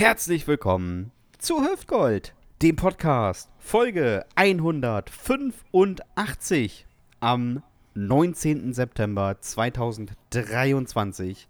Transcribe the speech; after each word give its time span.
Herzlich 0.00 0.48
willkommen 0.48 1.12
zu 1.36 1.62
Hüftgold, 1.62 2.32
dem 2.62 2.74
Podcast, 2.74 3.50
Folge 3.58 4.24
185 4.34 6.86
am 7.20 7.62
19. 7.92 8.72
September 8.72 9.36
2023. 9.38 11.48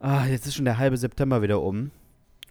Ah, 0.00 0.24
jetzt 0.24 0.46
ist 0.46 0.54
schon 0.54 0.64
der 0.64 0.78
halbe 0.78 0.96
September 0.96 1.42
wieder 1.42 1.60
um. 1.60 1.90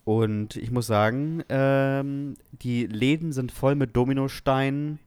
Und 0.06 0.56
ich 0.56 0.70
muss 0.70 0.86
sagen, 0.86 1.44
ähm, 1.50 2.36
die 2.52 2.86
Läden 2.86 3.32
sind 3.32 3.52
voll 3.52 3.74
mit 3.74 3.96
Dominosteinen 3.96 5.00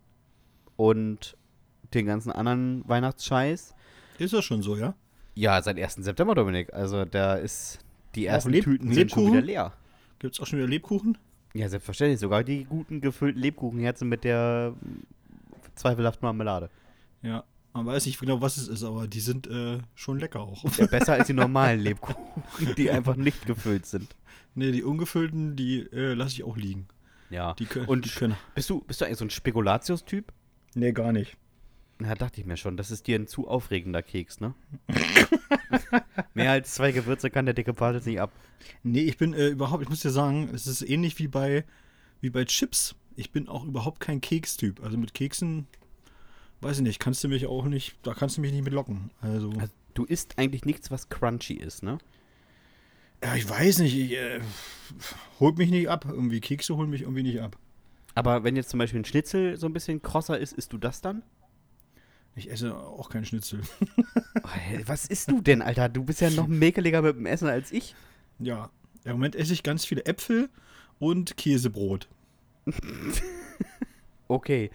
und 0.74 1.36
den 1.94 2.06
ganzen 2.06 2.32
anderen 2.32 2.82
Weihnachtsscheiß. 2.88 3.76
Ist 4.18 4.32
das 4.32 4.44
schon 4.44 4.60
so, 4.60 4.76
ja? 4.76 4.96
Ja, 5.36 5.62
seit 5.62 5.78
1. 5.78 6.04
September, 6.04 6.34
Dominik. 6.34 6.74
Also 6.74 7.04
da 7.04 7.34
ist 7.34 7.78
die 8.16 8.26
ersten 8.26 8.52
Tüten 8.52 8.92
sind 8.92 9.12
schon 9.12 9.30
wieder 9.30 9.40
leer. 9.40 9.72
Gibt 10.24 10.36
es 10.36 10.40
auch 10.40 10.46
schon 10.46 10.58
wieder 10.58 10.68
Lebkuchen? 10.68 11.18
Ja, 11.52 11.68
selbstverständlich. 11.68 12.18
Sogar 12.18 12.44
die 12.44 12.64
guten 12.64 13.02
gefüllten 13.02 13.42
Lebkuchenherzen 13.42 14.08
mit 14.08 14.24
der 14.24 14.74
mm, 14.80 15.02
zweifelhaften 15.74 16.24
Marmelade. 16.24 16.70
Ja. 17.20 17.44
Man 17.74 17.84
weiß 17.84 18.06
nicht 18.06 18.18
genau, 18.18 18.40
was 18.40 18.56
es 18.56 18.68
ist, 18.68 18.84
aber 18.84 19.06
die 19.06 19.20
sind 19.20 19.46
äh, 19.48 19.80
schon 19.94 20.18
lecker 20.18 20.40
auch. 20.40 20.64
Ja, 20.78 20.86
besser 20.90 21.12
als 21.12 21.26
die 21.26 21.34
normalen 21.34 21.78
Lebkuchen, 21.78 22.74
die 22.78 22.90
einfach 22.90 23.16
nicht 23.16 23.44
gefüllt 23.44 23.84
sind. 23.84 24.16
ne, 24.54 24.72
die 24.72 24.82
ungefüllten, 24.82 25.56
die 25.56 25.80
äh, 25.92 26.14
lasse 26.14 26.32
ich 26.36 26.44
auch 26.44 26.56
liegen. 26.56 26.88
Ja. 27.28 27.52
Die 27.58 27.66
können. 27.66 27.84
Und 27.84 28.06
die 28.06 28.08
können. 28.08 28.34
bist 28.54 28.70
du, 28.70 28.80
bist 28.80 29.02
du 29.02 29.04
eigentlich 29.04 29.18
so 29.18 29.26
ein 29.26 29.30
Spekulatius-Typ? 29.30 30.32
Nee, 30.74 30.92
gar 30.92 31.12
nicht. 31.12 31.36
Na, 32.04 32.14
dachte 32.14 32.38
ich 32.40 32.46
mir 32.46 32.58
schon. 32.58 32.76
Das 32.76 32.90
ist 32.90 33.06
dir 33.06 33.18
ein 33.18 33.26
zu 33.26 33.48
aufregender 33.48 34.02
Keks, 34.02 34.40
ne? 34.40 34.54
Mehr 36.34 36.50
als 36.50 36.74
zwei 36.74 36.92
Gewürze 36.92 37.30
kann 37.30 37.46
der 37.46 37.54
dicke 37.54 37.72
Pfad 37.72 37.94
jetzt 37.94 38.06
nicht 38.06 38.20
ab. 38.20 38.30
Nee, 38.82 39.02
ich 39.02 39.16
bin 39.16 39.32
äh, 39.32 39.48
überhaupt, 39.48 39.82
ich 39.82 39.88
muss 39.88 40.00
dir 40.00 40.10
sagen, 40.10 40.50
es 40.52 40.66
ist 40.66 40.82
ähnlich 40.82 41.18
wie 41.18 41.28
bei, 41.28 41.64
wie 42.20 42.28
bei 42.28 42.44
Chips. 42.44 42.94
Ich 43.16 43.30
bin 43.30 43.48
auch 43.48 43.64
überhaupt 43.64 44.00
kein 44.00 44.20
Kekstyp. 44.20 44.82
Also 44.82 44.98
mit 44.98 45.14
Keksen, 45.14 45.66
weiß 46.60 46.76
ich 46.78 46.82
nicht, 46.82 46.98
kannst 47.00 47.24
du 47.24 47.28
mich 47.28 47.46
auch 47.46 47.64
nicht, 47.64 47.96
da 48.02 48.12
kannst 48.12 48.36
du 48.36 48.42
mich 48.42 48.52
nicht 48.52 48.64
mit 48.64 48.74
locken. 48.74 49.10
Also, 49.22 49.50
Also, 49.58 49.72
du 49.94 50.04
isst 50.04 50.38
eigentlich 50.38 50.66
nichts, 50.66 50.90
was 50.90 51.08
crunchy 51.08 51.54
ist, 51.54 51.82
ne? 51.82 51.98
ja, 53.22 53.34
ich 53.34 53.48
weiß 53.48 53.78
nicht, 53.78 53.96
ich, 53.96 54.12
äh, 54.12 54.40
holt 55.40 55.56
mich 55.56 55.70
nicht 55.70 55.88
ab. 55.88 56.04
Irgendwie 56.06 56.40
Kekse 56.40 56.76
holen 56.76 56.90
mich 56.90 57.02
irgendwie 57.02 57.22
nicht 57.22 57.40
ab. 57.40 57.56
Aber 58.14 58.44
wenn 58.44 58.56
jetzt 58.56 58.68
zum 58.68 58.78
Beispiel 58.78 59.00
ein 59.00 59.06
Schnitzel 59.06 59.56
so 59.56 59.66
ein 59.66 59.72
bisschen 59.72 60.02
krosser 60.02 60.38
ist, 60.38 60.52
isst 60.52 60.74
du 60.74 60.78
das 60.78 61.00
dann? 61.00 61.22
Ich 62.36 62.50
esse 62.50 62.74
auch 62.76 63.08
keinen 63.10 63.24
Schnitzel. 63.24 63.60
Oh, 64.46 64.48
Was 64.86 65.06
isst 65.06 65.30
du 65.30 65.40
denn, 65.40 65.62
Alter? 65.62 65.88
Du 65.88 66.04
bist 66.04 66.20
ja 66.20 66.28
noch 66.28 66.46
mäkeliger 66.48 67.00
mit 67.00 67.16
dem 67.16 67.24
Essen 67.24 67.48
als 67.48 67.72
ich. 67.72 67.94
Ja, 68.38 68.68
im 69.04 69.12
Moment 69.12 69.36
esse 69.36 69.54
ich 69.54 69.62
ganz 69.62 69.86
viele 69.86 70.04
Äpfel 70.04 70.50
und 70.98 71.36
Käsebrot. 71.36 72.08
Okay, 74.26 74.70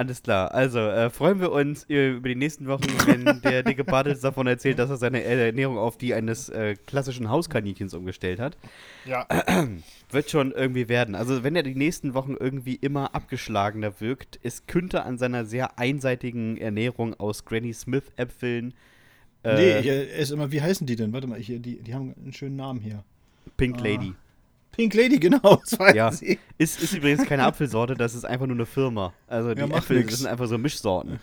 alles 0.00 0.22
klar. 0.22 0.54
Also 0.54 0.78
äh, 0.78 1.10
freuen 1.10 1.40
wir 1.40 1.52
uns 1.52 1.84
über 1.84 2.26
die 2.28 2.34
nächsten 2.34 2.66
Wochen, 2.66 2.86
wenn 3.06 3.40
der 3.42 3.62
dicke 3.62 3.84
Bartels 3.84 4.20
davon 4.20 4.46
erzählt, 4.46 4.78
dass 4.78 4.88
er 4.88 4.96
seine 4.96 5.22
Ernährung 5.22 5.76
auf 5.76 5.98
die 5.98 6.14
eines 6.14 6.48
äh, 6.48 6.74
klassischen 6.86 7.28
Hauskaninchens 7.28 7.92
umgestellt 7.92 8.40
hat. 8.40 8.56
Ja. 9.04 9.26
Wird 10.10 10.30
schon 10.30 10.52
irgendwie 10.52 10.88
werden. 10.88 11.14
Also 11.14 11.44
wenn 11.44 11.54
er 11.54 11.62
die 11.62 11.74
nächsten 11.74 12.14
Wochen 12.14 12.34
irgendwie 12.40 12.76
immer 12.76 13.14
abgeschlagener 13.14 14.00
wirkt, 14.00 14.40
es 14.42 14.66
könnte 14.66 15.04
an 15.04 15.18
seiner 15.18 15.44
sehr 15.44 15.78
einseitigen 15.78 16.56
Ernährung 16.56 17.12
aus 17.20 17.44
Granny 17.44 17.74
Smith 17.74 18.04
Äpfeln, 18.16 18.72
äh, 19.44 19.54
nee, 19.54 19.88
äh, 19.88 20.10
esse 20.12 20.34
immer, 20.34 20.50
wie 20.50 20.62
heißen 20.62 20.86
die 20.86 20.96
denn? 20.96 21.12
Warte 21.12 21.26
mal, 21.26 21.38
hier, 21.38 21.58
die, 21.58 21.76
die 21.82 21.94
haben 21.94 22.14
einen 22.20 22.32
schönen 22.32 22.56
Namen 22.56 22.80
hier. 22.80 23.04
Pink 23.56 23.76
Ah. 23.78 23.82
Lady. 23.84 24.14
Pink 24.80 24.94
Lady, 24.94 25.18
genau, 25.20 25.56
das 25.56 25.78
weiß 25.78 25.94
Ja. 25.94 26.10
ich. 26.20 26.38
Ist, 26.58 26.82
ist 26.82 26.94
übrigens 26.94 27.24
keine 27.26 27.44
Apfelsorte, 27.44 27.94
das 27.94 28.14
ist 28.14 28.24
einfach 28.24 28.46
nur 28.46 28.56
eine 28.56 28.66
Firma. 28.66 29.12
Also 29.26 29.54
die 29.54 29.60
Ja, 29.60 29.66
Äpfel 29.68 29.98
nix. 29.98 30.10
das 30.10 30.20
sind 30.20 30.28
einfach 30.28 30.46
so 30.46 30.56
Mischsorten. 30.58 31.20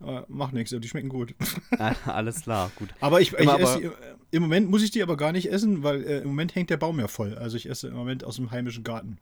Aber 0.00 0.24
Macht 0.28 0.54
nichts, 0.54 0.74
die 0.74 0.88
schmecken 0.88 1.08
gut. 1.10 1.34
Ah, 1.78 1.94
alles 2.06 2.42
klar, 2.42 2.70
gut. 2.76 2.88
Aber 3.00 3.20
ich, 3.20 3.32
ich 3.32 3.38
esse 3.40 3.50
aber- 3.52 3.76
die, 3.78 3.84
äh, 3.86 3.90
im 4.30 4.42
Moment 4.42 4.70
muss 4.70 4.82
ich 4.82 4.90
die 4.92 5.02
aber 5.02 5.16
gar 5.16 5.32
nicht 5.32 5.50
essen, 5.52 5.82
weil 5.82 6.02
äh, 6.04 6.18
im 6.20 6.28
Moment 6.28 6.54
hängt 6.54 6.70
der 6.70 6.76
Baum 6.78 6.98
ja 7.00 7.08
voll. 7.08 7.34
Also 7.36 7.56
ich 7.56 7.68
esse 7.68 7.88
im 7.88 7.94
Moment 7.94 8.22
aus 8.24 8.36
dem 8.36 8.50
heimischen 8.50 8.84
Garten. 8.84 9.18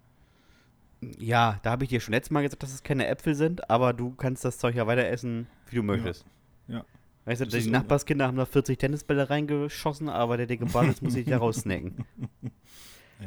Ja, 1.19 1.61
da 1.63 1.71
habe 1.71 1.85
ich 1.85 1.91
dir 1.91 2.01
schon 2.01 2.13
letztes 2.13 2.31
Mal 2.31 2.43
gesagt, 2.43 2.63
dass 2.63 2.75
es 2.75 2.83
keine 2.83 3.07
Äpfel 3.07 3.35
sind, 3.35 3.71
aber 3.71 3.93
du 3.93 4.11
kannst 4.17 4.45
das 4.45 4.59
Zeug 4.59 4.75
ja 4.75 4.87
weiter 4.87 5.07
essen, 5.09 5.47
wie 5.71 5.77
du 5.77 5.83
möchtest. 5.83 6.25
ja. 6.67 6.85
Weißt 7.25 7.43
du, 7.43 7.47
die 7.47 7.61
so- 7.61 7.69
Nachbarskinder 7.71 8.27
haben 8.27 8.39
da 8.39 8.47
40 8.47 8.79
Tennisbälle 8.79 9.29
reingeschossen, 9.29 10.09
aber 10.09 10.39
der 10.39 10.47
dicke 10.47 10.65
Bartels 10.65 11.03
muss 11.03 11.13
sich 11.13 11.27
da 11.27 11.37
raussnacken. 11.39 12.07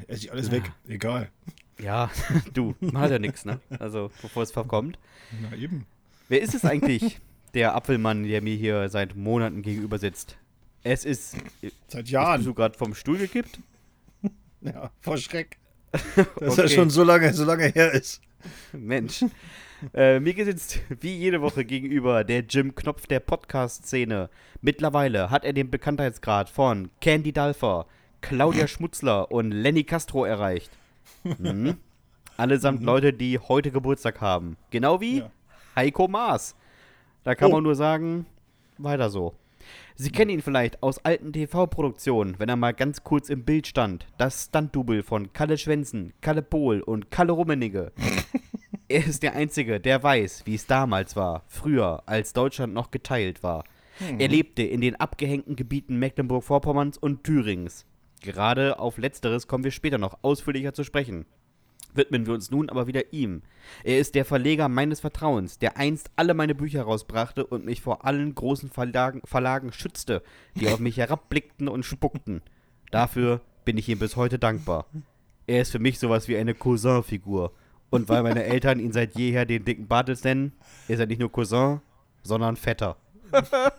Esse 0.07 0.25
ich 0.25 0.31
alles 0.31 0.51
weg. 0.51 0.63
Egal. 0.87 1.29
Ja, 1.79 2.09
du, 2.53 2.75
man 2.79 2.97
hat 3.03 3.11
ja 3.11 3.19
nichts, 3.19 3.45
ne? 3.45 3.59
Also, 3.79 4.11
bevor 4.21 4.43
es 4.43 4.51
verkommt. 4.51 4.97
Na 5.41 5.55
eben. 5.57 5.85
Wer 6.29 6.41
ist 6.41 6.53
es 6.53 6.63
eigentlich, 6.63 7.19
der 7.53 7.75
Apfelmann, 7.75 8.23
der 8.23 8.41
mir 8.41 8.55
hier 8.55 8.87
seit 8.89 9.15
Monaten 9.15 9.61
gegenüber 9.61 9.97
sitzt? 9.97 10.37
Es 10.83 11.05
ist. 11.05 11.35
Seit 11.87 12.01
Bist 12.03 12.09
Jahren. 12.09 12.43
du 12.43 12.53
gerade 12.53 12.77
vom 12.77 12.93
Stuhl 12.95 13.17
gekippt? 13.17 13.59
Ja, 14.63 14.91
vor 14.99 15.17
Schreck. 15.17 15.57
Dass 15.91 16.57
er 16.57 16.65
Okay. 16.65 16.69
schon 16.69 16.91
so 16.91 17.03
lange, 17.03 17.33
so 17.33 17.43
lange 17.45 17.65
her 17.69 17.91
ist. 17.93 18.21
Mensch. 18.73 19.25
äh, 19.95 20.19
mir 20.19 20.45
sitzt 20.45 20.79
wie 20.99 21.15
jede 21.17 21.41
Woche 21.41 21.65
gegenüber 21.65 22.23
der 22.23 22.41
Jim 22.41 22.75
Knopf 22.75 23.07
der 23.07 23.19
Podcast-Szene. 23.21 24.29
Mittlerweile 24.61 25.31
hat 25.31 25.45
er 25.45 25.53
den 25.53 25.71
Bekanntheitsgrad 25.71 26.47
von 26.47 26.91
Candy 27.01 27.33
Dalfer, 27.33 27.87
Claudia 28.21 28.67
Schmutzler 28.67 29.31
und 29.31 29.51
Lenny 29.51 29.83
Castro 29.83 30.25
erreicht. 30.25 30.71
Mhm. 31.23 31.77
Allesamt 32.37 32.83
Leute, 32.83 33.13
die 33.13 33.37
heute 33.39 33.71
Geburtstag 33.71 34.21
haben. 34.21 34.57
Genau 34.69 35.01
wie 35.01 35.19
Ja. 35.19 35.31
Heiko 35.75 36.07
Maas. 36.07 36.55
Da 37.23 37.35
kann 37.35 37.49
Oh. 37.51 37.55
man 37.55 37.63
nur 37.63 37.75
sagen, 37.75 38.25
weiter 38.77 39.09
so. 39.09 39.35
Sie 39.95 40.09
kennen 40.11 40.31
ihn 40.31 40.41
vielleicht 40.41 40.81
aus 40.81 40.97
alten 41.05 41.33
TV-Produktionen, 41.33 42.35
wenn 42.39 42.49
er 42.49 42.55
mal 42.55 42.73
ganz 42.73 43.03
kurz 43.03 43.29
im 43.29 43.43
Bild 43.43 43.67
stand. 43.67 44.07
Das 44.17 44.45
Stunt-Double 44.45 45.03
von 45.03 45.33
Kalle 45.33 45.57
Schwensen, 45.57 46.13
Kalle 46.21 46.41
Pohl 46.41 46.81
und 46.81 47.11
Kalle 47.11 47.33
Rummenigge. 47.33 47.91
er 48.87 49.05
ist 49.05 49.21
der 49.21 49.35
Einzige, 49.35 49.79
der 49.79 50.01
weiß, 50.01 50.43
wie 50.45 50.55
es 50.55 50.65
damals 50.65 51.15
war, 51.15 51.43
früher, 51.47 52.01
als 52.07 52.33
Deutschland 52.33 52.73
noch 52.73 52.89
geteilt 52.89 53.43
war. 53.43 53.63
Er 54.17 54.29
lebte 54.29 54.63
in 54.63 54.81
den 54.81 54.95
abgehängten 54.95 55.55
Gebieten 55.55 55.99
Mecklenburg-Vorpommerns 55.99 56.97
und 56.97 57.23
Thürings. 57.23 57.85
Gerade 58.21 58.79
auf 58.79 58.97
letzteres 58.97 59.47
kommen 59.47 59.63
wir 59.63 59.71
später 59.71 59.97
noch 59.97 60.19
ausführlicher 60.21 60.73
zu 60.73 60.83
sprechen 60.83 61.25
widmen 61.95 62.25
wir 62.25 62.33
uns 62.33 62.51
nun 62.51 62.69
aber 62.69 62.87
wieder 62.87 63.13
ihm. 63.13 63.41
Er 63.83 63.99
ist 63.99 64.15
der 64.15 64.25
Verleger 64.25 64.69
meines 64.69 64.99
Vertrauens, 64.99 65.59
der 65.59 65.77
einst 65.77 66.11
alle 66.15 66.33
meine 66.33 66.55
Bücher 66.55 66.83
rausbrachte 66.83 67.45
und 67.45 67.65
mich 67.65 67.81
vor 67.81 68.05
allen 68.05 68.33
großen 68.33 68.69
Verlagen, 68.69 69.21
Verlagen 69.25 69.71
schützte, 69.71 70.21
die 70.55 70.67
auf 70.69 70.79
mich 70.79 70.97
herabblickten 70.97 71.67
und 71.67 71.83
spuckten. 71.83 72.41
Dafür 72.91 73.41
bin 73.65 73.77
ich 73.77 73.89
ihm 73.89 73.99
bis 73.99 74.15
heute 74.15 74.39
dankbar. 74.39 74.85
Er 75.47 75.61
ist 75.61 75.71
für 75.71 75.79
mich 75.79 75.99
sowas 75.99 76.27
wie 76.27 76.37
eine 76.37 76.53
Cousin-Figur. 76.53 77.51
Und 77.89 78.07
weil 78.07 78.23
meine 78.23 78.45
Eltern 78.45 78.79
ihn 78.79 78.93
seit 78.93 79.17
jeher 79.17 79.45
den 79.45 79.65
dicken 79.65 79.87
Bartels 79.87 80.23
nennen, 80.23 80.53
ist 80.87 80.99
er 80.99 81.07
nicht 81.07 81.19
nur 81.19 81.31
Cousin, 81.31 81.81
sondern 82.23 82.55
Vetter. 82.55 82.95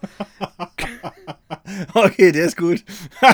Okay, 1.94 2.32
der 2.32 2.46
ist 2.46 2.56
gut. 2.56 2.84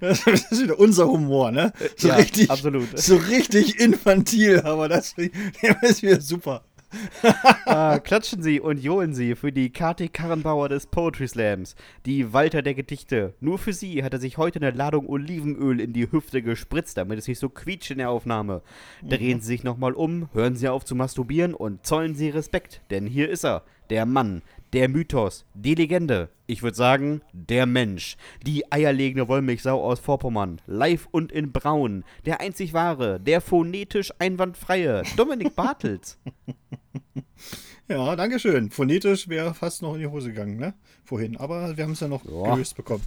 das 0.00 0.26
ist 0.26 0.62
wieder 0.62 0.78
unser 0.78 1.06
Humor, 1.06 1.52
ne? 1.52 1.72
So 1.96 2.08
Ja, 2.08 2.16
richtig, 2.16 2.50
absolut. 2.50 2.98
So 2.98 3.16
richtig 3.16 3.78
infantil, 3.78 4.60
aber 4.60 4.88
das 4.88 5.14
der 5.14 5.82
ist 5.82 6.02
wieder 6.02 6.20
super. 6.20 6.64
Ah, 7.66 7.98
klatschen 8.04 8.42
Sie 8.42 8.60
und 8.60 8.78
johlen 8.82 9.14
Sie 9.14 9.34
für 9.34 9.52
die 9.52 9.70
Kati 9.70 10.08
Karrenbauer 10.08 10.68
des 10.68 10.86
Poetry 10.86 11.28
Slams, 11.28 11.74
die 12.06 12.32
Walter 12.32 12.62
der 12.62 12.74
Gedichte. 12.74 13.34
Nur 13.40 13.58
für 13.58 13.72
Sie 13.72 14.02
hat 14.04 14.12
er 14.12 14.20
sich 14.20 14.38
heute 14.38 14.60
eine 14.60 14.70
Ladung 14.70 15.08
Olivenöl 15.08 15.80
in 15.80 15.92
die 15.92 16.10
Hüfte 16.10 16.42
gespritzt, 16.42 16.96
damit 16.96 17.18
es 17.18 17.28
nicht 17.28 17.38
so 17.38 17.48
quietscht 17.48 17.90
in 17.90 17.98
der 17.98 18.10
Aufnahme. 18.10 18.62
Drehen 19.02 19.40
Sie 19.40 19.46
sich 19.46 19.64
nochmal 19.64 19.92
um, 19.92 20.28
hören 20.32 20.56
Sie 20.56 20.68
auf 20.68 20.84
zu 20.84 20.94
masturbieren 20.94 21.54
und 21.54 21.86
zollen 21.86 22.14
Sie 22.14 22.28
Respekt, 22.28 22.82
denn 22.90 23.06
hier 23.06 23.28
ist 23.28 23.44
er, 23.44 23.62
der 23.90 24.06
Mann, 24.06 24.42
der 24.72 24.88
Mythos, 24.88 25.44
die 25.54 25.74
Legende. 25.74 26.30
Ich 26.46 26.62
würde 26.62 26.76
sagen, 26.76 27.20
der 27.32 27.66
Mensch. 27.66 28.16
Die 28.46 28.70
eierlegende 28.72 29.28
Wollmilchsau 29.28 29.82
aus 29.82 30.00
Vorpommern. 30.00 30.60
Live 30.66 31.08
und 31.10 31.30
in 31.32 31.52
Braun. 31.52 32.04
Der 32.24 32.40
einzig 32.40 32.72
wahre, 32.72 33.20
der 33.20 33.40
phonetisch 33.40 34.12
einwandfreie. 34.18 35.02
Dominik 35.16 35.54
Bartels. 35.56 36.18
Ja, 37.88 38.16
danke 38.16 38.38
schön. 38.38 38.70
Phonetisch 38.70 39.28
wäre 39.28 39.54
fast 39.54 39.82
noch 39.82 39.94
in 39.94 40.00
die 40.00 40.06
Hose 40.06 40.28
gegangen, 40.28 40.56
ne? 40.56 40.74
Vorhin. 41.04 41.36
Aber 41.36 41.76
wir 41.76 41.84
haben 41.84 41.92
es 41.92 42.00
ja 42.00 42.08
noch 42.08 42.24
Ja. 42.24 42.54
gelöst 42.54 42.76
bekommen. 42.76 43.02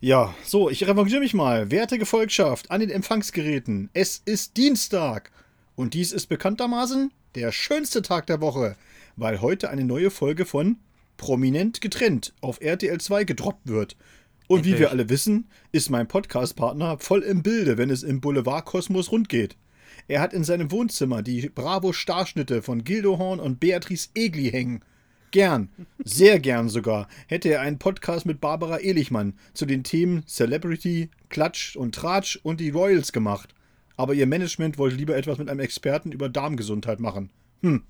Ja, 0.00 0.34
so, 0.42 0.70
ich 0.70 0.86
revanchiere 0.86 1.20
mich 1.20 1.34
mal. 1.34 1.70
Werte 1.70 1.98
Gefolgschaft 1.98 2.70
an 2.70 2.80
den 2.80 2.90
Empfangsgeräten. 2.90 3.90
Es 3.92 4.20
ist 4.24 4.56
Dienstag. 4.56 5.30
Und 5.76 5.94
dies 5.94 6.12
ist 6.12 6.26
bekanntermaßen 6.26 7.12
der 7.34 7.52
schönste 7.52 8.02
Tag 8.02 8.26
der 8.26 8.40
Woche, 8.40 8.76
weil 9.22 9.40
heute 9.40 9.70
eine 9.70 9.84
neue 9.84 10.10
Folge 10.10 10.44
von 10.44 10.78
Prominent 11.16 11.80
getrennt 11.80 12.34
auf 12.40 12.60
RTL 12.60 13.00
2 13.00 13.24
gedroppt 13.24 13.68
wird. 13.68 13.96
Und 14.48 14.64
wie 14.64 14.70
Endlich. 14.70 14.80
wir 14.80 14.90
alle 14.90 15.08
wissen, 15.08 15.48
ist 15.70 15.88
mein 15.90 16.08
Podcast-Partner 16.08 16.98
voll 16.98 17.22
im 17.22 17.42
Bilde, 17.42 17.78
wenn 17.78 17.90
es 17.90 18.02
im 18.02 18.20
Boulevardkosmos 18.20 19.12
rund 19.12 19.28
geht. 19.28 19.56
Er 20.08 20.20
hat 20.20 20.32
in 20.32 20.42
seinem 20.42 20.72
Wohnzimmer 20.72 21.22
die 21.22 21.48
Bravo-Starschnitte 21.48 22.62
von 22.62 22.82
Gildo 22.82 23.18
Horn 23.18 23.38
und 23.38 23.60
Beatrice 23.60 24.08
Egli 24.14 24.50
hängen. 24.50 24.84
Gern, 25.30 25.70
sehr 26.04 26.40
gern 26.40 26.68
sogar, 26.68 27.08
hätte 27.28 27.48
er 27.48 27.60
einen 27.60 27.78
Podcast 27.78 28.26
mit 28.26 28.40
Barbara 28.40 28.80
Ehlichmann 28.80 29.34
zu 29.54 29.64
den 29.64 29.84
Themen 29.84 30.26
Celebrity, 30.26 31.10
Klatsch 31.30 31.76
und 31.76 31.94
Tratsch 31.94 32.38
und 32.42 32.60
die 32.60 32.70
Royals 32.70 33.12
gemacht. 33.12 33.54
Aber 33.96 34.14
ihr 34.14 34.26
Management 34.26 34.76
wollte 34.76 34.96
lieber 34.96 35.16
etwas 35.16 35.38
mit 35.38 35.48
einem 35.48 35.60
Experten 35.60 36.12
über 36.12 36.28
Darmgesundheit 36.28 36.98
machen. 37.00 37.30
Hm. 37.62 37.84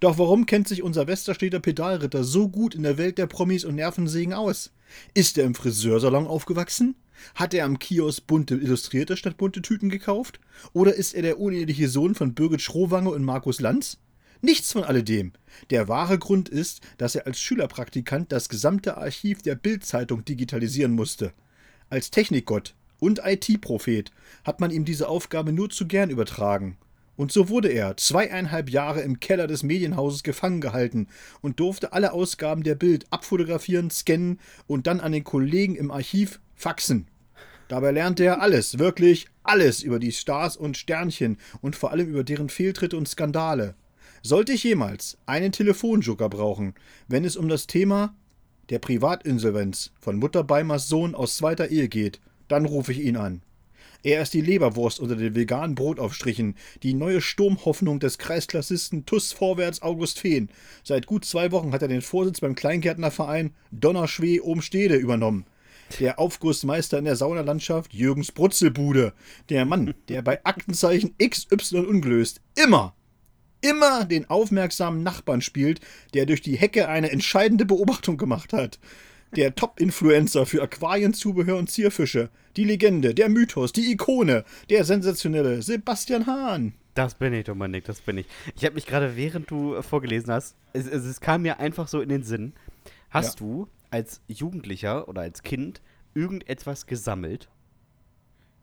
Doch 0.00 0.18
warum 0.18 0.46
kennt 0.46 0.68
sich 0.68 0.82
unser 0.82 1.06
Westerstädter 1.06 1.60
Pedalritter 1.60 2.24
so 2.24 2.48
gut 2.48 2.74
in 2.74 2.82
der 2.82 2.98
Welt 2.98 3.18
der 3.18 3.26
Promis 3.26 3.64
und 3.64 3.76
Nervensägen 3.76 4.34
aus? 4.34 4.72
Ist 5.14 5.38
er 5.38 5.44
im 5.44 5.54
Friseursalon 5.54 6.26
aufgewachsen? 6.26 6.96
Hat 7.34 7.54
er 7.54 7.64
am 7.64 7.78
Kiosk 7.78 8.26
bunte 8.26 8.54
Illustrierte 8.54 9.16
statt 9.16 9.36
bunte 9.36 9.62
Tüten 9.62 9.88
gekauft? 9.88 10.40
Oder 10.72 10.94
ist 10.94 11.14
er 11.14 11.22
der 11.22 11.40
uneheliche 11.40 11.88
Sohn 11.88 12.14
von 12.14 12.34
Birgit 12.34 12.62
Schrowange 12.62 13.10
und 13.10 13.24
Markus 13.24 13.60
Lanz? 13.60 13.98
Nichts 14.42 14.72
von 14.72 14.84
alledem. 14.84 15.32
Der 15.70 15.88
wahre 15.88 16.18
Grund 16.18 16.48
ist, 16.48 16.80
dass 16.98 17.14
er 17.14 17.26
als 17.26 17.40
Schülerpraktikant 17.40 18.32
das 18.32 18.48
gesamte 18.48 18.96
Archiv 18.96 19.42
der 19.42 19.54
Bild-Zeitung 19.54 20.24
digitalisieren 20.24 20.92
musste. 20.92 21.32
Als 21.88 22.10
Technikgott 22.10 22.74
und 22.98 23.20
IT-Prophet 23.24 24.10
hat 24.44 24.60
man 24.60 24.70
ihm 24.70 24.84
diese 24.84 25.08
Aufgabe 25.08 25.52
nur 25.52 25.70
zu 25.70 25.86
gern 25.86 26.10
übertragen. 26.10 26.76
Und 27.16 27.32
so 27.32 27.48
wurde 27.48 27.68
er 27.68 27.96
zweieinhalb 27.96 28.70
Jahre 28.70 29.00
im 29.00 29.20
Keller 29.20 29.46
des 29.46 29.62
Medienhauses 29.62 30.22
gefangen 30.22 30.60
gehalten 30.60 31.08
und 31.40 31.60
durfte 31.60 31.92
alle 31.92 32.12
Ausgaben 32.12 32.62
der 32.62 32.74
Bild 32.74 33.06
abfotografieren, 33.10 33.90
scannen 33.90 34.38
und 34.66 34.86
dann 34.86 35.00
an 35.00 35.12
den 35.12 35.24
Kollegen 35.24 35.76
im 35.76 35.90
Archiv 35.90 36.40
faxen. 36.54 37.08
Dabei 37.68 37.90
lernte 37.90 38.24
er 38.24 38.40
alles, 38.40 38.78
wirklich 38.78 39.26
alles 39.42 39.82
über 39.82 39.98
die 39.98 40.12
Stars 40.12 40.56
und 40.56 40.76
Sternchen 40.76 41.38
und 41.62 41.74
vor 41.74 41.90
allem 41.90 42.08
über 42.08 42.22
deren 42.22 42.48
Fehltritte 42.48 42.96
und 42.96 43.08
Skandale. 43.08 43.74
Sollte 44.22 44.52
ich 44.52 44.64
jemals 44.64 45.18
einen 45.26 45.52
Telefonjoker 45.52 46.28
brauchen, 46.28 46.74
wenn 47.08 47.24
es 47.24 47.36
um 47.36 47.48
das 47.48 47.66
Thema 47.66 48.14
der 48.70 48.78
Privatinsolvenz 48.78 49.92
von 50.00 50.16
Mutter 50.16 50.44
Beimers 50.44 50.88
Sohn 50.88 51.14
aus 51.14 51.36
zweiter 51.36 51.70
Ehe 51.70 51.88
geht, 51.88 52.20
dann 52.48 52.64
rufe 52.64 52.92
ich 52.92 53.00
ihn 53.00 53.16
an. 53.16 53.42
Er 54.02 54.22
ist 54.22 54.34
die 54.34 54.40
Leberwurst 54.40 55.00
unter 55.00 55.16
den 55.16 55.34
veganen 55.34 55.74
Brotaufstrichen, 55.74 56.54
die 56.82 56.94
neue 56.94 57.20
Sturmhoffnung 57.20 58.00
des 58.00 58.18
Kreisklassisten 58.18 59.06
TUS 59.06 59.32
Vorwärts 59.32 59.82
August 59.82 60.20
Fehn. 60.20 60.48
Seit 60.84 61.06
gut 61.06 61.24
zwei 61.24 61.52
Wochen 61.52 61.72
hat 61.72 61.82
er 61.82 61.88
den 61.88 62.02
Vorsitz 62.02 62.40
beim 62.40 62.54
Kleingärtnerverein 62.54 63.54
Donnerschwee 63.70 64.40
Omstede 64.40 64.96
übernommen. 64.96 65.46
Der 66.00 66.18
Aufgussmeister 66.18 66.98
in 66.98 67.04
der 67.04 67.16
Saunalandschaft 67.16 67.94
Jürgens 67.94 68.32
Brutzelbude. 68.32 69.12
Der 69.48 69.64
Mann, 69.64 69.94
der 70.08 70.22
bei 70.22 70.44
Aktenzeichen 70.44 71.14
XY 71.18 71.78
ungelöst 71.78 72.40
immer, 72.56 72.94
immer 73.60 74.04
den 74.04 74.28
aufmerksamen 74.28 75.02
Nachbarn 75.02 75.40
spielt, 75.40 75.80
der 76.14 76.26
durch 76.26 76.42
die 76.42 76.56
Hecke 76.56 76.88
eine 76.88 77.10
entscheidende 77.10 77.64
Beobachtung 77.64 78.16
gemacht 78.16 78.52
hat. 78.52 78.78
Der 79.36 79.54
Top-Influencer 79.54 80.46
für 80.46 80.62
Aquarienzubehör 80.62 81.58
und 81.58 81.70
Zierfische. 81.70 82.30
Die 82.56 82.64
Legende, 82.64 83.14
der 83.14 83.28
Mythos, 83.28 83.70
die 83.70 83.92
Ikone, 83.92 84.44
der 84.70 84.84
sensationelle 84.84 85.60
Sebastian 85.60 86.26
Hahn. 86.26 86.72
Das 86.94 87.14
bin 87.14 87.34
ich, 87.34 87.44
Dominik, 87.44 87.84
das 87.84 88.00
bin 88.00 88.16
ich. 88.16 88.26
Ich 88.56 88.64
habe 88.64 88.76
mich 88.76 88.86
gerade, 88.86 89.14
während 89.14 89.50
du 89.50 89.74
äh, 89.74 89.82
vorgelesen 89.82 90.32
hast, 90.32 90.56
es, 90.72 90.86
es, 90.86 91.04
es 91.04 91.20
kam 91.20 91.42
mir 91.42 91.60
einfach 91.60 91.86
so 91.86 92.00
in 92.00 92.08
den 92.08 92.22
Sinn. 92.22 92.54
Hast 93.10 93.40
du 93.40 93.68
als 93.90 94.22
Jugendlicher 94.26 95.06
oder 95.06 95.20
als 95.20 95.42
Kind 95.42 95.82
irgendetwas 96.14 96.86
gesammelt? 96.86 97.50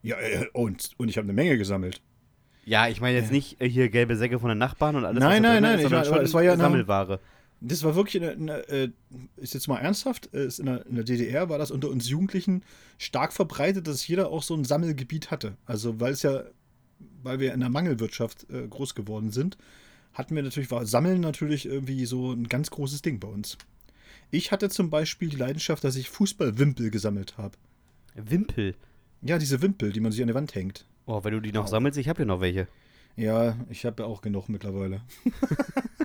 Ja, 0.02 0.18
äh, 0.18 0.48
und, 0.52 0.90
und 0.96 1.08
ich 1.08 1.16
habe 1.16 1.26
eine 1.26 1.34
Menge 1.34 1.56
gesammelt. 1.56 2.02
Ja, 2.64 2.88
ich 2.88 3.00
meine 3.00 3.16
jetzt 3.16 3.30
nicht 3.30 3.60
äh, 3.60 3.68
hier 3.68 3.88
gelbe 3.90 4.16
Säcke 4.16 4.40
von 4.40 4.48
den 4.48 4.58
Nachbarn 4.58 4.96
und 4.96 5.04
alles. 5.04 5.20
Nein, 5.20 5.42
nein, 5.42 5.62
nein, 5.62 5.78
ist, 5.78 5.84
ich 5.84 5.90
meine, 5.90 6.04
schon 6.04 6.18
es 6.18 6.34
war 6.34 6.42
ja 6.42 6.56
Sammelware. 6.56 7.20
Das 7.66 7.82
war 7.82 7.94
wirklich, 7.96 8.22
eine, 8.22 8.32
eine, 8.32 8.68
äh, 8.68 8.90
ist 9.36 9.54
jetzt 9.54 9.68
mal 9.68 9.78
ernsthaft, 9.78 10.32
äh, 10.34 10.44
ist 10.46 10.58
in, 10.60 10.66
der, 10.66 10.84
in 10.86 10.94
der 10.96 11.04
DDR 11.04 11.48
war 11.48 11.58
das 11.58 11.70
unter 11.70 11.88
uns 11.88 12.08
Jugendlichen 12.08 12.62
stark 12.98 13.32
verbreitet, 13.32 13.86
dass 13.86 14.06
jeder 14.06 14.30
auch 14.30 14.42
so 14.42 14.54
ein 14.54 14.64
Sammelgebiet 14.64 15.30
hatte. 15.30 15.56
Also 15.66 15.98
weil 16.00 16.12
es 16.12 16.22
ja, 16.22 16.44
weil 17.22 17.40
wir 17.40 17.54
in 17.54 17.60
der 17.60 17.70
Mangelwirtschaft 17.70 18.46
äh, 18.50 18.66
groß 18.68 18.94
geworden 18.94 19.30
sind, 19.30 19.56
hatten 20.12 20.36
wir 20.36 20.42
natürlich, 20.42 20.70
war 20.70 20.84
Sammeln 20.86 21.20
natürlich 21.20 21.66
irgendwie 21.66 22.04
so 22.06 22.32
ein 22.32 22.48
ganz 22.48 22.70
großes 22.70 23.02
Ding 23.02 23.18
bei 23.18 23.28
uns. 23.28 23.56
Ich 24.30 24.52
hatte 24.52 24.68
zum 24.68 24.90
Beispiel 24.90 25.28
die 25.28 25.36
Leidenschaft, 25.36 25.84
dass 25.84 25.96
ich 25.96 26.08
Fußballwimpel 26.10 26.90
gesammelt 26.90 27.36
habe. 27.38 27.56
Wimpel. 28.14 28.74
Ja, 29.22 29.38
diese 29.38 29.62
Wimpel, 29.62 29.92
die 29.92 30.00
man 30.00 30.12
sich 30.12 30.20
an 30.22 30.28
die 30.28 30.34
Wand 30.34 30.54
hängt. 30.54 30.86
Oh, 31.06 31.22
wenn 31.24 31.32
du 31.32 31.40
die 31.40 31.52
noch 31.52 31.64
Wow. 31.64 31.70
sammelst, 31.70 31.98
ich 31.98 32.08
habe 32.08 32.18
hier 32.18 32.26
noch 32.26 32.40
welche. 32.40 32.68
Ja, 33.16 33.56
ich 33.70 33.84
habe 33.84 34.02
ja 34.02 34.08
auch 34.08 34.22
genug 34.22 34.48
mittlerweile. 34.48 35.00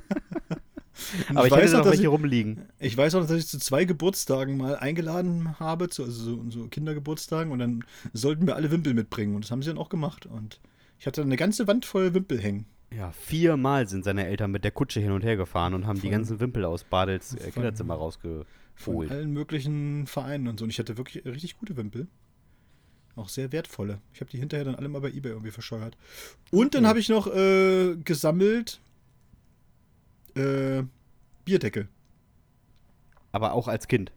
Aber 1.35 1.45
ich, 1.45 1.51
weiß 1.51 1.61
hätte 1.63 1.71
noch, 1.73 1.79
dass 1.81 1.91
welche 1.91 2.03
ich- 2.03 2.09
rumliegen. 2.09 2.61
Ich 2.79 2.95
weiß 2.97 3.15
auch, 3.15 3.21
dass 3.21 3.31
ich 3.31 3.47
zu 3.47 3.59
zwei 3.59 3.85
Geburtstagen 3.85 4.57
mal 4.57 4.75
eingeladen 4.77 5.59
habe, 5.59 5.89
zu, 5.89 6.03
also 6.03 6.23
so, 6.23 6.45
so 6.49 6.67
Kindergeburtstagen, 6.67 7.51
und 7.51 7.59
dann 7.59 7.83
sollten 8.13 8.45
wir 8.47 8.55
alle 8.55 8.71
Wimpel 8.71 8.93
mitbringen. 8.93 9.35
Und 9.35 9.45
das 9.45 9.51
haben 9.51 9.61
sie 9.61 9.69
dann 9.69 9.77
auch 9.77 9.89
gemacht. 9.89 10.25
Und 10.25 10.59
ich 10.99 11.07
hatte 11.07 11.21
eine 11.21 11.35
ganze 11.37 11.67
Wand 11.67 11.85
voll 11.85 12.13
Wimpel 12.13 12.39
hängen. 12.41 12.65
Ja, 12.95 13.11
viermal 13.11 13.87
sind 13.87 14.03
seine 14.03 14.25
Eltern 14.25 14.49
mit 14.51 14.63
der 14.63 14.71
Kutsche 14.71 14.99
hin 14.99 15.11
und 15.11 15.23
her 15.23 15.37
gefahren 15.37 15.73
und 15.75 15.85
haben 15.85 15.97
die 15.97 16.07
Von- 16.07 16.11
ganzen 16.11 16.39
Wimpel 16.39 16.65
aus 16.65 16.83
Badels 16.83 17.35
äh, 17.35 17.39
von- 17.39 17.53
Kinderzimmer 17.53 17.93
Von 17.95 18.03
rausgeholt. 18.03 19.11
allen 19.11 19.31
möglichen 19.31 20.07
Vereinen 20.07 20.47
und 20.47 20.57
so. 20.59 20.63
Und 20.63 20.71
ich 20.71 20.79
hatte 20.79 20.97
wirklich 20.97 21.23
richtig 21.25 21.57
gute 21.57 21.77
Wimpel. 21.77 22.07
Auch 23.15 23.29
sehr 23.29 23.51
wertvolle. 23.51 23.99
Ich 24.13 24.21
habe 24.21 24.31
die 24.31 24.37
hinterher 24.37 24.63
dann 24.65 24.75
alle 24.75 24.87
mal 24.87 25.01
bei 25.01 25.11
Ebay 25.11 25.31
irgendwie 25.31 25.51
verscheuert. 25.51 25.97
Und 26.51 26.73
dann 26.73 26.83
Okay. 26.83 26.89
habe 26.89 26.99
ich 26.99 27.09
noch 27.09 27.27
äh, 27.27 27.95
gesammelt 27.97 28.79
äh, 30.39 30.83
Bierdeckel. 31.45 31.87
Aber 33.31 33.53
auch 33.53 33.67
als 33.67 33.87
Kind. 33.87 34.11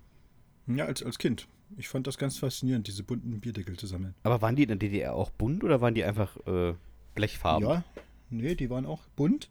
Ja, 0.66 0.86
als, 0.86 1.02
als 1.02 1.19
Kind. 1.19 1.48
Ich 1.76 1.88
fand 1.88 2.06
das 2.06 2.19
ganz 2.19 2.38
faszinierend, 2.38 2.86
diese 2.86 3.02
bunten 3.02 3.40
Bierdeckel 3.40 3.76
zu 3.76 3.86
sammeln. 3.86 4.14
Aber 4.22 4.42
waren 4.42 4.56
die 4.56 4.62
in 4.62 4.69
der 4.69 4.76
DDR 4.76 5.14
auch 5.14 5.30
bunt 5.30 5.64
oder 5.64 5.80
waren 5.80 5.94
die 5.94 6.04
einfach 6.04 6.36
äh, 6.46 6.74
Blechfarben? 7.14 7.69
Ja, 7.69 7.84
nee, 8.30 8.54
die 8.54 8.70
waren 8.70 8.86
auch 8.86 9.00
bunt. 9.16 9.50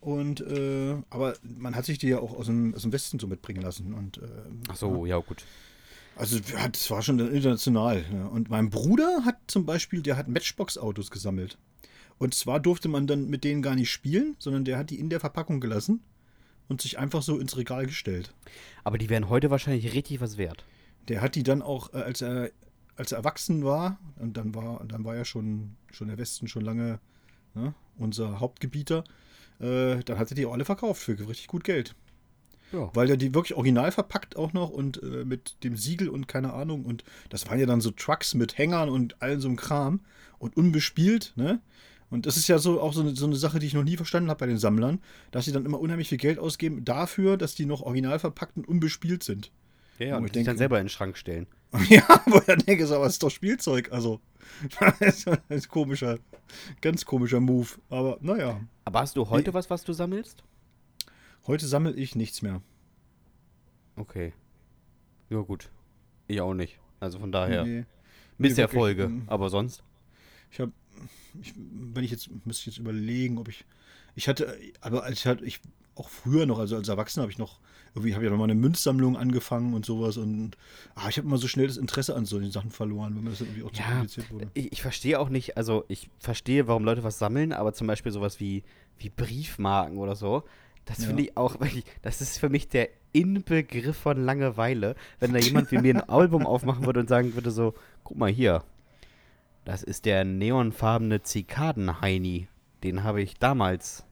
Und, 0.00 0.40
äh, 0.40 0.96
aber 1.10 1.34
man 1.42 1.76
hat 1.76 1.84
sich 1.84 1.98
die 1.98 2.08
ja 2.08 2.18
auch 2.18 2.36
aus 2.36 2.46
dem, 2.46 2.74
aus 2.74 2.82
dem 2.82 2.92
Westen 2.92 3.18
so 3.18 3.26
mitbringen 3.28 3.62
lassen. 3.62 3.94
Und, 3.94 4.18
äh, 4.18 4.26
Ach 4.68 4.76
so, 4.76 5.06
ja, 5.06 5.18
gut. 5.18 5.44
Also, 6.16 6.38
ja, 6.38 6.68
das 6.68 6.90
war 6.90 7.02
schon 7.02 7.18
international. 7.20 8.04
Ne? 8.10 8.28
Und 8.28 8.50
mein 8.50 8.68
Bruder 8.68 9.24
hat 9.24 9.36
zum 9.46 9.64
Beispiel, 9.64 10.02
der 10.02 10.16
hat 10.16 10.28
Matchbox-Autos 10.28 11.10
gesammelt. 11.10 11.56
Und 12.22 12.34
zwar 12.34 12.60
durfte 12.60 12.86
man 12.86 13.08
dann 13.08 13.28
mit 13.28 13.42
denen 13.42 13.62
gar 13.62 13.74
nicht 13.74 13.90
spielen, 13.90 14.36
sondern 14.38 14.64
der 14.64 14.78
hat 14.78 14.90
die 14.90 15.00
in 15.00 15.10
der 15.10 15.18
Verpackung 15.18 15.58
gelassen 15.58 16.04
und 16.68 16.80
sich 16.80 16.96
einfach 16.96 17.20
so 17.20 17.36
ins 17.36 17.56
Regal 17.56 17.84
gestellt. 17.84 18.32
Aber 18.84 18.96
die 18.96 19.10
wären 19.10 19.28
heute 19.28 19.50
wahrscheinlich 19.50 19.92
richtig 19.92 20.20
was 20.20 20.38
wert. 20.38 20.64
Der 21.08 21.20
hat 21.20 21.34
die 21.34 21.42
dann 21.42 21.62
auch, 21.62 21.92
äh, 21.92 21.96
als 21.96 22.20
er, 22.20 22.52
als 22.94 23.10
er 23.10 23.18
erwachsen 23.18 23.64
war, 23.64 23.98
und 24.20 24.36
dann 24.36 24.54
war, 24.54 24.84
dann 24.86 25.04
war 25.04 25.16
ja 25.16 25.24
schon, 25.24 25.74
schon 25.90 26.06
der 26.06 26.16
Westen 26.16 26.46
schon 26.46 26.62
lange 26.62 27.00
ne, 27.54 27.74
unser 27.98 28.38
Hauptgebieter, 28.38 29.02
äh, 29.58 29.96
dann 30.04 30.16
hat 30.16 30.30
er 30.30 30.36
die 30.36 30.46
auch 30.46 30.52
alle 30.52 30.64
verkauft 30.64 31.02
für 31.02 31.18
richtig 31.18 31.48
gut 31.48 31.64
Geld. 31.64 31.96
Ja. 32.70 32.88
Weil 32.94 33.10
er 33.10 33.16
die 33.16 33.34
wirklich 33.34 33.56
original 33.56 33.90
verpackt 33.90 34.36
auch 34.36 34.52
noch 34.52 34.70
und 34.70 35.02
äh, 35.02 35.24
mit 35.24 35.56
dem 35.64 35.76
Siegel 35.76 36.08
und 36.08 36.28
keine 36.28 36.52
Ahnung. 36.52 36.84
Und 36.84 37.02
das 37.30 37.48
waren 37.48 37.58
ja 37.58 37.66
dann 37.66 37.80
so 37.80 37.90
Trucks 37.90 38.34
mit 38.34 38.58
Hängern 38.58 38.90
und 38.90 39.20
all 39.20 39.40
so 39.40 39.48
einem 39.48 39.56
Kram 39.56 40.02
und 40.38 40.56
unbespielt, 40.56 41.32
ne? 41.34 41.60
Und 42.12 42.26
das 42.26 42.36
ist 42.36 42.46
ja 42.46 42.58
so 42.58 42.80
auch 42.80 42.92
so 42.92 43.00
eine, 43.00 43.16
so 43.16 43.26
eine 43.26 43.36
Sache, 43.36 43.58
die 43.58 43.66
ich 43.66 43.74
noch 43.74 43.84
nie 43.84 43.96
verstanden 43.96 44.28
habe 44.30 44.38
bei 44.40 44.46
den 44.46 44.58
Sammlern, 44.58 45.00
dass 45.30 45.46
sie 45.46 45.52
dann 45.52 45.64
immer 45.64 45.80
unheimlich 45.80 46.08
viel 46.10 46.18
Geld 46.18 46.38
ausgeben 46.38 46.84
dafür, 46.84 47.36
dass 47.36 47.54
die 47.54 47.66
noch 47.66 47.80
original 47.82 48.18
verpackt 48.18 48.56
und 48.56 48.68
unbespielt 48.68 49.22
sind. 49.24 49.50
Ja, 49.98 50.06
ja, 50.06 50.14
Oh, 50.14 50.18
und 50.18 50.24
ich 50.26 50.32
die 50.32 50.38
dann 50.40 50.44
denke- 50.44 50.58
selber 50.58 50.78
in 50.78 50.84
den 50.84 50.90
Schrank 50.90 51.16
stellen. 51.16 51.46
Ja, 51.88 52.22
wo 52.26 52.38
ich 52.38 52.44
dann 52.44 52.58
denke, 52.58 52.86
so, 52.86 52.96
aber 52.96 53.06
es 53.06 53.14
ist 53.14 53.22
doch 53.22 53.30
Spielzeug. 53.30 53.90
Also, 53.92 54.20
das 55.00 55.00
ist 55.24 55.28
ein 55.48 55.62
komischer, 55.68 56.18
ganz 56.82 57.04
komischer 57.06 57.40
Move. 57.40 57.68
Aber 57.88 58.18
naja, 58.20 58.60
Aber 58.84 59.00
hast 59.00 59.16
du 59.16 59.28
heute 59.30 59.54
was, 59.54 59.70
was 59.70 59.82
du 59.84 59.92
sammelst? 59.94 60.44
heute 61.46 61.66
sammle 61.66 61.92
ich 61.94 62.14
nichts 62.14 62.42
mehr. 62.42 62.60
Okay. 63.96 64.32
Ja, 65.30 65.38
gut. 65.40 65.70
Ich 66.28 66.40
auch 66.40 66.54
nicht. 66.54 66.78
Also 67.00 67.18
von 67.18 67.32
daher. 67.32 67.64
Nee. 67.64 67.84
Misserfolge. 68.38 69.02
wirklich, 69.04 69.20
ähm, 69.22 69.28
Aber 69.28 69.48
sonst? 69.50 69.82
Ich 70.50 70.60
habe, 70.60 70.72
ich, 71.40 71.54
wenn 71.56 72.04
ich 72.04 72.10
jetzt, 72.10 72.28
müsste 72.46 72.62
ich 72.62 72.66
jetzt 72.76 72.78
überlegen, 72.78 73.38
ob 73.38 73.48
ich, 73.48 73.64
ich 74.14 74.28
hatte, 74.28 74.56
aber 74.80 75.04
als 75.04 75.18
ich 75.18 75.26
halt, 75.26 75.42
ich, 75.42 75.60
auch 75.94 76.08
früher 76.08 76.46
noch, 76.46 76.58
also 76.58 76.76
als 76.76 76.88
Erwachsener 76.88 77.22
habe 77.22 77.32
ich 77.32 77.38
noch, 77.38 77.60
irgendwie 77.94 78.14
habe 78.14 78.24
ich 78.24 78.30
noch 78.30 78.38
mal 78.38 78.44
eine 78.44 78.54
Münzsammlung 78.54 79.16
angefangen 79.16 79.74
und 79.74 79.84
sowas 79.84 80.16
und, 80.16 80.56
ah, 80.94 81.08
ich 81.10 81.18
habe 81.18 81.28
immer 81.28 81.36
so 81.36 81.48
schnell 81.48 81.66
das 81.66 81.76
Interesse 81.76 82.16
an 82.16 82.24
solchen 82.24 82.50
Sachen 82.50 82.70
verloren, 82.70 83.14
wenn 83.14 83.24
mir 83.24 83.30
das 83.30 83.40
irgendwie 83.42 83.62
auch 83.62 83.70
zu 83.70 83.82
Ja, 83.82 83.88
kompliziert 83.90 84.30
wurde. 84.30 84.50
Ich, 84.54 84.72
ich 84.72 84.82
verstehe 84.82 85.18
auch 85.20 85.28
nicht, 85.28 85.56
also 85.58 85.84
ich 85.88 86.08
verstehe, 86.18 86.66
warum 86.66 86.84
Leute 86.84 87.04
was 87.04 87.18
sammeln, 87.18 87.52
aber 87.52 87.74
zum 87.74 87.86
Beispiel 87.86 88.10
sowas 88.10 88.40
wie, 88.40 88.62
wie 88.98 89.10
Briefmarken 89.10 89.98
oder 89.98 90.16
so, 90.16 90.44
Das 90.84 90.98
Ja. 90.98 91.06
finde 91.08 91.22
ich 91.24 91.36
auch 91.36 91.60
wirklich, 91.60 91.84
das 92.00 92.20
ist 92.20 92.38
für 92.38 92.48
mich 92.48 92.68
der 92.68 92.88
Inbegriff 93.12 93.96
von 93.96 94.16
Langeweile, 94.24 94.96
wenn 95.20 95.32
da 95.32 95.38
jemand 95.38 95.70
wie 95.70 95.78
mir 95.78 95.94
ein 95.94 96.00
Album 96.08 96.44
aufmachen 96.46 96.86
würde 96.86 97.00
und 97.00 97.08
sagen 97.08 97.34
würde 97.34 97.50
so, 97.50 97.74
guck 98.02 98.16
mal 98.16 98.30
hier, 98.32 98.64
das 99.64 99.82
ist 99.82 100.04
der 100.06 100.24
neonfarbene 100.24 101.22
Zikaden-Heini. 101.22 102.48
Den 102.82 103.04
habe 103.04 103.22
ich 103.22 103.38
damals 103.38 104.04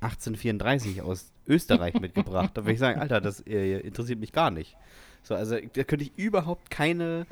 1834 0.00 1.02
aus 1.02 1.32
Österreich 1.46 1.94
mitgebracht. 2.00 2.50
Da 2.54 2.62
würde 2.62 2.72
ich 2.72 2.78
sagen, 2.78 3.00
Alter, 3.00 3.20
das 3.20 3.40
äh, 3.46 3.78
interessiert 3.78 4.18
mich 4.18 4.32
gar 4.32 4.50
nicht. 4.50 4.76
So, 5.22 5.34
also 5.34 5.56
da 5.56 5.84
könnte 5.84 6.04
ich 6.04 6.12
überhaupt 6.16 6.70
keine, 6.70 7.26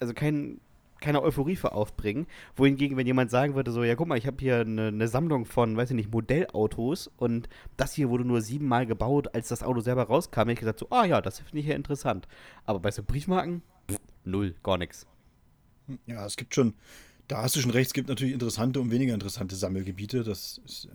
also 0.00 0.12
kein, 0.12 0.60
keine 1.00 1.22
Euphorie 1.22 1.56
für 1.56 1.72
aufbringen. 1.72 2.26
Wohingegen, 2.56 2.96
wenn 2.96 3.06
jemand 3.06 3.30
sagen 3.30 3.54
würde, 3.54 3.70
so, 3.70 3.84
ja, 3.84 3.94
guck 3.94 4.08
mal, 4.08 4.18
ich 4.18 4.26
habe 4.26 4.36
hier 4.40 4.60
eine, 4.60 4.88
eine 4.88 5.08
Sammlung 5.08 5.46
von, 5.46 5.76
weiß 5.76 5.90
ich 5.90 5.96
nicht, 5.96 6.12
Modellautos 6.12 7.10
und 7.16 7.48
das 7.76 7.94
hier 7.94 8.10
wurde 8.10 8.24
nur 8.24 8.42
siebenmal 8.42 8.86
gebaut, 8.86 9.34
als 9.34 9.48
das 9.48 9.62
Auto 9.62 9.80
selber 9.80 10.04
rauskam, 10.04 10.40
hätte 10.40 10.52
ich 10.52 10.58
gesagt, 10.60 10.80
so, 10.80 10.88
ah 10.90 11.04
ja, 11.04 11.20
das 11.20 11.38
finde 11.40 11.60
ich 11.60 11.66
ja 11.66 11.74
interessant. 11.74 12.28
Aber 12.64 12.80
bei 12.80 12.90
so 12.90 13.02
Briefmarken, 13.02 13.62
pff, 13.90 13.98
null, 14.24 14.54
gar 14.62 14.78
nichts. 14.78 15.06
Ja, 16.06 16.26
es 16.26 16.36
gibt 16.36 16.54
schon, 16.54 16.74
da 17.28 17.42
hast 17.42 17.56
du 17.56 17.60
schon 17.60 17.70
recht, 17.70 17.88
es 17.88 17.92
gibt 17.94 18.08
natürlich 18.08 18.34
interessante 18.34 18.80
und 18.80 18.90
weniger 18.90 19.14
interessante 19.14 19.56
Sammelgebiete. 19.56 20.24
Das 20.24 20.60
ist. 20.64 20.86
Äh, 20.86 20.88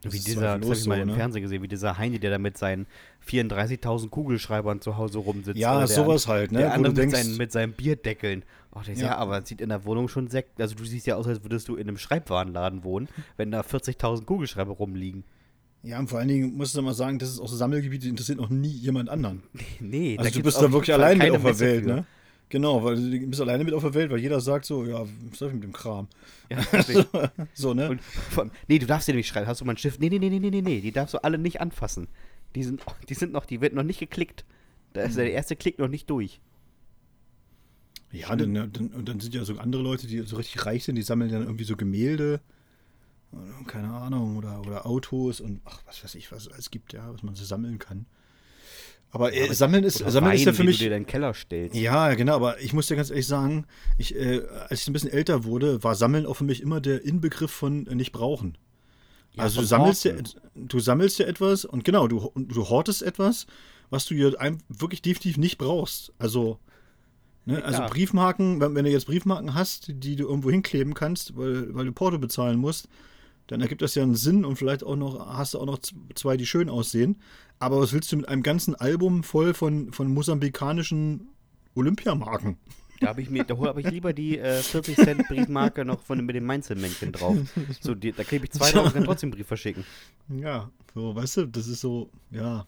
das 0.00 0.12
Wie 0.12 0.18
ist 0.18 0.28
dieser, 0.28 0.58
das 0.58 0.68
habe 0.68 0.78
ich 0.78 0.86
mal 0.86 0.96
so, 0.96 1.02
im 1.02 1.08
ne? 1.08 1.14
Fernsehen 1.14 1.42
gesehen, 1.42 1.60
wie 1.60 1.66
dieser 1.66 1.98
Heini, 1.98 2.20
der 2.20 2.30
da 2.30 2.38
mit 2.38 2.56
seinen 2.56 2.86
34.000 3.28 4.10
Kugelschreibern 4.10 4.80
zu 4.80 4.96
Hause 4.96 5.18
rumsitzt. 5.18 5.58
Ja, 5.58 5.84
sowas 5.88 6.28
halt, 6.28 6.52
ne? 6.52 6.58
Der 6.60 6.72
andere 6.74 6.92
mit, 6.92 6.98
denkst- 7.02 7.16
seinen, 7.16 7.36
mit 7.36 7.50
seinen 7.52 7.72
Bierdeckeln. 7.72 8.44
Oh, 8.72 8.80
der 8.86 8.94
ja. 8.94 9.06
Ja. 9.06 9.16
aber 9.16 9.44
sieht 9.44 9.60
in 9.60 9.70
der 9.70 9.84
Wohnung 9.84 10.06
schon 10.08 10.28
sehr. 10.28 10.44
Also, 10.58 10.76
du 10.76 10.84
siehst 10.84 11.06
ja 11.06 11.16
aus, 11.16 11.26
als 11.26 11.42
würdest 11.42 11.66
du 11.68 11.74
in 11.74 11.88
einem 11.88 11.98
Schreibwarenladen 11.98 12.84
wohnen, 12.84 13.08
wenn 13.36 13.50
da 13.50 13.62
40.000 13.62 14.24
Kugelschreiber 14.24 14.72
rumliegen. 14.72 15.24
Ja, 15.82 15.98
und 15.98 16.08
vor 16.08 16.18
allen 16.18 16.28
Dingen 16.28 16.56
musst 16.56 16.76
du 16.76 16.82
mal 16.82 16.94
sagen, 16.94 17.18
das 17.18 17.30
ist 17.30 17.40
auch 17.40 17.48
so 17.48 17.56
Sammelgebiete, 17.56 18.02
die 18.04 18.10
interessieren 18.10 18.38
noch 18.38 18.50
nie 18.50 18.68
jemand 18.68 19.08
anderen. 19.08 19.42
Nee, 19.80 20.16
Also 20.18 20.30
du 20.30 20.42
bist 20.42 20.58
da 20.60 20.70
wirklich 20.70 20.92
allein 20.92 21.20
auf 21.30 21.42
der 21.42 21.58
Welt, 21.60 21.86
ne? 21.86 22.04
Genau, 22.50 22.82
weil 22.82 22.96
du 22.96 23.26
bist 23.26 23.40
alleine 23.42 23.62
mit 23.64 23.74
auf 23.74 23.82
der 23.82 23.92
Welt, 23.94 24.10
weil 24.10 24.20
jeder 24.20 24.40
sagt 24.40 24.64
so, 24.64 24.84
ja, 24.86 25.04
was 25.28 25.38
soll 25.38 25.48
ich 25.48 25.54
mit 25.54 25.64
dem 25.64 25.72
Kram? 25.72 26.08
Ja, 26.48 26.58
deswegen. 26.72 27.04
So, 27.52 27.74
ne? 27.74 27.90
Und 27.90 28.00
allem- 28.36 28.50
nee, 28.68 28.78
du 28.78 28.86
darfst 28.86 29.06
dir 29.06 29.14
nicht 29.14 29.28
schreiben. 29.28 29.46
Hast 29.46 29.60
du 29.60 29.64
mal 29.66 29.72
ein 29.74 29.76
Stift? 29.78 30.00
Nee, 30.00 30.08
nee, 30.08 30.18
nee, 30.18 30.30
nee, 30.30 30.40
nee, 30.50 30.62
nee. 30.62 30.80
Die 30.80 30.92
darfst 30.92 31.12
du 31.14 31.22
alle 31.22 31.36
nicht 31.36 31.60
anfassen. 31.60 32.08
Die 32.54 32.62
sind, 32.62 32.82
die 33.08 33.14
sind 33.14 33.32
noch, 33.32 33.44
die 33.44 33.60
wird 33.60 33.74
noch 33.74 33.82
nicht 33.82 34.00
geklickt. 34.00 34.44
Da 34.94 35.02
ist 35.02 35.18
der 35.18 35.30
erste 35.30 35.56
Klick 35.56 35.78
noch 35.78 35.88
nicht 35.88 36.08
durch. 36.08 36.40
Ja, 38.10 38.34
dann, 38.34 38.54
dann, 38.54 38.70
und 38.94 39.06
dann 39.06 39.20
sind 39.20 39.34
ja 39.34 39.44
so 39.44 39.58
andere 39.58 39.82
Leute, 39.82 40.06
die 40.06 40.20
so 40.20 40.36
richtig 40.36 40.64
reich 40.64 40.84
sind, 40.84 40.94
die 40.96 41.02
sammeln 41.02 41.30
dann 41.30 41.42
irgendwie 41.42 41.64
so 41.64 41.76
Gemälde, 41.76 42.40
keine 43.66 43.88
Ahnung, 43.90 44.38
oder, 44.38 44.60
oder 44.60 44.86
Autos 44.86 45.42
und 45.42 45.60
ach, 45.66 45.82
was 45.84 46.02
weiß 46.02 46.14
ich, 46.14 46.32
was 46.32 46.46
es 46.46 46.52
alles 46.52 46.70
gibt, 46.70 46.94
ja, 46.94 47.12
was 47.12 47.22
man 47.22 47.34
so 47.34 47.44
sammeln 47.44 47.78
kann. 47.78 48.06
Aber, 49.10 49.32
äh, 49.32 49.52
Sammeln 49.54 49.84
ist, 49.84 49.98
Sammeln 49.98 50.34
ist 50.34 50.42
ja 50.42 50.46
Wein, 50.48 50.54
für 50.54 50.64
mich. 50.64 50.76
du 50.78 50.84
dir 50.84 50.86
in 50.88 50.92
deinen 50.92 51.06
Keller 51.06 51.32
stellst. 51.34 51.74
Ja, 51.74 52.12
genau, 52.14 52.36
aber 52.36 52.60
ich 52.60 52.72
muss 52.74 52.88
dir 52.88 52.96
ganz 52.96 53.08
ehrlich 53.10 53.26
sagen, 53.26 53.64
ich, 53.96 54.14
äh, 54.14 54.42
als 54.68 54.82
ich 54.82 54.88
ein 54.88 54.92
bisschen 54.92 55.10
älter 55.10 55.44
wurde, 55.44 55.82
war 55.82 55.94
Sammeln 55.94 56.26
auch 56.26 56.34
für 56.34 56.44
mich 56.44 56.60
immer 56.60 56.80
der 56.80 57.04
Inbegriff 57.04 57.50
von 57.50 57.86
äh, 57.86 57.94
nicht 57.94 58.12
brauchen. 58.12 58.58
Ja, 59.32 59.44
also 59.44 59.60
du 59.60 59.66
sammelst, 59.66 60.04
ja, 60.04 60.12
du 60.54 60.78
sammelst 60.80 61.18
ja 61.18 61.26
etwas 61.26 61.64
und 61.64 61.84
genau, 61.84 62.06
du, 62.08 62.30
du 62.36 62.68
hortest 62.68 63.02
etwas, 63.02 63.46
was 63.90 64.04
du 64.04 64.36
ein- 64.38 64.62
wirklich 64.68 65.00
definitiv 65.00 65.38
nicht 65.38 65.56
brauchst. 65.58 66.12
Also, 66.18 66.58
ne, 67.46 67.64
also. 67.64 67.84
Briefmarken, 67.86 68.60
wenn, 68.60 68.74
wenn 68.74 68.84
du 68.84 68.90
jetzt 68.90 69.06
Briefmarken 69.06 69.54
hast, 69.54 69.86
die 69.88 70.16
du 70.16 70.28
irgendwo 70.28 70.50
hinkleben 70.50 70.92
kannst, 70.92 71.36
weil, 71.36 71.74
weil 71.74 71.86
du 71.86 71.92
Porto 71.92 72.18
bezahlen 72.18 72.58
musst, 72.58 72.88
dann 73.48 73.60
ergibt 73.60 73.82
das 73.82 73.94
ja 73.94 74.02
einen 74.02 74.14
Sinn 74.14 74.44
und 74.44 74.56
vielleicht 74.56 74.84
auch 74.84 74.96
noch, 74.96 75.36
hast 75.36 75.54
du 75.54 75.58
auch 75.58 75.66
noch 75.66 75.78
zwei, 76.14 76.36
die 76.36 76.46
schön 76.46 76.68
aussehen. 76.68 77.16
Aber 77.58 77.80
was 77.80 77.92
willst 77.92 78.12
du 78.12 78.16
mit 78.16 78.28
einem 78.28 78.42
ganzen 78.42 78.74
Album 78.76 79.24
voll 79.24 79.52
von, 79.54 79.92
von 79.92 80.12
mosambikanischen 80.12 81.28
Olympiamarken? 81.74 82.56
Da 83.00 83.08
habe 83.08 83.22
ich 83.22 83.30
mir, 83.30 83.44
da 83.44 83.56
habe 83.58 83.80
ich 83.80 83.90
lieber 83.90 84.12
die 84.12 84.38
äh, 84.38 84.60
40 84.60 84.96
Cent 84.96 85.28
Briefmarke 85.28 85.84
noch 85.84 86.02
von 86.02 86.24
mit 86.24 86.36
dem 86.36 86.44
Mainzelmännchen 86.44 87.12
drauf. 87.12 87.36
So, 87.80 87.94
die, 87.94 88.12
da 88.12 88.24
klebe 88.24 88.44
ich 88.44 88.50
zwei 88.50 88.70
drauf 88.70 88.86
und 88.86 88.92
kann 88.92 89.04
trotzdem 89.04 89.28
einen 89.28 89.36
Brief 89.36 89.46
verschicken. 89.46 89.84
Ja, 90.28 90.70
so, 90.94 91.14
weißt 91.14 91.38
du, 91.38 91.46
das 91.46 91.68
ist 91.68 91.80
so, 91.80 92.10
ja. 92.30 92.66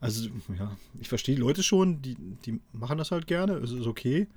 Also, 0.00 0.28
ja, 0.56 0.76
ich 1.00 1.08
verstehe 1.08 1.34
die 1.34 1.40
Leute 1.40 1.62
schon, 1.62 2.02
die, 2.02 2.14
die 2.44 2.60
machen 2.72 2.98
das 2.98 3.10
halt 3.10 3.26
gerne, 3.26 3.54
es 3.54 3.72
ist 3.72 3.86
okay. 3.86 4.28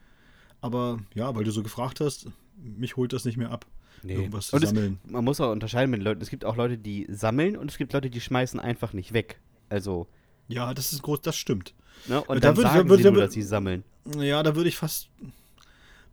Aber 0.59 0.99
ja, 1.13 1.35
weil 1.35 1.43
du 1.43 1.51
so 1.51 1.61
gefragt 1.61 1.99
hast, 1.99 2.27
mich 2.57 2.95
holt 2.95 3.13
das 3.13 3.25
nicht 3.25 3.37
mehr 3.37 3.51
ab, 3.51 3.65
irgendwas 4.09 4.47
zu 4.47 4.55
Und 4.55 4.63
es, 4.63 4.69
sammeln. 4.69 4.99
man 5.05 5.23
muss 5.23 5.39
auch 5.39 5.51
unterscheiden 5.51 5.91
mit 5.91 6.01
Leuten. 6.01 6.21
Es 6.21 6.29
gibt 6.29 6.45
auch 6.45 6.55
Leute, 6.55 6.77
die 6.77 7.07
sammeln 7.09 7.55
und 7.57 7.69
es 7.71 7.77
gibt 7.77 7.93
Leute, 7.93 8.09
die 8.09 8.21
schmeißen 8.21 8.59
einfach 8.59 8.93
nicht 8.93 9.13
weg. 9.13 9.39
Also, 9.69 10.07
Ja, 10.47 10.73
das 10.73 10.91
ist 10.93 11.01
groß, 11.03 11.21
das 11.21 11.37
stimmt. 11.37 11.73
ne? 12.07 12.21
Und 12.23 12.43
Da 12.43 12.49
dann 12.49 12.57
würde 12.57 12.67
ich- 12.69 12.73
sagen 12.73 12.89
würde- 12.89 13.03
sie 13.03 13.11
nur, 13.11 13.21
dass 13.21 13.33
sie 13.33 13.41
sammeln. 13.43 13.83
Ja, 14.17 14.41
da 14.43 14.55
würde 14.55 14.67
ich 14.69 14.77
fast. 14.77 15.09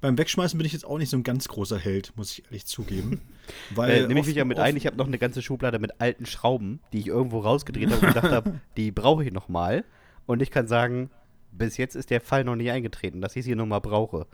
Beim 0.01 0.17
Wegschmeißen 0.17 0.57
bin 0.57 0.65
ich 0.65 0.73
jetzt 0.73 0.85
auch 0.85 0.99
nicht 0.99 1.11
so 1.11 1.17
ein 1.17 1.25
ganz 1.25 1.49
großer 1.49 1.77
Held, 1.77 2.13
muss 2.17 2.31
ich 2.33 2.45
ehrlich 2.45 2.67
zugeben. 2.67 3.21
Weil 3.75 4.05
Äh, 4.05 4.07
nehme 4.07 4.21
ich 4.21 4.27
mich 4.27 4.37
ja 4.37 4.45
mit 4.45 4.61
ein. 4.61 4.77
Ich 4.77 4.87
habe 4.87 4.97
noch 4.97 5.09
eine 5.09 5.19
ganze 5.19 5.43
Schublade 5.43 5.81
mit 5.81 6.01
alten 6.01 6.25
Schrauben, 6.27 6.79
die 6.93 7.01
ich 7.01 7.09
irgendwo 7.09 7.41
rausgedreht 7.41 7.91
habe 7.91 8.07
und 8.07 8.15
gedacht 8.15 8.31
habe, 8.33 8.61
die 8.77 8.93
brauche 8.93 9.25
ich 9.25 9.33
noch 9.33 9.49
mal. 9.49 9.85
Und 10.27 10.41
ich 10.41 10.53
kann 10.53 10.69
sagen, 10.69 11.11
bis 11.51 11.79
jetzt 11.79 11.97
ist 11.97 12.11
der 12.11 12.21
Fall 12.21 12.45
noch 12.45 12.55
nicht 12.55 12.71
eingetreten, 12.71 13.21
dass 13.21 13.35
ich 13.35 13.45
sie 13.45 13.57
noch 13.57 13.67
mal 13.67 13.81
brauche. 13.81 14.27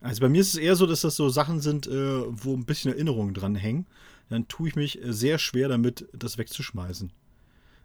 Also 0.00 0.20
bei 0.20 0.28
mir 0.28 0.40
ist 0.40 0.54
es 0.54 0.60
eher 0.60 0.76
so, 0.76 0.86
dass 0.86 1.00
das 1.00 1.16
so 1.16 1.28
Sachen 1.28 1.60
sind, 1.60 1.86
äh, 1.86 2.22
wo 2.28 2.54
ein 2.54 2.64
bisschen 2.64 2.92
Erinnerungen 2.92 3.34
dran 3.34 3.54
hängen. 3.54 3.86
Dann 4.28 4.46
tue 4.46 4.68
ich 4.68 4.76
mich 4.76 5.02
äh, 5.02 5.12
sehr 5.12 5.38
schwer 5.38 5.68
damit, 5.68 6.06
das 6.12 6.38
wegzuschmeißen. 6.38 7.10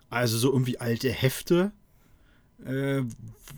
Also 0.10 0.38
so 0.38 0.51
irgendwie 0.51 0.79
alte 0.79 1.10
Hefte, 1.10 1.72
äh, 2.65 3.01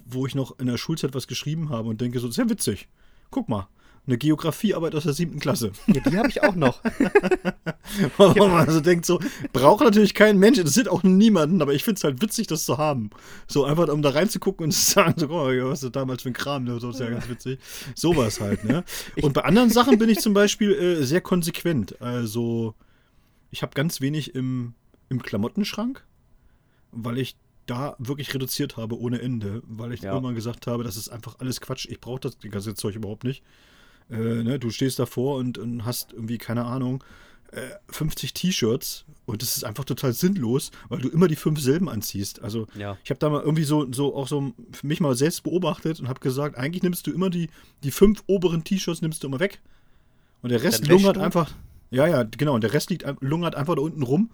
wo 0.06 0.26
ich 0.26 0.36
noch 0.36 0.58
in 0.60 0.68
der 0.68 0.78
Schulzeit 0.78 1.14
was 1.14 1.28
geschrieben 1.28 1.70
habe 1.70 1.90
und 1.90 2.00
denke 2.00 2.20
so, 2.20 2.28
das 2.28 2.38
ist 2.38 2.44
ja 2.44 2.50
witzig. 2.50 2.88
Guck 3.30 3.50
mal, 3.50 3.68
eine 4.08 4.18
Geografiearbeit 4.18 4.94
aus 4.96 5.04
der 5.04 5.14
siebten 5.14 5.40
Klasse. 5.40 5.72
Ja, 5.88 6.00
die 6.02 6.18
habe 6.18 6.30
ich 6.30 6.44
auch 6.44 6.56
noch. 6.56 6.82
Wo 8.18 8.48
man 8.48 8.70
so 8.70 8.80
denkt 8.80 9.06
so, 9.06 9.20
braucht 9.52 9.84
natürlich 9.84 10.14
kein 10.14 10.38
Mensch, 10.38 10.60
das 10.62 10.74
sind 10.74 10.90
auch 10.90 11.04
niemanden, 11.04 11.62
aber 11.62 11.74
ich 11.74 11.84
finde 11.84 11.98
es 11.98 12.04
halt 12.04 12.22
witzig, 12.22 12.48
das 12.48 12.66
zu 12.66 12.78
haben. 12.78 13.10
So 13.48 13.66
einfach, 13.66 13.88
um 13.90 14.02
da 14.02 14.10
reinzugucken 14.12 14.66
und 14.66 14.72
zu 14.74 14.92
sagen, 14.94 15.16
so, 15.18 15.28
mal, 15.28 15.64
was 15.66 15.80
ist 15.80 15.84
das 15.86 15.92
damals 15.92 16.24
für 16.24 16.30
ein 16.30 16.34
Kram, 16.34 16.64
ne? 16.66 16.80
so 16.80 16.90
ist 16.92 17.00
ja 17.00 17.10
ganz 17.10 17.28
witzig. 17.30 17.60
Sowas 17.96 18.40
halt, 18.40 18.64
ne? 18.64 18.84
Und 19.22 19.34
bei 19.34 19.42
anderen 19.44 19.70
Sachen 19.70 19.98
bin 19.98 20.10
ich 20.10 20.20
zum 20.20 20.34
Beispiel 20.34 20.72
äh, 20.74 21.04
sehr 21.04 21.22
konsequent. 21.22 22.00
Also, 22.02 22.76
ich 23.52 23.62
habe 23.62 23.74
ganz 23.74 24.02
wenig 24.02 24.36
im, 24.36 24.74
im 25.10 25.22
Klamottenschrank, 25.22 26.06
weil 26.92 27.18
ich 27.18 27.36
da 27.66 27.96
wirklich 27.98 28.34
reduziert 28.34 28.78
habe 28.78 29.00
ohne 29.00 29.22
Ende, 29.22 29.64
weil 29.66 29.92
ich 29.94 30.02
Ja. 30.02 30.12
irgendwann 30.14 30.36
gesagt 30.36 30.68
habe, 30.68 30.84
das 30.84 30.98
ist 30.98 31.10
einfach 31.10 31.40
alles 31.40 31.62
Quatsch, 31.62 31.88
ich 31.90 32.00
brauche 32.00 32.20
das 32.20 32.38
ganze 32.40 32.76
Zeug 32.76 32.96
überhaupt 32.96 33.24
nicht. 33.24 33.44
Äh, 34.10 34.44
ne, 34.44 34.60
du 34.60 34.70
stehst 34.70 35.00
davor 35.00 35.38
und, 35.38 35.58
und 35.58 35.86
hast 35.86 36.14
irgendwie, 36.14 36.38
keine 36.38 36.66
Ahnung, 36.66 37.04
äh, 37.52 37.62
50 37.90 38.34
T-Shirts 38.34 39.06
und 39.26 39.42
das 39.42 39.56
ist 39.58 39.64
einfach 39.64 39.86
total 39.86 40.14
sinnlos, 40.14 40.72
weil 40.90 41.00
du 41.00 41.10
immer 41.10 41.28
die 41.28 41.36
fünf 41.36 41.60
selben 41.60 41.90
anziehst. 41.90 42.42
Also 42.42 42.68
Ja. 42.76 42.98
ich 43.04 43.10
habe 43.10 43.20
da 43.20 43.30
mal 43.30 43.42
irgendwie 43.42 43.64
so, 43.64 43.92
so 43.92 44.16
auch 44.16 44.28
so 44.28 44.54
für 44.72 44.86
mich 44.88 45.00
mal 45.00 45.16
selbst 45.16 45.44
beobachtet 45.44 46.00
und 46.00 46.08
habe 46.08 46.20
gesagt, 46.20 46.58
eigentlich 46.58 46.84
nimmst 46.84 47.08
du 47.08 47.12
immer 47.12 47.30
die, 47.30 47.50
die 47.84 47.92
fünf 47.92 48.24
oberen 48.28 48.64
T-Shirts 48.64 49.02
nimmst 49.02 49.24
du 49.24 49.28
immer 49.28 49.40
weg. 49.40 49.62
Und 50.42 50.50
der 50.50 50.62
Rest 50.62 50.88
lungert 50.88 51.16
du? 51.16 51.22
einfach. 51.22 51.52
Ja, 51.92 52.08
ja, 52.08 52.24
genau. 52.24 52.54
Und 52.56 52.62
der 52.62 52.74
Rest 52.74 52.90
liegt, 52.90 53.06
lungert 53.22 53.56
einfach 53.56 53.76
da 53.76 53.82
unten 53.82 54.04
rum 54.04 54.30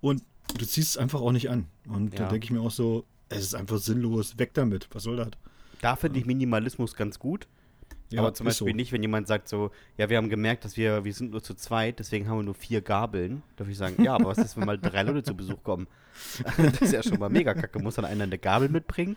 und 0.00 0.22
du 0.58 0.64
ziehst 0.66 0.90
es 0.90 0.96
einfach 0.96 1.20
auch 1.20 1.32
nicht 1.32 1.50
an. 1.50 1.66
Und 1.88 2.14
da 2.18 2.24
Ja. 2.24 2.28
denke 2.28 2.44
ich 2.44 2.50
mir 2.50 2.60
auch 2.60 2.70
so, 2.70 3.04
es 3.28 3.40
ist 3.42 3.54
einfach 3.54 3.78
sinnlos, 3.78 4.38
weg 4.38 4.50
damit. 4.54 4.88
Was 4.92 5.04
soll 5.04 5.16
das? 5.16 5.30
Da 5.80 5.96
finde 5.96 6.18
ich 6.20 6.26
Minimalismus 6.26 6.94
ganz 6.94 7.18
gut. 7.18 7.46
Aber 8.16 8.34
zum 8.34 8.46
Beispiel 8.46 8.74
nicht, 8.74 8.92
wenn 8.92 9.02
jemand 9.02 9.28
sagt 9.28 9.48
so, 9.48 9.70
ja, 9.96 10.10
wir 10.10 10.16
haben 10.16 10.28
gemerkt, 10.28 10.64
dass 10.64 10.76
wir, 10.76 11.04
wir 11.04 11.12
sind 11.12 11.30
nur 11.30 11.42
zu 11.42 11.54
zweit, 11.54 11.98
deswegen 11.98 12.28
haben 12.28 12.38
wir 12.38 12.42
nur 12.42 12.54
vier 12.54 12.80
Gabeln. 12.80 13.42
Darf 13.56 13.68
ich 13.68 13.76
sagen, 13.76 14.02
ja, 14.02 14.14
aber 14.14 14.26
was 14.26 14.38
ist, 14.38 14.56
wenn 14.56 14.66
mal 14.66 14.78
drei 14.78 15.02
Leute 15.02 15.22
zu 15.22 15.34
Besuch 15.34 15.62
kommen? 15.62 15.86
das 16.56 16.82
ist 16.82 16.92
ja 16.92 17.02
schon 17.02 17.18
mal 17.18 17.30
mega 17.30 17.54
kacke. 17.54 17.78
Muss 17.78 17.94
dann 17.94 18.04
einer 18.04 18.24
eine 18.24 18.38
Gabel 18.38 18.68
mitbringen? 18.68 19.16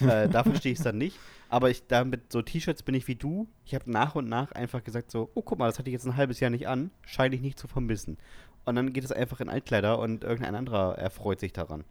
äh, 0.00 0.28
da 0.28 0.44
verstehe 0.44 0.72
ich 0.72 0.78
es 0.78 0.84
dann 0.84 0.98
nicht. 0.98 1.18
Aber 1.48 1.70
ich, 1.70 1.86
da 1.86 2.04
mit 2.04 2.32
so 2.32 2.42
T-Shirts 2.42 2.82
bin 2.82 2.94
ich 2.94 3.08
wie 3.08 3.14
du. 3.14 3.46
Ich 3.64 3.74
habe 3.74 3.90
nach 3.90 4.14
und 4.14 4.28
nach 4.28 4.52
einfach 4.52 4.82
gesagt 4.82 5.10
so, 5.10 5.30
oh, 5.34 5.42
guck 5.42 5.58
mal, 5.58 5.66
das 5.66 5.78
hatte 5.78 5.88
ich 5.88 5.94
jetzt 5.94 6.06
ein 6.06 6.16
halbes 6.16 6.40
Jahr 6.40 6.50
nicht 6.50 6.68
an. 6.68 6.90
Scheine 7.02 7.34
ich 7.34 7.40
nicht 7.40 7.58
zu 7.58 7.68
vermissen. 7.68 8.18
Und 8.64 8.74
dann 8.74 8.92
geht 8.92 9.04
es 9.04 9.12
einfach 9.12 9.40
in 9.40 9.48
Altkleider 9.48 9.98
und 9.98 10.24
irgendein 10.24 10.56
anderer 10.56 10.98
erfreut 10.98 11.40
sich 11.40 11.52
daran. 11.52 11.84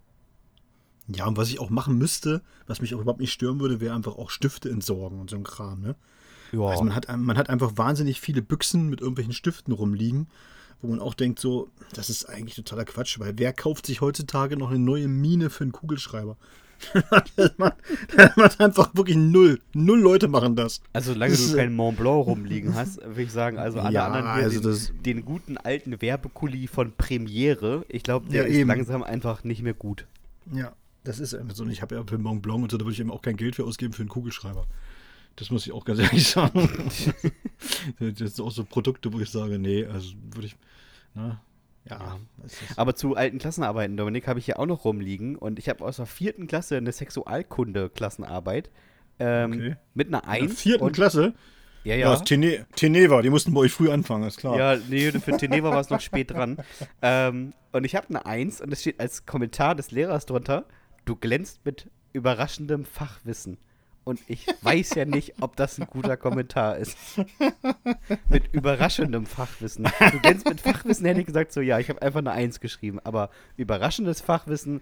Ja, 1.08 1.25
und 1.28 1.38
was 1.38 1.50
ich 1.50 1.60
auch 1.60 1.70
machen 1.70 1.98
müsste, 1.98 2.42
was 2.68 2.82
mich 2.82 2.96
auch 2.96 3.00
überhaupt 3.00 3.22
nicht 3.22 3.32
stören 3.32 3.60
würde, 3.60 3.80
wäre 3.80 3.96
einfach 3.96 4.16
auch 4.18 4.30
Stifte 4.30 4.70
entsorgen 4.70 5.20
und 5.20 5.30
so 5.30 5.38
ein 5.38 5.44
Kram, 5.44 5.82
ne? 5.82 5.96
Ja. 6.52 6.62
Also 6.62 6.84
man 6.84 6.96
hat, 6.96 7.08
man 7.18 7.38
hat 7.38 7.50
einfach 7.50 7.74
wahnsinnig 7.75 8.22
viele 8.22 8.42
Büchsen 8.42 8.90
mit 8.90 9.02
irgendwelchen 9.02 9.34
Stiften 9.34 9.74
rumliegen, 9.74 10.28
wo 10.82 10.88
man 10.90 11.00
auch 11.00 11.14
denkt, 11.14 11.40
so, 11.40 11.70
das 11.94 12.10
ist 12.10 12.25
eigentlich 12.25 12.56
totaler 12.56 12.86
Quatsch, 12.86 13.20
weil 13.20 13.34
wer 13.38 13.54
kauft 13.54 13.86
sich 13.86 14.02
heutzutage 14.02 14.58
noch 14.58 14.70
eine 14.70 14.80
neue 14.80 15.08
Mine 15.08 15.50
für 15.50 15.64
einen 15.64 15.72
Kugelschreiber? 15.72 16.38
man, 17.58 17.72
man 18.36 18.50
einfach 18.60 18.94
wirklich 18.96 19.16
null. 19.16 19.60
Null 19.74 20.00
Leute 20.00 20.28
machen 20.28 20.58
das. 20.58 20.82
Also 20.92 21.14
solange 21.14 21.32
Das 21.32 21.50
du 21.52 21.56
keinen 21.56 21.74
Mont 21.75 21.98
Blanc 21.98 22.25
rumliegen 22.28 22.75
hast, 22.75 22.98
würde 23.02 23.22
ich 23.24 23.32
sagen, 23.32 23.58
also 23.58 23.80
alle 23.80 23.94
Ja, 23.94 24.08
anderen 24.08 24.34
hier 24.36 24.44
also 24.44 24.60
den, 24.60 24.70
das- 24.72 24.92
den 25.06 25.25
guten 25.25 25.58
alten 25.58 26.02
Werbekuli 26.02 26.68
von 26.68 26.92
Premiere, 26.98 27.86
ich 27.88 28.04
glaube, 28.04 28.28
der 28.30 28.44
Ja, 28.44 28.48
ist 28.50 28.56
eben. 28.58 28.68
langsam 28.68 29.04
einfach 29.04 29.44
nicht 29.46 29.62
mehr 29.64 29.74
gut. 29.74 30.06
Ja, 30.54 30.74
das 31.06 31.20
ist 31.20 31.34
einfach 31.34 31.56
so. 31.56 31.64
Und 31.64 31.72
ich 31.72 31.82
habe 31.82 31.96
ja 31.96 32.04
für 32.06 32.18
Mont 32.18 32.42
Blanc 32.42 32.64
und 32.64 32.72
so, 32.72 32.78
da 32.78 32.84
würde 32.86 32.94
ich 32.94 33.00
eben 33.00 33.12
auch 33.12 33.22
kein 33.22 33.38
Geld 33.38 33.56
für 33.56 33.64
ausgeben 33.64 33.94
für 33.94 34.02
einen 34.02 34.10
Kugelschreiber. 34.10 34.68
Das 35.36 35.50
muss 35.51 35.65
ich 35.68 35.74
auch 35.74 35.86
ganz 35.86 36.00
ehrlich 36.00 36.27
sagen. 36.27 36.70
das 38.00 38.18
sind 38.18 38.39
auch 38.42 38.51
so 38.51 38.63
Produkte, 38.63 39.12
wo 39.13 39.20
ich 39.20 39.30
sage, 39.30 39.60
nee, 39.60 39.86
also 39.86 40.13
würde 40.32 40.48
ich. 40.48 40.56
Na, 41.13 41.42
ja, 41.89 42.18
das 42.42 42.54
ist, 42.54 42.80
Aber 42.80 42.96
zu 42.96 43.15
alten 43.15 43.38
Klassenarbeiten, 43.38 43.96
Dominik, 43.96 44.27
habe 44.27 44.39
ich 44.39 44.46
hier 44.46 44.60
auch 44.60 44.65
noch 44.65 44.86
rumliegen 44.86 45.36
und 45.36 45.60
ich 45.60 45.70
habe 45.70 45.84
aus 45.86 45.98
der 45.98 46.08
vierten 46.08 46.48
Klasse 46.48 46.77
eine 46.77 46.92
Sexualkunde-Klassenarbeit 46.92 48.70
ähm, 49.20 49.51
Okay. 49.54 49.75
mit 49.94 50.08
einer 50.08 50.24
in 50.24 50.30
1. 50.30 50.48
der 50.48 50.56
vierten 50.58 50.92
Klasse. 50.92 51.34
Ja, 51.84 51.96
Ja, 51.96 52.12
ja. 52.13 52.20
Tene 52.22 52.65
Teneva, 52.75 53.22
die 53.22 53.30
mussten 53.30 53.54
bei 53.54 53.62
euch 53.62 53.72
früh 53.72 53.92
anfangen, 53.92 54.24
ist 54.27 54.38
klar. 54.38 54.58
Ja, 54.58 54.77
nee, 54.89 55.12
für 55.12 55.38
Teneva 55.38 55.70
war 55.70 55.80
es 55.80 55.89
noch 55.89 56.01
spät 56.01 56.32
dran. 56.32 56.58
Ähm, 57.01 57.54
und 57.72 57.84
ich 57.84 57.96
habe 57.96 58.08
eine 58.10 58.25
Eins 58.25 58.62
und 58.62 58.74
es 58.74 58.82
steht 58.82 59.00
als 59.00 59.25
Kommentar 59.27 59.75
des 59.75 59.92
Lehrers 59.92 60.25
drunter, 60.25 60.65
du 61.06 61.15
glänzt 61.15 61.63
mit 61.65 61.89
überraschendem 62.13 62.84
Fachwissen. 62.86 63.58
Und 64.05 64.21
ich 64.27 64.45
weiß 64.62 64.93
ja 64.93 65.05
nicht, 65.05 65.33
ob 65.41 65.55
das 65.55 65.79
ein 65.79 65.88
guter 65.88 66.15
Kommentar 66.15 66.77
ist. 66.77 66.95
mit 68.29 68.53
überraschendem 68.53 69.25
Fachwissen. 69.25 69.89
Du 70.12 70.19
glänzt 70.19 70.47
mit 70.47 70.62
Fachwissen, 70.62 71.07
hätte 71.07 71.19
ich 71.19 71.25
gesagt, 71.25 71.51
so 71.51 71.59
ja, 71.59 71.79
ich 71.79 71.89
habe 71.89 72.01
einfach 72.03 72.19
eine 72.19 72.31
Eins 72.31 72.59
geschrieben. 72.59 73.00
Aber 73.03 73.31
überraschendes 73.57 74.21
Fachwissen, 74.21 74.81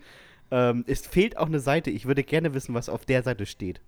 ähm, 0.51 0.83
es 0.87 1.07
fehlt 1.07 1.37
auch 1.37 1.47
eine 1.47 1.61
Seite. 1.61 1.89
Ich 1.89 2.05
würde 2.05 2.23
gerne 2.23 2.53
wissen, 2.53 2.75
was 2.75 2.89
auf 2.89 3.05
der 3.05 3.23
Seite 3.23 3.45
steht. 3.45 3.79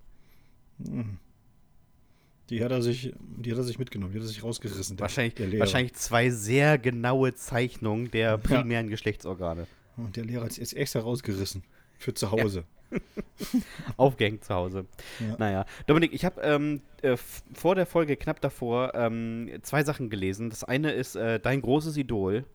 Die 2.50 2.64
hat 2.64 2.72
er 2.72 2.82
sich, 2.82 3.14
die 3.20 3.52
hat 3.52 3.58
er 3.58 3.64
sich 3.64 3.78
mitgenommen, 3.78 4.14
die 4.14 4.20
hat 4.20 4.26
er 4.26 4.30
sich 4.30 4.42
rausgerissen. 4.42 4.98
Wahrscheinlich, 5.00 5.60
wahrscheinlich 5.60 5.96
zwei 5.96 6.30
sehr 6.30 6.78
genaue 6.78 7.36
Zeichnungen 7.36 8.10
der 8.10 8.38
primären 8.38 8.88
Geschlechtsorgane. 8.88 9.68
Und 9.98 10.16
der 10.16 10.24
Lehrer 10.24 10.46
hat 10.46 10.52
es 10.52 10.58
jetzt 10.58 10.76
extra 10.76 11.02
rausgerissen. 11.02 11.64
Für 11.98 12.14
zu 12.14 12.32
Hause. 12.32 12.64
Aufgehängt 13.98 14.44
zu 14.44 14.54
Hause. 14.54 14.86
Ja. 15.20 15.36
Naja, 15.38 15.66
Dominik, 15.88 16.14
ich 16.14 16.26
habe 16.26 16.42
ähm, 16.42 16.82
äh, 17.02 17.18
vor 17.54 17.76
der 17.76 17.86
Folge 17.86 18.16
knapp 18.18 18.42
davor 18.42 18.94
ähm, 18.96 19.50
zwei 19.62 19.84
Sachen 19.84 20.10
gelesen. 20.10 20.50
Das 20.50 20.64
eine 20.64 20.92
ist, 20.92 21.16
äh, 21.16 21.40
dein 21.40 21.62
großes 21.62 21.98
Idol, 21.98 22.46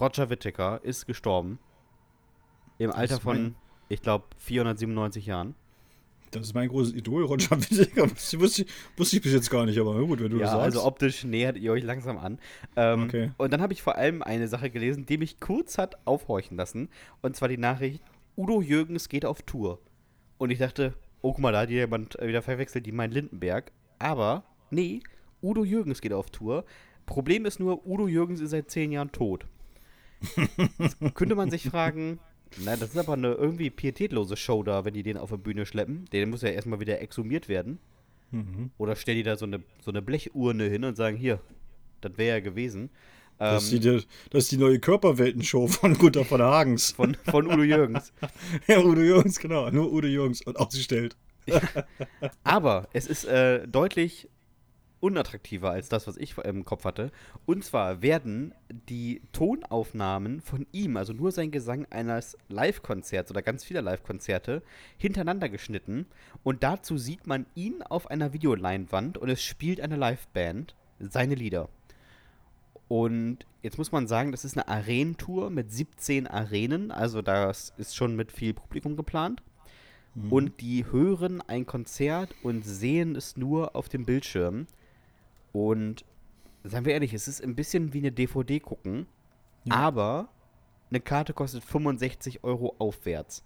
Roger 0.00 0.30
Whittaker, 0.30 0.80
ist 0.82 1.06
gestorben. 1.06 1.58
Im 2.78 2.90
Alter 2.90 3.14
ist 3.16 3.24
mein- 3.24 3.36
von, 3.36 3.54
ich 3.88 4.02
glaube, 4.02 4.24
497 4.38 5.26
Jahren. 5.26 5.54
Das 6.32 6.46
ist 6.46 6.54
mein 6.54 6.68
großes 6.70 6.94
Idol, 6.94 7.24
Roger 7.24 7.50
Whittaker. 7.60 8.06
Das 8.06 8.38
wusste 8.40 8.62
ich, 8.62 8.68
wusste 8.96 9.16
ich 9.16 9.22
bis 9.22 9.32
jetzt 9.34 9.50
gar 9.50 9.66
nicht, 9.66 9.78
aber 9.78 9.94
gut, 10.06 10.20
wenn 10.22 10.30
du 10.30 10.38
ja, 10.38 10.44
das 10.44 10.52
sagst. 10.52 10.64
also 10.64 10.84
optisch 10.84 11.24
nähert 11.24 11.58
ihr 11.58 11.72
euch 11.72 11.84
langsam 11.84 12.16
an. 12.16 12.38
Ähm, 12.74 13.02
Okay. 13.04 13.30
Und 13.36 13.52
dann 13.52 13.60
habe 13.60 13.74
ich 13.74 13.82
vor 13.82 13.96
allem 13.96 14.22
eine 14.22 14.48
Sache 14.48 14.70
gelesen, 14.70 15.04
die 15.04 15.18
mich 15.18 15.40
kurz 15.40 15.76
hat 15.76 15.98
aufhorchen 16.06 16.56
lassen. 16.56 16.88
Und 17.20 17.36
zwar 17.36 17.48
die 17.48 17.58
Nachricht, 17.58 18.02
Udo 18.36 18.62
Jürgens 18.62 19.08
geht 19.08 19.24
auf 19.24 19.42
Tour. 19.42 19.80
Und 20.38 20.50
ich 20.50 20.58
dachte, 20.58 20.94
oh 21.20 21.32
guck 21.32 21.40
mal, 21.40 21.52
da 21.52 21.60
hat 21.60 21.70
jemand 21.70 22.18
äh, 22.18 22.28
wieder 22.28 22.42
verwechselt, 22.42 22.86
die 22.86 22.92
meinen 22.92 23.12
Lindenberg. 23.12 23.72
Aber, 23.98 24.44
nee, 24.70 25.00
Udo 25.42 25.64
Jürgens 25.64 26.00
geht 26.00 26.12
auf 26.12 26.30
Tour. 26.30 26.64
Problem 27.06 27.44
ist 27.46 27.60
nur, 27.60 27.86
Udo 27.86 28.08
Jürgens 28.08 28.40
ist 28.40 28.50
seit 28.50 28.70
zehn 28.70 28.92
Jahren 28.92 29.12
tot. 29.12 29.46
Könnte 31.14 31.34
man 31.34 31.50
sich 31.50 31.64
fragen, 31.64 32.20
na, 32.58 32.76
das 32.76 32.90
ist 32.90 32.98
aber 32.98 33.14
eine 33.14 33.32
irgendwie 33.32 33.70
pietätlose 33.70 34.36
Show 34.36 34.62
da, 34.62 34.84
wenn 34.84 34.94
die 34.94 35.02
den 35.02 35.16
auf 35.16 35.30
der 35.30 35.36
Bühne 35.36 35.66
schleppen. 35.66 36.04
Der 36.12 36.26
muss 36.26 36.42
ja 36.42 36.50
erstmal 36.50 36.80
wieder 36.80 37.00
exhumiert 37.00 37.48
werden. 37.48 37.78
Mhm. 38.30 38.70
Oder 38.78 38.96
stellen 38.96 39.18
die 39.18 39.22
da 39.22 39.36
so 39.36 39.46
eine, 39.46 39.62
so 39.80 39.90
eine 39.90 40.02
Blechurne 40.02 40.64
hin 40.64 40.84
und 40.84 40.96
sagen, 40.96 41.16
hier, 41.16 41.40
das 42.00 42.16
wäre 42.16 42.38
ja 42.38 42.40
gewesen. 42.40 42.90
Das, 43.42 43.64
ist 43.64 43.72
Ähm, 43.72 43.80
die, 43.80 44.06
das 44.30 44.44
ist 44.44 44.52
die 44.52 44.56
neue 44.56 44.78
Körperweltenshow 44.78 45.66
von 45.66 45.94
Gunther 45.98 46.24
von 46.24 46.40
Hagens. 46.40 46.92
von, 46.92 47.16
von 47.24 47.46
Udo 47.46 47.62
Jürgens. 47.62 48.12
Ja, 48.68 48.80
Udo 48.80 49.00
Jürgens, 49.00 49.38
genau. 49.38 49.70
Nur 49.70 49.92
Udo 49.92 50.06
Jürgens 50.06 50.42
und 50.42 50.58
ausgestellt. 50.58 51.16
Aber 52.44 52.88
es 52.92 53.06
ist 53.06 53.24
äh, 53.24 53.66
deutlich 53.66 54.28
unattraktiver 55.00 55.70
als 55.70 55.88
das, 55.88 56.06
was 56.06 56.16
ich 56.16 56.38
im 56.38 56.64
Kopf 56.64 56.84
hatte. 56.84 57.10
Und 57.44 57.64
zwar 57.64 58.02
werden 58.02 58.54
die 58.88 59.20
Tonaufnahmen 59.32 60.40
von 60.40 60.64
ihm, 60.70 60.96
also 60.96 61.12
nur 61.12 61.32
sein 61.32 61.50
Gesang 61.50 61.86
eines 61.90 62.38
Live-Konzerts 62.48 63.32
oder 63.32 63.42
ganz 63.42 63.64
vieler 63.64 63.82
Live-Konzerte, 63.82 64.62
hintereinander 64.98 65.48
geschnitten. 65.48 66.06
Und 66.44 66.62
dazu 66.62 66.98
sieht 66.98 67.26
man 67.26 67.46
ihn 67.56 67.82
auf 67.82 68.08
einer 68.08 68.32
Videoleinwand 68.32 69.18
und 69.18 69.28
es 69.28 69.42
spielt 69.42 69.80
eine 69.80 69.96
Live-Band 69.96 70.76
seine 71.00 71.34
Lieder. 71.34 71.68
Und 72.92 73.38
jetzt 73.62 73.78
muss 73.78 73.90
man 73.90 74.06
sagen, 74.06 74.32
das 74.32 74.44
ist 74.44 74.54
eine 74.58 74.68
Arenentour 74.68 75.48
mit 75.48 75.72
17 75.72 76.26
Arenen, 76.26 76.90
also 76.90 77.22
das 77.22 77.72
ist 77.78 77.96
schon 77.96 78.16
mit 78.16 78.30
viel 78.30 78.52
Publikum 78.52 78.96
geplant. 78.96 79.42
Und 80.28 80.60
die 80.60 80.84
hören 80.84 81.40
ein 81.40 81.64
Konzert 81.64 82.34
und 82.42 82.66
sehen 82.66 83.16
es 83.16 83.38
nur 83.38 83.74
auf 83.74 83.88
dem 83.88 84.04
Bildschirm. 84.04 84.66
Und 85.52 86.04
seien 86.64 86.84
wir 86.84 86.92
ehrlich, 86.92 87.14
es 87.14 87.28
ist 87.28 87.42
ein 87.42 87.54
bisschen 87.54 87.94
wie 87.94 88.00
eine 88.00 88.12
DVD 88.12 88.60
gucken, 88.60 89.06
Ja. 89.64 89.74
aber 89.76 90.28
eine 90.90 91.00
Karte 91.00 91.32
kostet 91.32 91.64
65 91.64 92.44
Euro 92.44 92.74
aufwärts. 92.78 93.42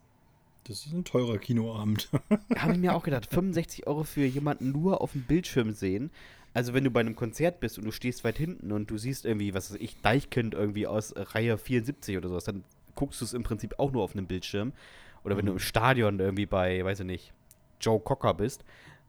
Das 0.64 0.84
ist 0.86 0.92
ein 0.92 1.04
teurer 1.04 1.38
Kinoabend. 1.38 2.10
Habe 2.56 2.72
ich 2.72 2.78
mir 2.78 2.94
auch 2.96 3.04
gedacht, 3.04 3.26
65 3.32 3.86
Euro 3.86 4.02
für 4.02 4.24
jemanden 4.26 4.72
nur 4.72 5.00
auf 5.02 5.12
dem 5.12 5.22
Bildschirm 5.22 5.70
sehen. 5.70 6.10
Also 6.56 6.72
wenn 6.72 6.84
du 6.84 6.90
bei 6.90 7.00
einem 7.00 7.16
Konzert 7.16 7.60
bist 7.60 7.76
und 7.76 7.84
du 7.84 7.92
stehst 7.92 8.24
weit 8.24 8.38
hinten 8.38 8.72
und 8.72 8.90
du 8.90 8.96
siehst 8.96 9.26
irgendwie, 9.26 9.52
was 9.52 9.70
weiß 9.70 9.78
ich, 9.78 10.00
Deichkind 10.00 10.54
irgendwie 10.54 10.86
aus 10.86 11.12
Reihe 11.14 11.58
74 11.58 12.16
oder 12.16 12.30
sowas, 12.30 12.44
dann 12.44 12.64
guckst 12.94 13.20
du 13.20 13.26
es 13.26 13.34
im 13.34 13.42
Prinzip 13.42 13.78
auch 13.78 13.92
nur 13.92 14.02
auf 14.02 14.14
einem 14.14 14.26
Bildschirm. 14.26 14.72
Oder 15.22 15.36
wenn 15.36 15.44
du 15.44 15.52
im 15.52 15.58
Stadion 15.58 16.18
irgendwie 16.18 16.46
bei, 16.46 16.82
weiß 16.82 17.00
ich 17.00 17.06
nicht, 17.06 17.34
Joe 17.78 18.00
Cocker 18.00 18.32
bist. 18.32 18.64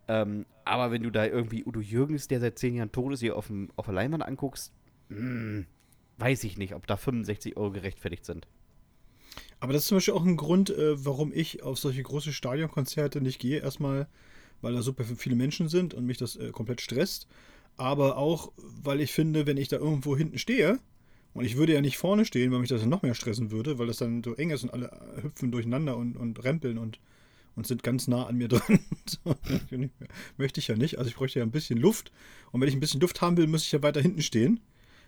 Ähm, 0.10 0.45
aber 0.65 0.91
wenn 0.91 1.03
du 1.03 1.10
da 1.10 1.25
irgendwie 1.25 1.63
Udo 1.63 1.79
Jürgens, 1.79 2.27
der 2.27 2.41
seit 2.41 2.60
zehn 2.60 2.75
Jahren 2.75 2.91
tot 2.91 3.13
ist, 3.13 3.21
hier 3.21 3.38
auf, 3.38 3.47
dem, 3.47 3.69
auf 3.77 3.86
der 3.86 3.93
Leinwand 3.93 4.23
anguckst, 4.23 4.73
mh, 5.07 5.63
weiß 6.17 6.43
ich 6.43 6.57
nicht, 6.57 6.75
ob 6.75 6.86
da 6.86 6.97
65 6.97 7.55
Euro 7.55 7.71
gerechtfertigt 7.71 8.25
sind. 8.25 8.45
Aber 9.62 9.71
das 9.71 9.83
ist 9.83 9.88
zum 9.88 9.97
Beispiel 9.97 10.15
auch 10.15 10.25
ein 10.25 10.36
Grund, 10.36 10.69
äh, 10.69 11.05
warum 11.05 11.31
ich 11.33 11.63
auf 11.63 11.79
solche 11.79 12.03
große 12.03 12.33
Stadionkonzerte 12.33 13.21
nicht 13.21 13.39
gehe. 13.39 13.62
Erstmal, 13.62 14.10
weil 14.62 14.74
da 14.74 14.82
super 14.82 15.04
viele 15.04 15.36
Menschen 15.36 15.70
sind 15.70 15.93
und 15.93 16.06
mich 16.06 16.17
das 16.17 16.36
äh, 16.36 16.52
komplett 16.52 16.82
stresst. 16.82 17.28
Aber 17.76 18.17
auch, 18.17 18.52
weil 18.58 19.02
ich 19.02 19.12
finde, 19.12 19.46
wenn 19.46 19.58
ich 19.58 19.67
da 19.67 19.78
irgendwo 19.78 20.17
hinten 20.17 20.39
stehe, 20.39 20.80
und 21.34 21.46
ich 21.46 21.56
würde 21.56 21.74
ja 21.74 21.82
nicht 21.82 21.98
vorne 21.98 22.26
stehen, 22.26 22.52
weil 22.52 22.60
mich 22.60 22.70
das 22.70 22.84
noch 22.84 23.04
mehr 23.04 23.13
stressen 23.13 23.52
würde, 23.52 23.78
weil 23.78 23.86
das 23.86 23.98
dann 23.98 24.24
so 24.24 24.34
eng 24.34 24.50
ist 24.50 24.63
und 24.63 24.74
alle 24.74 24.88
äh, 24.88 25.22
hüpfen 25.22 25.52
durcheinander 25.52 25.96
und, 25.96 26.17
und 26.17 26.43
rempeln 26.43 26.80
und, 26.80 27.00
und 27.56 27.67
sind 27.67 27.84
ganz 27.84 28.08
nah 28.08 28.26
an 28.26 28.38
mir 28.38 28.48
dran. 28.48 28.80
Möchte 30.38 30.60
ich 30.60 30.67
ja 30.67 30.76
nicht. 30.76 30.98
Also 30.98 31.10
ich 31.10 31.15
bräuchte 31.15 31.38
ja 31.38 31.46
ein 31.46 31.52
bisschen 31.52 31.78
Luft. 31.78 32.12
Und 32.52 32.62
wenn 32.62 32.67
ich 32.67 32.74
ein 32.74 32.80
bisschen 32.80 33.02
Luft 33.02 33.22
haben 33.22 33.38
will, 33.38 33.46
muss 33.46 33.62
ich 33.62 33.72
ja 33.72 33.84
weiter 33.84 34.02
hinten 34.02 34.24
stehen. 34.24 34.62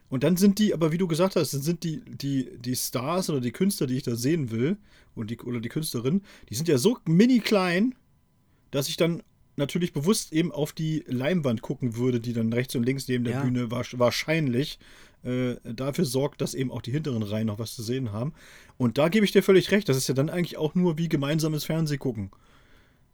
Und 0.09 0.23
dann 0.23 0.37
sind 0.37 0.59
die, 0.59 0.73
aber 0.73 0.91
wie 0.91 0.99
du 0.99 1.07
gesagt 1.07 1.35
hast, 1.35 1.53
dann 1.53 1.63
sind 1.63 1.83
die, 1.83 2.01
die, 2.05 2.57
die 2.59 2.75
Stars 2.75 3.31
oder 3.31 3.41
die 3.41 3.51
Künstler, 3.51 3.87
die 3.87 3.97
ich 3.97 4.03
da 4.03 4.15
sehen 4.15 4.51
will, 4.51 4.77
und 5.15 5.31
die, 5.31 5.39
oder 5.39 5.59
die 5.59 5.69
Künstlerin, 5.69 6.21
die 6.49 6.55
sind 6.55 6.67
ja 6.67 6.77
so 6.77 6.97
mini 7.05 7.39
klein, 7.39 7.95
dass 8.71 8.87
ich 8.87 8.97
dann 8.97 9.23
natürlich 9.59 9.93
bewusst 9.93 10.33
eben 10.33 10.51
auf 10.51 10.73
die 10.73 11.03
Leinwand 11.07 11.61
gucken 11.61 11.95
würde, 11.95 12.19
die 12.19 12.33
dann 12.33 12.51
rechts 12.51 12.75
und 12.75 12.83
links 12.83 13.07
neben 13.07 13.23
der 13.23 13.33
Ja. 13.35 13.41
Bühne 13.43 13.65
wahrsch- 13.65 13.99
wahrscheinlich 13.99 14.79
äh, 15.23 15.55
dafür 15.63 16.05
sorgt, 16.05 16.39
dass 16.41 16.53
eben 16.55 16.71
auch 16.71 16.81
die 16.81 16.91
hinteren 16.91 17.21
Reihen 17.23 17.47
noch 17.47 17.59
was 17.59 17.75
zu 17.75 17.83
sehen 17.83 18.11
haben. 18.13 18.33
Und 18.77 18.97
da 18.97 19.09
gebe 19.09 19.25
ich 19.25 19.31
dir 19.33 19.43
völlig 19.43 19.69
recht, 19.71 19.87
das 19.89 19.97
ist 19.97 20.07
ja 20.07 20.15
dann 20.15 20.29
eigentlich 20.29 20.57
auch 20.57 20.75
nur 20.75 20.97
wie 20.97 21.09
gemeinsames 21.09 21.65
Fernsehgucken. 21.65 22.31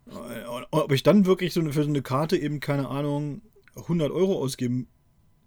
Äh, 0.07 0.13
Ob 0.71 0.91
ich 0.91 1.01
dann 1.03 1.25
wirklich 1.25 1.53
so 1.53 1.61
eine, 1.61 1.73
für 1.73 1.83
so 1.83 1.89
eine 1.89 2.01
Karte 2.03 2.37
eben, 2.37 2.59
keine 2.59 2.89
Ahnung, 2.89 3.41
100 3.75 4.11
Euro 4.11 4.37
ausgeben 4.39 4.87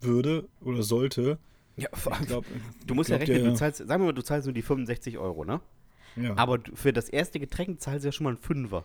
würde 0.01 0.47
oder 0.61 0.83
sollte, 0.83 1.39
Ja, 1.77 1.87
ich 2.21 2.27
glaube. 2.27 2.45
du 2.85 2.93
musst 2.93 3.09
ja 3.09 3.15
rechnen, 3.17 3.43
du 3.45 3.53
zahlst, 3.53 3.77
sagen 3.79 3.89
wir 4.03 4.07
mal, 4.07 4.13
du 4.13 4.21
zahlst 4.21 4.45
nur 4.45 4.53
die 4.53 4.61
65 4.61 5.17
Euro, 5.17 5.45
ne? 5.45 5.61
Ja, 6.17 6.35
Aber 6.37 6.59
für 6.73 6.91
das 6.91 7.07
erste 7.07 7.39
Getränk 7.39 7.79
zahlst 7.79 8.03
du 8.03 8.09
ja 8.09 8.11
schon 8.11 8.25
mal 8.25 8.31
einen 8.31 8.37
Fünfer. 8.39 8.83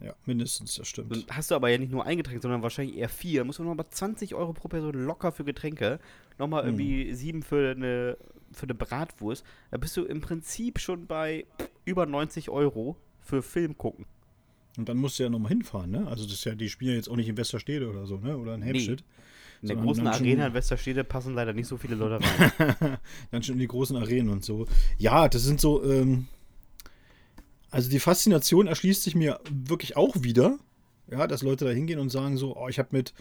Ja, 0.00 0.14
mindestens, 0.26 0.76
das 0.76 0.88
stimmt. 0.88 1.12
Dann 1.12 1.24
hast 1.36 1.50
du 1.50 1.54
aber 1.54 1.68
ja 1.68 1.78
nicht 1.78 1.92
nur 1.92 2.06
ein 2.06 2.16
Getränk, 2.16 2.42
sondern 2.42 2.62
wahrscheinlich 2.62 2.96
eher 2.96 3.08
vier. 3.08 3.44
Musst 3.44 3.58
du 3.58 3.64
nochmal 3.64 3.86
20 3.88 4.34
Euro 4.34 4.52
pro 4.52 4.68
Person 4.68 4.94
locker 4.94 5.32
für 5.32 5.44
Getränke. 5.44 6.00
Nochmal 6.38 6.64
irgendwie 6.64 7.12
sieben 7.14 7.42
für 7.42 7.72
eine, 7.72 8.16
für 8.52 8.64
eine 8.64 8.74
Bratwurst. 8.74 9.44
Da 9.70 9.76
bist 9.76 9.96
du 9.96 10.04
im 10.04 10.20
Prinzip 10.20 10.78
schon 10.78 11.06
bei 11.06 11.46
über 11.84 12.06
90 12.06 12.48
Euro 12.48 12.96
für 13.20 13.42
Film 13.42 13.76
gucken. 13.76 14.06
Und 14.78 14.88
dann 14.88 14.96
musst 14.96 15.18
du 15.18 15.24
ja 15.24 15.28
nochmal 15.28 15.50
hinfahren, 15.50 15.90
ne? 15.90 16.06
Also 16.08 16.24
das 16.24 16.32
ist 16.32 16.44
ja, 16.44 16.54
die 16.54 16.70
spielen 16.70 16.96
jetzt 16.96 17.08
auch 17.08 17.16
nicht 17.16 17.28
in 17.28 17.36
Westerstede 17.36 17.88
oder 17.90 18.06
so, 18.06 18.16
ne? 18.16 18.36
Oder 18.38 18.54
in 18.54 18.62
Helmstedt. 18.62 19.04
In 19.60 19.68
der 19.68 19.76
großen 19.76 20.06
Arena 20.06 20.48
in 20.48 20.54
Westerstede 20.54 21.04
passen 21.04 21.34
leider 21.34 21.52
nicht 21.52 21.68
so 21.68 21.76
viele 21.76 21.94
Leute 21.94 22.24
rein. 22.24 22.98
Dann 23.30 23.42
schon 23.42 23.54
in 23.54 23.60
die 23.60 23.68
großen 23.68 23.96
Arenen 23.96 24.30
und 24.30 24.44
so. 24.44 24.66
Ja, 24.98 25.28
das 25.28 25.44
sind 25.44 25.60
so, 25.60 25.84
ähm, 25.84 26.26
Also 27.72 27.90
die 27.90 28.00
Faszination 28.00 28.66
erschließt 28.66 29.02
sich 29.02 29.14
mir 29.14 29.40
wirklich 29.50 29.96
auch 29.96 30.14
wieder. 30.20 30.58
Ja, 31.10 31.26
dass 31.26 31.42
Leute 31.42 31.64
da 31.64 31.70
hingehen 31.70 31.98
und 31.98 32.10
sagen 32.10 32.36
so, 32.36 32.56
oh, 32.56 32.68
ich 32.68 32.78
habe 32.78 32.90
mit, 32.92 33.12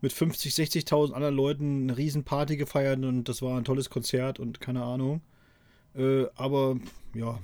mit 0.00 0.12
50, 0.12 0.54
60.000 0.54 1.12
anderen 1.12 1.34
Leuten 1.34 1.82
eine 1.82 1.98
Riesenparty 1.98 2.56
gefeiert 2.56 3.04
und 3.04 3.24
das 3.24 3.42
war 3.42 3.58
ein 3.58 3.64
tolles 3.64 3.90
Konzert 3.90 4.40
und 4.40 4.60
keine 4.60 4.82
Ahnung. 4.82 5.20
Äh, 5.94 6.26
aber 6.36 6.76
ja, 7.14 7.38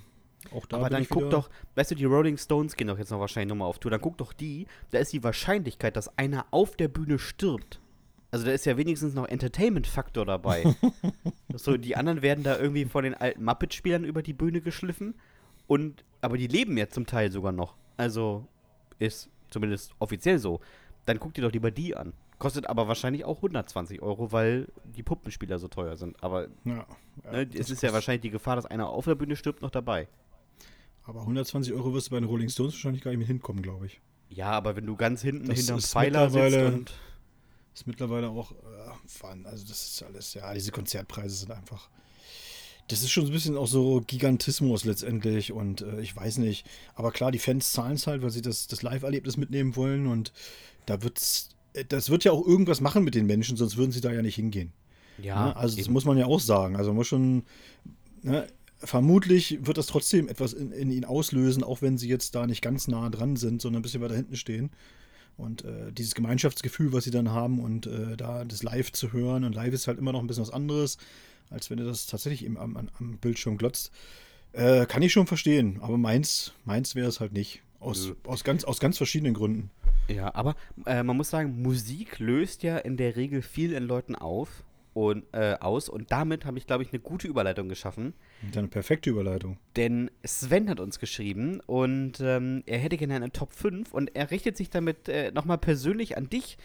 auch 0.54 0.66
da. 0.66 0.76
Aber 0.76 0.86
bin 0.86 0.92
dann 0.94 1.02
ich 1.02 1.08
guck 1.08 1.30
doch, 1.30 1.50
weißt 1.74 1.90
du, 1.90 1.94
die 1.96 2.04
Rolling 2.04 2.38
Stones 2.38 2.76
gehen 2.76 2.86
doch 2.86 2.98
jetzt 2.98 3.10
noch 3.10 3.20
wahrscheinlich 3.20 3.48
nochmal 3.48 3.68
auf 3.68 3.80
Tour. 3.80 3.90
Dann 3.90 4.00
guck 4.00 4.16
doch 4.18 4.32
die, 4.32 4.66
da 4.90 4.98
ist 4.98 5.12
die 5.12 5.22
Wahrscheinlichkeit, 5.22 5.96
dass 5.96 6.16
einer 6.16 6.46
auf 6.52 6.76
der 6.76 6.88
Bühne 6.88 7.18
stirbt. 7.18 7.80
Also 8.30 8.46
da 8.46 8.52
ist 8.52 8.64
ja 8.64 8.76
wenigstens 8.76 9.14
noch 9.14 9.26
Entertainment-Faktor 9.26 10.24
dabei. 10.24 10.64
so, 11.54 11.76
die 11.76 11.96
anderen 11.96 12.22
werden 12.22 12.44
da 12.44 12.58
irgendwie 12.58 12.84
von 12.84 13.04
den 13.04 13.14
alten 13.14 13.44
Muppet-Spielern 13.44 14.04
über 14.04 14.22
die 14.22 14.32
Bühne 14.32 14.60
geschliffen. 14.60 15.14
Und, 15.72 16.04
aber 16.20 16.36
die 16.36 16.48
leben 16.48 16.76
ja 16.76 16.88
zum 16.90 17.06
Teil 17.06 17.32
sogar 17.32 17.52
noch. 17.52 17.76
Also 17.96 18.46
ist 18.98 19.30
zumindest 19.48 19.94
offiziell 19.98 20.38
so. 20.38 20.60
Dann 21.06 21.18
guck 21.18 21.32
dir 21.32 21.40
doch 21.40 21.52
lieber 21.52 21.70
die 21.70 21.96
an. 21.96 22.12
Kostet 22.38 22.68
aber 22.68 22.88
wahrscheinlich 22.88 23.24
auch 23.24 23.36
120 23.36 24.02
Euro, 24.02 24.32
weil 24.32 24.68
die 24.84 25.02
Puppenspieler 25.02 25.58
so 25.58 25.68
teuer 25.68 25.96
sind. 25.96 26.22
Aber 26.22 26.48
Ja, 26.64 26.86
ja, 27.24 27.32
ne, 27.32 27.48
es 27.54 27.70
ist 27.70 27.82
ja 27.82 27.92
wahrscheinlich 27.94 28.20
die 28.20 28.30
Gefahr, 28.30 28.56
dass 28.56 28.66
einer 28.66 28.88
auf 28.88 29.06
der 29.06 29.14
Bühne 29.14 29.34
stirbt, 29.34 29.62
noch 29.62 29.70
dabei. 29.70 30.08
Aber 31.04 31.20
120 31.20 31.72
Euro 31.72 31.94
wirst 31.94 32.08
du 32.08 32.10
bei 32.10 32.20
den 32.20 32.28
Rolling 32.28 32.50
Stones 32.50 32.74
wahrscheinlich 32.74 33.02
gar 33.02 33.10
nicht 33.12 33.18
mehr 33.18 33.26
hinkommen, 33.26 33.62
glaube 33.62 33.86
ich. 33.86 34.00
Ja, 34.28 34.50
aber 34.50 34.76
wenn 34.76 34.84
du 34.84 34.94
ganz 34.94 35.22
hinten 35.22 35.46
Das 35.48 35.58
hinterm 35.58 35.80
Pfeiler 35.80 36.28
sitzt 36.28 36.56
und. 36.58 36.92
Ist 37.74 37.86
mittlerweile 37.86 38.28
auch, 38.28 38.52
äh, 38.52 38.54
Wahnsinn. 39.22 39.46
also 39.46 39.64
das 39.66 39.86
ist 39.86 40.02
alles, 40.02 40.34
ja, 40.34 40.52
diese 40.52 40.70
Konzertpreise 40.70 41.34
sind 41.34 41.52
einfach, 41.52 41.88
das 42.92 43.02
ist 43.02 43.10
schon 43.10 43.24
ein 43.24 43.32
bisschen 43.32 43.56
auch 43.56 43.66
so 43.66 44.02
Gigantismus 44.06 44.84
letztendlich 44.84 45.50
und 45.50 45.80
äh, 45.80 46.00
ich 46.02 46.14
weiß 46.14 46.38
nicht, 46.38 46.66
aber 46.94 47.10
klar, 47.10 47.32
die 47.32 47.38
Fans 47.38 47.72
zahlen 47.72 47.94
es 47.94 48.06
halt, 48.06 48.22
weil 48.22 48.30
sie 48.30 48.42
das, 48.42 48.66
das 48.66 48.82
Live-Erlebnis 48.82 49.38
mitnehmen 49.38 49.76
wollen 49.76 50.06
und 50.06 50.32
da 50.84 51.02
wird's, 51.02 51.48
äh, 51.72 51.84
das 51.86 52.10
wird 52.10 52.24
ja 52.24 52.32
auch 52.32 52.46
irgendwas 52.46 52.82
machen 52.82 53.02
mit 53.02 53.14
den 53.14 53.26
Menschen, 53.26 53.56
sonst 53.56 53.78
würden 53.78 53.92
sie 53.92 54.02
da 54.02 54.12
ja 54.12 54.20
nicht 54.20 54.36
hingehen. 54.36 54.72
Ja, 55.18 55.46
ne? 55.46 55.56
Also 55.56 55.76
das 55.76 55.86
eben. 55.86 55.94
muss 55.94 56.04
man 56.04 56.18
ja 56.18 56.26
auch 56.26 56.40
sagen, 56.40 56.76
also 56.76 56.90
man 56.90 56.96
muss 56.96 57.06
schon, 57.06 57.44
ne, 58.22 58.46
vermutlich 58.78 59.66
wird 59.66 59.78
das 59.78 59.86
trotzdem 59.86 60.28
etwas 60.28 60.52
in, 60.52 60.70
in 60.70 60.90
ihnen 60.90 61.06
auslösen, 61.06 61.64
auch 61.64 61.80
wenn 61.80 61.96
sie 61.96 62.08
jetzt 62.08 62.34
da 62.34 62.46
nicht 62.46 62.60
ganz 62.60 62.88
nah 62.88 63.08
dran 63.08 63.36
sind, 63.36 63.62
sondern 63.62 63.80
ein 63.80 63.82
bisschen 63.82 64.02
weiter 64.02 64.16
hinten 64.16 64.36
stehen. 64.36 64.70
Und 65.38 65.64
äh, 65.64 65.92
dieses 65.92 66.14
Gemeinschaftsgefühl, 66.14 66.92
was 66.92 67.04
sie 67.04 67.10
dann 67.10 67.30
haben 67.30 67.58
und 67.58 67.86
äh, 67.86 68.18
da 68.18 68.44
das 68.44 68.62
live 68.62 68.92
zu 68.92 69.12
hören 69.12 69.44
und 69.44 69.54
live 69.54 69.72
ist 69.72 69.88
halt 69.88 69.98
immer 69.98 70.12
noch 70.12 70.20
ein 70.20 70.26
bisschen 70.26 70.42
was 70.42 70.50
anderes, 70.50 70.98
als 71.52 71.70
wenn 71.70 71.78
du 71.78 71.84
das 71.84 72.06
tatsächlich 72.06 72.44
eben 72.44 72.58
am, 72.58 72.76
am, 72.76 73.18
Bildschirm 73.18 73.58
glotzt. 73.58 73.92
Äh, 74.52 74.86
kann 74.86 75.02
ich 75.02 75.12
schon 75.12 75.26
verstehen, 75.26 75.78
aber 75.80 75.96
meins, 75.96 76.52
meins 76.64 76.94
wäre 76.94 77.08
es 77.08 77.20
halt 77.20 77.32
nicht. 77.32 77.62
Aus, 77.80 78.12
aus, 78.24 78.44
ganz, 78.44 78.62
aus 78.62 78.78
ganz 78.78 78.96
verschiedenen 78.96 79.34
Gründen. 79.34 79.70
Ja, 80.08 80.34
aber 80.34 80.54
äh, 80.86 81.02
man 81.02 81.16
muss 81.16 81.30
sagen, 81.30 81.62
Musik 81.62 82.18
löst 82.20 82.62
ja 82.62 82.78
in 82.78 82.96
der 82.96 83.16
Regel 83.16 83.42
viel 83.42 83.72
in 83.72 83.84
Leuten 83.84 84.14
auf 84.14 84.62
und, 84.94 85.24
äh, 85.32 85.56
aus. 85.60 85.88
Und 85.88 86.12
damit 86.12 86.44
habe 86.44 86.58
ich, 86.58 86.66
glaube 86.66 86.82
ich, 86.82 86.92
eine 86.92 87.00
gute 87.00 87.28
Überleitung 87.28 87.68
geschaffen. 87.68 88.14
Eine 88.54 88.68
perfekte 88.68 89.10
Überleitung. 89.10 89.58
Denn 89.76 90.10
Sven 90.24 90.68
hat 90.68 90.80
uns 90.80 90.98
geschrieben 90.98 91.60
und 91.66 92.20
ähm, 92.20 92.62
er 92.66 92.78
hätte 92.78 92.96
gerne 92.96 93.16
eine 93.16 93.32
Top 93.32 93.52
5 93.52 93.92
und 93.92 94.14
er 94.14 94.30
richtet 94.30 94.56
sich 94.56 94.70
damit 94.70 95.08
äh, 95.08 95.30
nochmal 95.32 95.58
persönlich 95.58 96.16
an 96.16 96.28
dich, 96.28 96.58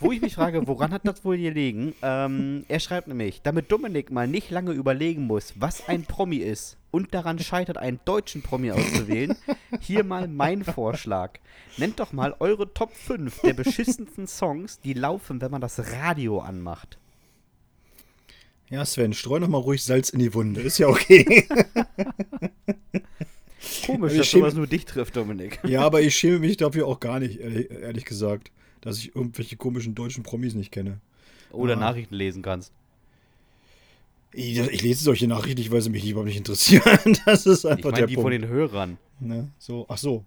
wo 0.00 0.12
ich 0.12 0.20
mich 0.20 0.34
frage, 0.34 0.66
woran 0.66 0.92
hat 0.92 1.06
das 1.06 1.24
wohl 1.24 1.36
gelegen? 1.36 1.94
Ähm, 2.02 2.64
er 2.68 2.80
schreibt 2.80 3.08
nämlich, 3.08 3.42
damit 3.42 3.70
Dominik 3.70 4.10
mal 4.10 4.26
nicht 4.26 4.50
lange 4.50 4.72
überlegen 4.72 5.26
muss, 5.26 5.54
was 5.56 5.88
ein 5.88 6.04
Promi 6.04 6.36
ist 6.36 6.78
und 6.90 7.14
daran 7.14 7.38
scheitert, 7.38 7.78
einen 7.78 8.00
deutschen 8.04 8.42
Promi 8.42 8.72
auszuwählen, 8.72 9.36
hier 9.80 10.04
mal 10.04 10.28
mein 10.28 10.64
Vorschlag. 10.64 11.38
Nennt 11.76 12.00
doch 12.00 12.12
mal 12.12 12.34
eure 12.40 12.72
Top 12.72 12.92
5 12.92 13.42
der 13.42 13.54
beschissensten 13.54 14.26
Songs, 14.26 14.80
die 14.80 14.94
laufen, 14.94 15.40
wenn 15.40 15.50
man 15.50 15.60
das 15.60 15.92
Radio 15.92 16.40
anmacht. 16.40 16.98
Ja, 18.70 18.84
Sven, 18.86 19.12
streu 19.12 19.40
noch 19.40 19.48
mal 19.48 19.58
ruhig 19.58 19.82
Salz 19.82 20.10
in 20.10 20.20
die 20.20 20.32
Wunde. 20.32 20.60
Ist 20.60 20.78
ja 20.78 20.86
okay. 20.86 21.46
Komisch, 23.86 24.12
Ich 24.12 24.18
dass 24.18 24.30
sowas 24.30 24.54
nur 24.54 24.66
dich 24.66 24.84
trifft, 24.84 25.16
Dominik. 25.16 25.58
ja, 25.64 25.82
aber 25.82 26.00
ich 26.00 26.14
schäme 26.18 26.38
mich 26.38 26.56
dafür 26.56 26.86
auch 26.86 27.00
gar 27.00 27.18
nicht, 27.20 27.40
ehrlich, 27.40 27.70
ehrlich 27.70 28.04
gesagt, 28.04 28.50
dass 28.80 28.98
ich 28.98 29.14
irgendwelche 29.14 29.56
komischen 29.56 29.94
deutschen 29.94 30.22
Promis 30.22 30.54
nicht 30.54 30.70
kenne. 30.72 31.00
Oder 31.50 31.74
Ja. 31.74 31.80
Nachrichten 31.80 32.14
lesen 32.14 32.42
kannst. 32.42 32.72
Ich, 34.32 34.56
ich 34.58 34.82
lese 34.82 35.02
solche 35.02 35.26
Nachrichten 35.26 35.58
nicht, 35.58 35.72
weil 35.72 35.80
sie 35.82 35.90
mich 35.90 36.08
überhaupt 36.08 36.28
nicht 36.28 36.36
interessieren. 36.38 36.82
Das 37.26 37.46
ist 37.46 37.64
Ich 37.64 37.70
einfach 37.70 37.90
meine 37.90 37.96
der 37.98 38.06
die 38.06 38.14
Punkt. 38.14 38.24
von 38.26 38.30
den 38.32 38.46
Hörern. 38.48 38.98
ne? 39.18 39.48
so, 39.58 39.84
ach 39.88 39.98
so. 39.98 40.24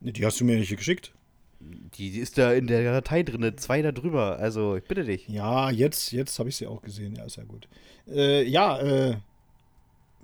Ne, 0.00 0.12
Die 0.12 0.26
hast 0.26 0.40
du 0.40 0.44
mir 0.44 0.56
nicht 0.58 0.76
geschickt. 0.76 1.12
Die 1.96 2.18
ist 2.18 2.38
da 2.38 2.52
in 2.52 2.66
der 2.66 2.92
Datei 2.92 3.22
drin, 3.22 3.52
zwei 3.56 3.82
da 3.82 3.92
drüber. 3.92 4.38
Also, 4.38 4.76
ich 4.76 4.84
bitte 4.84 5.04
dich. 5.04 5.28
Ja, 5.28 5.70
jetzt, 5.70 6.12
jetzt 6.12 6.38
habe 6.38 6.48
ich 6.48 6.56
sie 6.56 6.66
auch 6.66 6.82
gesehen. 6.82 7.14
Ja, 7.16 7.24
ist 7.24 7.36
ja 7.36 7.44
gut. 7.44 7.68
Äh, 8.08 8.42
ja, 8.48 8.78
äh, 8.80 9.16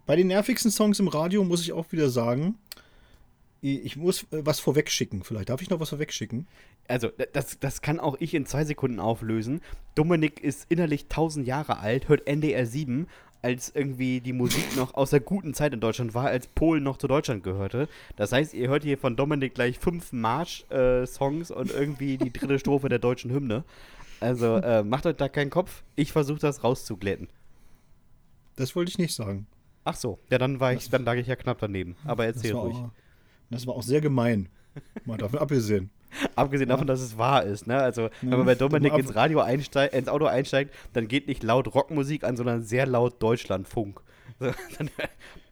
bei 0.06 0.16
den 0.16 0.26
nervigsten 0.26 0.70
Songs 0.70 0.98
im 0.98 1.08
Radio 1.08 1.44
muss 1.44 1.62
ich 1.62 1.72
auch 1.72 1.90
wieder 1.92 2.10
sagen, 2.10 2.56
ich 3.62 3.96
muss 3.96 4.22
äh, 4.32 4.44
was 4.44 4.60
vorwegschicken. 4.60 5.22
Vielleicht 5.22 5.50
darf 5.50 5.62
ich 5.62 5.70
noch 5.70 5.80
was 5.80 5.90
vorwegschicken. 5.90 6.46
Also, 6.88 7.10
das, 7.32 7.58
das 7.60 7.82
kann 7.82 8.00
auch 8.00 8.16
ich 8.18 8.34
in 8.34 8.46
zwei 8.46 8.64
Sekunden 8.64 8.98
auflösen. 8.98 9.60
Dominik 9.94 10.40
ist 10.40 10.66
innerlich 10.68 11.02
1000 11.04 11.46
Jahre 11.46 11.78
alt, 11.78 12.08
hört 12.08 12.26
NDR 12.26 12.66
7, 12.66 13.06
als 13.42 13.72
irgendwie 13.74 14.20
die 14.20 14.32
Musik 14.32 14.76
noch 14.76 14.94
aus 14.94 15.10
der 15.10 15.20
guten 15.20 15.54
Zeit 15.54 15.72
in 15.72 15.80
Deutschland 15.80 16.14
war, 16.14 16.26
als 16.26 16.46
Polen 16.46 16.82
noch 16.82 16.98
zu 16.98 17.08
Deutschland 17.08 17.42
gehörte. 17.42 17.88
Das 18.16 18.32
heißt, 18.32 18.54
ihr 18.54 18.68
hört 18.68 18.82
hier 18.82 18.98
von 18.98 19.16
Dominik 19.16 19.54
gleich 19.54 19.78
fünf 19.78 20.12
Marsch-Songs 20.12 21.50
und 21.50 21.70
irgendwie 21.70 22.18
die 22.18 22.32
dritte 22.32 22.58
Strophe 22.58 22.88
der 22.88 22.98
deutschen 22.98 23.30
Hymne. 23.30 23.64
Also, 24.20 24.56
äh, 24.56 24.82
macht 24.82 25.06
euch 25.06 25.16
da 25.16 25.28
keinen 25.28 25.50
Kopf. 25.50 25.82
Ich 25.96 26.12
versuche 26.12 26.40
das 26.40 26.62
rauszuglätten. 26.62 27.28
Das 28.56 28.76
wollte 28.76 28.90
ich 28.90 28.98
nicht 28.98 29.14
sagen. 29.14 29.46
Ach 29.84 29.96
so, 29.96 30.18
ja, 30.30 30.36
dann 30.36 30.60
war 30.60 30.74
ich, 30.74 30.90
dann 30.90 31.04
lag 31.04 31.14
ich 31.14 31.26
ja 31.26 31.36
knapp 31.36 31.58
daneben. 31.58 31.96
Aber 32.04 32.26
erzähl 32.26 32.52
ruhig. 32.52 32.76
auch, 32.76 32.90
das 33.48 33.66
war 33.66 33.74
auch 33.74 33.82
sehr 33.82 34.02
gemein. 34.02 34.50
Mal 35.04 35.16
davon 35.18 35.38
abgesehen. 35.38 35.90
Abgesehen 36.34 36.68
davon, 36.68 36.86
dass 36.86 37.00
es 37.00 37.16
wahr 37.18 37.44
ist, 37.44 37.66
ne? 37.66 37.76
Also, 37.78 38.08
wenn 38.20 38.30
Ja, 38.30 38.36
man 38.36 38.46
bei 38.46 38.54
Dominik 38.56 38.96
ins 38.98 39.14
Radio 39.14 39.40
einsteigt, 39.40 39.94
ins 39.94 40.08
Auto 40.08 40.26
einsteigt, 40.26 40.74
dann 40.92 41.06
geht 41.08 41.28
nicht 41.28 41.42
laut 41.44 41.72
Rockmusik 41.74 42.24
an, 42.24 42.36
sondern 42.36 42.62
sehr 42.64 42.86
laut 42.86 43.22
Deutschlandfunk. 43.22 44.00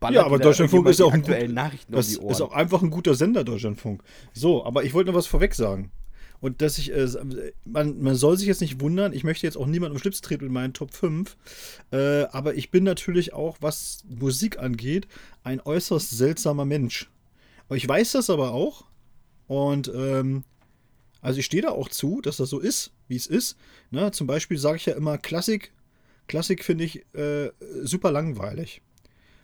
So, 0.00 0.08
Ja, 0.10 0.24
aber 0.24 0.38
Deutschlandfunk 0.38 0.86
ist 0.88 1.00
ja 1.00 1.06
auch 1.06 1.12
ein 1.12 1.22
gut- 1.22 1.48
Nachrichten 1.50 1.92
Das 1.92 2.08
um 2.08 2.12
die 2.14 2.20
Ohren. 2.20 2.30
ist 2.32 2.40
auch 2.40 2.52
einfach 2.52 2.82
ein 2.82 2.90
guter 2.90 3.14
Sender, 3.14 3.44
Deutschlandfunk. 3.44 4.02
So, 4.32 4.64
aber 4.64 4.84
ich 4.84 4.94
wollte 4.94 5.10
noch 5.10 5.18
was 5.18 5.26
vorweg 5.26 5.54
sagen. 5.54 5.90
Und 6.40 6.62
dass 6.62 6.78
ich, 6.78 6.92
äh, 6.92 7.08
man, 7.64 8.00
man 8.00 8.14
soll 8.14 8.36
sich 8.38 8.46
jetzt 8.46 8.60
nicht 8.60 8.80
wundern, 8.80 9.12
ich 9.12 9.24
möchte 9.24 9.44
jetzt 9.46 9.56
auch 9.56 9.66
niemanden 9.66 9.96
im 9.96 10.00
Schlips 10.00 10.20
treten 10.20 10.44
mit 10.44 10.52
meinen 10.52 10.72
Top 10.72 10.94
5, 10.94 11.36
äh, 11.90 12.22
aber 12.30 12.54
ich 12.54 12.70
bin 12.70 12.84
natürlich 12.84 13.32
auch, 13.34 13.56
was 13.60 14.04
Musik 14.08 14.58
angeht, 14.60 15.08
ein 15.42 15.60
äußerst 15.60 16.10
seltsamer 16.16 16.64
Mensch. 16.64 17.10
Ich 17.70 17.86
weiß 17.88 18.12
das 18.12 18.30
aber 18.30 18.52
auch. 18.52 18.84
Und 19.48 19.90
ähm, 19.92 20.44
also 21.20 21.40
ich 21.40 21.46
stehe 21.46 21.62
da 21.62 21.70
auch 21.70 21.88
zu, 21.88 22.20
dass 22.20 22.36
das 22.36 22.50
so 22.50 22.60
ist, 22.60 22.92
wie 23.08 23.16
es 23.16 23.26
ist. 23.26 23.56
Ne? 23.90 24.12
Zum 24.12 24.26
Beispiel 24.26 24.58
sage 24.58 24.76
ich 24.76 24.86
ja 24.86 24.94
immer, 24.94 25.18
Klassik, 25.18 25.72
Klassik 26.28 26.64
finde 26.64 26.84
ich 26.84 27.04
äh, 27.14 27.50
super 27.82 28.12
langweilig. 28.12 28.82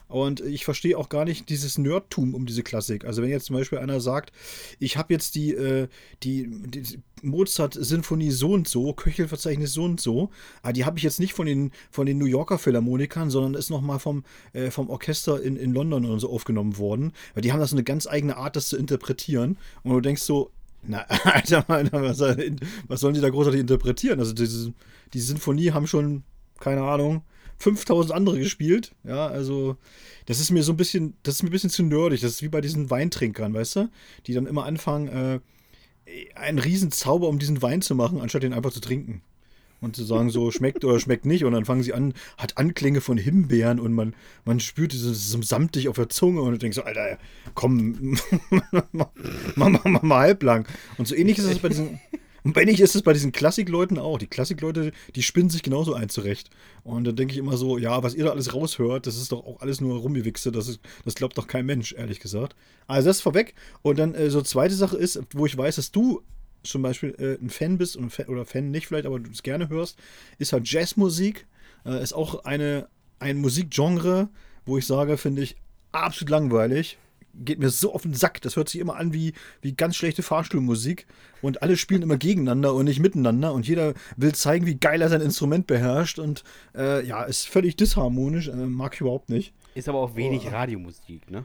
Und 0.09 0.41
ich 0.41 0.65
verstehe 0.65 0.99
auch 0.99 1.09
gar 1.09 1.25
nicht 1.25 1.49
dieses 1.49 1.79
Nerdtum 1.79 2.35
um 2.35 2.47
diese 2.47 2.63
Klassik. 2.63 3.05
Also 3.05 3.23
wenn 3.23 3.31
jetzt 3.31 3.47
zum 3.47 3.57
Beispiel 3.57 3.79
einer 3.79 4.01
sagt, 4.01 4.33
ich 4.79 4.97
habe 4.97 5.13
jetzt 5.13 5.35
die, 5.35 5.53
äh, 5.53 5.89
die, 6.23 6.49
die 6.67 7.01
Mozart-Sinfonie 7.23 8.31
so 8.31 8.53
und 8.53 8.69
so, 8.69 8.93
Köchelverzeichnis 8.93 9.73
so 9.73 9.85
und 9.85 10.01
so, 10.01 10.31
aber 10.63 10.73
die 10.75 10.85
habe 10.85 10.99
ich 10.99 11.05
jetzt 11.05 11.21
nicht 11.21 11.33
von 11.33 11.47
den, 11.47 11.73
von 11.91 12.07
den 12.07 12.19
New 12.19 12.27
Yorker 12.27 12.59
Philharmonikern, 12.59 13.31
sondern 13.31 13.55
ist 13.55 13.71
nochmal 13.71 13.99
vom, 13.99 14.25
äh, 14.53 14.71
vom 14.71 14.91
Orchester 14.91 15.43
in, 15.43 15.57
in 15.57 15.73
London 15.73 16.05
oder 16.05 16.21
so 16.21 16.31
aufgenommen 16.31 16.77
worden. 16.77 17.13
Weil 17.33 17.43
die 17.43 17.53
haben 17.53 17.61
das 17.61 17.73
eine 17.73 17.85
ganz 17.85 18.07
eigene 18.07 18.37
Art, 18.37 18.57
das 18.57 18.69
zu 18.69 18.77
interpretieren. 18.77 19.57
Und 19.83 19.93
du 19.93 20.01
denkst 20.01 20.23
so, 20.23 20.51
na, 20.83 20.99
Alter, 21.25 21.69
Alter 21.69 22.03
was, 22.03 22.21
was 22.89 23.01
sollen 23.01 23.15
die 23.15 23.21
da 23.21 23.31
großartig 23.31 23.61
interpretieren? 23.61 24.21
Also 24.21 24.35
diese, 24.35 24.75
die 25.15 25.21
Sinfonie 25.21 25.73
haben 25.73 25.87
schon, 25.87 26.25
keine 26.61 26.83
Ahnung, 26.83 27.23
5000 27.59 28.15
andere 28.15 28.39
gespielt. 28.39 28.93
Ja, 29.05 29.27
also 29.27 29.77
das 30.27 30.41
ist 30.41 30.51
mir 30.51 30.63
so 30.63 30.73
ein 30.73 30.77
bisschen, 30.77 31.15
das 31.23 31.37
ist 31.37 31.43
mir 31.43 31.51
ein 31.51 31.53
bisschen 31.53 31.71
zu 31.71 31.83
nerdig. 31.83 32.21
Das 32.21 32.33
ist 32.33 32.43
wie 32.43 32.49
bei 32.49 32.61
diesen 32.61 32.91
Weintrinkern, 32.91 33.55
weißt 33.55 33.77
du? 33.77 33.89
Die 34.27 34.35
dann 34.35 34.47
immer 34.47 34.65
anfangen, 34.65 35.09
äh, 35.09 35.41
einen 36.35 36.59
riesen 36.59 36.91
Zauber 36.91 37.29
um 37.29 37.39
diesen 37.39 37.63
Wein 37.63 37.83
zu 37.83 37.95
machen, 37.95 38.21
anstatt 38.21 38.45
ihn 38.45 38.53
einfach 38.53 38.73
zu 38.73 38.81
trinken. 38.81 39.23
Und 39.81 39.97
zu 39.97 40.05
sagen, 40.05 40.31
so 40.31 40.51
schmeckt 40.53 40.85
oder 40.85 40.99
schmeckt 40.99 41.27
nicht. 41.27 41.45
Und 41.45 41.53
dann 41.53 41.65
fangen 41.65 41.83
sie 41.83 41.93
an, 41.93 42.15
hat 42.39 42.57
Anklänge 42.57 43.01
von 43.01 43.19
Himbeeren 43.19 43.79
und 43.79 43.93
man, 43.93 44.15
man 44.45 44.61
spürt 44.61 44.93
dieses 44.93 45.31
so 45.31 45.43
samtig 45.43 45.89
auf 45.89 45.97
der 45.97 46.09
Zunge 46.09 46.41
und 46.43 46.53
du 46.53 46.59
denkst 46.59 46.77
so, 46.77 46.85
Alter, 46.85 47.19
komm, 47.55 48.19
mach, 48.51 48.87
mach, 48.93 49.09
mach, 49.55 49.85
mach 49.85 50.03
mal 50.03 50.21
halblang. 50.21 50.67
Und 50.97 51.07
so 51.07 51.15
ähnlich 51.15 51.39
ist 51.39 51.45
es 51.45 51.59
bei 51.59 51.69
diesen, 51.69 52.01
Und 52.45 52.55
wenn 52.57 52.67
nicht, 52.67 52.81
ist 52.81 52.95
es 52.95 53.03
bei 53.03 53.15
diesen 53.15 53.33
Klassikleuten 53.33 53.99
auch. 53.99 54.19
Die 54.19 54.27
Klassikleute, 54.27 54.93
die 55.17 55.23
spinnen 55.23 55.49
sich 55.49 55.63
genauso 55.63 55.95
ein 55.95 56.11
zurecht. 56.11 56.51
Und 56.85 57.05
dann 57.05 57.17
denke 57.17 57.33
ich 57.33 57.39
immer 57.39 57.57
so, 57.57 57.79
ja, 57.79 58.03
was 58.03 58.15
ihr 58.15 58.25
da 58.25 58.33
alles 58.33 58.53
raushört, 58.53 59.07
das 59.07 59.17
ist 59.17 59.33
doch 59.33 59.47
auch 59.47 59.63
alles 59.63 59.81
nur 59.81 59.99
Rumgewichse. 59.99 60.53
Das, 60.53 60.69
ist, 60.69 60.81
das 61.07 61.15
glaubt 61.15 61.39
doch 61.39 61.47
kein 61.47 61.65
Mensch, 61.65 61.95
ehrlich 61.95 62.21
gesagt. 62.21 62.55
Also 62.87 63.09
das 63.09 63.17
ist 63.17 63.23
vorweg. 63.23 63.55
Und 63.81 63.99
dann 63.99 64.15
äh, 64.15 64.29
so 64.29 64.43
zweite 64.43 64.75
Sache 64.75 64.99
ist, 64.99 65.19
wo 65.33 65.47
ich 65.47 65.57
weiß, 65.57 65.77
dass 65.77 65.91
du 65.91 66.23
zum 66.63 66.83
Beispiel 66.83 67.15
äh, 67.19 67.43
ein 67.43 67.49
Fan 67.49 67.79
bist 67.79 67.97
und 67.97 68.11
Fan, 68.11 68.27
oder 68.27 68.45
Fan 68.45 68.71
nicht 68.71 68.89
vielleicht, 68.89 69.07
aber 69.07 69.21
du 69.21 69.31
es 69.31 69.43
gerne 69.43 69.71
hörst, 69.71 69.99
ist 70.39 70.53
halt 70.53 70.69
Jazzmusik. 70.71 71.47
Äh, 71.87 72.03
ist 72.03 72.13
auch 72.13 72.45
eine, 72.45 72.89
ein 73.21 73.39
Musikgenre, 73.39 74.29
wo 74.67 74.77
ich 74.77 74.87
sage, 74.87 75.17
finde 75.17 75.43
ich 75.43 75.57
absolut 75.93 76.31
langweilig 76.31 76.99
geht 77.39 77.59
mir 77.59 77.71
so 77.71 77.95
auf 77.95 78.03
den 78.03 78.15
Sack. 78.15 78.41
Das 78.43 78.57
hört 78.57 78.69
sich 78.69 78.81
immer 78.81 78.97
an 78.97 79.13
wie, 79.13 79.33
wie 79.63 79.73
ganz 79.73 79.97
schlechte 79.97 80.23
Fahrstuhlmusik. 80.23 81.07
Und 81.43 81.63
alle 81.63 81.77
spielen 81.77 82.03
immer 82.03 82.17
gegeneinander 82.17 82.75
und 82.75 82.85
nicht 82.87 83.01
miteinander. 83.01 83.53
Und 83.53 83.67
jeder 83.67 83.95
will 84.17 84.35
zeigen, 84.35 84.67
wie 84.67 84.77
geil 84.77 85.03
er 85.03 85.09
sein 85.09 85.21
Instrument 85.21 85.67
beherrscht. 85.67 86.19
Und 86.19 86.45
äh, 86.75 87.07
ja, 87.07 87.23
ist 87.25 87.49
völlig 87.49 87.77
disharmonisch. 87.77 88.49
Äh, 88.49 88.55
mag 88.55 88.95
ich 88.95 89.01
überhaupt 89.01 89.29
nicht. 89.29 89.53
Ist 89.75 89.89
aber 89.89 89.99
auch 89.99 90.17
wenig 90.17 90.45
oh. 90.47 90.51
Radiomusik, 90.51 91.31
ne? 91.31 91.45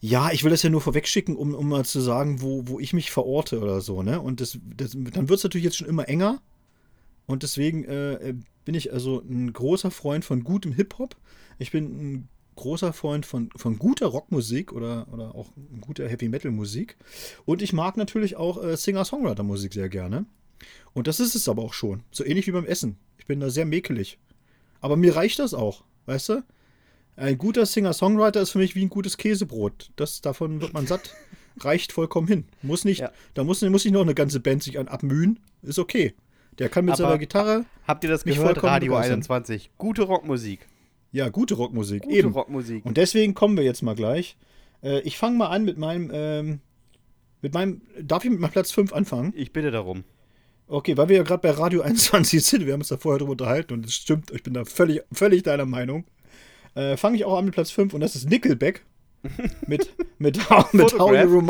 Ja, 0.00 0.30
ich 0.30 0.44
will 0.44 0.50
das 0.50 0.62
ja 0.62 0.70
nur 0.70 0.82
vorwegschicken, 0.82 1.36
um, 1.36 1.54
um 1.54 1.68
mal 1.68 1.84
zu 1.84 2.00
sagen, 2.00 2.42
wo, 2.42 2.68
wo 2.68 2.78
ich 2.78 2.92
mich 2.92 3.10
verorte 3.10 3.60
oder 3.60 3.80
so, 3.80 4.02
ne? 4.02 4.20
Und 4.20 4.40
das, 4.40 4.58
das 4.76 4.92
dann 4.92 5.28
wird 5.28 5.38
es 5.38 5.44
natürlich 5.44 5.64
jetzt 5.64 5.76
schon 5.76 5.88
immer 5.88 6.08
enger. 6.08 6.40
Und 7.26 7.42
deswegen 7.42 7.84
äh, 7.84 8.34
bin 8.64 8.74
ich 8.74 8.92
also 8.92 9.20
ein 9.20 9.52
großer 9.52 9.90
Freund 9.90 10.24
von 10.24 10.44
gutem 10.44 10.72
Hip-Hop. 10.72 11.16
Ich 11.58 11.70
bin 11.70 11.84
ein 11.84 12.28
großer 12.56 12.92
Freund 12.92 13.24
von, 13.24 13.50
von 13.54 13.78
guter 13.78 14.06
Rockmusik 14.06 14.72
oder, 14.72 15.06
oder 15.12 15.34
auch 15.34 15.52
guter 15.80 16.08
Heavy 16.08 16.28
Metal 16.28 16.50
Musik. 16.50 16.96
Und 17.44 17.62
ich 17.62 17.72
mag 17.72 17.96
natürlich 17.96 18.36
auch 18.36 18.62
äh, 18.62 18.76
Singer-Songwriter-Musik 18.76 19.72
sehr 19.72 19.88
gerne. 19.88 20.26
Und 20.92 21.06
das 21.06 21.20
ist 21.20 21.34
es 21.34 21.48
aber 21.48 21.62
auch 21.62 21.74
schon. 21.74 22.02
So 22.10 22.24
ähnlich 22.24 22.46
wie 22.46 22.52
beim 22.52 22.64
Essen. 22.64 22.96
Ich 23.18 23.26
bin 23.26 23.40
da 23.40 23.50
sehr 23.50 23.66
mäkelig. 23.66 24.18
Aber 24.80 24.96
mir 24.96 25.14
reicht 25.14 25.38
das 25.38 25.54
auch, 25.54 25.84
weißt 26.06 26.30
du? 26.30 26.44
Ein 27.16 27.38
guter 27.38 27.64
Singer-Songwriter 27.64 28.40
ist 28.40 28.50
für 28.50 28.58
mich 28.58 28.74
wie 28.74 28.82
ein 28.82 28.90
gutes 28.90 29.16
Käsebrot. 29.16 29.90
Das, 29.96 30.20
davon 30.20 30.60
wird 30.60 30.74
man 30.74 30.86
satt. 30.86 31.14
reicht 31.60 31.92
vollkommen 31.92 32.28
hin. 32.28 32.44
Muss 32.62 32.84
nicht, 32.84 33.00
ja. 33.00 33.10
da 33.34 33.44
muss, 33.44 33.62
muss 33.62 33.84
nicht 33.84 33.94
noch 33.94 34.02
eine 34.02 34.14
ganze 34.14 34.40
Band 34.40 34.62
sich 34.62 34.78
an 34.78 34.88
abmühen. 34.88 35.40
Ist 35.62 35.78
okay. 35.78 36.14
Der 36.58 36.68
kann 36.68 36.84
mit 36.84 36.94
aber 36.94 37.02
seiner 37.02 37.18
Gitarre. 37.18 37.64
Habt 37.86 38.04
ihr 38.04 38.10
das 38.10 38.24
gehört? 38.24 38.62
Radio 38.62 38.96
21. 38.96 39.70
Gute 39.76 40.02
Rockmusik. 40.02 40.66
Ja, 41.16 41.30
gute 41.30 41.54
Rockmusik. 41.54 42.02
Gute 42.02 42.14
Eben. 42.14 42.32
Rockmusik. 42.32 42.84
Und 42.84 42.98
deswegen 42.98 43.32
kommen 43.32 43.56
wir 43.56 43.64
jetzt 43.64 43.80
mal 43.80 43.94
gleich. 43.94 44.36
Äh, 44.82 45.00
ich 45.00 45.16
fange 45.16 45.38
mal 45.38 45.46
an 45.46 45.64
mit 45.64 45.78
meinem, 45.78 46.10
ähm, 46.12 46.60
mit 47.40 47.54
meinem, 47.54 47.80
darf 48.02 48.22
ich 48.26 48.30
mit 48.30 48.38
meinem 48.38 48.50
Platz 48.50 48.70
5 48.70 48.92
anfangen? 48.92 49.32
Ich 49.34 49.50
bitte 49.50 49.70
darum. 49.70 50.04
Okay, 50.66 50.94
weil 50.98 51.08
wir 51.08 51.16
ja 51.16 51.22
gerade 51.22 51.40
bei 51.40 51.52
Radio 51.52 51.80
21 51.82 52.44
sind, 52.44 52.66
wir 52.66 52.74
haben 52.74 52.82
uns 52.82 52.88
da 52.88 52.98
vorher 52.98 53.18
drüber 53.18 53.32
unterhalten 53.32 53.72
und 53.72 53.86
es 53.86 53.94
stimmt, 53.94 54.30
ich 54.30 54.42
bin 54.42 54.52
da 54.52 54.66
völlig, 54.66 55.04
völlig 55.10 55.42
deiner 55.42 55.64
Meinung. 55.64 56.04
Äh, 56.74 56.98
fange 56.98 57.16
ich 57.16 57.24
auch 57.24 57.38
an 57.38 57.46
mit 57.46 57.54
Platz 57.54 57.70
5 57.70 57.94
und 57.94 58.00
das 58.02 58.14
ist 58.14 58.28
Nickelback. 58.28 58.84
mit, 59.66 59.92
mit, 60.18 60.50
how, 60.50 60.72
mit 60.72 60.98
how, 60.98 61.12
you 61.12 61.42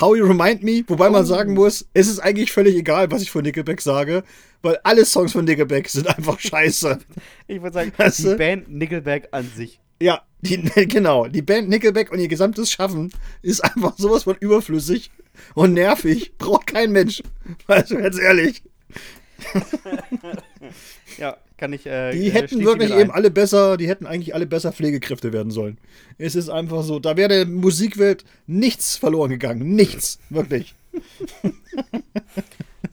how, 0.00 0.16
you 0.16 0.26
Remind 0.26 0.62
Me, 0.62 0.84
wobei 0.86 1.10
man 1.10 1.24
sagen 1.24 1.52
oh. 1.52 1.62
muss, 1.62 1.86
es 1.94 2.08
ist 2.08 2.18
eigentlich 2.18 2.52
völlig 2.52 2.76
egal, 2.76 3.10
was 3.10 3.22
ich 3.22 3.30
von 3.30 3.42
Nickelback 3.42 3.80
sage, 3.80 4.22
weil 4.62 4.78
alle 4.84 5.04
Songs 5.04 5.32
von 5.32 5.44
Nickelback 5.44 5.88
sind 5.88 6.06
einfach 6.06 6.38
scheiße. 6.40 6.98
Ich 7.48 7.62
würde 7.62 7.74
sagen, 7.74 7.92
weißt 7.96 8.18
die 8.20 8.34
Band 8.34 8.68
Nickelback 8.70 9.28
an 9.32 9.50
sich. 9.54 9.80
Ja, 10.00 10.22
die, 10.40 10.60
genau. 10.86 11.26
Die 11.28 11.42
Band 11.42 11.68
Nickelback 11.68 12.10
und 12.10 12.18
ihr 12.18 12.28
gesamtes 12.28 12.70
Schaffen 12.70 13.12
ist 13.40 13.60
einfach 13.60 13.96
sowas 13.96 14.24
von 14.24 14.36
überflüssig 14.36 15.10
und 15.54 15.74
nervig. 15.74 16.36
Braucht 16.38 16.66
kein 16.66 16.92
Mensch. 16.92 17.22
Also 17.66 17.96
ganz 17.96 18.18
ehrlich. 18.18 18.62
ja, 21.18 21.36
kann 21.62 21.72
ich. 21.72 21.86
Äh, 21.86 22.10
die 22.10 22.26
äh, 22.26 22.32
hätten 22.32 22.64
wirklich 22.64 22.92
eben 22.92 23.12
alle 23.12 23.30
besser, 23.30 23.76
die 23.76 23.86
hätten 23.86 24.04
eigentlich 24.04 24.34
alle 24.34 24.46
besser 24.46 24.72
Pflegekräfte 24.72 25.32
werden 25.32 25.52
sollen. 25.52 25.78
Es 26.18 26.34
ist 26.34 26.48
einfach 26.48 26.82
so, 26.82 26.98
da 26.98 27.16
wäre 27.16 27.28
der 27.28 27.46
Musikwelt 27.46 28.24
nichts 28.48 28.96
verloren 28.96 29.30
gegangen. 29.30 29.76
Nichts. 29.76 30.18
Wirklich. 30.28 30.74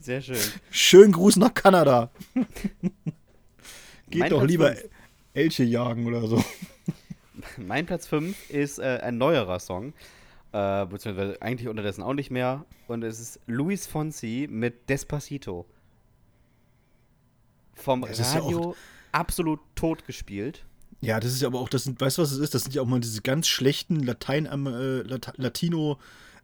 Sehr 0.00 0.22
schön. 0.22 0.38
Schönen 0.70 1.10
Gruß 1.10 1.36
nach 1.36 1.52
Kanada. 1.52 2.10
Geht 4.08 4.20
mein 4.20 4.30
doch 4.30 4.38
Platz 4.38 4.50
lieber 4.50 4.72
fünf. 4.72 4.90
Elche 5.34 5.64
jagen 5.64 6.06
oder 6.06 6.26
so. 6.28 6.44
Mein 7.56 7.86
Platz 7.86 8.06
5 8.06 8.50
ist 8.50 8.78
äh, 8.78 9.00
ein 9.02 9.18
neuerer 9.18 9.58
Song. 9.58 9.94
Äh, 10.52 10.86
beziehungsweise 10.86 11.40
eigentlich 11.40 11.68
unterdessen 11.68 12.02
auch 12.02 12.14
nicht 12.14 12.30
mehr. 12.30 12.64
Und 12.86 13.02
es 13.02 13.18
ist 13.18 13.40
Luis 13.46 13.86
Fonsi 13.86 14.48
mit 14.50 14.88
Despacito. 14.88 15.66
Vom 17.80 18.02
das 18.02 18.34
Radio 18.34 18.70
ja 18.70 18.76
absolut 19.12 19.60
tot 19.74 20.06
gespielt. 20.06 20.64
Ja, 21.00 21.18
das 21.18 21.32
ist 21.32 21.40
ja 21.40 21.48
aber 21.48 21.58
auch, 21.60 21.68
das 21.68 21.82
sind, 21.84 22.00
weißt 22.00 22.18
du, 22.18 22.22
was 22.22 22.30
es 22.32 22.38
ist? 22.38 22.54
Das 22.54 22.62
sind 22.62 22.74
ja 22.74 22.82
auch 22.82 22.86
mal 22.86 23.00
diese 23.00 23.22
ganz 23.22 23.48
schlechten 23.48 24.00
Latein, 24.00 24.46
äh, 24.46 25.02
Latino- 25.36 25.98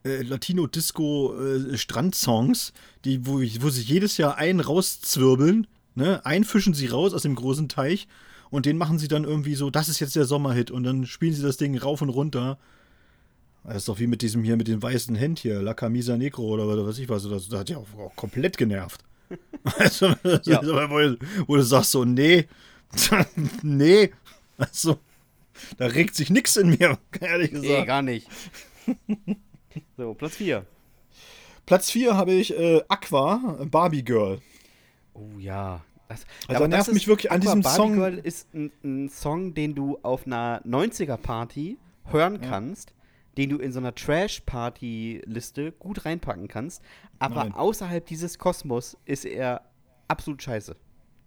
äh, 0.04 0.22
Latino-Disco-Strandsongs, 0.22 2.72
äh, 3.04 3.18
wo, 3.22 3.40
wo 3.40 3.70
sich 3.70 3.88
jedes 3.88 4.16
Jahr 4.16 4.38
einen 4.38 4.60
rauszwirbeln, 4.60 5.66
ne? 5.94 6.24
Einfischen 6.24 6.72
sie 6.74 6.86
raus 6.86 7.12
aus 7.12 7.22
dem 7.22 7.34
großen 7.34 7.68
Teich 7.68 8.06
und 8.48 8.64
den 8.66 8.78
machen 8.78 8.98
sie 8.98 9.08
dann 9.08 9.24
irgendwie 9.24 9.56
so, 9.56 9.68
das 9.70 9.88
ist 9.88 10.00
jetzt 10.00 10.16
der 10.16 10.24
Sommerhit 10.24 10.70
und 10.70 10.84
dann 10.84 11.04
spielen 11.06 11.34
sie 11.34 11.42
das 11.42 11.58
Ding 11.58 11.76
rauf 11.76 12.00
und 12.00 12.08
runter. 12.08 12.58
Das 13.64 13.76
ist 13.78 13.88
doch 13.88 13.98
wie 13.98 14.06
mit 14.06 14.22
diesem 14.22 14.44
hier, 14.44 14.56
mit 14.56 14.68
dem 14.68 14.82
weißen 14.82 15.16
Hemd 15.16 15.40
hier, 15.40 15.60
La 15.60 15.74
Camisa 15.74 16.16
Negro 16.16 16.44
oder 16.44 16.68
was 16.68 16.86
weiß 16.86 16.98
ich 17.00 17.08
was, 17.08 17.28
das, 17.28 17.48
das 17.48 17.60
hat 17.60 17.68
ja 17.68 17.78
auch, 17.78 17.88
auch 17.98 18.14
komplett 18.16 18.56
genervt. 18.56 19.02
Also, 19.78 20.14
ja. 20.44 20.60
wo, 20.62 21.16
wo, 21.46 21.56
du 21.56 21.62
sagst 21.62 21.92
so, 21.92 22.04
nee, 22.04 22.46
nee, 23.62 24.12
also, 24.56 24.98
da 25.78 25.86
regt 25.86 26.14
sich 26.14 26.30
nichts 26.30 26.56
in 26.56 26.70
mir, 26.70 26.98
ehrlich 27.20 27.50
gesagt. 27.50 27.68
Nee, 27.68 27.84
gar 27.84 28.02
nicht. 28.02 28.28
So, 29.96 30.14
Platz 30.14 30.36
4. 30.36 30.64
Platz 31.66 31.90
4 31.90 32.16
habe 32.16 32.32
ich 32.32 32.56
äh, 32.56 32.82
Aqua, 32.88 33.58
Barbie 33.64 34.04
Girl. 34.04 34.40
Oh 35.14 35.38
ja. 35.38 35.82
Das, 36.08 36.24
also 36.46 36.58
aber 36.58 36.68
nervt 36.68 36.92
mich 36.92 37.08
wirklich 37.08 37.32
an 37.32 37.40
diesem 37.40 37.62
Barbie 37.62 37.76
Song. 37.76 37.94
Girl 37.94 38.18
ist 38.18 38.54
ein, 38.54 38.70
ein, 38.84 39.08
Song, 39.08 39.54
den 39.54 39.74
du 39.74 39.98
auf 40.02 40.26
einer 40.26 40.62
90er-Party 40.64 41.78
hören 42.04 42.40
ja. 42.40 42.48
kannst, 42.48 42.92
den 43.36 43.50
du 43.50 43.58
in 43.58 43.72
so 43.72 43.78
einer 43.78 43.94
Trash-Party-Liste 43.94 45.72
gut 45.72 46.04
reinpacken 46.04 46.48
kannst. 46.48 46.82
Aber 47.18 47.44
Nein. 47.44 47.52
außerhalb 47.52 48.04
dieses 48.06 48.38
Kosmos 48.38 48.96
ist 49.04 49.24
er 49.24 49.62
absolut 50.08 50.42
scheiße. 50.42 50.76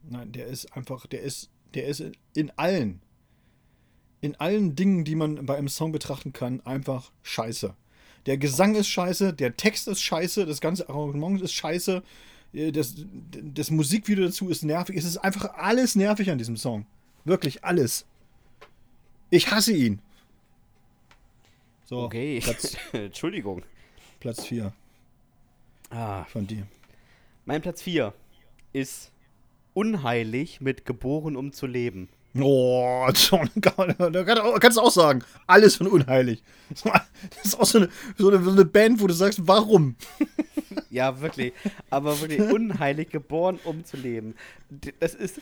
Nein, 0.10 0.32
der 0.32 0.48
ist 0.48 0.76
einfach, 0.76 1.06
der 1.06 1.22
ist, 1.22 1.50
der 1.74 1.86
ist 1.86 2.04
in 2.34 2.52
allen, 2.58 3.02
in 4.22 4.36
allen 4.38 4.76
Dingen, 4.76 5.04
die 5.04 5.16
man 5.16 5.46
bei 5.46 5.58
einem 5.58 5.70
Song 5.70 5.92
betrachten 5.92 6.34
kann, 6.34 6.62
einfach 6.62 7.12
scheiße. 7.22 7.76
Der 8.26 8.38
Gesang 8.38 8.76
ist 8.76 8.88
scheiße, 8.88 9.34
der 9.34 9.56
Text 9.56 9.88
ist 9.88 10.02
scheiße, 10.02 10.46
das 10.46 10.62
ganze 10.62 10.90
Arrangement 10.90 11.42
ist 11.42 11.54
scheiße, 11.54 12.04
äh, 12.54 12.72
das, 12.72 12.96
das 13.32 13.72
Musikvideo 13.72 14.26
dazu 14.26 14.50
ist 14.50 14.64
nervig. 14.64 14.98
Es 14.98 15.06
ist 15.06 15.18
einfach 15.18 15.54
alles 15.56 15.96
nervig 15.96 16.30
an 16.32 16.38
diesem 16.38 16.58
Song. 16.58 16.86
Wirklich 17.26 17.64
alles. 17.64 18.06
Ich 19.30 19.52
hasse 19.52 19.74
ihn. 19.74 20.02
So, 21.90 22.02
okay. 22.02 22.40
Platz, 22.40 22.78
Entschuldigung. 22.94 23.64
Platz 24.20 24.46
4. 24.46 24.72
Ah. 25.90 26.24
Von 26.26 26.46
dir. 26.46 26.68
Mein 27.46 27.64
Platz 27.64 27.82
4 27.82 28.14
ist 28.74 29.12
unheilig 29.74 30.62
mit 30.62 30.86
geboren 30.86 31.36
um 31.36 31.52
zu 31.52 31.66
leben. 31.66 32.08
Oh, 32.40 33.10
John, 33.16 33.50
da 33.56 34.60
kannst 34.60 34.78
du 34.78 34.82
auch 34.82 34.92
sagen, 34.92 35.24
alles 35.48 35.78
von 35.78 35.88
unheilig. 35.88 36.44
Das 36.70 37.44
ist 37.44 37.60
auch 37.60 37.66
so 37.66 37.80
eine, 37.80 37.90
so 38.16 38.30
eine, 38.30 38.44
so 38.44 38.52
eine 38.52 38.66
Band, 38.66 39.02
wo 39.02 39.08
du 39.08 39.14
sagst, 39.16 39.48
warum? 39.48 39.96
Ja, 40.92 41.22
wirklich. 41.22 41.54
Aber 41.92 42.20
wirklich 42.20 42.42
unheilig 42.52 43.10
geboren, 43.10 43.60
um 43.64 43.86
zu 43.86 43.96
leben. 43.96 44.34
Das 45.00 45.14
ist 45.14 45.40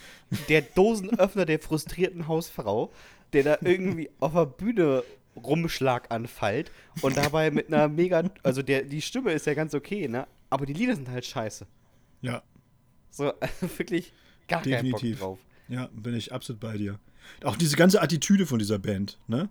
der 0.49 0.61
Dosenöffner 0.61 1.45
der 1.45 1.59
frustrierten 1.59 2.27
Hausfrau, 2.27 2.91
der 3.31 3.43
da 3.43 3.57
irgendwie 3.61 4.09
auf 4.19 4.33
der 4.33 4.45
Bühne 4.45 5.03
Rumschlag 5.43 6.11
anfällt 6.11 6.71
und 7.01 7.17
dabei 7.17 7.51
mit 7.51 7.67
einer 7.67 7.87
mega, 7.87 8.23
also 8.43 8.61
der, 8.61 8.83
die 8.83 9.01
Stimme 9.01 9.31
ist 9.31 9.45
ja 9.45 9.53
ganz 9.53 9.73
okay, 9.73 10.07
ne? 10.07 10.27
Aber 10.49 10.65
die 10.65 10.73
Lieder 10.73 10.95
sind 10.95 11.09
halt 11.09 11.25
scheiße. 11.25 11.67
Ja. 12.21 12.43
So, 13.09 13.33
also 13.39 13.69
wirklich 13.77 14.13
gar 14.47 14.61
Definitiv. 14.61 14.99
keinen 14.99 15.11
Bock 15.11 15.19
drauf. 15.19 15.39
Ja, 15.67 15.89
bin 15.93 16.15
ich 16.15 16.31
absolut 16.33 16.59
bei 16.59 16.77
dir. 16.77 16.99
Auch 17.43 17.57
diese 17.57 17.75
ganze 17.75 18.01
Attitüde 18.01 18.45
von 18.45 18.59
dieser 18.59 18.79
Band, 18.79 19.19
ne? 19.27 19.49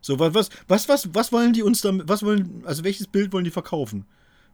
So, 0.00 0.18
was, 0.18 0.34
was, 0.34 0.50
was, 0.66 0.88
was, 0.88 1.14
was 1.14 1.32
wollen 1.32 1.52
die 1.52 1.62
uns 1.62 1.80
damit, 1.80 2.08
was 2.08 2.24
wollen, 2.24 2.62
also 2.64 2.82
welches 2.82 3.06
Bild 3.06 3.32
wollen 3.32 3.44
die 3.44 3.50
verkaufen? 3.50 4.04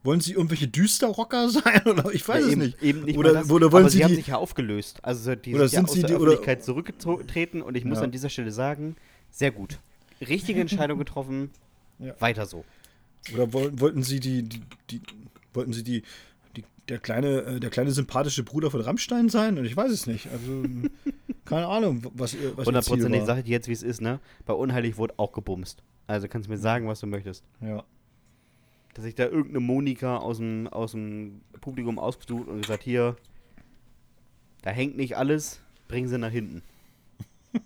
Wollen 0.04 0.20
sie 0.20 0.32
irgendwelche 0.32 0.68
Düsterrocker 0.68 1.48
sein? 1.48 1.82
Oder 1.86 2.12
ich 2.12 2.26
weiß 2.28 2.40
ja, 2.40 2.46
es 2.46 2.52
eben, 2.52 2.60
nicht. 2.60 2.82
Eben 2.82 3.04
nicht 3.04 3.18
oder, 3.18 3.32
das, 3.32 3.50
oder 3.50 3.72
wollen 3.72 3.84
aber 3.84 3.90
sie, 3.90 3.98
sie 3.98 4.04
haben 4.04 4.14
sich 4.14 4.26
ja 4.28 4.36
aufgelöst. 4.36 5.02
Also 5.02 5.34
die 5.34 5.54
oder 5.54 5.68
sind, 5.68 5.70
sind 5.70 5.80
ja 5.80 5.84
aus 5.84 5.94
sie 5.94 6.00
der 6.00 6.08
die, 6.08 6.14
Öffentlichkeit 6.14 6.64
zurückgetreten 6.64 7.62
und 7.62 7.76
ich 7.76 7.84
muss 7.84 7.98
ja. 7.98 8.04
an 8.04 8.10
dieser 8.10 8.28
Stelle 8.28 8.50
sagen, 8.50 8.96
sehr 9.30 9.50
gut. 9.50 9.78
Richtige 10.20 10.60
Entscheidung 10.62 10.98
getroffen. 10.98 11.50
Ja. 11.98 12.14
Weiter 12.20 12.46
so. 12.46 12.64
Oder 13.34 13.52
wollten 13.52 14.02
sie 14.02 14.20
die, 14.20 14.42
die, 14.44 14.60
die, 14.90 15.00
wollten 15.52 15.72
sie 15.72 15.82
die 15.82 16.02
die, 16.56 16.64
der, 16.88 16.98
kleine, 16.98 17.42
äh, 17.42 17.60
der 17.60 17.70
kleine 17.70 17.90
sympathische 17.90 18.42
Bruder 18.42 18.70
von 18.70 18.80
Rammstein 18.80 19.28
sein? 19.28 19.58
Und 19.58 19.64
ich 19.64 19.76
weiß 19.76 19.90
es 19.90 20.06
nicht. 20.06 20.28
Also, 20.30 20.64
keine 21.44 21.66
Ahnung, 21.66 22.02
was, 22.14 22.34
was 22.34 22.34
ihr 22.34 22.54
Ziel 22.56 22.64
Hundertprozentig 22.64 23.20
war. 23.20 23.26
sage 23.26 23.40
ich 23.40 23.46
dir 23.46 23.52
jetzt, 23.52 23.68
wie 23.68 23.72
es 23.72 23.82
ist, 23.82 24.00
ne? 24.00 24.20
Bei 24.46 24.54
Unheilig 24.54 24.96
wurde 24.96 25.14
auch 25.16 25.32
gebumst. 25.32 25.82
Also 26.06 26.26
kannst 26.28 26.48
du 26.48 26.52
mir 26.52 26.58
sagen, 26.58 26.88
was 26.88 27.00
du 27.00 27.06
möchtest. 27.06 27.44
Ja. 27.60 27.84
Dass 28.94 29.04
sich 29.04 29.14
da 29.14 29.24
irgendeine 29.24 29.60
Monika 29.60 30.16
aus 30.16 30.38
dem, 30.38 30.66
aus 30.68 30.92
dem 30.92 31.42
Publikum 31.60 31.98
ausgesucht 31.98 32.48
und 32.48 32.62
gesagt, 32.62 32.82
hier, 32.82 33.16
da 34.62 34.70
hängt 34.70 34.96
nicht 34.96 35.16
alles, 35.16 35.60
bringen 35.86 36.08
sie 36.08 36.18
nach 36.18 36.30
hinten. 36.30 36.62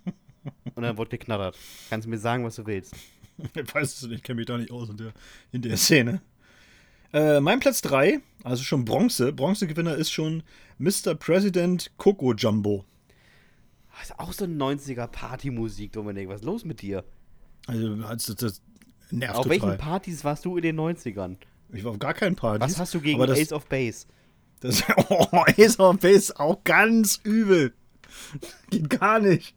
und 0.75 0.83
dann 0.83 0.97
wurde 0.97 1.11
geknattert. 1.11 1.57
Kannst 1.91 2.07
du 2.07 2.11
mir 2.11 2.19
sagen, 2.19 2.45
was 2.45 2.57
du 2.57 2.67
willst. 2.67 2.95
Ich 3.55 3.75
weiß 3.75 3.95
es 3.95 4.03
nicht, 4.03 4.19
ich 4.19 4.23
kenne 4.23 4.37
mich 4.37 4.47
da 4.47 4.59
nicht 4.59 4.71
aus 4.71 4.91
in 4.91 4.99
der, 4.99 5.13
in 5.53 5.63
der 5.63 5.77
Szene. 5.77 6.21
Äh, 7.13 7.41
mein 7.41 7.61
Platz 7.61 7.81
3, 7.83 8.21
also 8.45 8.63
schon 8.63 8.85
Bronze. 8.85 9.33
Bronzegewinner 9.33 9.97
ist 9.97 10.11
schon 10.11 10.43
Mr. 10.79 11.15
President 11.15 11.91
Coco 11.97 12.35
Jumbo. 12.35 12.85
Das 13.99 14.11
ist 14.11 14.19
auch 14.19 14.33
so 14.33 14.45
90er 14.45 15.07
Partymusik, 15.07 15.93
Dominik. 15.93 16.29
Was 16.29 16.41
ist 16.41 16.47
los 16.47 16.65
mit 16.65 16.83
dir? 16.83 17.05
Also, 17.67 17.97
das, 17.97 18.27
das, 18.27 18.37
das 18.37 18.63
nervt 19.11 19.37
Auf 19.37 19.49
welchen 19.49 19.63
total. 19.63 19.79
Partys 19.79 20.25
warst 20.25 20.45
du 20.45 20.57
in 20.57 20.63
den 20.63 20.79
90ern? 20.79 21.37
Ich 21.73 21.85
war 21.85 21.93
auf 21.93 21.99
gar 21.99 22.15
keinen 22.15 22.37
Partys. 22.37 22.63
Was 22.63 22.79
hast 22.79 22.95
du 22.95 23.01
gegen 23.01 23.19
das, 23.21 23.39
Ace 23.39 23.53
of 23.53 23.67
Base? 23.67 24.07
Das, 24.61 24.83
oh, 25.09 25.45
Ace 25.59 25.79
of 25.79 25.99
Base 25.99 26.17
ist 26.17 26.41
auch 26.41 26.65
ganz 26.65 27.21
übel. 27.23 27.75
Geht 28.71 28.91
gar 28.91 29.21
nicht. 29.21 29.55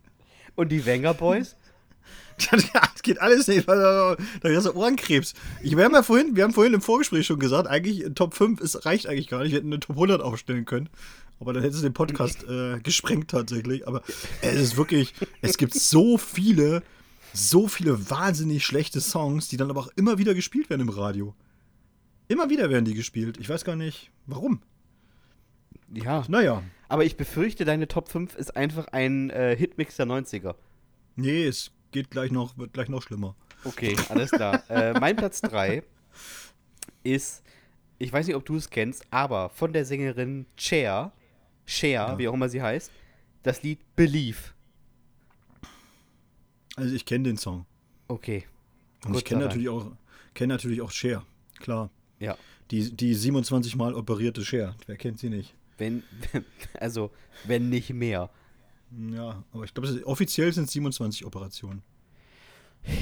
Und 0.56 0.70
die 0.70 0.86
Wenger 0.86 1.14
Boys? 1.14 1.56
Das 2.52 3.02
geht 3.02 3.22
alles 3.22 3.48
nicht. 3.48 3.68
Da 3.68 4.18
du 4.44 4.76
Ohrenkrebs. 4.76 5.34
Ich, 5.62 5.78
wir, 5.78 5.86
haben 5.86 5.94
ja 5.94 6.04
vorhin, 6.04 6.36
wir 6.36 6.44
haben 6.44 6.54
vorhin 6.54 6.74
im 6.74 6.82
Vorgespräch 6.82 7.26
schon 7.26 7.40
gesagt, 7.40 7.68
eigentlich 7.68 8.04
Top 8.16 8.34
5 8.34 8.60
ist, 8.60 8.86
reicht 8.86 9.08
eigentlich 9.08 9.28
gar 9.28 9.42
nicht. 9.42 9.52
Wir 9.52 9.60
hätten 9.60 9.72
eine 9.72 9.80
Top 9.80 9.96
100 9.96 10.22
aufstellen 10.22 10.66
können. 10.66 10.90
Aber 11.40 11.54
dann 11.54 11.64
hättest 11.64 11.82
du 11.82 11.88
den 11.88 11.94
Podcast 11.94 12.44
äh, 12.44 12.80
gesprengt 12.80 13.30
tatsächlich. 13.30 13.88
Aber 13.88 14.02
es 14.42 14.56
ist 14.56 14.78
wirklich, 14.78 15.14
es 15.42 15.58
gibt 15.58 15.74
so 15.74 16.18
viele, 16.18 16.84
so 17.34 17.68
viele 17.68 18.10
wahnsinnig 18.10 18.66
schlechte 18.66 19.02
Songs, 19.02 19.48
die 19.48 19.58
dann 19.58 19.70
aber 19.70 19.82
auch 19.82 19.90
immer 19.96 20.18
wieder 20.18 20.34
gespielt 20.34 20.70
werden 20.70 20.82
im 20.82 20.90
Radio. 20.90 21.36
Immer 22.28 22.50
wieder 22.50 22.70
werden 22.70 22.86
die 22.86 22.94
gespielt. 22.94 23.38
Ich 23.40 23.50
weiß 23.50 23.66
gar 23.66 23.76
nicht, 23.76 24.12
warum. 24.26 24.62
Ja. 26.04 26.24
Naja. 26.28 26.64
Aber 26.88 27.04
ich 27.04 27.18
befürchte, 27.18 27.66
deine 27.66 27.88
Top 27.88 28.10
5 28.10 28.36
ist 28.36 28.56
einfach 28.56 28.88
ein 28.90 29.30
äh, 29.30 29.56
Hitmix 29.56 29.96
der 29.96 30.06
90er. 30.06 30.56
Nee, 31.16 31.46
es 31.46 31.72
geht 31.92 32.12
gleich 32.12 32.32
noch, 32.32 32.58
wird 32.58 32.74
gleich 32.74 32.90
noch 32.90 33.02
schlimmer. 33.02 33.36
Okay, 33.64 33.96
alles 34.10 34.32
klar. 34.32 34.64
äh, 34.70 35.00
mein 35.00 35.16
Platz 35.16 35.42
3 35.42 35.84
ist, 37.04 37.44
ich 37.98 38.12
weiß 38.12 38.28
nicht, 38.28 38.36
ob 38.36 38.46
du 38.46 38.58
es 38.58 38.70
kennst, 38.70 39.06
aber 39.12 39.50
von 39.50 39.74
der 39.74 39.86
Sängerin 39.86 40.46
Cher, 40.58 41.12
Cher, 41.66 42.18
wie 42.18 42.28
auch 42.28 42.34
immer 42.34 42.50
sie 42.50 42.62
heißt, 42.62 42.92
das 43.44 43.64
Lied 43.64 43.80
Believe. 43.96 44.38
Also 46.76 46.94
ich 46.94 47.06
kenne 47.06 47.24
den 47.24 47.38
Song. 47.38 47.66
Okay. 48.08 48.46
Und 49.06 49.14
Gott 49.14 49.22
ich 49.22 49.26
kenne 49.26 49.46
natürlich 49.46 49.70
auch, 49.70 49.92
kenne 50.34 50.54
natürlich 50.54 50.82
auch 50.82 50.92
Cher. 50.92 51.24
Klar. 51.60 51.90
Ja. 52.20 52.38
Die, 52.72 52.96
die 52.96 53.14
27 53.14 53.76
Mal 53.76 53.94
operierte 53.94 54.44
Cher. 54.44 54.76
Wer 54.86 54.98
kennt 54.98 55.20
sie 55.20 55.30
nicht? 55.30 55.56
Wenn, 55.78 56.04
also, 56.80 57.12
wenn 57.46 57.70
nicht 57.70 57.92
mehr. 57.92 58.30
Ja, 59.12 59.44
aber 59.52 59.64
ich 59.66 59.74
glaube, 59.74 60.06
offiziell 60.06 60.54
sind 60.54 60.66
es 60.66 60.72
27 60.72 61.26
Operationen. 61.26 61.82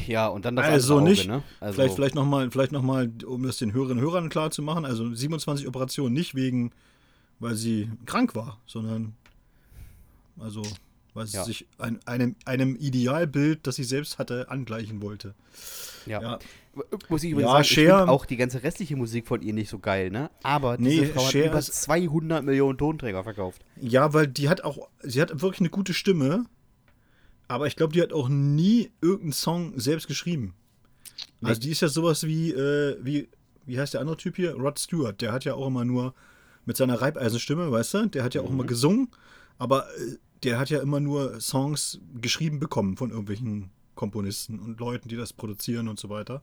Ja, 0.08 0.28
und 0.28 0.46
dann 0.46 0.56
das 0.56 0.66
Also 0.66 0.96
Auge, 0.96 1.04
nicht. 1.10 1.28
ne? 1.28 1.44
Also, 1.60 1.76
Vielleicht, 1.76 1.96
vielleicht 1.96 2.16
nochmal, 2.16 2.50
vielleicht 2.52 2.72
noch 2.72 2.82
mal, 2.82 3.12
um 3.26 3.44
das 3.44 3.58
den 3.58 3.74
Hörerinnen 3.74 4.04
und 4.04 4.10
Hörern 4.10 4.30
klar 4.30 4.50
zu 4.50 4.62
machen, 4.62 4.86
also 4.86 5.14
27 5.14 5.68
Operationen 5.68 6.14
nicht 6.14 6.36
wegen, 6.36 6.72
weil 7.40 7.56
sie 7.56 7.92
krank 8.06 8.34
war, 8.34 8.62
sondern 8.66 9.14
also, 10.40 10.64
weil 11.14 11.28
sie 11.28 11.38
Ja. 11.38 11.44
sich 11.44 11.68
ein, 11.78 12.00
einem, 12.08 12.36
einem 12.46 12.76
Idealbild, 12.78 13.68
das 13.68 13.76
sie 13.76 13.84
selbst 13.84 14.18
hatte, 14.20 14.50
angleichen 14.50 15.02
wollte. 15.02 15.36
ja. 16.06 16.22
Ja. 16.22 16.40
Muss 17.10 17.24
ich 17.24 17.32
übrigens 17.32 17.50
Ja, 17.50 17.54
sagen, 17.54 17.62
ich 17.64 17.70
Cher- 17.72 17.98
finde 18.00 18.12
auch 18.12 18.26
die 18.26 18.38
ganze 18.38 18.64
restliche 18.64 18.96
Musik 18.96 19.28
von 19.28 19.42
ihr 19.42 19.54
nicht 19.54 19.70
so 19.70 19.78
geil, 19.80 20.10
ne? 20.10 20.32
Aber 20.42 20.78
diese 20.78 21.02
Nee, 21.02 21.06
Frau 21.08 21.24
hat 21.26 21.32
Cher 21.32 21.46
über 21.52 21.60
ist- 21.60 21.82
200 21.84 22.44
Millionen 22.44 22.78
Tonträger 22.78 23.24
verkauft. 23.24 23.64
Ja, 23.80 24.14
weil 24.14 24.28
die 24.28 24.50
hat 24.50 24.64
auch, 24.64 24.90
sie 25.02 25.22
hat 25.22 25.42
wirklich 25.42 25.60
eine 25.60 25.70
gute 25.70 25.94
Stimme, 25.94 26.46
aber 27.48 27.68
ich 27.68 27.76
glaube, 27.76 27.94
die 27.94 28.02
hat 28.02 28.12
auch 28.14 28.28
nie 28.30 28.92
irgendeinen 29.02 29.34
Song 29.34 29.80
selbst 29.80 30.08
geschrieben. 30.08 30.56
Also 31.44 31.60
die 31.62 31.70
ist 31.70 31.82
ja 31.82 31.90
sowas 31.90 32.24
wie, 32.26 32.52
äh, 32.52 32.98
wie, 33.04 33.30
wie 33.66 33.80
heißt 33.80 33.94
der 33.94 34.02
andere 34.02 34.18
Typ 34.18 34.36
hier? 34.38 34.56
Rod 34.56 34.80
Stewart, 34.80 35.22
der 35.22 35.32
hat 35.32 35.46
ja 35.46 35.54
auch 35.54 35.68
immer 35.68 35.86
nur 35.86 36.14
mit 36.66 36.78
seiner 36.78 37.02
Reibeisenstimme, 37.02 37.72
weißt 37.72 37.94
du, 37.94 38.06
der 38.08 38.24
hat 38.24 38.34
ja 38.34 38.42
auch 38.42 38.50
immer 38.50 38.64
gesungen, 38.64 39.10
aber 39.60 39.86
äh, 39.98 40.16
der 40.44 40.58
hat 40.58 40.70
ja 40.70 40.82
immer 40.82 41.00
nur 41.00 41.40
Songs 41.40 42.00
geschrieben 42.20 42.60
bekommen 42.60 42.98
von 42.98 43.12
irgendwelchen 43.12 43.70
Komponisten 43.96 44.60
und 44.60 44.80
Leuten, 44.80 45.10
die 45.10 45.16
das 45.16 45.34
produzieren 45.34 45.88
und 45.88 46.00
so 46.00 46.10
weiter, 46.10 46.42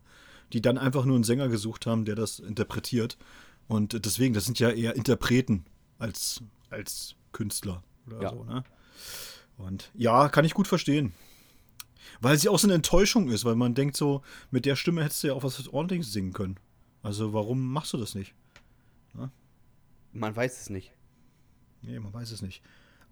die 0.52 0.60
dann 0.60 0.78
einfach 0.78 1.04
nur 1.04 1.14
einen 1.16 1.24
Sänger 1.24 1.48
gesucht 1.48 1.86
haben, 1.86 2.04
der 2.04 2.14
das 2.14 2.38
interpretiert. 2.38 3.18
Und 3.68 4.04
deswegen, 4.04 4.34
das 4.34 4.44
sind 4.46 4.58
ja 4.58 4.70
eher 4.70 4.96
Interpreten 4.96 5.64
als, 5.98 6.42
als 6.70 7.14
Künstler 7.32 7.82
oder 8.06 8.22
Ja. 8.22 8.30
so, 8.30 8.44
ne? 8.44 8.64
Und 9.56 9.90
ja, 9.94 10.28
kann 10.28 10.44
ich 10.44 10.54
gut 10.54 10.66
verstehen. 10.66 11.12
Weil 12.20 12.38
sie 12.38 12.48
auch 12.48 12.58
so 12.58 12.66
eine 12.66 12.74
Enttäuschung 12.74 13.28
ist, 13.30 13.44
weil 13.44 13.54
man 13.54 13.74
denkt 13.74 13.96
so, 13.96 14.22
mit 14.50 14.64
der 14.64 14.74
Stimme 14.74 15.04
hättest 15.04 15.22
du 15.22 15.28
ja 15.28 15.34
auch 15.34 15.42
was 15.42 15.68
ordentliches 15.68 16.12
singen 16.12 16.32
können. 16.32 16.58
Also 17.02 17.32
warum 17.32 17.72
machst 17.72 17.92
du 17.92 17.96
das 17.98 18.14
nicht? 18.14 18.34
Man 20.12 20.34
weiß 20.34 20.60
es 20.62 20.70
nicht. 20.70 20.92
Nee, 21.82 22.00
man 22.00 22.12
weiß 22.12 22.32
es 22.32 22.42
nicht. 22.42 22.62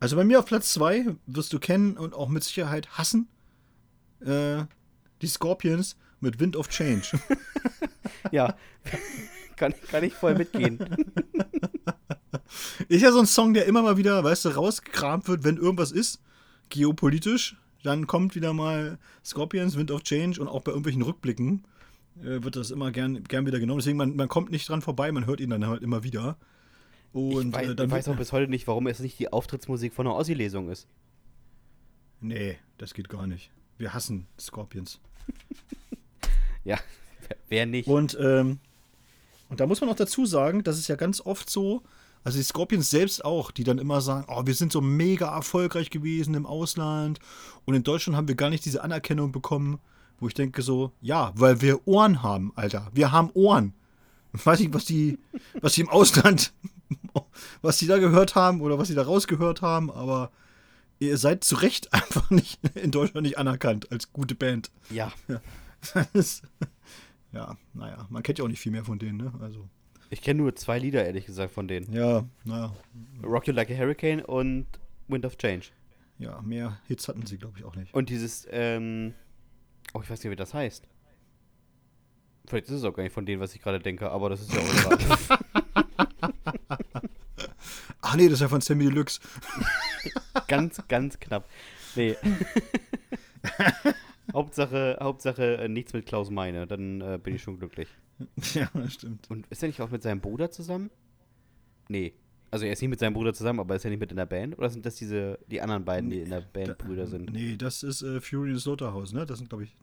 Also 0.01 0.17
bei 0.17 0.25
mir 0.25 0.41
auf 0.41 0.47
Platz 0.47 0.73
2 0.73 1.17
wirst 1.27 1.53
du 1.53 1.61
kennen 1.61 1.97
und 1.97 2.13
auch 2.13 2.29
mit 2.29 2.43
Sicherheit 2.43 2.99
hassen 2.99 3.29
äh, 4.21 4.65
die 5.23 5.27
Scorpions 5.27 5.97
mit 6.21 6.41
Wind 6.41 6.57
of 6.57 6.69
Change. 6.69 7.07
Ja, 8.33 8.57
kann, 9.57 9.75
kann 9.91 10.05
ich 10.05 10.13
voll 10.13 10.35
mitgehen. 10.35 10.79
Ist 12.89 13.03
ja 13.03 13.13
so 13.13 13.21
ein 13.21 13.27
Song, 13.27 13.55
der 13.55 13.67
immer 13.67 13.83
mal 13.83 13.97
wieder, 13.97 14.23
weißt 14.25 14.47
du, 14.47 14.49
rausgekramt 14.51 15.29
wird, 15.29 15.45
wenn 15.45 15.57
irgendwas 15.57 15.93
ist, 15.93 16.21
geopolitisch. 16.69 17.57
Dann 17.83 18.07
kommt 18.07 18.35
wieder 18.35 18.53
mal 18.53 18.99
Scorpions, 19.25 19.77
Wind 19.77 19.91
of 19.91 20.03
Change 20.03 20.41
und 20.41 20.49
auch 20.49 20.63
bei 20.63 20.73
irgendwelchen 20.73 21.03
Rückblicken 21.03 21.65
äh, 22.21 22.43
wird 22.43 22.57
das 22.57 22.71
immer 22.71 22.91
gern, 22.91 23.23
gern 23.25 23.47
wieder 23.47 23.61
genommen. 23.61 23.79
Deswegen, 23.81 23.99
man, 23.99 24.17
man 24.17 24.29
kommt 24.29 24.51
nicht 24.51 24.69
dran 24.69 24.83
vorbei, 24.83 25.13
man 25.13 25.27
hört 25.27 25.41
ihn 25.41 25.51
dann 25.51 25.67
halt 25.67 25.83
immer 25.83 26.03
wieder. 26.03 26.37
Und 27.13 27.49
ich 27.49 27.55
weiß, 27.55 27.69
äh, 27.69 27.75
dann 27.75 27.87
ich 27.87 27.93
weiß 27.93 28.09
auch 28.09 28.17
bis 28.17 28.33
heute 28.33 28.51
nicht, 28.51 28.67
warum 28.67 28.87
es 28.87 28.99
nicht 29.01 29.19
die 29.19 29.33
Auftrittsmusik 29.33 29.95
von 29.95 30.07
einer 30.07 30.17
Ossi-Lesung 30.17 30.69
ist. 30.71 30.87
Nee, 32.21 32.59
das 32.79 32.95
geht 32.95 33.09
gar 33.09 33.27
nicht. 33.27 33.51
Wir 33.79 33.95
hassen 33.95 34.27
Scorpions. 34.39 35.01
Ja, 36.65 36.79
wer- 37.49 37.65
nicht? 37.67 37.89
Und, 37.89 38.17
ähm, 38.21 38.59
und 39.49 39.61
da 39.61 39.67
muss 39.67 39.81
man 39.81 39.89
auch 39.89 39.97
dazu 39.97 40.27
sagen, 40.27 40.63
das 40.65 40.79
ist 40.79 40.89
ja 40.89 40.97
ganz 40.97 41.21
oft 41.23 41.49
so, 41.49 41.83
also 42.25 42.37
die 42.37 42.45
Scorpions 42.45 42.91
selbst 42.91 43.25
auch, 43.25 43.51
die 43.51 43.65
dann 43.65 43.79
immer 43.79 44.03
sagen, 44.03 44.27
oh, 44.29 44.43
wir 44.45 44.55
sind 44.55 44.73
so 44.73 44.83
mega 44.83 45.35
erfolgreich 45.35 45.89
gewesen 45.89 46.35
im 46.35 46.45
Ausland 46.45 47.21
und 47.65 47.75
in 47.75 47.85
Deutschland 47.85 48.17
haben 48.19 48.29
wir 48.29 48.35
gar 48.35 48.51
nicht 48.51 48.65
diese 48.67 48.83
Anerkennung 48.83 49.33
bekommen, 49.33 49.79
wo 50.21 50.29
ich 50.29 50.35
denke 50.35 50.61
so, 50.61 50.93
ja, 51.01 51.33
weil 51.37 51.63
wir 51.63 51.87
Ohren 51.89 52.23
haben, 52.23 52.53
Alter. 52.57 52.91
Wir 52.93 53.13
haben 53.13 53.31
Ohren. 53.33 53.73
Ich 54.35 54.45
weiß 54.45 54.59
nicht, 54.61 54.75
was 54.75 54.85
die, 54.85 55.19
was 55.63 55.73
die 55.75 55.81
im 55.83 55.89
Ausland, 55.89 56.53
was 57.63 57.79
die 57.79 57.87
da 57.87 57.97
gehört 57.99 58.35
haben 58.35 58.61
oder 58.61 58.79
was 58.79 58.89
sie 58.89 58.95
da 58.95 59.03
rausgehört 59.05 59.63
haben, 59.63 59.91
aber 59.91 60.31
ihr 61.01 61.17
seid 61.19 61.45
zu 61.45 61.57
Recht 61.57 61.93
einfach 61.93 62.31
nicht 62.31 62.61
in 62.77 62.91
Deutschland 62.91 63.25
nicht 63.27 63.39
anerkannt 63.39 63.91
als 63.93 64.13
gute 64.13 64.35
Band. 64.35 64.71
Ja, 64.91 65.13
ist- 66.13 66.43
ja, 67.33 67.57
naja, 67.75 68.07
man 68.11 68.23
kennt 68.23 68.39
ja 68.39 68.45
auch 68.45 68.49
nicht 68.49 68.61
viel 68.61 68.73
mehr 68.73 68.85
von 68.85 68.99
denen, 68.99 69.19
ne? 69.19 69.33
Also, 69.41 69.69
ich 70.11 70.23
kenne 70.23 70.41
nur 70.41 70.57
zwei 70.57 70.79
Lieder, 70.79 71.05
ehrlich 71.05 71.27
gesagt, 71.27 71.53
von 71.53 71.69
denen. 71.69 71.93
ja, 71.93 72.25
naja, 72.45 72.75
Rock 73.23 73.47
You 73.49 73.53
Like 73.53 73.71
a 73.71 73.75
Hurricane 73.75 74.23
und 74.25 74.67
Wind 75.09 75.27
of 75.27 75.37
Change. 75.37 75.67
ja, 76.19 76.41
mehr 76.41 76.79
Hits 76.87 77.07
hatten 77.09 77.27
sie, 77.27 77.37
glaube 77.39 77.59
ich, 77.59 77.65
auch 77.65 77.77
nicht. 77.77 77.93
Und 77.95 78.09
dieses, 78.09 78.47
ähm, 78.51 79.13
oh, 79.93 80.01
ich 80.03 80.09
weiß 80.11 80.23
nicht, 80.25 80.31
wie 80.33 80.37
das 80.37 80.55
heißt. 80.55 80.89
Vielleicht 82.47 82.67
ist 82.69 82.73
es 82.73 82.85
auch 82.85 82.95
gar 82.95 83.03
nicht 83.03 83.13
von 83.13 83.27
denen, 83.27 83.43
was 83.43 83.55
ich 83.55 83.61
gerade 83.61 83.79
denke, 83.79 84.11
aber 84.11 84.31
das 84.31 84.41
ist 84.41 84.53
ja 84.55 84.61
auch 84.61 84.97
egal. 84.97 85.19
Ach 88.01 88.17
nee, 88.17 88.25
das 88.25 88.35
ist 88.35 88.41
ja 88.41 88.49
von 88.49 88.61
Sammy 88.63 88.85
Deluxe. 88.85 89.21
Ganz, 90.49 90.83
ganz 90.89 91.21
knapp. 91.21 91.49
Nee. 91.95 92.17
Hauptsache, 94.33 94.99
Hauptsache 95.01 95.59
äh, 95.59 95.69
nichts 95.69 95.93
mit 95.93 96.07
Klaus 96.07 96.31
Meine, 96.31 96.67
dann 96.67 97.01
äh, 97.01 97.19
bin 97.23 97.35
ich 97.35 97.43
schon 97.43 97.59
glücklich. 97.59 97.89
ja, 98.55 98.69
das 98.75 98.95
stimmt. 98.95 99.31
Und 99.31 99.47
ist 99.49 99.63
er 99.63 99.69
nicht 99.69 99.81
auch 99.81 99.91
mit 99.91 100.03
seinem 100.03 100.21
Bruder 100.21 100.51
zusammen? 100.51 100.91
Nee. 101.89 102.15
Also 102.51 102.65
er 102.65 102.73
ist 102.73 102.81
nicht 102.81 102.91
mit 102.91 102.99
seinem 102.99 103.15
Bruder 103.15 103.35
zusammen, 103.35 103.61
aber 103.61 103.77
ist 103.77 103.85
er 103.85 103.91
nicht 103.91 104.01
mit 104.01 104.11
in 104.11 104.17
der 104.17 104.27
Band? 104.27 104.59
Oder 104.59 104.71
sind 104.71 104.87
das 104.87 104.97
diese, 104.97 105.39
die 105.51 105.61
anderen 105.61 105.85
beiden, 105.85 106.11
die 106.11 106.21
in 106.21 106.31
der 106.31 106.41
Band 106.41 106.79
Brüder 106.79 107.07
sind? 107.07 107.31
Nee, 107.33 107.57
das 107.57 107.83
ist 107.83 108.03
äh, 108.03 108.21
Fury 108.21 108.51
and 108.51 108.61
Slaughterhouse, 108.61 109.13
ne? 109.13 109.27
Das 109.27 109.39
sind, 109.39 109.49
glaube 109.49 109.65
ich, 109.65 109.77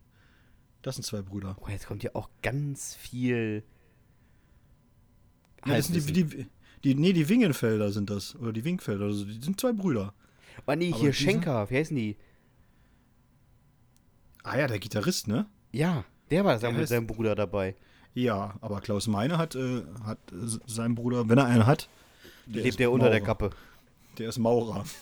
das 0.81 0.95
sind 0.95 1.03
zwei 1.03 1.21
Brüder. 1.21 1.55
Oh, 1.59 1.69
jetzt 1.69 1.87
kommt 1.87 2.01
hier 2.01 2.15
auch 2.15 2.29
ganz 2.41 2.95
viel. 2.95 3.63
Ja, 5.65 5.75
das 5.77 5.87
sind 5.87 6.09
die, 6.09 6.23
die, 6.23 6.47
Die, 6.83 6.95
nee, 6.95 7.13
die 7.13 7.27
Wingenfelder 7.27 7.91
sind 7.91 8.09
das. 8.09 8.35
Oder 8.35 8.53
die 8.53 8.63
Winkfelder. 8.63 9.05
Also 9.05 9.25
die 9.25 9.41
sind 9.41 9.59
zwei 9.59 9.73
Brüder. 9.73 10.13
Oh 10.67 10.73
nee, 10.75 10.91
Aber 10.91 10.99
hier 10.99 11.13
Schenker, 11.13 11.69
wie 11.69 11.77
heißen 11.77 11.95
die? 11.95 12.15
Ah 14.43 14.57
ja, 14.57 14.67
der 14.67 14.79
Gitarrist, 14.79 15.27
ne? 15.27 15.47
Ja, 15.71 16.05
der 16.29 16.45
war 16.45 16.57
Der 16.57 16.71
mit 16.71 16.87
seinem 16.87 17.07
Bruder 17.07 17.35
dabei. 17.35 17.75
Ja, 18.13 18.55
aber 18.61 18.79
Klaus 18.81 19.07
Meine 19.07 19.37
hat, 19.37 19.55
äh, 19.55 19.83
hat 20.03 20.19
äh, 20.31 20.57
sein 20.67 20.95
Bruder, 20.95 21.27
wenn 21.27 21.37
er 21.37 21.45
einen 21.45 21.65
hat, 21.65 21.89
der 22.45 22.63
Lebt 22.63 22.79
der 22.79 22.91
unter 22.91 23.09
der. 23.09 23.21
Kappe. 23.21 23.51
Der 24.17 24.29
ist 24.29 24.39
Maurer. 24.39 24.85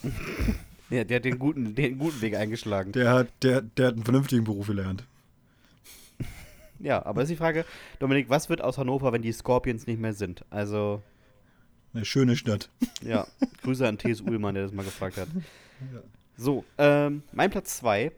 Ja, 0.89 1.03
der 1.03 1.15
hat 1.15 1.25
den 1.25 1.39
guten, 1.39 1.73
den 1.73 1.97
guten 1.97 2.21
Weg 2.21 2.35
eingeschlagen. 2.35 2.91
Der 2.91 3.11
hat, 3.11 3.27
der, 3.41 3.61
der 3.61 3.87
hat 3.87 3.93
einen 3.95 4.03
vernünftigen 4.03 4.43
Beruf 4.43 4.67
gelernt. 4.67 5.05
Ja, 6.79 7.03
aber 7.03 7.23
ist 7.23 7.29
die 7.29 7.35
Frage, 7.35 7.65
Dominik, 7.97 8.29
was 8.29 8.47
wird 8.49 8.61
aus 8.61 8.77
Hannover, 8.77 9.11
wenn 9.11 9.23
die 9.23 9.31
Scorpions 9.31 9.87
nicht 9.87 9.99
mehr 9.99 10.13
sind? 10.13 10.45
Also, 10.51 11.01
Eine 11.93 12.05
schöne 12.05 12.35
Stadt. 12.35 12.69
ja, 13.01 13.27
Grüße 13.61 13.87
an 13.87 13.97
T.S. 13.97 14.21
Uhlmann, 14.21 14.55
der 14.55 14.63
das 14.63 14.73
mal 14.73 14.85
gefragt 14.85 15.17
hat. 15.17 15.27
So, 16.37 16.65
ähm, 16.77 17.23
mein 17.31 17.51
Platz 17.51 17.77
2. 17.77 18.11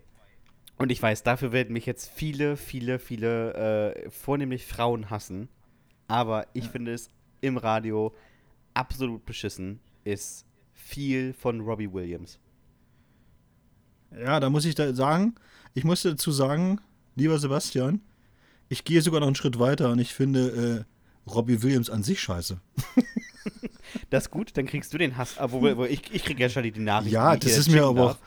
Und 0.78 0.92
ich 0.92 1.02
weiß, 1.02 1.24
dafür 1.24 1.52
werden 1.52 1.74
mich 1.74 1.86
jetzt 1.86 2.10
viele, 2.10 2.58
viele, 2.58 3.00
viele, 3.00 3.54
äh, 3.54 4.10
vornehmlich 4.10 4.66
Frauen 4.66 5.10
hassen. 5.10 5.50
Aber 6.08 6.48
ich 6.54 6.70
finde 6.70 6.94
es 6.94 7.10
im 7.42 7.58
Radio 7.58 8.14
absolut 8.74 9.26
beschissen, 9.26 9.80
ist 10.04 10.46
viel 10.74 11.34
von 11.34 11.62
Robbie 11.62 11.92
Williams. 11.92 12.40
Ja, 14.12 14.40
da 14.40 14.50
muss 14.50 14.66
ich 14.66 14.76
da 14.76 14.94
sagen, 14.94 15.36
ich 15.74 15.84
muss 15.84 16.04
dazu 16.04 16.32
sagen, 16.32 16.80
lieber 17.16 17.40
Sebastian, 17.40 18.02
ich 18.70 18.84
gehe 18.84 19.02
sogar 19.02 19.20
noch 19.20 19.28
einen 19.28 19.36
Schritt 19.36 19.60
weiter 19.60 19.92
und 19.92 20.00
ich 20.00 20.14
finde 20.14 20.86
äh, 21.28 21.30
Robbie 21.30 21.62
Williams 21.64 21.90
an 21.90 22.04
sich 22.04 22.20
scheiße. 22.20 22.60
Das 24.10 24.26
ist 24.26 24.32
gut, 24.32 24.56
dann 24.58 24.66
kriegst 24.66 24.94
du 24.94 24.98
den 24.98 25.18
Hass. 25.18 25.38
Aber 25.38 25.78
wo 25.78 25.86
ich, 25.86 26.02
ich 26.12 26.24
kriege 26.24 26.42
ja 26.42 26.50
schon 26.50 26.64
die 26.64 26.72
Nachrichten. 26.72 27.14
Ja, 27.14 27.36
das 27.36 27.58
ist 27.58 27.70
mir 27.70 27.86
aber 27.86 28.12
auch, 28.12 28.18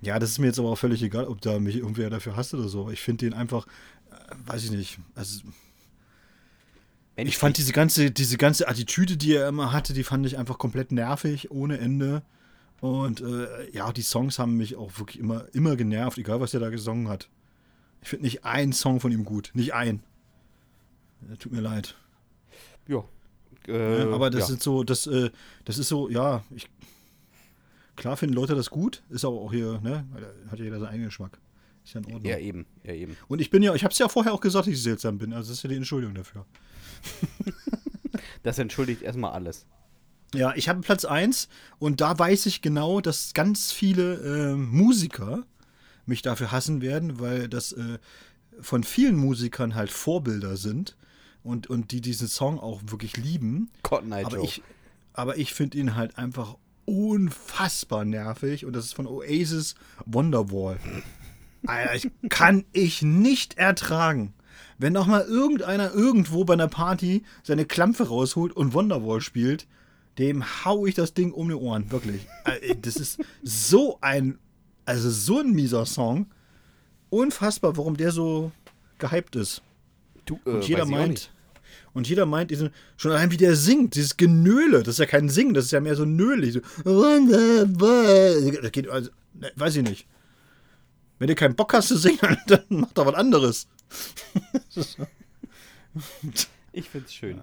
ja, 0.00 0.18
das 0.18 0.30
ist 0.30 0.38
mir 0.38 0.46
jetzt 0.46 0.58
aber 0.58 0.70
auch 0.70 0.78
völlig 0.78 1.02
egal, 1.02 1.26
ob 1.26 1.40
da 1.40 1.58
mich 1.58 1.76
irgendwer 1.76 2.10
dafür 2.10 2.36
hasst 2.36 2.54
oder 2.54 2.68
so. 2.68 2.90
Ich 2.90 3.00
finde 3.00 3.26
den 3.26 3.34
einfach, 3.34 3.66
äh, 4.10 4.34
weiß 4.46 4.64
ich 4.64 4.70
nicht, 4.70 4.98
also 5.14 5.42
ich 7.16 7.38
fand 7.38 7.58
diese 7.58 7.72
ganze, 7.72 8.10
diese 8.10 8.36
ganze 8.36 8.68
Attitüde, 8.68 9.16
die 9.16 9.34
er 9.34 9.48
immer 9.48 9.72
hatte, 9.72 9.92
die 9.92 10.02
fand 10.02 10.26
ich 10.26 10.36
einfach 10.36 10.58
komplett 10.58 10.90
nervig, 10.90 11.50
ohne 11.50 11.78
Ende. 11.78 12.22
Und 12.80 13.20
äh, 13.20 13.70
ja, 13.70 13.92
die 13.92 14.02
Songs 14.02 14.38
haben 14.38 14.56
mich 14.56 14.76
auch 14.76 14.98
wirklich 14.98 15.20
immer, 15.20 15.46
immer 15.52 15.76
genervt, 15.76 16.18
egal 16.18 16.40
was 16.40 16.54
er 16.54 16.60
da 16.60 16.70
gesungen 16.70 17.08
hat. 17.08 17.28
Ich 18.02 18.08
finde 18.08 18.24
nicht 18.24 18.44
einen 18.44 18.72
Song 18.72 19.00
von 19.00 19.12
ihm 19.12 19.24
gut, 19.24 19.52
nicht 19.54 19.74
ein. 19.74 20.02
Tut 21.38 21.52
mir 21.52 21.60
leid. 21.60 21.94
Ja. 22.86 23.04
Äh, 23.68 24.04
Ja, 24.04 24.10
aber 24.12 24.30
das 24.30 24.40
ja. 24.42 24.46
sind 24.46 24.62
so, 24.62 24.84
das, 24.84 25.06
äh, 25.06 25.30
das 25.64 25.78
ist 25.78 25.88
so, 25.88 26.08
ja, 26.08 26.44
ich, 26.54 26.68
klar 27.96 28.16
finden 28.16 28.34
Leute 28.34 28.54
das 28.54 28.70
gut, 28.70 29.02
ist 29.10 29.24
aber 29.24 29.36
auch 29.36 29.52
hier, 29.52 29.80
ne, 29.80 30.04
hat 30.50 30.58
ja 30.58 30.64
jeder 30.64 30.78
seinen 30.78 30.88
eigenen 30.88 31.06
Geschmack. 31.06 31.38
Ist 31.84 31.94
ja 31.94 32.00
in 32.00 32.06
Ordnung. 32.06 32.24
Ja, 32.24 32.38
eben, 32.38 32.66
ja, 32.82 32.94
eben. 32.94 33.16
Und 33.28 33.40
ich 33.40 33.50
bin 33.50 33.62
ja, 33.62 33.74
ich 33.74 33.84
habe 33.84 33.92
es 33.92 33.98
ja 33.98 34.08
vorher 34.08 34.32
auch 34.32 34.40
gesagt, 34.40 34.66
dass 34.66 34.72
ich 34.72 34.82
seltsam 34.82 35.18
bin, 35.18 35.32
also 35.32 35.50
das 35.50 35.58
ist 35.58 35.62
ja 35.62 35.68
die 35.68 35.76
Entschuldigung 35.76 36.14
dafür. 36.14 36.46
Das 38.42 38.58
entschuldigt 38.58 39.02
erstmal 39.02 39.32
alles. 39.32 39.66
Ja, 40.34 40.52
ich 40.56 40.68
habe 40.68 40.80
Platz 40.80 41.04
1 41.04 41.48
und 41.78 42.00
da 42.00 42.18
weiß 42.18 42.46
ich 42.46 42.60
genau, 42.60 43.00
dass 43.00 43.34
ganz 43.34 43.72
viele 43.72 44.52
äh, 44.52 44.54
Musiker 44.54 45.44
mich 46.06 46.22
dafür 46.22 46.52
hassen 46.52 46.80
werden, 46.82 47.20
weil 47.20 47.48
das 47.48 47.72
äh, 47.72 47.98
von 48.60 48.84
vielen 48.84 49.16
Musikern 49.16 49.74
halt 49.74 49.90
Vorbilder 49.90 50.56
sind 50.56 50.96
und, 51.44 51.68
und 51.70 51.92
die 51.92 52.00
diesen 52.00 52.26
Song 52.26 52.58
auch 52.58 52.80
wirklich 52.86 53.16
lieben. 53.16 53.70
Cotton 53.82 54.10
Eye 54.12 54.24
Aber 54.24 54.36
Joe. 54.38 54.44
ich, 54.44 54.62
aber 55.12 55.36
ich 55.38 55.54
finde 55.54 55.78
ihn 55.78 55.94
halt 55.94 56.18
einfach 56.18 56.56
unfassbar 56.86 58.04
nervig 58.04 58.64
und 58.66 58.74
das 58.74 58.86
ist 58.86 58.94
von 58.94 59.06
Oasis 59.06 59.74
Wonderwall. 60.06 60.78
Alter, 61.66 61.94
ich 61.94 62.10
kann 62.28 62.64
ich 62.72 63.02
nicht 63.02 63.56
ertragen. 63.58 64.34
Wenn 64.78 64.92
noch 64.92 65.06
mal 65.06 65.22
irgendeiner 65.22 65.92
irgendwo 65.92 66.44
bei 66.44 66.54
einer 66.54 66.68
Party 66.68 67.22
seine 67.42 67.64
Klampfe 67.64 68.08
rausholt 68.08 68.52
und 68.52 68.74
Wonderwall 68.74 69.20
spielt, 69.20 69.66
dem 70.18 70.44
hau 70.64 70.86
ich 70.86 70.94
das 70.94 71.14
Ding 71.14 71.32
um 71.32 71.48
die 71.48 71.54
Ohren, 71.54 71.90
wirklich. 71.90 72.26
Äh, 72.44 72.74
Das 72.80 72.96
ist 72.96 73.20
so 73.42 73.98
ein, 74.00 74.38
also 74.84 75.10
so 75.10 75.40
ein 75.40 75.52
mieser 75.52 75.86
Song. 75.86 76.26
Unfassbar, 77.10 77.76
warum 77.76 77.96
der 77.96 78.10
so 78.10 78.50
gehypt 78.98 79.36
ist. 79.36 79.62
du, 80.26 80.38
äh, 80.44 80.50
Und 80.50 80.68
jeder 80.68 80.84
auch 80.84 80.88
meint. 80.88 81.30
Und 81.94 82.08
jeder 82.08 82.26
meint, 82.26 82.50
diesen, 82.50 82.70
schon 82.96 83.12
allein 83.12 83.30
wie 83.30 83.36
der 83.36 83.56
singt, 83.56 83.94
dieses 83.94 84.16
Genöle, 84.16 84.82
das 84.82 84.96
ist 84.96 84.98
ja 84.98 85.06
kein 85.06 85.28
Singen, 85.28 85.54
das 85.54 85.66
ist 85.66 85.70
ja 85.70 85.80
mehr 85.80 85.96
so 85.96 86.04
nölig. 86.04 86.52
So, 86.52 86.60
das 88.60 88.72
geht, 88.72 88.88
also, 88.88 89.10
ne, 89.32 89.52
weiß 89.56 89.76
ich 89.76 89.82
nicht. 89.84 90.06
Wenn 91.18 91.28
du 91.28 91.34
keinen 91.36 91.54
Bock 91.54 91.72
hast 91.72 91.88
zu 91.88 91.96
singen, 91.96 92.18
dann 92.46 92.64
mach 92.68 92.92
doch 92.92 93.06
was 93.06 93.14
anderes. 93.14 93.68
Ich 96.72 96.90
find's 96.90 97.14
schön. 97.14 97.40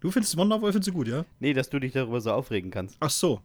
Du 0.00 0.10
findest 0.10 0.36
Wonderwall 0.36 0.70
findest 0.70 0.88
du 0.88 0.92
gut, 0.92 1.08
ja? 1.08 1.24
Nee, 1.40 1.54
dass 1.54 1.70
du 1.70 1.78
dich 1.78 1.92
darüber 1.92 2.20
so 2.20 2.32
aufregen 2.32 2.70
kannst. 2.70 2.98
Ach 3.00 3.08
so. 3.08 3.40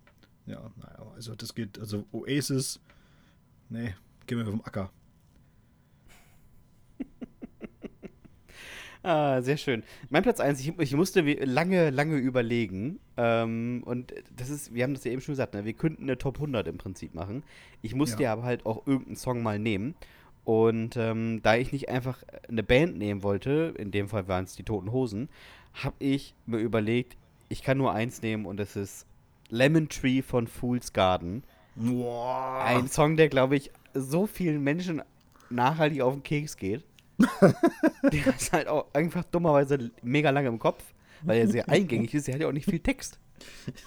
Ja, 0.45 0.69
naja, 0.75 1.11
also 1.15 1.33
das 1.33 1.55
geht, 1.55 1.79
also 1.79 2.05
Oasis, 2.11 2.81
nee, 3.69 3.95
geh 4.27 4.35
mir 4.35 4.45
vom 4.45 4.61
Acker. 4.65 4.91
Ah, 9.03 9.41
sehr 9.41 9.57
schön. 9.57 9.81
Mein 10.11 10.21
Platz 10.21 10.39
1, 10.39 10.59
ich, 10.59 10.77
ich 10.77 10.93
musste 10.95 11.21
lange, 11.21 11.89
lange 11.89 12.17
überlegen. 12.17 12.99
Ähm, 13.17 13.81
und 13.83 14.13
das 14.35 14.51
ist, 14.51 14.75
wir 14.75 14.83
haben 14.83 14.93
das 14.93 15.03
ja 15.03 15.11
eben 15.11 15.21
schon 15.21 15.33
gesagt, 15.33 15.55
ne? 15.55 15.65
wir 15.65 15.73
könnten 15.73 16.03
eine 16.03 16.19
Top 16.19 16.35
100 16.35 16.67
im 16.67 16.77
Prinzip 16.77 17.15
machen. 17.15 17.41
Ich 17.81 17.95
musste 17.95 18.21
Ja. 18.23 18.33
aber 18.33 18.43
halt 18.43 18.65
auch 18.65 18.85
irgendeinen 18.85 19.15
Song 19.15 19.41
mal 19.41 19.57
nehmen. 19.57 19.95
Und 20.43 20.97
ähm, 20.97 21.41
da 21.41 21.55
ich 21.55 21.71
nicht 21.71 21.89
einfach 21.89 22.23
eine 22.47 22.61
Band 22.63 22.97
nehmen 22.97 23.23
wollte, 23.23 23.73
in 23.77 23.89
dem 23.91 24.07
Fall 24.07 24.27
waren 24.27 24.43
es 24.43 24.55
die 24.55 24.63
Toten 24.63 24.91
Hosen, 24.91 25.29
habe 25.73 25.95
ich 25.99 26.35
mir 26.45 26.57
überlegt, 26.59 27.17
ich 27.49 27.63
kann 27.63 27.77
nur 27.77 27.93
eins 27.93 28.21
nehmen 28.21 28.45
und 28.45 28.57
das 28.57 28.75
ist 28.75 29.05
Lemon 29.49 29.89
Tree 29.89 30.21
von 30.21 30.47
Fool's 30.47 30.93
Garden. 30.93 31.43
Boah. 31.75 32.63
Ein 32.65 32.87
Song, 32.87 33.17
der, 33.17 33.29
glaube 33.29 33.55
ich, 33.55 33.71
so 33.93 34.27
vielen 34.27 34.63
Menschen 34.63 35.01
nachhaltig 35.49 36.01
auf 36.01 36.13
den 36.13 36.23
Keks 36.23 36.57
geht. 36.57 36.83
der 38.03 38.27
ist 38.27 38.51
halt 38.51 38.67
auch 38.67 38.93
einfach 38.93 39.23
dummerweise 39.25 39.91
mega 40.01 40.29
lange 40.29 40.47
im 40.47 40.59
Kopf, 40.59 40.83
weil 41.23 41.39
er 41.39 41.47
sehr 41.47 41.69
eingängig 41.69 42.13
ist. 42.13 42.27
Er 42.27 42.35
hat 42.35 42.41
ja 42.41 42.47
auch 42.47 42.53
nicht 42.53 42.69
viel 42.69 42.79
Text. 42.79 43.19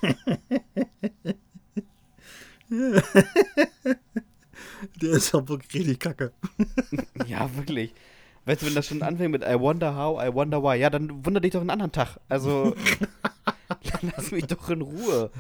Der 5.01 5.13
ist 5.13 5.35
auch 5.35 5.49
wirklich 5.49 5.75
richtig 5.75 6.01
kacke. 6.01 6.33
Ja, 7.27 7.55
wirklich. 7.57 7.93
Weißt 8.45 8.63
du, 8.63 8.67
wenn 8.67 8.75
das 8.75 8.87
schon 8.87 9.03
anfängt 9.03 9.33
mit 9.33 9.43
I 9.43 9.59
wonder 9.59 9.97
how, 9.97 10.23
I 10.23 10.33
wonder 10.35 10.63
why, 10.63 10.79
ja, 10.79 10.91
dann 10.91 11.25
wunder 11.25 11.41
dich 11.41 11.53
doch 11.53 11.61
einen 11.61 11.71
anderen 11.71 11.93
Tag. 11.93 12.19
Also, 12.29 12.75
dann 13.67 14.13
lass 14.15 14.31
mich 14.31 14.45
doch 14.47 14.69
in 14.69 14.83
Ruhe. 14.83 15.31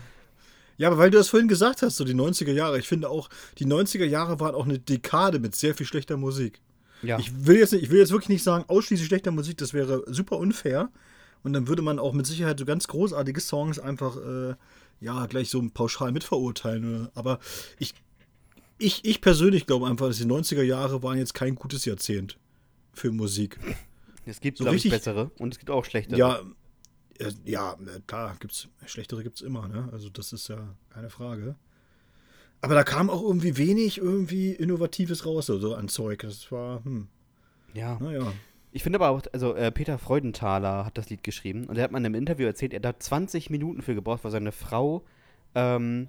Ja, 0.78 0.88
aber 0.88 0.98
weil 0.98 1.10
du 1.10 1.18
das 1.18 1.28
vorhin 1.28 1.48
gesagt 1.48 1.82
hast, 1.82 1.96
so 1.96 2.04
die 2.04 2.14
90er 2.14 2.52
Jahre, 2.52 2.78
ich 2.78 2.88
finde 2.88 3.10
auch, 3.10 3.28
die 3.58 3.66
90er 3.66 4.06
Jahre 4.06 4.40
waren 4.40 4.54
auch 4.54 4.64
eine 4.64 4.78
Dekade 4.78 5.38
mit 5.38 5.54
sehr 5.54 5.74
viel 5.74 5.86
schlechter 5.86 6.16
Musik. 6.16 6.60
Ja, 7.06 7.18
Ich 7.18 7.46
will 7.46 7.56
jetzt, 7.56 7.72
ich 7.72 7.90
will 7.90 7.98
jetzt 7.98 8.10
wirklich 8.12 8.28
nicht 8.28 8.42
sagen, 8.42 8.64
ausschließlich 8.68 9.06
schlechter 9.06 9.30
Musik, 9.30 9.58
das 9.58 9.72
wäre 9.72 10.04
super 10.06 10.38
unfair. 10.38 10.90
Und 11.42 11.52
dann 11.52 11.68
würde 11.68 11.82
man 11.82 11.98
auch 11.98 12.12
mit 12.14 12.26
Sicherheit 12.26 12.58
so 12.58 12.64
ganz 12.64 12.86
großartige 12.88 13.40
Songs 13.40 13.78
einfach, 13.78 14.16
äh, 14.16 14.54
ja, 15.00 15.26
gleich 15.26 15.50
so 15.50 15.62
pauschal 15.72 16.10
mitverurteilen. 16.12 17.08
Aber 17.14 17.38
ich, 17.78 17.94
ich, 18.78 19.04
ich 19.04 19.20
persönlich 19.20 19.66
glaube 19.66 19.86
einfach, 19.86 20.06
dass 20.06 20.16
die 20.16 20.24
90er 20.24 20.62
Jahre 20.62 21.02
waren 21.02 21.18
jetzt 21.18 21.34
kein 21.34 21.54
gutes 21.54 21.84
Jahrzehnt 21.84 22.38
für 22.94 23.10
Musik. 23.10 23.58
es 24.24 24.40
gibt, 24.40 24.58
so 24.58 24.64
glaube 24.64 24.78
ich, 24.78 24.88
bessere 24.88 25.30
und 25.38 25.52
es 25.52 25.58
gibt 25.58 25.70
auch 25.70 25.84
schlechtere. 25.84 26.18
Ja, 26.18 26.40
äh, 27.18 27.32
ja, 27.44 27.76
klar, 28.06 28.36
gibt's, 28.40 28.68
schlechtere 28.86 29.22
gibt 29.22 29.36
es 29.36 29.42
immer, 29.42 29.68
ne? 29.68 29.88
Also 29.92 30.08
das 30.08 30.32
ist 30.32 30.48
ja 30.48 30.74
keine 30.90 31.10
Frage. 31.10 31.56
Aber 32.64 32.74
da 32.74 32.82
kam 32.82 33.10
auch 33.10 33.22
irgendwie 33.22 33.56
wenig 33.56 33.98
irgendwie 33.98 34.52
Innovatives 34.52 35.26
raus, 35.26 35.46
so 35.46 35.74
an 35.74 35.88
Zeug. 35.88 36.20
Das 36.22 36.50
war, 36.50 36.84
hm, 36.84 37.08
ja. 37.74 37.98
naja. 38.00 38.32
Ich 38.72 38.82
finde 38.82 38.98
aber 38.98 39.10
auch, 39.10 39.22
also 39.32 39.54
äh, 39.54 39.70
Peter 39.70 39.98
Freudenthaler 39.98 40.84
hat 40.86 40.98
das 40.98 41.08
Lied 41.10 41.22
geschrieben 41.22 41.66
und 41.66 41.76
er 41.76 41.84
hat 41.84 41.92
mal 41.92 41.98
in 41.98 42.06
einem 42.06 42.14
Interview 42.16 42.46
erzählt, 42.46 42.72
er 42.72 42.78
hat 42.78 42.84
da 42.84 42.98
20 42.98 43.50
Minuten 43.50 43.82
für 43.82 43.94
gebraucht, 43.94 44.24
weil 44.24 44.32
seine 44.32 44.50
Frau 44.50 45.04
ähm, 45.54 46.08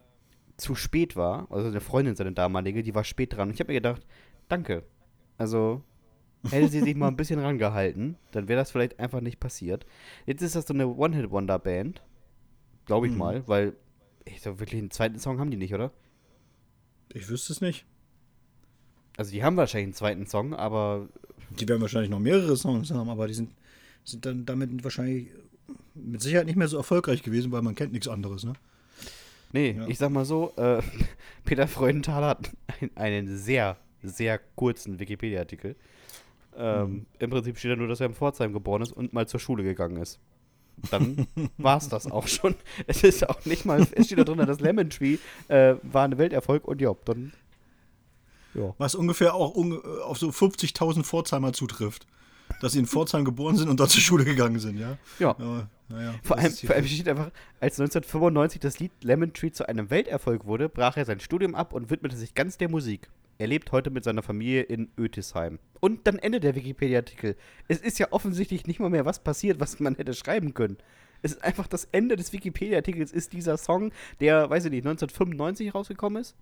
zu 0.58 0.74
spät 0.74 1.16
war, 1.16 1.46
also 1.52 1.68
seine 1.68 1.82
Freundin, 1.82 2.16
seine 2.16 2.32
damalige, 2.32 2.82
die 2.82 2.96
war 2.96 3.04
spät 3.04 3.36
dran. 3.36 3.50
Und 3.50 3.54
ich 3.54 3.60
habe 3.60 3.72
mir 3.72 3.80
gedacht, 3.80 4.06
danke. 4.48 4.84
Also 5.38 5.84
hätte 6.50 6.70
sie 6.70 6.80
sich 6.82 6.96
mal 6.96 7.10
ein 7.10 7.18
bisschen 7.18 7.40
rangehalten, 7.40 8.18
dann 8.32 8.48
wäre 8.48 8.60
das 8.60 8.72
vielleicht 8.72 9.00
einfach 9.00 9.22
nicht 9.22 9.40
passiert. 9.40 9.86
Jetzt 10.26 10.42
ist 10.42 10.56
das 10.56 10.66
so 10.66 10.74
eine 10.74 10.88
One-Hit-Wonder-Band, 10.88 12.02
glaube 12.86 13.08
ich 13.08 13.12
Mhm. 13.14 13.20
mal, 13.20 13.48
weil 13.48 13.76
ich 14.26 14.42
so 14.42 14.60
wirklich 14.60 14.80
einen 14.80 14.92
zweiten 14.92 15.20
Song 15.20 15.40
haben 15.40 15.52
die 15.52 15.58
nicht, 15.58 15.74
oder? 15.74 15.92
Ich 17.14 17.30
wüsste 17.30 17.54
es 17.54 17.62
nicht. 17.62 17.86
Also 19.18 19.32
die 19.32 19.44
haben 19.44 19.56
wahrscheinlich 19.58 19.86
einen 19.88 19.94
zweiten 19.94 20.26
Song, 20.28 20.54
aber 20.54 21.08
Die 21.60 21.68
werden 21.68 21.82
wahrscheinlich 21.82 22.10
noch 22.10 22.20
mehrere 22.20 22.56
Songs 22.58 22.92
haben, 22.92 23.10
aber 23.10 23.28
die 23.28 23.34
sind, 23.34 23.52
sind 24.04 24.26
dann 24.26 24.46
damit 24.46 24.84
wahrscheinlich 24.84 25.28
mit 25.94 26.22
Sicherheit 26.22 26.46
nicht 26.48 26.58
mehr 26.58 26.68
so 26.68 26.78
erfolgreich 26.78 27.24
gewesen, 27.24 27.52
weil 27.52 27.62
man 27.62 27.76
kennt 27.76 27.94
nichts 27.94 28.08
anderes, 28.08 28.44
ne? 28.44 28.54
Nee, 29.54 29.72
Ja. 29.78 29.88
ich 29.88 29.98
sag 29.98 30.10
mal 30.12 30.26
so, 30.26 30.52
äh, 30.58 30.82
Peter 31.46 31.68
Freudenthaler 31.68 32.28
hat 32.30 32.52
ein, 32.82 32.92
einen 32.96 33.38
sehr, 33.38 33.78
sehr 34.04 34.40
kurzen 34.56 35.00
Wikipedia-Artikel. 35.00 35.76
Ähm, 36.58 36.90
Mhm. 36.90 37.06
Im 37.20 37.30
Prinzip 37.30 37.58
steht 37.58 37.72
da 37.72 37.76
nur, 37.78 37.88
dass 37.88 38.00
er 38.02 38.08
in 38.08 38.14
Pforzheim 38.14 38.52
geboren 38.54 38.82
ist 38.82 38.92
und 38.92 39.14
mal 39.14 39.28
zur 39.28 39.40
Schule 39.40 39.64
gegangen 39.64 39.98
ist. 39.98 40.20
Dann 40.92 41.28
war 41.58 41.78
es 41.78 41.90
das 41.90 42.10
auch 42.10 42.28
schon. 42.28 42.56
Es 42.88 43.04
ist 43.04 43.28
auch 43.28 43.44
nicht 43.46 43.66
mal, 43.66 43.86
es 43.92 44.08
steht 44.08 44.20
da 44.20 44.24
drin, 44.24 44.38
dass 44.40 44.60
Lemon 44.60 44.90
Tree 44.90 45.18
äh, 45.48 45.76
war 45.84 46.06
ein 46.06 46.18
Welterfolg 46.18 46.68
und 46.68 46.82
ja, 46.82 46.94
dann. 47.06 47.34
Ja. 48.54 48.74
Was 48.78 48.96
ungefähr 48.96 49.34
auch 49.34 49.54
unge 49.54 49.76
äh, 49.76 50.02
auf 50.04 50.18
so 50.18 50.30
50.000 50.30 51.04
Pforzheimer 51.04 51.54
zutrifft. 51.54 52.08
Dass 52.62 52.74
sie 52.74 52.80
in 52.80 52.86
Pforzheim 52.86 53.26
geboren 53.26 53.56
sind 53.56 53.70
und 53.70 53.80
dort 53.80 53.90
zur 53.90 54.02
Schule 54.02 54.24
gegangen 54.24 54.60
sind, 54.60 54.78
ja? 54.78 54.98
Ja. 55.18 55.36
Ja, 55.40 55.68
naja, 55.90 56.14
Vor 56.24 56.36
das 56.36 56.46
allem, 56.46 56.56
vor 56.56 56.76
allem 56.76 56.86
steht 56.86 57.10
einfach, 57.10 57.32
als 57.60 57.80
1995 57.80 58.60
das 58.60 58.80
Lied 58.80 58.92
Lemon 59.02 59.34
Tree 59.34 59.52
zu 59.52 59.68
einem 59.68 59.90
Welterfolg 59.90 60.46
wurde, 60.46 60.70
brach 60.70 60.96
er 60.96 61.06
sein 61.06 61.20
Studium 61.20 61.56
ab 61.56 61.74
und 61.74 61.90
widmete 61.90 62.16
sich 62.16 62.36
ganz 62.36 62.58
der 62.58 62.70
Musik. 62.70 63.10
Er 63.38 63.48
lebt 63.48 63.72
heute 63.72 63.90
mit 63.90 64.04
seiner 64.04 64.24
Familie 64.24 64.62
in 64.62 64.92
Ötisheim. 64.98 65.60
Und 65.82 66.08
dann 66.08 66.20
endet 66.20 66.44
der 66.44 66.56
Wikipedia-Artikel. 66.56 67.36
Es 67.68 67.80
ist 67.80 68.00
ja 68.00 68.12
offensichtlich 68.12 68.66
nicht 68.66 68.80
mal 68.80 68.90
mehr 68.90 69.06
was 69.06 69.20
passiert, 69.20 69.60
was 69.60 69.80
man 69.80 69.96
hätte 69.96 70.14
schreiben 70.14 70.54
können. 70.54 70.78
Es 71.22 71.34
ist 71.34 71.44
einfach 71.44 71.68
das 71.68 71.86
Ende 71.92 72.16
des 72.16 72.32
Wikipedia-Artikels 72.34 73.12
ist 73.12 73.34
dieser 73.34 73.58
Song, 73.58 73.92
der, 74.20 74.50
weiß 74.50 74.66
ich 74.66 74.72
nicht, 74.72 74.86
1995 74.86 75.74
rausgekommen 75.74 76.22
ist. 76.22 76.36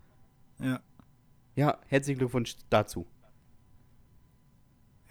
ja. 0.59 0.81
Ja, 1.55 1.77
herzlichen 1.85 2.17
Glückwunsch 2.17 2.55
dazu. 2.71 3.05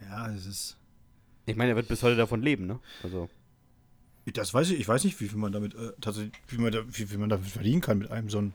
ja, 0.00 0.28
es 0.32 0.46
ist. 0.46 0.76
Ich 1.46 1.56
meine, 1.56 1.70
er 1.70 1.76
wird 1.76 1.86
bis 1.88 2.02
heute 2.02 2.16
davon 2.16 2.42
leben, 2.42 2.66
ne? 2.66 2.80
Also. 3.02 3.28
Das 4.26 4.52
weiß 4.52 4.70
ich, 4.70 4.80
ich 4.80 4.88
weiß 4.88 5.04
nicht, 5.04 5.20
wie 5.20 5.28
viel 5.28 5.38
man 5.38 5.52
damit 5.52 5.74
äh, 5.74 5.92
tatsächlich, 6.00 6.32
wie 6.48 6.58
man, 6.58 6.72
da, 6.72 6.84
wie 6.86 7.06
viel 7.06 7.18
man 7.18 7.28
damit 7.28 7.46
verdienen 7.46 7.80
kann 7.80 7.98
mit 7.98 8.10
einem 8.10 8.28
so 8.28 8.38
einem, 8.38 8.52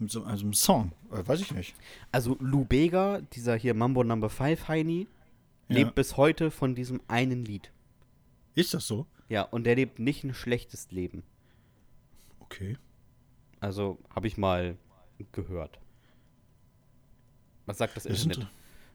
mit 0.00 0.10
so 0.10 0.24
einem 0.24 0.52
Song. 0.54 0.92
Äh, 1.12 1.26
weiß 1.26 1.40
ich 1.40 1.52
nicht. 1.54 1.74
Also 2.12 2.36
Lou 2.40 2.64
Bega, 2.64 3.20
dieser 3.32 3.56
hier 3.56 3.74
Mambo 3.74 4.02
Number 4.04 4.30
5 4.30 4.68
Heini, 4.68 5.06
Ja. 5.68 5.76
lebt 5.76 5.94
bis 5.94 6.16
heute 6.16 6.50
von 6.50 6.74
diesem 6.74 7.00
einen 7.08 7.44
Lied. 7.44 7.70
Ist 8.54 8.74
das 8.74 8.86
so? 8.86 9.06
Ja, 9.28 9.42
und 9.42 9.64
der 9.64 9.76
lebt 9.76 9.98
nicht 9.98 10.24
ein 10.24 10.34
schlechtes 10.34 10.90
Leben. 10.90 11.22
Okay. 12.40 12.76
Also 13.60 13.98
habe 14.14 14.26
ich 14.26 14.36
mal 14.36 14.76
gehört. 15.32 15.78
Was 17.66 17.78
sagt 17.78 17.96
das 17.96 18.04
Das 18.04 18.24
Internet? 18.24 18.50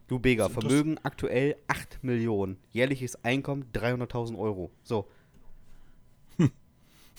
Lou 0.09 0.19
Bega, 0.19 0.49
Vermögen 0.49 0.97
aktuell 1.03 1.55
8 1.67 2.03
Millionen. 2.03 2.57
Jährliches 2.71 3.23
Einkommen 3.23 3.65
300.000 3.73 4.37
Euro. 4.37 4.71
So. 4.83 5.07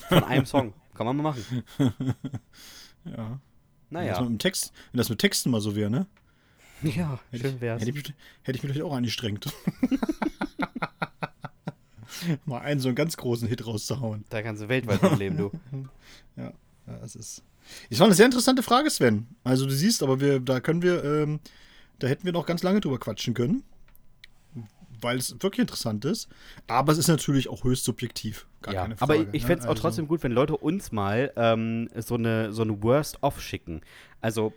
Von 0.09 0.25
einem 0.25 0.45
Song. 0.45 0.75
Kann 0.95 1.07
man 1.07 1.17
mal 1.17 1.23
machen. 1.35 1.65
ja. 3.05 3.41
Wenn 3.91 4.07
das, 4.07 4.17
Naja. 4.19 4.21
mit 4.23 4.31
dem 4.31 4.39
Text, 4.39 4.73
wenn 4.93 4.99
das 4.99 5.09
mit 5.09 5.19
Texten 5.19 5.51
mal 5.51 5.61
so 5.61 5.77
wäre, 5.77 5.91
ne? 5.91 6.07
Ja, 6.83 7.19
schön 7.33 7.61
wär's. 7.61 7.81
Hätte 7.81 7.91
ich, 7.91 7.97
mich- 7.97 8.15
hätte 8.43 8.57
ich 8.59 8.63
mich 8.63 8.73
vielleicht 8.73 8.83
auch 8.83 8.95
angestrengt. 8.95 9.47
mal 12.45 12.59
einen 12.61 12.81
so 12.81 12.89
einen 12.89 12.97
ganz 12.97 13.17
großen 13.17 13.49
Hit 13.49 13.67
rauszuhauen. 13.67 14.25
Da 14.31 14.43
kannst 14.43 14.63
du 14.63 14.69
weltweit 14.69 15.01
von 15.01 15.19
leben, 15.19 15.37
du. 15.37 15.51
Ja, 16.37 16.53
ja, 16.87 16.97
es 17.03 17.17
ist. 17.17 17.43
Es 17.91 17.99
war 17.99 18.07
eine 18.07 18.15
sehr 18.15 18.27
interessante 18.27 18.63
Frage, 18.63 18.91
Sven. 18.91 19.27
Also 19.43 19.65
du 19.67 19.73
siehst, 19.73 20.03
aber 20.03 20.21
wir, 20.21 20.39
da 20.39 20.61
können 20.61 20.83
wir, 20.83 21.03
ähm, 21.03 21.41
da 21.99 22.07
hätten 22.07 22.25
wir 22.25 22.33
noch 22.33 22.47
ganz 22.47 22.63
lange 22.63 22.81
drüber 22.81 22.99
quatschen 22.99 23.33
können. 23.35 23.63
Weil 25.07 25.19
es 25.19 25.33
wirklich 25.41 25.61
interessant 25.61 26.05
ist. 26.05 26.29
Aber 26.67 26.93
es 26.93 26.99
ist 26.99 27.09
natürlich 27.09 27.49
auch 27.49 27.65
höchst 27.65 27.85
subjektiv. 27.85 28.47
Gar 28.63 28.75
ja, 28.75 28.83
keine 28.83 28.95
aber 29.01 29.15
Frage. 29.15 29.29
ich, 29.31 29.37
ich 29.37 29.43
ne? 29.43 29.47
fände 29.47 29.61
es 29.61 29.67
auch 29.67 29.71
Also- 29.71 29.83
trotzdem 29.83 30.09
gut, 30.09 30.23
wenn 30.23 30.33
Leute 30.33 30.57
uns 30.57 30.93
mal 30.93 31.33
ähm, 31.37 31.89
so 31.97 32.17
eine, 32.17 32.53
so 32.53 32.63
eine 32.63 32.83
Worst-of 32.83 33.41
schicken. 33.41 33.81
Also 34.21 34.53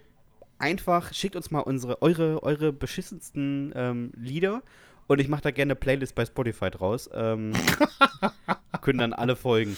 einfach 0.57 1.13
schickt 1.13 1.35
uns 1.35 1.51
mal 1.51 1.61
unsere, 1.61 2.01
eure, 2.01 2.43
eure 2.43 2.73
beschissensten 2.73 3.71
ähm, 3.75 4.11
Lieder 4.17 4.61
und 5.09 5.19
ich 5.19 5.27
mache 5.27 5.41
da 5.41 5.51
gerne 5.51 5.71
eine 5.71 5.75
Playlist 5.75 6.13
bei 6.13 6.23
Spotify 6.23 6.69
draus. 6.69 7.09
Ähm, 7.13 7.53
können 8.81 8.99
dann 8.99 9.13
alle 9.13 9.35
folgen. 9.35 9.75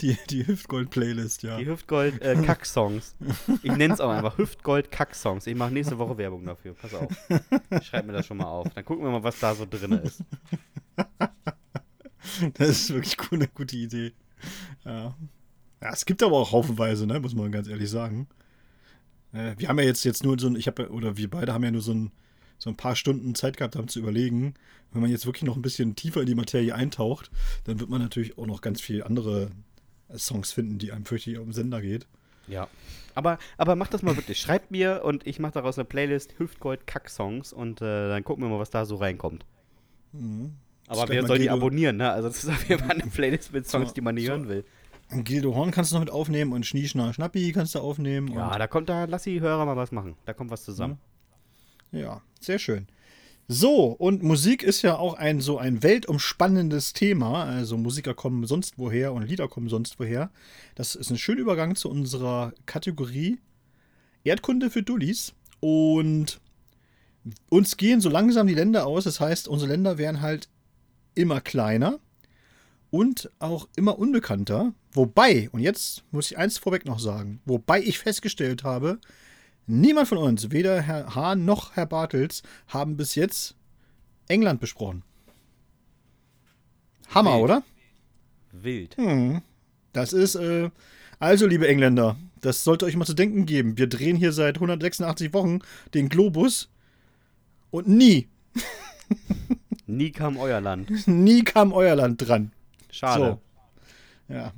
Die, 0.00 0.16
die 0.30 0.46
Hüftgold-Playlist, 0.46 1.42
ja. 1.42 1.58
Die 1.58 1.66
Hüftgold-Kack-Songs. 1.66 3.16
ich 3.62 3.76
nenne 3.76 3.94
es 3.94 4.00
auch 4.00 4.10
einfach 4.10 4.38
Hüftgold-Kack-Songs. 4.38 5.46
Ich 5.48 5.56
mache 5.56 5.72
nächste 5.72 5.98
Woche 5.98 6.16
Werbung 6.18 6.44
dafür. 6.46 6.74
Pass 6.74 6.94
auf. 6.94 7.10
Ich 7.70 7.86
schreibe 7.86 8.06
mir 8.06 8.12
das 8.14 8.26
schon 8.26 8.36
mal 8.36 8.46
auf. 8.46 8.68
Dann 8.74 8.84
gucken 8.84 9.04
wir 9.04 9.10
mal, 9.10 9.24
was 9.24 9.38
da 9.40 9.54
so 9.54 9.66
drin 9.68 9.92
ist. 9.92 10.22
Das 12.54 12.68
ist 12.68 12.90
wirklich 12.90 13.16
cool, 13.20 13.38
eine 13.38 13.48
gute 13.48 13.74
Idee. 13.74 14.12
Ja. 14.84 15.16
ja, 15.82 15.92
es 15.92 16.04
gibt 16.04 16.22
aber 16.22 16.36
auch 16.36 16.52
haufenweise, 16.52 17.06
ne, 17.06 17.18
muss 17.20 17.34
man 17.34 17.50
ganz 17.50 17.68
ehrlich 17.68 17.88
sagen. 17.88 18.28
Äh, 19.32 19.54
wir 19.56 19.68
haben 19.68 19.78
ja 19.78 19.86
jetzt, 19.86 20.04
jetzt 20.04 20.24
nur 20.24 20.38
so 20.38 20.48
ein, 20.48 20.54
ich 20.54 20.66
habe 20.66 20.82
ja, 20.82 20.88
oder 20.90 21.16
wir 21.16 21.30
beide 21.30 21.54
haben 21.54 21.64
ja 21.64 21.70
nur 21.70 21.80
so 21.80 21.92
ein, 21.92 22.12
so 22.58 22.70
ein 22.70 22.76
paar 22.76 22.96
Stunden 22.96 23.34
Zeit 23.34 23.56
gehabt 23.56 23.76
haben 23.76 23.88
zu 23.88 23.98
überlegen. 23.98 24.54
Wenn 24.92 25.02
man 25.02 25.10
jetzt 25.10 25.26
wirklich 25.26 25.44
noch 25.44 25.56
ein 25.56 25.62
bisschen 25.62 25.96
tiefer 25.96 26.20
in 26.20 26.26
die 26.26 26.34
Materie 26.34 26.74
eintaucht, 26.74 27.30
dann 27.64 27.78
wird 27.80 27.90
man 27.90 28.00
natürlich 28.00 28.38
auch 28.38 28.46
noch 28.46 28.60
ganz 28.60 28.80
viele 28.80 29.06
andere 29.06 29.50
äh, 30.08 30.18
Songs 30.18 30.52
finden, 30.52 30.78
die 30.78 30.92
einem 30.92 31.04
fürchterlich 31.04 31.38
auf 31.38 31.44
den 31.44 31.52
Sender 31.52 31.80
geht. 31.80 32.06
Ja. 32.46 32.68
Aber, 33.14 33.38
aber 33.56 33.74
macht 33.76 33.92
das 33.94 34.02
mal 34.02 34.16
wirklich. 34.16 34.38
Schreibt 34.38 34.70
mir 34.70 35.02
und 35.04 35.26
ich 35.26 35.38
mache 35.40 35.52
daraus 35.52 35.76
eine 35.78 35.84
Playlist 35.84 36.38
Hüftgold-Kack-Songs 36.38 37.52
und 37.52 37.82
äh, 37.82 38.08
dann 38.08 38.24
gucken 38.24 38.44
wir 38.44 38.48
mal, 38.48 38.60
was 38.60 38.70
da 38.70 38.84
so 38.86 38.96
reinkommt. 38.96 39.44
Aber 40.86 41.00
Schreibt 41.00 41.10
wer 41.10 41.26
soll 41.26 41.38
die 41.38 41.50
abonnieren, 41.50 41.96
ne? 41.96 42.10
Also 42.10 42.28
das 42.28 42.44
ist 42.44 42.50
auf 42.50 42.68
jeden 42.68 42.80
Fall 42.82 42.92
eine 43.00 43.10
Playlist 43.10 43.52
mit 43.52 43.68
Songs, 43.68 43.88
So, 43.88 43.94
die 43.94 44.00
man 44.00 44.14
nicht 44.14 44.26
so. 44.26 44.32
hören 44.32 44.48
will. 44.48 44.64
Und 45.10 45.24
Gildo 45.24 45.54
Horn 45.54 45.70
kannst 45.70 45.90
du 45.90 45.96
noch 45.96 46.00
mit 46.00 46.10
aufnehmen 46.10 46.52
und 46.52 46.64
Schnie, 46.66 46.86
Schna, 46.86 47.12
Schnappi 47.12 47.52
kannst 47.52 47.74
du 47.74 47.80
aufnehmen. 47.80 48.28
Ja, 48.32 48.58
da 48.58 48.66
kommt 48.66 48.88
da, 48.88 49.04
lass 49.04 49.22
die 49.24 49.40
Hörer 49.40 49.64
mal 49.64 49.76
was 49.76 49.90
machen. 49.90 50.16
Da 50.26 50.32
kommt 50.34 50.50
was 50.50 50.64
zusammen. 50.64 50.98
Ja, 51.92 52.22
sehr 52.40 52.58
schön. 52.58 52.86
So, 53.50 53.86
und 53.86 54.22
Musik 54.22 54.62
ist 54.62 54.82
ja 54.82 54.98
auch 54.98 55.14
ein 55.14 55.40
so 55.40 55.56
ein 55.56 55.82
weltumspannendes 55.82 56.92
Thema. 56.92 57.44
Also 57.44 57.78
Musiker 57.78 58.12
kommen 58.12 58.46
sonst 58.46 58.74
woher 58.76 59.14
und 59.14 59.22
Lieder 59.22 59.48
kommen 59.48 59.70
sonst 59.70 59.98
woher. 59.98 60.30
Das 60.74 60.94
ist 60.94 61.10
ein 61.10 61.16
schöner 61.16 61.40
Übergang 61.40 61.74
zu 61.74 61.88
unserer 61.88 62.52
Kategorie 62.66 63.38
Erdkunde 64.22 64.68
für 64.70 64.82
Dullis. 64.82 65.32
Und 65.60 66.40
uns 67.48 67.78
gehen 67.78 68.02
so 68.02 68.10
langsam 68.10 68.46
die 68.46 68.54
Länder 68.54 68.86
aus. 68.86 69.04
Das 69.04 69.18
heißt, 69.18 69.48
unsere 69.48 69.70
Länder 69.70 69.96
werden 69.96 70.20
halt 70.20 70.50
immer 71.14 71.40
kleiner 71.40 72.00
und 72.90 73.30
auch 73.38 73.66
immer 73.76 73.98
unbekannter. 73.98 74.74
Wobei, 74.92 75.48
und 75.52 75.60
jetzt 75.60 76.04
muss 76.10 76.30
ich 76.30 76.36
eins 76.36 76.58
vorweg 76.58 76.84
noch 76.84 76.98
sagen, 76.98 77.40
wobei 77.46 77.80
ich 77.82 77.98
festgestellt 77.98 78.62
habe, 78.62 78.98
Niemand 79.68 80.08
von 80.08 80.18
uns, 80.18 80.50
weder 80.50 80.80
Herr 80.80 81.14
Hahn 81.14 81.44
noch 81.44 81.76
Herr 81.76 81.84
Bartels, 81.86 82.42
haben 82.68 82.96
bis 82.96 83.14
jetzt 83.14 83.54
England 84.26 84.60
besprochen. 84.60 85.02
Hammer, 87.10 87.34
Wild. 87.34 87.44
oder? 87.44 87.62
Wild. 88.52 88.96
Hm. 88.96 89.42
Das 89.92 90.12
ist, 90.14 90.36
äh, 90.36 90.70
also, 91.18 91.46
liebe 91.46 91.68
Engländer, 91.68 92.16
das 92.40 92.64
sollte 92.64 92.86
euch 92.86 92.96
mal 92.96 93.04
zu 93.04 93.14
denken 93.14 93.44
geben. 93.44 93.76
Wir 93.76 93.88
drehen 93.88 94.16
hier 94.16 94.32
seit 94.32 94.56
186 94.56 95.34
Wochen 95.34 95.60
den 95.92 96.08
Globus 96.08 96.70
und 97.70 97.88
nie, 97.88 98.28
Nie 99.86 100.10
kam 100.12 100.36
euer 100.36 100.60
Land. 100.60 101.06
nie 101.06 101.44
kam 101.44 101.72
euer 101.72 101.94
Land 101.94 102.26
dran. 102.26 102.52
Schade. 102.90 103.38
So. 104.28 104.34
Ja. 104.34 104.52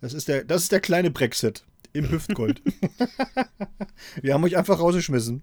Das 0.00 0.14
ist 0.14 0.28
der, 0.28 0.44
das 0.44 0.64
ist 0.64 0.72
der 0.72 0.80
kleine 0.80 1.10
Brexit 1.10 1.64
im 1.92 2.10
Hüftgold. 2.10 2.62
Wir 4.22 4.34
haben 4.34 4.44
euch 4.44 4.56
einfach 4.56 4.78
rausgeschmissen. 4.78 5.42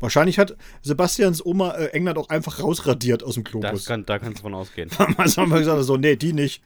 Wahrscheinlich 0.00 0.38
hat 0.38 0.56
Sebastians 0.82 1.44
Oma 1.44 1.72
äh, 1.72 1.86
England 1.88 2.18
auch 2.18 2.28
einfach 2.28 2.60
rausradiert 2.62 3.22
aus 3.22 3.34
dem 3.34 3.44
Das 3.44 3.50
Globus. 3.52 3.84
kann, 3.86 4.04
da 4.06 4.18
kannst 4.18 4.38
du 4.38 4.42
von 4.42 4.54
ausgehen. 4.54 4.90
Damals 4.98 5.36
haben 5.36 5.50
wir 5.50 5.58
gesagt, 5.58 5.82
so, 5.84 5.96
nee, 5.96 6.16
die 6.16 6.32
nicht. 6.32 6.62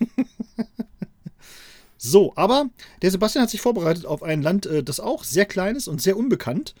so, 1.96 2.32
aber 2.36 2.66
der 3.02 3.10
Sebastian 3.10 3.42
hat 3.42 3.50
sich 3.50 3.60
vorbereitet 3.60 4.06
auf 4.06 4.22
ein 4.22 4.42
Land, 4.42 4.66
äh, 4.66 4.82
das 4.82 5.00
auch 5.00 5.24
sehr 5.24 5.46
klein 5.46 5.76
ist 5.76 5.88
und 5.88 6.02
sehr 6.02 6.16
unbekannt. 6.16 6.74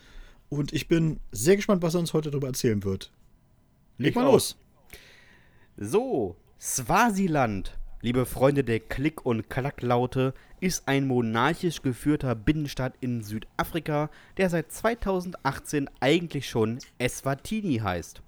Und 0.48 0.72
ich 0.72 0.88
bin 0.88 1.20
sehr 1.32 1.56
gespannt, 1.56 1.82
was 1.82 1.94
er 1.94 2.00
uns 2.00 2.12
heute 2.12 2.30
darüber 2.30 2.48
erzählen 2.48 2.84
wird. 2.84 3.10
Leg 3.98 4.10
Ich 4.10 4.14
mal 4.16 4.26
auch. 4.26 4.32
los. 4.34 4.56
So, 5.76 6.36
Swasiland, 6.60 7.76
liebe 8.04 8.26
Freunde 8.26 8.64
der 8.64 8.80
Klick- 8.80 9.24
und 9.24 9.48
Klacklaute, 9.48 10.34
ist 10.60 10.86
ein 10.86 11.06
monarchisch 11.06 11.80
geführter 11.80 12.34
Binnenstaat 12.34 12.92
in 13.00 13.22
Südafrika, 13.22 14.10
der 14.36 14.50
seit 14.50 14.70
2018 14.70 15.88
eigentlich 16.00 16.46
schon 16.46 16.80
Eswatini 16.98 17.78
heißt. 17.78 18.20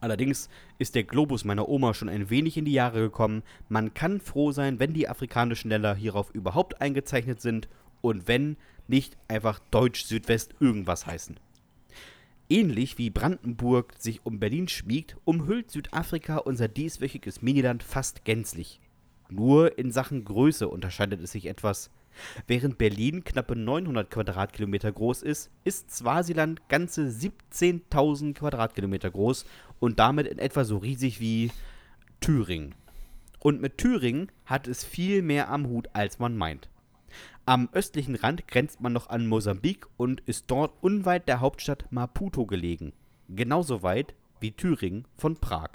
Allerdings 0.00 0.48
ist 0.78 0.94
der 0.94 1.04
Globus 1.04 1.44
meiner 1.44 1.68
Oma 1.68 1.92
schon 1.92 2.08
ein 2.08 2.30
wenig 2.30 2.56
in 2.56 2.64
die 2.64 2.72
Jahre 2.72 3.00
gekommen. 3.00 3.42
Man 3.68 3.92
kann 3.92 4.22
froh 4.22 4.52
sein, 4.52 4.78
wenn 4.78 4.94
die 4.94 5.06
afrikanischen 5.06 5.68
Länder 5.68 5.94
hierauf 5.94 6.30
überhaupt 6.30 6.80
eingezeichnet 6.80 7.42
sind 7.42 7.68
und 8.00 8.26
wenn 8.26 8.56
nicht 8.88 9.18
einfach 9.28 9.58
Deutsch 9.70 10.04
Südwest 10.04 10.54
irgendwas 10.60 11.06
heißen. 11.06 11.36
Ähnlich 12.48 12.96
wie 12.96 13.10
Brandenburg 13.10 13.92
sich 13.98 14.24
um 14.24 14.38
Berlin 14.38 14.66
schmiegt, 14.66 15.18
umhüllt 15.26 15.70
Südafrika 15.70 16.38
unser 16.38 16.68
dieswöchiges 16.68 17.42
Miniland 17.42 17.82
fast 17.82 18.24
gänzlich. 18.24 18.80
Nur 19.28 19.78
in 19.78 19.90
Sachen 19.90 20.24
Größe 20.24 20.68
unterscheidet 20.68 21.22
es 21.22 21.32
sich 21.32 21.46
etwas. 21.46 21.90
Während 22.46 22.78
Berlin 22.78 23.24
knappe 23.24 23.56
900 23.56 24.10
Quadratkilometer 24.10 24.92
groß 24.92 25.22
ist, 25.22 25.50
ist 25.64 25.94
Swasiland 25.94 26.68
ganze 26.68 27.08
17.000 27.08 28.34
Quadratkilometer 28.34 29.10
groß 29.10 29.44
und 29.80 29.98
damit 29.98 30.26
in 30.26 30.38
etwa 30.38 30.64
so 30.64 30.76
riesig 30.78 31.20
wie 31.20 31.50
Thüringen. 32.20 32.74
Und 33.40 33.60
mit 33.60 33.78
Thüringen 33.78 34.30
hat 34.46 34.68
es 34.68 34.84
viel 34.84 35.22
mehr 35.22 35.50
am 35.50 35.66
Hut, 35.66 35.88
als 35.92 36.18
man 36.18 36.36
meint. 36.36 36.68
Am 37.46 37.68
östlichen 37.72 38.14
Rand 38.14 38.48
grenzt 38.48 38.80
man 38.80 38.92
noch 38.94 39.10
an 39.10 39.26
Mosambik 39.26 39.86
und 39.98 40.20
ist 40.20 40.44
dort 40.46 40.72
unweit 40.82 41.28
der 41.28 41.40
Hauptstadt 41.40 41.90
Maputo 41.90 42.46
gelegen. 42.46 42.92
Genauso 43.28 43.82
weit 43.82 44.14
wie 44.40 44.52
Thüringen 44.52 45.06
von 45.16 45.36
Prag. 45.36 45.72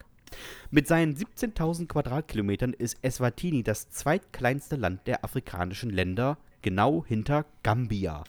Mit 0.71 0.87
seinen 0.87 1.15
17.000 1.15 1.87
Quadratkilometern 1.87 2.73
ist 2.73 2.97
Eswatini 3.01 3.63
das 3.63 3.89
zweitkleinste 3.89 4.75
Land 4.75 5.07
der 5.07 5.23
afrikanischen 5.23 5.89
Länder, 5.89 6.37
genau 6.61 7.05
hinter 7.05 7.45
Gambia. 7.63 8.23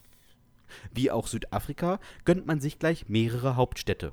Wie 0.93 1.11
auch 1.11 1.27
Südafrika 1.27 1.99
gönnt 2.25 2.47
man 2.47 2.61
sich 2.61 2.79
gleich 2.79 3.09
mehrere 3.09 3.57
Hauptstädte. 3.57 4.13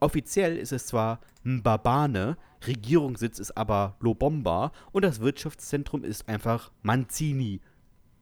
Offiziell 0.00 0.56
ist 0.58 0.72
es 0.72 0.86
zwar 0.86 1.20
Mbabane, 1.42 2.36
Regierungssitz 2.66 3.38
ist 3.38 3.56
aber 3.56 3.96
Lobomba 4.00 4.72
und 4.92 5.04
das 5.04 5.20
Wirtschaftszentrum 5.20 6.04
ist 6.04 6.28
einfach 6.28 6.70
Manzini. 6.82 7.60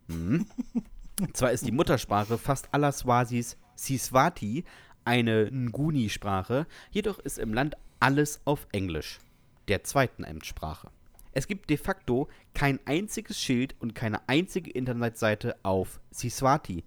Hm. 0.09 0.46
zwar 1.32 1.52
ist 1.52 1.66
die 1.66 1.72
Muttersprache 1.72 2.38
fast 2.38 2.72
aller 2.72 2.92
Swazis 2.92 3.57
Siswati, 3.74 4.64
eine 5.05 5.50
Nguni-Sprache, 5.50 6.66
jedoch 6.90 7.18
ist 7.18 7.38
im 7.38 7.52
Land 7.52 7.76
alles 8.05 8.42
auf 8.44 8.66
Englisch, 8.70 9.18
der 9.66 9.82
zweiten 9.82 10.26
Amtssprache. 10.26 10.90
Es 11.32 11.46
gibt 11.46 11.70
de 11.70 11.78
facto 11.78 12.28
kein 12.52 12.78
einziges 12.84 13.40
Schild 13.40 13.74
und 13.80 13.94
keine 13.94 14.28
einzige 14.28 14.70
Internetseite 14.70 15.57
auf 15.62 16.00
Siswati. 16.11 16.84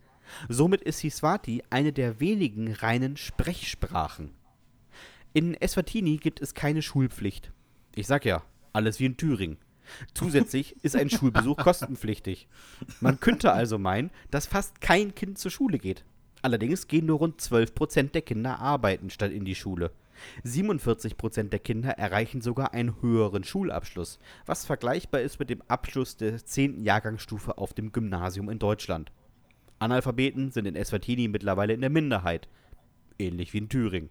Somit 0.48 0.84
ist 0.84 1.00
Siswati 1.00 1.64
eine 1.72 1.92
der 1.92 2.20
wenigen 2.20 2.72
reinen 2.72 3.18
Sprechsprachen. 3.18 4.36
In 5.34 5.56
Eswatini 5.56 6.18
gibt 6.18 6.40
es 6.40 6.54
keine 6.54 6.84
Schulpflicht. 6.84 7.52
Ich 7.96 8.06
sag 8.06 8.24
ja, 8.24 8.44
alles 8.72 9.00
wie 9.00 9.06
in 9.06 9.18
Thüringen. 9.18 9.58
Zusätzlich 10.14 10.76
ist 10.84 10.96
ein 10.96 11.10
Schulbesuch 11.10 11.58
kostenpflichtig. 11.64 12.48
Man 13.02 13.20
könnte 13.20 13.54
also 13.54 13.80
meinen, 13.80 14.12
dass 14.30 14.46
fast 14.46 14.82
kein 14.82 15.16
Kind 15.16 15.40
zur 15.40 15.50
Schule 15.50 15.80
geht. 15.80 16.06
Allerdings 16.44 16.88
gehen 16.88 17.08
nur 17.08 17.18
rund 17.18 17.42
12% 17.42 18.12
der 18.12 18.22
Kinder 18.22 18.60
arbeiten 18.60 19.10
statt 19.10 19.32
in 19.32 19.46
die 19.46 19.56
Schule. 19.56 19.90
47% 20.44 21.50
der 21.50 21.60
Kinder 21.60 21.92
erreichen 21.92 22.42
sogar 22.42 22.74
einen 22.74 23.02
höheren 23.02 23.44
Schulabschluss, 23.44 24.20
was 24.46 24.66
vergleichbar 24.66 25.22
ist 25.22 25.40
mit 25.40 25.50
dem 25.50 25.62
Abschluss 25.68 26.18
der 26.18 26.44
10. 26.44 26.84
Jahrgangsstufe 26.84 27.58
auf 27.58 27.74
dem 27.74 27.92
Gymnasium 27.92 28.50
in 28.50 28.60
Deutschland. 28.60 29.12
Analphabeten 29.80 30.52
sind 30.52 30.66
in 30.66 30.76
Eswatini 30.76 31.28
mittlerweile 31.28 31.74
in 31.74 31.82
der 31.82 31.90
Minderheit, 31.90 32.48
ähnlich 33.20 33.54
wie 33.54 33.60
in 33.60 33.70
Thüringen. 33.70 34.10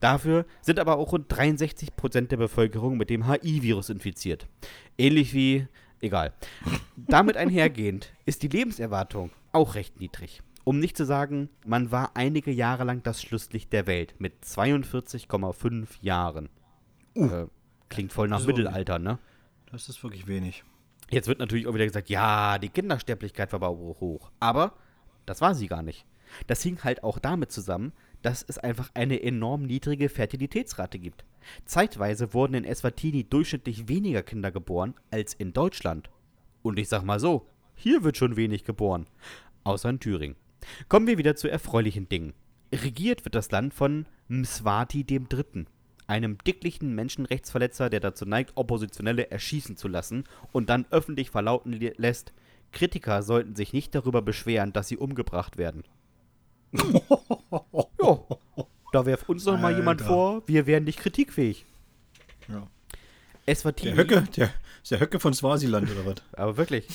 Dafür 0.00 0.44
sind 0.60 0.78
aber 0.78 0.96
auch 0.96 1.12
rund 1.12 1.32
63% 1.32 2.28
der 2.28 2.36
Bevölkerung 2.36 2.96
mit 2.96 3.10
dem 3.10 3.26
HIV-Virus 3.26 3.88
infiziert. 3.88 4.46
Ähnlich 4.98 5.34
wie, 5.34 5.66
egal. 6.00 6.32
Damit 6.96 7.36
einhergehend 7.36 8.12
ist 8.26 8.42
die 8.42 8.48
Lebenserwartung 8.48 9.30
auch 9.52 9.74
recht 9.74 9.98
niedrig. 9.98 10.42
Um 10.64 10.78
nicht 10.78 10.96
zu 10.96 11.04
sagen, 11.04 11.48
man 11.66 11.90
war 11.90 12.12
einige 12.14 12.52
Jahre 12.52 12.84
lang 12.84 13.02
das 13.02 13.22
Schlusslicht 13.22 13.72
der 13.72 13.86
Welt 13.86 14.14
mit 14.18 14.44
42,5 14.44 15.88
Jahren. 16.00 16.48
Uh, 17.16 17.24
äh, 17.24 17.46
klingt 17.88 18.12
voll 18.12 18.28
nach 18.28 18.36
also, 18.36 18.48
Mittelalter, 18.48 18.98
ne? 18.98 19.18
Das 19.70 19.88
ist 19.88 20.02
wirklich 20.02 20.26
wenig. 20.26 20.64
Jetzt 21.10 21.28
wird 21.28 21.40
natürlich 21.40 21.66
auch 21.66 21.74
wieder 21.74 21.86
gesagt, 21.86 22.10
ja, 22.10 22.58
die 22.58 22.68
Kindersterblichkeit 22.68 23.52
war 23.52 23.62
aber 23.62 23.76
hoch. 23.76 24.30
Aber 24.40 24.74
das 25.26 25.40
war 25.40 25.54
sie 25.54 25.66
gar 25.66 25.82
nicht. 25.82 26.06
Das 26.46 26.62
hing 26.62 26.82
halt 26.84 27.02
auch 27.02 27.18
damit 27.18 27.52
zusammen, 27.52 27.92
dass 28.22 28.44
es 28.46 28.58
einfach 28.58 28.90
eine 28.94 29.22
enorm 29.22 29.62
niedrige 29.64 30.08
Fertilitätsrate 30.08 30.98
gibt. 30.98 31.24
Zeitweise 31.64 32.32
wurden 32.34 32.54
in 32.54 32.64
Eswatini 32.64 33.24
durchschnittlich 33.24 33.88
weniger 33.88 34.22
Kinder 34.22 34.52
geboren 34.52 34.94
als 35.10 35.34
in 35.34 35.52
Deutschland. 35.52 36.08
Und 36.62 36.78
ich 36.78 36.88
sag 36.88 37.02
mal 37.02 37.20
so, 37.20 37.46
hier 37.74 38.04
wird 38.04 38.16
schon 38.16 38.36
wenig 38.36 38.64
geboren. 38.64 39.06
Außer 39.64 39.90
in 39.90 40.00
Thüringen. 40.00 40.36
Kommen 40.88 41.06
wir 41.06 41.18
wieder 41.18 41.36
zu 41.36 41.48
erfreulichen 41.48 42.08
Dingen. 42.08 42.34
Regiert 42.72 43.24
wird 43.24 43.34
das 43.34 43.50
Land 43.50 43.74
von 43.74 44.06
Mswati 44.28 45.04
III., 45.08 45.66
einem 46.06 46.38
dicklichen 46.38 46.94
Menschenrechtsverletzer, 46.94 47.88
der 47.88 48.00
dazu 48.00 48.24
neigt, 48.24 48.52
Oppositionelle 48.56 49.30
erschießen 49.30 49.76
zu 49.76 49.88
lassen 49.88 50.24
und 50.52 50.68
dann 50.68 50.86
öffentlich 50.90 51.30
verlauten 51.30 51.72
lässt, 51.72 52.32
Kritiker 52.72 53.22
sollten 53.22 53.54
sich 53.54 53.72
nicht 53.72 53.94
darüber 53.94 54.22
beschweren, 54.22 54.72
dass 54.72 54.88
sie 54.88 54.96
umgebracht 54.96 55.58
werden. 55.58 55.84
ja, 56.72 58.18
da 58.92 59.06
werft 59.06 59.28
uns 59.28 59.44
noch 59.44 59.58
mal 59.58 59.76
jemand 59.76 60.00
vor, 60.00 60.42
wir 60.46 60.66
wären 60.66 60.84
nicht 60.84 60.98
kritikfähig. 60.98 61.66
Ja. 62.48 62.66
Eswatini. 63.44 63.94
Der 63.94 64.04
Höcke, 64.04 64.28
der, 64.36 64.50
der 64.90 65.00
Höcke 65.00 65.20
von 65.20 65.34
Swasiland 65.34 65.90
oder 65.90 66.06
was? 66.06 66.22
Aber 66.32 66.56
wirklich. 66.56 66.86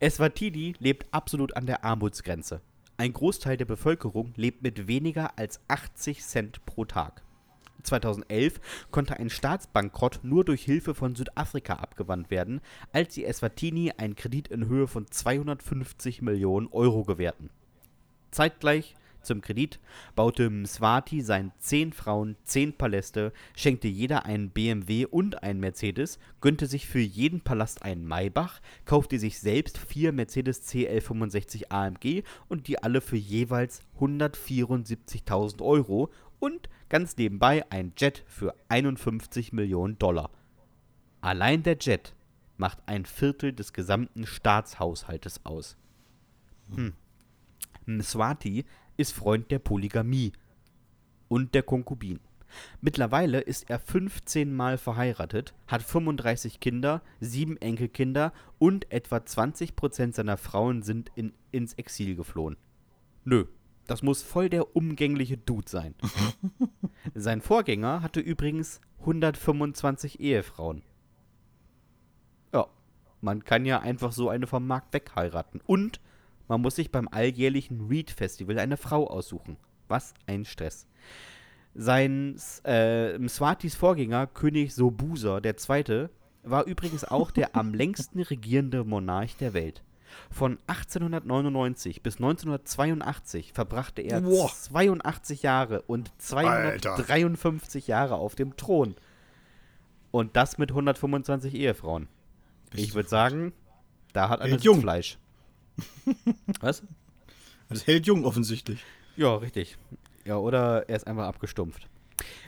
Eswatini 0.00 0.74
lebt 0.78 1.06
absolut 1.12 1.56
an 1.56 1.66
der 1.66 1.84
Armutsgrenze. 1.84 2.60
Ein 2.98 3.12
Großteil 3.12 3.58
der 3.58 3.66
Bevölkerung 3.66 4.32
lebt 4.36 4.62
mit 4.62 4.88
weniger 4.88 5.38
als 5.38 5.60
80 5.68 6.22
Cent 6.22 6.64
pro 6.64 6.86
Tag. 6.86 7.22
2011 7.82 8.58
konnte 8.90 9.18
ein 9.18 9.28
Staatsbankrott 9.28 10.20
nur 10.22 10.44
durch 10.44 10.64
Hilfe 10.64 10.94
von 10.94 11.14
Südafrika 11.14 11.74
abgewandt 11.74 12.30
werden, 12.30 12.60
als 12.92 13.14
die 13.14 13.26
Eswatini 13.26 13.92
einen 13.96 14.16
Kredit 14.16 14.48
in 14.48 14.66
Höhe 14.66 14.88
von 14.88 15.06
250 15.10 16.22
Millionen 16.22 16.68
Euro 16.68 17.04
gewährten. 17.04 17.50
Zeitgleich 18.30 18.94
zum 19.26 19.40
Kredit 19.40 19.80
baute 20.14 20.48
Mswati 20.48 21.20
seinen 21.20 21.52
zehn 21.58 21.92
Frauen 21.92 22.36
zehn 22.44 22.72
Paläste, 22.72 23.32
schenkte 23.54 23.88
jeder 23.88 24.24
einen 24.24 24.50
BMW 24.50 25.04
und 25.04 25.42
einen 25.42 25.60
Mercedes, 25.60 26.18
gönnte 26.40 26.66
sich 26.66 26.86
für 26.86 27.00
jeden 27.00 27.40
Palast 27.40 27.82
einen 27.82 28.06
Maybach, 28.06 28.60
kaufte 28.84 29.18
sich 29.18 29.38
selbst 29.38 29.78
vier 29.78 30.12
Mercedes 30.12 30.66
CL65 30.68 31.70
AMG 31.70 32.22
und 32.48 32.68
die 32.68 32.82
alle 32.82 33.00
für 33.00 33.16
jeweils 33.16 33.80
174.000 34.00 35.62
Euro 35.62 36.10
und 36.38 36.68
ganz 36.88 37.16
nebenbei 37.16 37.64
ein 37.70 37.92
Jet 37.96 38.24
für 38.26 38.54
51 38.68 39.52
Millionen 39.52 39.98
Dollar. 39.98 40.30
Allein 41.20 41.62
der 41.62 41.76
Jet 41.78 42.14
macht 42.56 42.78
ein 42.86 43.04
Viertel 43.04 43.52
des 43.52 43.72
gesamten 43.72 44.26
Staatshaushaltes 44.26 45.44
aus. 45.44 45.76
Hm. 46.74 46.94
Mswati 47.86 48.64
ist 48.96 49.12
Freund 49.12 49.50
der 49.50 49.58
Polygamie 49.58 50.32
und 51.28 51.54
der 51.54 51.62
Konkubin. 51.62 52.20
Mittlerweile 52.80 53.40
ist 53.40 53.68
er 53.68 53.78
15 53.78 54.54
Mal 54.54 54.78
verheiratet, 54.78 55.54
hat 55.66 55.82
35 55.82 56.60
Kinder, 56.60 57.02
7 57.20 57.56
Enkelkinder 57.58 58.32
und 58.58 58.90
etwa 58.92 59.16
20% 59.16 60.14
seiner 60.14 60.36
Frauen 60.36 60.82
sind 60.82 61.10
in, 61.14 61.32
ins 61.50 61.74
Exil 61.74 62.16
geflohen. 62.16 62.56
Nö, 63.24 63.46
das 63.86 64.02
muss 64.02 64.22
voll 64.22 64.48
der 64.48 64.76
umgängliche 64.76 65.36
Dude 65.36 65.68
sein. 65.68 65.94
Sein 67.14 67.40
Vorgänger 67.40 68.02
hatte 68.02 68.20
übrigens 68.20 68.80
125 69.00 70.20
Ehefrauen. 70.20 70.82
Ja, 72.52 72.66
man 73.20 73.44
kann 73.44 73.64
ja 73.64 73.80
einfach 73.80 74.12
so 74.12 74.28
eine 74.28 74.46
vom 74.46 74.66
Markt 74.66 74.92
wegheiraten. 74.92 75.60
Und 75.64 76.00
man 76.48 76.60
muss 76.60 76.76
sich 76.76 76.90
beim 76.90 77.08
alljährlichen 77.08 77.86
Reed 77.88 78.10
Festival 78.10 78.58
eine 78.58 78.76
Frau 78.76 79.06
aussuchen. 79.08 79.56
Was 79.88 80.14
ein 80.26 80.44
Stress. 80.44 80.86
Sein 81.74 82.36
äh, 82.64 83.18
Mswatis 83.18 83.74
Vorgänger, 83.74 84.26
König 84.26 84.74
Sobusa 84.74 85.40
II., 85.44 86.08
war 86.42 86.64
übrigens 86.64 87.04
auch 87.04 87.30
der 87.30 87.54
am 87.56 87.74
längsten 87.74 88.20
regierende 88.20 88.84
Monarch 88.84 89.36
der 89.36 89.52
Welt. 89.52 89.82
Von 90.30 90.58
1899 90.68 92.02
bis 92.02 92.16
1982 92.16 93.52
verbrachte 93.52 94.02
er 94.02 94.20
Boah. 94.20 94.48
82 94.48 95.42
Jahre 95.42 95.82
und 95.82 96.10
253 96.18 97.82
Alter. 97.82 97.88
Jahre 97.88 98.14
auf 98.14 98.34
dem 98.34 98.56
Thron. 98.56 98.94
Und 100.10 100.36
das 100.36 100.56
mit 100.58 100.70
125 100.70 101.54
Ehefrauen. 101.54 102.08
Bist 102.70 102.84
ich 102.84 102.94
würde 102.94 103.08
sagen, 103.08 103.52
da 104.12 104.28
hat 104.28 104.40
er 104.40 104.58
Fleisch. 104.58 105.18
Was? 106.60 106.82
Das 107.68 107.86
hält 107.86 108.06
jung 108.06 108.24
offensichtlich. 108.24 108.82
Ja, 109.16 109.34
richtig. 109.36 109.76
Ja, 110.24 110.36
oder 110.36 110.88
er 110.88 110.96
ist 110.96 111.06
einfach 111.06 111.26
abgestumpft. 111.26 111.88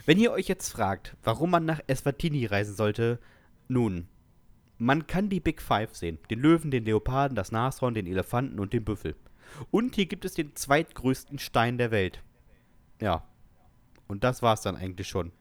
Wenn 0.07 0.19
ihr 0.19 0.33
euch 0.33 0.49
jetzt 0.49 0.71
fragt, 0.71 1.17
warum 1.23 1.51
man 1.51 1.65
nach 1.65 1.81
Eswatini 1.87 2.47
reisen 2.47 2.75
sollte, 2.75 3.19
nun, 3.69 4.09
man 4.79 5.07
kann 5.07 5.29
die 5.29 5.41
Big 5.41 5.61
Five 5.61 5.95
sehen. 5.95 6.19
Den 6.31 6.41
Löwen, 6.41 6.71
den 6.71 6.85
Leoparden, 6.85 7.35
das 7.35 7.53
Nashorn, 7.53 7.95
den 7.95 8.07
Elefanten 8.07 8.61
und 8.61 8.73
den 8.73 8.85
Büffel. 8.85 9.17
Und 9.71 9.95
hier 9.95 10.07
gibt 10.07 10.25
es 10.25 10.35
den 10.35 10.55
zweitgrößten 10.55 11.39
Stein 11.39 11.79
der 11.79 11.91
Welt. 11.91 12.23
Ja. 13.01 13.27
Und 14.07 14.25
das 14.25 14.41
war's 14.43 14.63
dann 14.63 14.77
eigentlich 14.77 15.09
schon. 15.09 15.33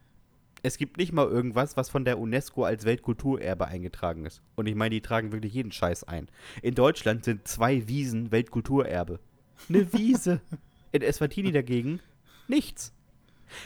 Es 0.62 0.76
gibt 0.76 0.96
nicht 0.96 1.12
mal 1.12 1.26
irgendwas, 1.26 1.76
was 1.76 1.88
von 1.88 2.04
der 2.04 2.18
UNESCO 2.18 2.64
als 2.64 2.84
Weltkulturerbe 2.84 3.66
eingetragen 3.66 4.26
ist. 4.26 4.42
Und 4.56 4.66
ich 4.66 4.74
meine, 4.74 4.90
die 4.94 5.00
tragen 5.00 5.32
wirklich 5.32 5.54
jeden 5.54 5.70
Scheiß 5.72 6.04
ein. 6.04 6.28
In 6.62 6.74
Deutschland 6.74 7.24
sind 7.24 7.46
zwei 7.46 7.86
Wiesen 7.88 8.32
Weltkulturerbe. 8.32 9.20
Eine 9.68 9.92
Wiese. 9.92 10.40
In 10.92 11.02
Eswatini 11.02 11.52
dagegen 11.52 12.00
nichts. 12.48 12.92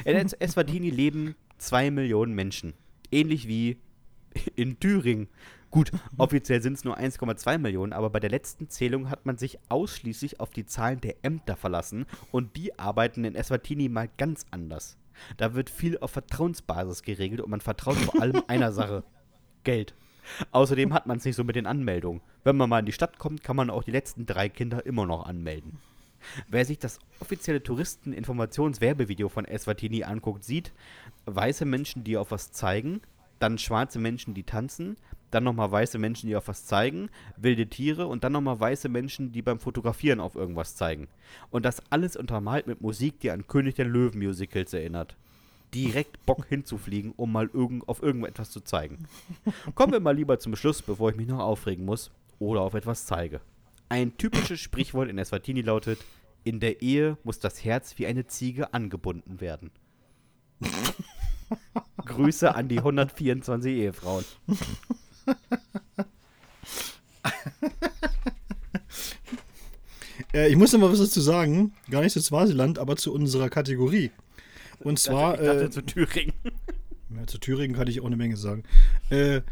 In 0.04 0.16
Es- 0.16 0.32
Eswatini 0.34 0.90
leben 0.90 1.34
zwei 1.58 1.90
Millionen 1.90 2.34
Menschen. 2.34 2.74
Ähnlich 3.10 3.46
wie 3.48 3.78
in 4.56 4.80
Thüringen. 4.80 5.28
Gut, 5.72 5.90
offiziell 6.18 6.60
sind 6.60 6.74
es 6.74 6.84
nur 6.84 6.98
1,2 6.98 7.56
Millionen, 7.56 7.94
aber 7.94 8.10
bei 8.10 8.20
der 8.20 8.28
letzten 8.28 8.68
Zählung 8.68 9.08
hat 9.08 9.24
man 9.24 9.38
sich 9.38 9.58
ausschließlich 9.70 10.38
auf 10.38 10.50
die 10.50 10.66
Zahlen 10.66 11.00
der 11.00 11.24
Ämter 11.24 11.56
verlassen 11.56 12.04
und 12.30 12.58
die 12.58 12.78
arbeiten 12.78 13.24
in 13.24 13.34
Eswatini 13.34 13.88
mal 13.88 14.10
ganz 14.18 14.44
anders. 14.50 14.98
Da 15.38 15.54
wird 15.54 15.70
viel 15.70 15.96
auf 15.96 16.10
Vertrauensbasis 16.10 17.02
geregelt 17.02 17.40
und 17.40 17.50
man 17.50 17.62
vertraut 17.62 17.96
vor 17.96 18.20
allem 18.20 18.42
einer 18.48 18.70
Sache: 18.70 19.02
Geld. 19.64 19.94
Außerdem 20.50 20.92
hat 20.92 21.06
man 21.06 21.16
es 21.16 21.24
nicht 21.24 21.36
so 21.36 21.42
mit 21.42 21.56
den 21.56 21.66
Anmeldungen. 21.66 22.20
Wenn 22.44 22.58
man 22.58 22.68
mal 22.68 22.80
in 22.80 22.86
die 22.86 22.92
Stadt 22.92 23.18
kommt, 23.18 23.42
kann 23.42 23.56
man 23.56 23.70
auch 23.70 23.82
die 23.82 23.92
letzten 23.92 24.26
drei 24.26 24.50
Kinder 24.50 24.84
immer 24.84 25.06
noch 25.06 25.24
anmelden. 25.24 25.78
Wer 26.48 26.66
sich 26.66 26.80
das 26.80 26.98
offizielle 27.18 27.62
Touristeninformationswerbevideo 27.62 29.30
von 29.30 29.46
Eswatini 29.46 30.04
anguckt, 30.04 30.44
sieht 30.44 30.74
weiße 31.24 31.64
Menschen, 31.64 32.04
die 32.04 32.18
auf 32.18 32.30
was 32.30 32.52
zeigen, 32.52 33.00
dann 33.38 33.56
schwarze 33.56 33.98
Menschen, 33.98 34.34
die 34.34 34.44
tanzen, 34.44 34.96
dann 35.34 35.44
nochmal 35.44 35.70
weiße 35.70 35.98
Menschen, 35.98 36.28
die 36.28 36.36
auf 36.36 36.48
was 36.48 36.66
zeigen, 36.66 37.10
wilde 37.36 37.66
Tiere 37.66 38.06
und 38.06 38.24
dann 38.24 38.32
nochmal 38.32 38.60
weiße 38.60 38.88
Menschen, 38.88 39.32
die 39.32 39.42
beim 39.42 39.58
Fotografieren 39.58 40.20
auf 40.20 40.34
irgendwas 40.34 40.76
zeigen. 40.76 41.08
Und 41.50 41.64
das 41.64 41.82
alles 41.90 42.16
untermalt 42.16 42.66
mit 42.66 42.80
Musik, 42.80 43.20
die 43.20 43.30
an 43.30 43.46
König 43.46 43.74
der 43.74 43.86
Löwen 43.86 44.20
Musicals 44.20 44.72
erinnert. 44.72 45.16
Direkt 45.74 46.24
Bock 46.26 46.46
hinzufliegen, 46.46 47.12
um 47.16 47.32
mal 47.32 47.48
irgend, 47.52 47.88
auf 47.88 48.02
irgendetwas 48.02 48.50
zu 48.50 48.60
zeigen. 48.60 49.06
Kommen 49.74 49.92
wir 49.92 50.00
mal 50.00 50.14
lieber 50.14 50.38
zum 50.38 50.54
Schluss, 50.54 50.82
bevor 50.82 51.10
ich 51.10 51.16
mich 51.16 51.28
noch 51.28 51.40
aufregen 51.40 51.84
muss 51.84 52.10
oder 52.38 52.60
auf 52.60 52.74
etwas 52.74 53.06
zeige. 53.06 53.40
Ein 53.88 54.16
typisches 54.16 54.60
Sprichwort 54.60 55.08
in 55.08 55.18
Eswatini 55.18 55.62
lautet: 55.62 55.98
In 56.44 56.60
der 56.60 56.82
Ehe 56.82 57.16
muss 57.24 57.38
das 57.38 57.64
Herz 57.64 57.98
wie 57.98 58.06
eine 58.06 58.26
Ziege 58.26 58.74
angebunden 58.74 59.40
werden. 59.40 59.70
Grüße 62.04 62.54
an 62.54 62.68
die 62.68 62.78
124 62.78 63.72
Ehefrauen. 63.72 64.24
Äh, 70.34 70.48
ich 70.48 70.56
muss 70.56 70.72
noch 70.72 70.80
mal 70.80 70.90
was 70.90 70.98
dazu 70.98 71.20
sagen. 71.20 71.74
Gar 71.90 72.00
nicht 72.02 72.12
zu 72.12 72.20
Swasiland, 72.20 72.78
aber 72.78 72.96
zu 72.96 73.12
unserer 73.12 73.50
Kategorie. 73.50 74.10
Und 74.80 74.98
zwar. 74.98 75.34
ich 75.34 75.46
dachte 75.46 75.64
äh, 75.64 75.70
zu 75.70 75.82
Thüringen. 75.82 76.32
Ja, 77.14 77.26
zu 77.26 77.36
Thüringen 77.36 77.76
kann 77.76 77.88
ich 77.88 78.00
auch 78.00 78.06
eine 78.06 78.16
Menge 78.16 78.38
sagen. 78.38 78.62
Äh, 79.10 79.42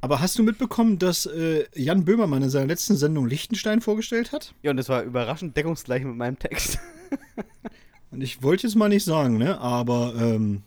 aber 0.00 0.20
hast 0.20 0.38
du 0.38 0.44
mitbekommen, 0.44 1.00
dass 1.00 1.26
äh, 1.26 1.64
Jan 1.74 2.04
Böhmermann 2.04 2.44
in 2.44 2.48
seiner 2.48 2.68
letzten 2.68 2.96
Sendung 2.96 3.26
Liechtenstein 3.26 3.80
vorgestellt 3.80 4.30
hat? 4.30 4.54
Ja, 4.62 4.70
und 4.70 4.76
das 4.76 4.88
war 4.88 5.02
überraschend 5.02 5.56
deckungsgleich 5.56 6.04
mit 6.04 6.14
meinem 6.14 6.38
Text. 6.38 6.78
Und 8.12 8.20
ich 8.20 8.40
wollte 8.40 8.68
es 8.68 8.76
mal 8.76 8.88
nicht 8.88 9.04
sagen, 9.04 9.36
ne? 9.36 9.58
Aber 9.60 10.14
ähm, 10.16 10.62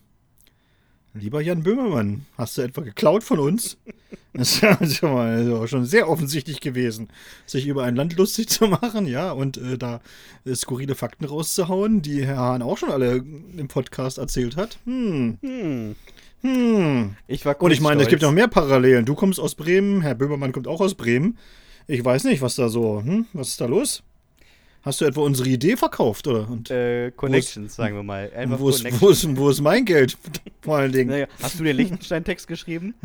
lieber 1.13 1.41
Jan 1.41 1.63
Böhmermann, 1.63 2.25
hast 2.37 2.57
du 2.57 2.61
etwa 2.61 2.81
geklaut 2.81 3.23
von 3.23 3.39
uns? 3.39 3.77
Das 4.31 4.53
ist 4.53 4.61
ja 4.61 4.77
schon 4.87 5.13
mal- 5.13 5.67
schon 5.67 5.85
sehr 5.85 6.07
offensichtlich 6.07 6.61
gewesen, 6.61 7.09
sich 7.47 7.65
über 7.65 7.83
ein 7.83 7.95
Land 7.95 8.15
lustig 8.15 8.47
zu 8.47 8.67
machen, 8.67 9.07
ja, 9.07 9.31
und 9.31 9.57
äh, 9.57 9.75
da 9.75 10.01
äh, 10.45 10.53
skurrile 10.53 10.93
Fakten 10.93 11.25
rauszuhauen, 11.25 12.03
die 12.03 12.25
Herr 12.27 12.37
Hahn 12.37 12.61
auch 12.61 12.77
schon 12.77 12.91
alle 12.91 13.15
im 13.57 13.67
Podcast 13.67 14.19
erzählt 14.19 14.55
hat. 14.55 14.77
Hm, 14.85 15.39
Hm. 15.41 15.95
hm. 16.41 17.15
Ich 17.27 17.43
war 17.45 17.59
Und 17.59 17.71
ich 17.71 17.81
meine, 17.81 18.03
es 18.03 18.07
gibt 18.07 18.21
noch 18.21 18.29
noch 18.29 18.35
mehr 18.35 18.47
Parallelen. 18.47 19.05
Du 19.05 19.15
kommst 19.15 19.39
aus 19.39 19.55
Bremen, 19.55 20.01
Herr 20.01 20.13
Böhmermann 20.13 20.51
kommt 20.51 20.67
auch 20.67 20.79
aus 20.81 20.93
Bremen. 20.93 21.37
Ich 21.87 22.05
weiß 22.05 22.25
nicht, 22.25 22.43
was 22.43 22.53
da 22.55 22.69
so, 22.69 23.01
hm? 23.03 23.25
Was 23.33 23.49
ist 23.49 23.61
da 23.61 23.65
los? 23.65 24.03
Hast 24.81 25.01
du 25.01 25.05
etwa 25.05 25.21
unsere 25.21 25.49
Idee 25.49 25.75
verkauft, 25.75 26.27
oder? 26.27 26.49
Und 26.49 26.71
äh, 26.71 27.11
Connections, 27.11 27.75
sagen 27.75 27.95
wir 27.95 28.03
mal. 28.03 28.31
Einfach 28.33 28.59
wo, 28.59 28.69
ist, 28.69 28.85
wo, 29.01 29.09
ist, 29.09 29.37
wo 29.37 29.49
ist 29.49 29.61
mein 29.61 29.83
Geld? 29.83 30.17
Vor 30.61 30.77
allen 30.77 30.91
Dingen. 30.91 31.09
Naja, 31.09 31.27
hast 31.41 31.59
du 31.59 31.63
den 31.63 31.75
Liechtenstein-Text 31.75 32.47
geschrieben? 32.47 32.95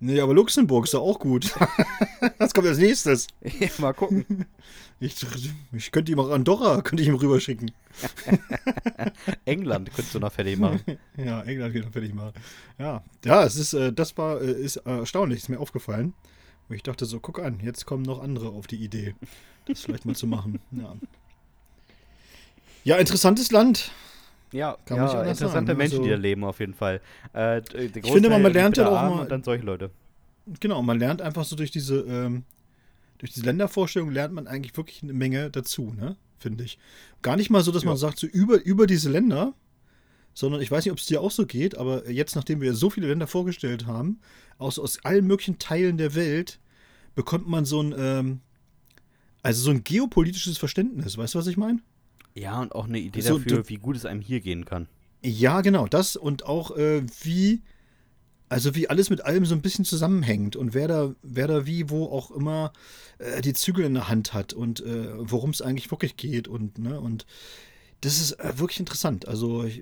Nee, 0.00 0.20
aber 0.20 0.34
Luxemburg 0.34 0.84
ist 0.84 0.92
doch 0.92 1.00
auch 1.00 1.18
gut. 1.18 1.54
Was 2.38 2.52
kommt 2.52 2.66
als 2.66 2.76
nächstes? 2.76 3.28
Ja, 3.42 3.68
mal 3.78 3.94
gucken. 3.94 4.44
Ich, 5.00 5.14
ich 5.72 5.92
könnte 5.92 6.12
ihm 6.12 6.18
auch 6.18 6.28
Andorra, 6.30 6.82
könnte 6.82 7.02
ich 7.02 7.08
ihm 7.08 7.14
rüberschicken. 7.14 7.70
England 9.46 9.88
könntest 9.94 10.14
du 10.14 10.18
noch 10.18 10.32
fertig 10.32 10.58
machen. 10.58 10.82
Ja, 11.16 11.42
England 11.42 11.72
geht 11.72 11.84
noch 11.84 11.92
fertig 11.92 12.12
machen. 12.12 12.32
Ja, 12.78 13.02
ja, 13.24 13.44
es 13.44 13.56
ist, 13.56 13.72
äh, 13.72 13.94
das 13.94 14.18
war, 14.18 14.42
äh, 14.42 14.50
ist 14.50 14.76
erstaunlich, 14.76 15.38
ist 15.38 15.48
mir 15.48 15.60
aufgefallen. 15.60 16.12
Und 16.68 16.76
ich 16.76 16.82
dachte 16.82 17.06
so, 17.06 17.20
guck 17.20 17.38
an, 17.38 17.60
jetzt 17.62 17.86
kommen 17.86 18.02
noch 18.02 18.22
andere 18.22 18.48
auf 18.48 18.66
die 18.66 18.76
Idee, 18.84 19.14
das 19.66 19.80
vielleicht 19.82 20.04
mal 20.04 20.14
zu 20.14 20.26
machen. 20.26 20.60
Ja. 20.72 20.94
ja, 22.84 22.96
interessantes 22.96 23.50
Land. 23.50 23.90
Ja, 24.52 24.76
Kann 24.84 24.98
man 24.98 25.06
nicht 25.06 25.14
ja 25.14 25.22
interessante 25.22 25.66
sagen, 25.68 25.78
Menschen, 25.78 25.94
also- 25.98 26.04
die 26.04 26.10
da 26.10 26.16
leben 26.16 26.44
auf 26.44 26.60
jeden 26.60 26.74
Fall. 26.74 27.00
Äh, 27.32 27.60
der 27.62 27.82
Ich 27.82 27.92
finde, 28.12 28.28
man 28.28 28.42
Großteil 28.42 28.52
lernt 28.52 28.76
ja 28.76 28.88
auch 28.88 28.92
mal- 29.14 29.22
Und 29.22 29.30
dann 29.32 29.42
solche 29.42 29.64
Leute. 29.64 29.90
Genau, 30.60 30.82
man 30.82 30.98
lernt 30.98 31.22
einfach 31.22 31.44
so 31.44 31.56
durch 31.56 31.70
diese, 31.70 32.00
ähm, 32.00 32.44
durch 33.18 33.32
diese 33.32 33.46
Ländervorstellung 33.46 34.10
lernt 34.10 34.34
man 34.34 34.46
eigentlich 34.46 34.76
wirklich 34.76 35.02
eine 35.02 35.12
Menge 35.14 35.50
dazu, 35.50 35.92
ne? 35.96 36.16
Finde 36.38 36.64
ich. 36.64 36.78
Gar 37.22 37.36
nicht 37.36 37.48
mal 37.50 37.62
so, 37.62 37.72
dass 37.72 37.84
man 37.84 37.94
Ja. 37.94 37.98
sagt, 37.98 38.18
so 38.18 38.26
über, 38.26 38.62
über 38.62 38.86
diese 38.86 39.10
Länder, 39.10 39.54
sondern 40.34 40.60
ich 40.60 40.70
weiß 40.70 40.84
nicht, 40.84 40.92
ob 40.92 40.98
es 40.98 41.06
dir 41.06 41.20
auch 41.22 41.30
so 41.30 41.46
geht, 41.46 41.78
aber 41.78 42.10
jetzt, 42.10 42.36
nachdem 42.36 42.60
wir 42.60 42.74
so 42.74 42.90
viele 42.90 43.06
Länder 43.08 43.26
vorgestellt 43.26 43.86
haben, 43.86 44.20
aus, 44.58 44.78
aus 44.78 45.02
allen 45.04 45.26
möglichen 45.26 45.58
Teilen 45.58 45.96
der 45.96 46.14
Welt, 46.14 46.58
bekommt 47.14 47.48
man 47.48 47.64
so 47.64 47.80
ein, 47.82 47.94
ähm, 47.96 48.40
also 49.44 49.62
so 49.62 49.70
ein 49.70 49.84
geopolitisches 49.84 50.58
Verständnis. 50.58 51.16
Weißt 51.16 51.34
du, 51.34 51.38
was 51.38 51.46
ich 51.46 51.56
meine? 51.56 51.78
Ja, 52.34 52.60
und 52.60 52.74
auch 52.74 52.86
eine 52.86 52.98
Idee 52.98 53.20
So, 53.20 53.38
dafür, 53.38 53.58
du- 53.62 53.68
wie 53.68 53.76
gut 53.76 53.94
es 53.96 54.04
einem 54.04 54.20
hier 54.20 54.40
gehen 54.40 54.64
kann. 54.64 54.88
Ja, 55.22 55.60
genau, 55.60 55.86
das 55.86 56.16
und 56.16 56.44
auch 56.46 56.76
äh, 56.76 57.02
wie, 57.22 57.62
also 58.48 58.74
wie 58.74 58.90
alles 58.90 59.08
mit 59.08 59.24
allem 59.24 59.46
so 59.46 59.54
ein 59.54 59.62
bisschen 59.62 59.84
zusammenhängt 59.84 60.56
und 60.56 60.74
wer 60.74 60.88
da, 60.88 61.14
wer 61.22 61.46
da 61.46 61.64
wie, 61.66 61.88
wo 61.88 62.06
auch 62.06 62.30
immer 62.30 62.72
äh, 63.18 63.40
die 63.40 63.54
Zügel 63.54 63.84
in 63.84 63.94
der 63.94 64.08
Hand 64.08 64.34
hat 64.34 64.52
und 64.52 64.80
äh, 64.80 65.06
worum 65.16 65.50
es 65.50 65.62
eigentlich 65.62 65.90
wirklich 65.90 66.16
geht 66.16 66.48
und, 66.48 66.78
ne, 66.78 67.00
und 67.00 67.24
das 68.02 68.20
ist 68.20 68.32
äh, 68.32 68.58
wirklich 68.58 68.80
interessant. 68.80 69.26
Also, 69.28 69.64
ich, 69.64 69.80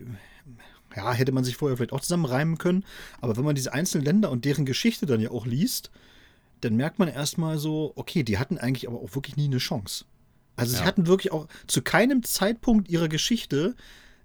ja, 0.94 1.12
hätte 1.12 1.32
man 1.32 1.42
sich 1.42 1.56
vorher 1.56 1.76
vielleicht 1.76 1.92
auch 1.92 2.00
zusammenreimen 2.02 2.58
können, 2.58 2.84
aber 3.20 3.36
wenn 3.36 3.44
man 3.44 3.54
diese 3.56 3.72
einzelnen 3.72 4.04
Länder 4.04 4.30
und 4.30 4.44
deren 4.44 4.66
Geschichte 4.66 5.06
dann 5.06 5.20
ja 5.20 5.30
auch 5.30 5.46
liest, 5.46 5.90
dann 6.62 6.74
merkt 6.76 6.98
man 6.98 7.08
erstmal 7.08 7.58
so, 7.58 7.92
okay, 7.96 8.22
die 8.22 8.38
hatten 8.38 8.56
eigentlich 8.58 8.88
aber 8.88 8.98
auch 9.00 9.14
wirklich 9.14 9.36
nie 9.36 9.44
eine 9.46 9.58
Chance. 9.58 10.04
Also 10.56 10.72
sie 10.72 10.80
Ja. 10.80 10.84
hatten 10.86 11.06
wirklich 11.06 11.32
auch 11.32 11.46
zu 11.66 11.82
keinem 11.82 12.22
Zeitpunkt 12.22 12.88
ihrer 12.88 13.08
Geschichte, 13.08 13.74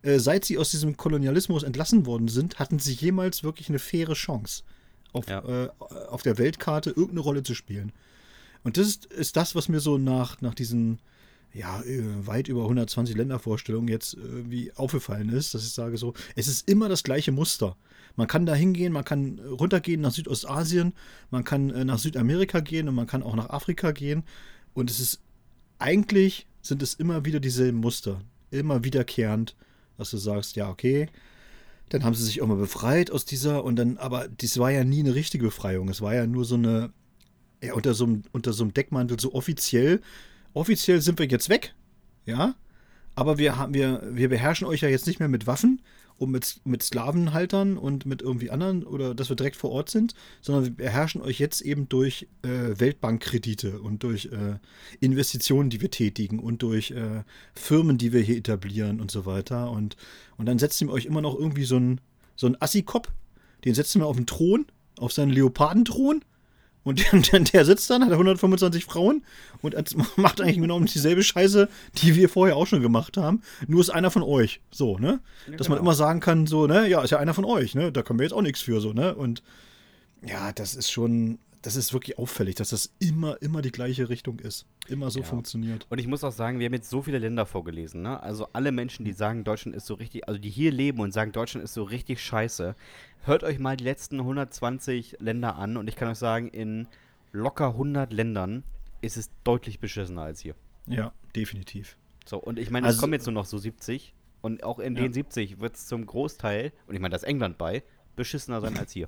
äh, 0.04 0.20
seit 0.20 0.46
sie 0.46 0.58
aus 0.58 0.72
diesem 0.72 0.98
Kolonialismus 0.98 1.64
entlassen 1.64 2.06
worden 2.06 2.28
sind, 2.28 2.60
hatten 2.60 2.80
sie 2.80 2.94
jemals 2.94 3.44
wirklich 3.44 3.70
eine 3.70 3.80
faire 3.80 4.14
Chance, 4.14 4.64
auf, 5.14 5.28
Ja. 5.30 5.40
äh, 5.66 5.70
auf 6.10 6.22
der 6.22 6.38
Weltkarte 6.38 6.90
irgendeine 6.92 7.22
Rolle 7.22 7.44
zu 7.44 7.56
spielen. 7.56 7.92
Und 8.64 8.78
das 8.78 8.88
ist, 8.88 9.06
ist 9.06 9.36
das, 9.38 9.56
was 9.56 9.70
mir 9.70 9.80
so 9.80 9.98
nach, 9.98 10.42
nach 10.42 10.54
diesen 10.54 11.00
ja, 11.58 11.82
äh, 11.82 12.04
weit 12.28 12.48
über 12.48 12.64
120 12.64 13.16
Ländervorstellungen 13.16 13.88
jetzt 13.88 14.14
irgendwie 14.14 14.72
aufgefallen 14.76 15.30
ist, 15.30 15.54
dass 15.54 15.64
ich 15.64 15.74
sage 15.74 15.98
so, 15.98 16.14
es 16.36 16.48
ist 16.48 16.70
immer 16.70 16.88
das 16.88 17.04
gleiche 17.04 17.32
Muster. 17.32 17.76
Man 18.16 18.28
kann 18.28 18.46
da 18.46 18.54
hingehen, 18.54 18.94
man 18.94 19.04
kann 19.04 19.40
äh, 19.40 19.48
runtergehen 19.48 20.02
nach 20.02 20.12
Südostasien, 20.12 20.94
man 21.32 21.44
kann 21.44 21.72
äh, 21.72 21.84
nach 21.84 21.98
Südamerika 21.98 22.60
gehen 22.60 22.88
und 22.88 22.96
man 22.96 23.08
kann 23.08 23.24
auch 23.24 23.36
nach 23.36 23.50
Afrika 23.50 23.92
gehen. 23.92 24.24
Und 24.74 24.92
es 24.92 25.00
ist 25.00 25.22
eigentlich 25.80 26.48
sind 26.62 26.84
es 26.84 26.94
immer 26.94 27.26
wieder 27.26 27.40
dieselben 27.40 27.80
Muster. 27.80 28.22
Immer 28.52 28.84
wiederkehrend, 28.84 29.56
dass 29.98 30.12
du 30.12 30.18
sagst, 30.18 30.56
ja, 30.56 30.70
okay, 30.70 31.08
dann 31.90 32.04
haben 32.04 32.14
sie 32.14 32.24
sich 32.24 32.42
auch 32.42 32.48
mal 32.48 32.58
befreit 32.58 33.10
aus 33.10 33.26
dieser 33.26 33.64
und 33.64 33.78
dann, 33.78 33.98
aber 33.98 34.28
das 34.28 34.58
war 34.60 34.70
ja 34.70 34.84
nie 34.84 35.00
eine 35.00 35.16
richtige 35.16 35.46
Befreiung. 35.46 35.90
Es 35.90 36.02
war 36.02 36.14
ja 36.14 36.28
nur 36.28 36.46
so 36.46 36.56
eine, 36.56 36.92
ja, 37.64 37.74
unter 37.74 37.94
so 37.94 38.06
einem, 38.06 38.24
unter 38.32 38.54
so 38.54 38.64
einem 38.64 38.74
Deckmantel, 38.74 39.20
so 39.20 39.34
offiziell. 39.34 40.02
Offiziell 40.58 41.02
sind 41.02 41.20
wir 41.20 41.28
jetzt 41.28 41.50
weg, 41.50 41.76
ja, 42.26 42.56
aber 43.16 43.38
wir 43.38 43.68
wir, 43.70 44.02
wir 44.12 44.30
beherrschen 44.30 44.68
euch 44.68 44.82
ja 44.82 44.90
jetzt 44.90 45.08
nicht 45.08 45.20
mehr 45.20 45.28
mit 45.28 45.48
Waffen 45.48 45.82
und 46.18 46.32
mit, 46.32 46.62
mit 46.66 46.82
Sklavenhaltern 46.82 47.78
und 47.78 48.06
mit 48.06 48.22
irgendwie 48.22 48.50
anderen 48.50 48.84
oder 48.84 49.14
dass 49.14 49.30
wir 49.30 49.36
direkt 49.36 49.56
vor 49.56 49.72
Ort 49.72 49.90
sind, 49.90 50.16
sondern 50.42 50.66
wir 50.66 50.72
beherrschen 50.72 51.22
euch 51.22 51.40
jetzt 51.40 51.62
eben 51.62 51.88
durch 51.90 52.28
äh, 52.42 52.80
Weltbankkredite 52.80 53.80
und 53.80 54.04
durch 54.04 54.26
äh, 54.26 54.58
Investitionen, 55.00 55.70
die 55.70 55.80
wir 55.80 55.92
tätigen 55.92 56.40
und 56.40 56.64
durch 56.64 56.92
äh, 56.92 57.24
Firmen, 57.54 57.98
die 57.98 58.14
wir 58.14 58.22
hier 58.22 58.38
etablieren 58.38 59.00
und 59.00 59.12
so 59.12 59.26
weiter. 59.26 59.70
Und, 59.70 59.96
und 60.38 60.48
dann 60.48 60.58
setzen 60.58 60.88
wir 60.88 60.94
euch 60.94 61.06
immer 61.06 61.22
noch 61.22 61.38
irgendwie 61.38 61.66
so 61.66 61.76
einen 61.76 62.02
so 62.36 62.48
einen 62.48 62.58
den 63.66 63.74
setzen 63.74 64.02
wir 64.02 64.08
auf 64.08 64.16
den 64.16 64.28
Thron, 64.28 64.66
auf 64.98 65.12
seinen 65.12 65.32
Leopardenthron 65.32 66.24
Und 66.88 67.12
der, 67.32 67.40
der 67.42 67.66
sitzt 67.66 67.90
dann, 67.90 68.06
hat 68.06 68.12
125 68.12 68.86
Frauen 68.86 69.24
und 69.62 69.76
macht 70.18 70.40
eigentlich 70.40 70.58
genau 70.58 70.80
dieselbe 70.80 71.22
Scheiße, 71.22 71.68
die 71.98 72.16
wir 72.16 72.30
vorher 72.30 72.56
auch 72.56 72.66
schon 72.66 72.82
gemacht 72.82 73.18
haben. 73.18 73.42
Nur 73.68 73.82
ist 73.82 73.90
einer 73.90 74.10
von 74.10 74.24
euch. 74.24 74.62
So, 74.72 74.98
ne? 74.98 75.20
Ja, 75.50 75.58
Dass 75.58 75.68
man 75.68 75.78
genau. 75.78 75.90
immer 75.90 75.96
sagen 75.96 76.22
kann, 76.22 76.48
so, 76.48 76.66
ne, 76.66 76.88
ja, 76.88 77.02
ist 77.02 77.12
ja 77.12 77.20
einer 77.20 77.34
von 77.34 77.46
euch, 77.46 77.76
ne? 77.76 77.92
Da 77.92 78.04
können 78.04 78.20
wir 78.20 78.24
jetzt 78.24 78.34
auch 78.34 78.42
nichts 78.42 78.62
für, 78.62 78.80
so, 78.80 78.94
ne? 78.94 79.14
Und 79.16 79.44
ja, 80.26 80.54
das 80.54 80.76
ist 80.76 80.90
schon, 80.90 81.40
das 81.62 81.76
ist 81.76 81.94
wirklich 81.94 82.18
auffällig, 82.18 82.56
dass 82.56 82.70
das 82.70 82.94
immer, 83.00 83.42
immer 83.42 83.62
die 83.62 83.72
gleiche 83.72 84.10
Richtung 84.10 84.40
ist. 84.40 84.66
Immer 84.88 85.10
so 85.10 85.20
ja. 85.20 85.26
funktioniert. 85.26 85.86
Und 85.90 86.00
ich 86.00 86.08
muss 86.08 86.24
auch 86.24 86.32
sagen, 86.32 86.60
wir 86.60 86.66
haben 86.66 86.74
jetzt 86.74 86.90
so 86.90 87.02
viele 87.02 87.18
Länder 87.18 87.46
vorgelesen, 87.46 88.02
ne? 88.02 88.22
Also 88.22 88.48
alle 88.54 88.72
Menschen, 88.72 89.06
die 89.06 89.14
sagen, 89.14 89.44
Deutschland 89.44 89.76
ist 89.76 89.86
so 89.86 89.96
richtig, 89.96 90.28
also 90.28 90.40
die 90.40 90.50
hier 90.50 90.72
leben 90.72 91.00
und 91.00 91.12
sagen, 91.14 91.32
Deutschland 91.32 91.64
ist 91.64 91.74
so 91.74 91.84
richtig 91.84 92.22
scheiße, 92.22 92.76
hört 93.24 93.44
euch 93.44 93.60
mal 93.60 93.76
die 93.76 93.84
letzten 93.84 94.20
120 94.20 95.18
Länder 95.20 95.56
an 95.58 95.78
und 95.78 95.88
ich 95.88 95.96
kann 95.96 96.10
euch 96.10 96.18
sagen, 96.18 96.48
in 96.48 96.88
locker 97.32 97.70
100 97.70 98.14
Ländern 98.14 98.64
ist 99.02 99.18
es 99.18 99.30
deutlich 99.44 99.80
beschissener 99.80 100.24
als 100.24 100.40
hier. 100.40 100.56
Ja, 100.88 101.12
definitiv. 101.36 101.98
So, 102.26 102.38
und 102.38 102.60
ich 102.60 102.70
meine, 102.70 102.88
also, 102.88 102.98
es 102.98 103.02
kommen 103.02 103.14
jetzt 103.14 103.26
nur 103.26 103.34
noch 103.34 103.46
so 103.46 103.58
70 103.58 104.14
und 104.42 104.64
auch 104.64 104.80
in 104.80 104.96
ja. 104.96 105.04
den 105.04 105.14
70 105.14 105.60
wird 105.60 105.76
es 105.76 105.88
zum 105.88 106.06
Großteil, 106.06 106.72
und 106.88 106.96
ich 106.96 107.02
meine, 107.02 107.14
das 107.14 107.24
England 107.24 107.58
bei, 107.58 107.84
beschissener 108.16 108.62
sein 108.62 108.78
als 108.78 108.92
hier. 108.92 109.08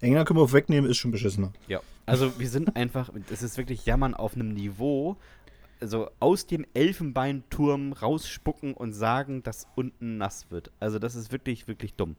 England 0.00 0.26
können 0.26 0.38
wir 0.38 0.44
auf 0.44 0.52
wegnehmen, 0.52 0.90
ist 0.90 0.98
schon 0.98 1.10
beschissener. 1.10 1.52
Ja, 1.68 1.80
also 2.06 2.38
wir 2.38 2.48
sind 2.48 2.76
einfach, 2.76 3.10
es 3.30 3.42
ist 3.42 3.56
wirklich 3.56 3.86
Jammern 3.86 4.14
auf 4.14 4.34
einem 4.34 4.52
Niveau, 4.52 5.16
also 5.80 6.10
aus 6.20 6.46
dem 6.46 6.66
Elfenbeinturm 6.74 7.92
rausspucken 7.92 8.74
und 8.74 8.92
sagen, 8.92 9.42
dass 9.42 9.66
unten 9.76 10.18
nass 10.18 10.50
wird. 10.50 10.70
Also 10.80 10.98
das 10.98 11.14
ist 11.14 11.32
wirklich, 11.32 11.68
wirklich 11.68 11.94
dumm. 11.94 12.16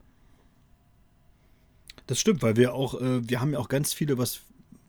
Das 2.08 2.20
stimmt, 2.20 2.42
weil 2.42 2.56
wir 2.56 2.74
auch, 2.74 3.00
äh, 3.00 3.28
wir 3.28 3.40
haben 3.40 3.54
ja 3.54 3.60
auch 3.60 3.70
ganz 3.70 3.94
viele, 3.94 4.18
was, 4.18 4.42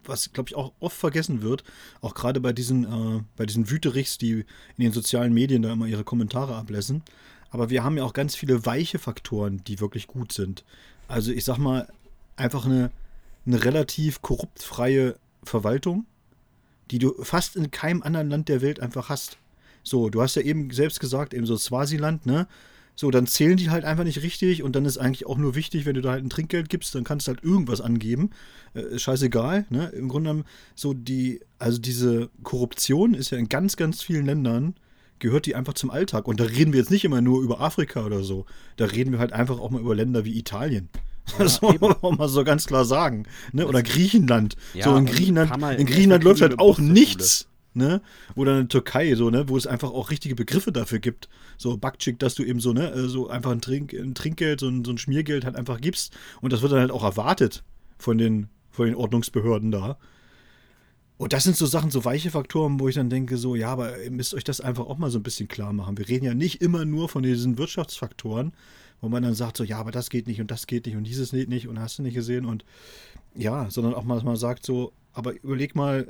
was 0.05 0.33
glaube 0.33 0.49
ich 0.49 0.57
auch 0.57 0.73
oft 0.81 0.97
vergessen 0.97 1.43
wird, 1.43 1.65
auch 2.01 2.15
gerade 2.15 2.41
bei 2.41 2.53
diesen, 2.53 2.85
äh, 2.85 3.23
bei 3.37 3.47
diesen 3.47 3.71
Wüterichs, 3.71 4.19
die 4.19 4.45
in 4.77 4.85
den 4.85 4.93
sozialen 4.93 5.33
Medien 5.33 5.63
da 5.63 5.73
immer 5.73 5.87
ihre 5.87 6.05
Kommentare 6.05 6.57
ablassen. 6.57 7.03
Aber 7.51 7.69
wir 7.69 7.85
haben 7.85 7.99
ja 7.99 8.05
auch 8.05 8.15
ganz 8.15 8.35
viele 8.35 8.65
weiche 8.65 8.99
Faktoren, 8.99 9.63
die 9.65 9.79
wirklich 9.81 10.07
gut 10.07 10.33
sind. 10.33 10.65
Also 11.07 11.33
ich 11.33 11.45
sag 11.45 11.59
mal, 11.59 11.87
einfach 12.37 12.67
eine, 12.67 12.91
eine 13.47 13.65
relativ 13.65 14.23
korruptfreie 14.23 15.17
Verwaltung, 15.45 16.07
die 16.91 16.99
du 16.99 17.15
fast 17.23 17.57
in 17.57 17.71
keinem 17.71 18.03
anderen 18.03 18.31
Land 18.31 18.49
der 18.49 18.61
Welt 18.61 18.81
einfach 18.81 19.09
hast. 19.09 19.39
So, 19.83 20.11
du 20.11 20.23
hast 20.23 20.37
ja 20.37 20.43
eben 20.43 20.71
selbst 20.71 21.01
gesagt, 21.01 21.35
eben 21.35 21.47
so 21.47 21.57
Swasiland, 21.57 22.27
ne? 22.27 22.47
So, 22.95 23.11
dann 23.11 23.27
zählen 23.27 23.57
die 23.57 23.71
halt 23.71 23.85
einfach 23.85 24.05
nicht 24.05 24.23
richtig 24.23 24.63
und 24.63 24.77
dann 24.77 24.85
ist 24.85 24.99
eigentlich 24.99 25.27
auch 25.27 25.39
nur 25.39 25.55
wichtig, 25.55 25.87
wenn 25.87 25.95
du 25.95 26.03
da 26.03 26.11
halt 26.11 26.25
ein 26.25 26.31
Trinkgeld 26.31 26.69
gibst, 26.69 26.95
dann 26.95 27.05
kannst 27.05 27.27
du 27.27 27.33
halt 27.33 27.43
irgendwas 27.43 27.81
angeben. 27.81 28.31
Äh, 28.75 28.99
scheißegal, 28.99 29.65
ne? 29.71 29.89
Im 29.89 30.09
Grunde 30.09 30.31
genommen, 30.31 30.49
so 30.75 30.93
die, 30.93 31.41
also 31.59 31.79
diese 31.81 32.29
Korruption 32.43 33.15
ist 33.15 33.31
ja 33.31 33.39
in 33.39 33.49
ganz, 33.49 33.77
ganz 33.77 34.03
vielen 34.03 34.27
Ländern, 34.27 34.75
gehört 35.21 35.47
die 35.47 35.55
einfach 35.55 35.75
zum 35.75 35.91
Alltag. 35.91 36.29
Und 36.29 36.39
da 36.39 36.45
reden 36.45 36.73
wir 36.73 36.81
jetzt 36.81 36.91
nicht 36.91 37.05
immer 37.05 37.23
nur 37.23 37.43
über 37.43 37.61
Afrika 37.61 38.05
oder 38.05 38.23
so. 38.23 38.45
Da 38.77 38.85
reden 38.85 39.13
wir 39.13 39.19
halt 39.19 39.33
einfach 39.33 39.59
auch 39.59 39.71
mal 39.71 39.81
über 39.81 39.95
Länder 39.95 40.25
wie 40.25 40.39
Italien. 40.39 40.89
Das 41.39 41.63
muss 41.63 41.81
man 41.81 41.93
auch 41.93 42.17
mal 42.17 42.29
so 42.29 42.45
ganz 42.45 42.67
klar 42.67 42.85
sagen. 42.85 43.25
Ne? 43.53 43.67
Oder 43.67 43.83
Griechenland. 43.83 44.57
Ja, 44.75 44.85
so 44.85 44.97
in 44.97 45.07
Griechenland, 45.07 45.53
in 45.79 45.87
Griechenland 45.87 46.25
läuft 46.25 46.43
halt 46.43 46.59
auch 46.59 46.79
nichts. 46.79 47.49
Ne? 47.75 48.03
Oder 48.35 48.53
in 48.53 48.59
der 48.63 48.69
Türkei, 48.69 49.15
so, 49.15 49.31
ne, 49.31 49.49
wo 49.49 49.57
es 49.57 49.67
einfach 49.67 49.91
auch 49.91 50.11
richtige 50.11 50.35
Begriffe 50.35 50.73
dafür 50.73 50.99
gibt. 50.99 51.31
So 51.57 51.79
Backchick, 51.79 52.19
dass 52.19 52.35
du 52.35 52.45
eben 52.45 52.61
so, 52.61 52.75
ne, 52.75 52.91
äh, 52.91 53.09
so 53.09 53.29
einfach 53.29 53.51
ein, 53.51 53.63
Trink, 53.63 53.95
ein 53.95 54.15
Trinkgeld, 54.15 54.61
so 54.61 54.69
ein, 54.69 54.85
so 54.85 54.91
ein 54.91 54.99
Schmiergeld 54.99 55.47
halt 55.47 55.57
einfach 55.57 55.81
gibst. 55.81 56.13
Und 56.43 56.53
das 56.53 56.61
wird 56.61 56.73
dann 56.73 56.81
halt 56.81 56.91
auch 56.91 57.03
erwartet 57.03 57.65
von 57.99 58.19
den, 58.19 58.49
von 58.71 58.87
den 58.87 58.95
Ordnungsbehörden 58.95 59.71
da. 59.71 59.97
Und 61.17 61.33
das 61.33 61.45
sind 61.45 61.57
so 61.57 61.67
Sachen, 61.67 61.91
so 61.91 62.05
weiche 62.05 62.31
Faktoren, 62.31 62.81
wo 62.81 62.89
ich 62.89 62.97
dann 62.97 63.09
denke, 63.09 63.37
so, 63.37 63.55
ja, 63.55 63.69
aber 63.69 64.03
ihr 64.03 64.11
müsst 64.11 64.35
euch 64.35 64.45
das 64.45 64.61
einfach 64.61 64.87
auch 64.87 64.99
mal 64.99 65.11
so 65.11 65.19
ein 65.19 65.23
bisschen 65.23 65.49
klar 65.49 65.73
machen. 65.73 65.97
Wir 65.97 66.09
reden 66.09 66.25
ja 66.25 66.35
nicht 66.35 66.61
immer 66.61 66.85
nur 66.85 67.09
von 67.09 67.23
diesen 67.23 67.59
Wirtschaftsfaktoren, 67.59 68.53
wo 69.03 69.09
man 69.09 69.23
dann 69.23 69.35
sagt, 69.35 69.59
so, 69.59 69.65
ja, 69.65 69.79
aber 69.79 69.91
das 69.91 70.09
geht 70.09 70.27
nicht 70.27 70.41
und 70.41 70.51
das 70.51 70.67
geht 70.67 70.87
nicht 70.87 70.97
und 70.97 71.05
dieses 71.05 71.33
geht 71.33 71.51
nicht 71.51 71.69
und 71.69 71.79
hast 71.79 71.99
du 71.99 72.03
nicht 72.03 72.15
gesehen 72.15 72.47
und 72.47 72.65
ja, 73.35 73.69
sondern 73.69 73.95
auch 73.95 74.05
mal, 74.05 74.15
dass 74.15 74.25
man 74.25 74.37
sagt, 74.37 74.65
so, 74.65 74.93
aber 75.13 75.35
überleg 75.43 75.75
mal, 75.75 76.07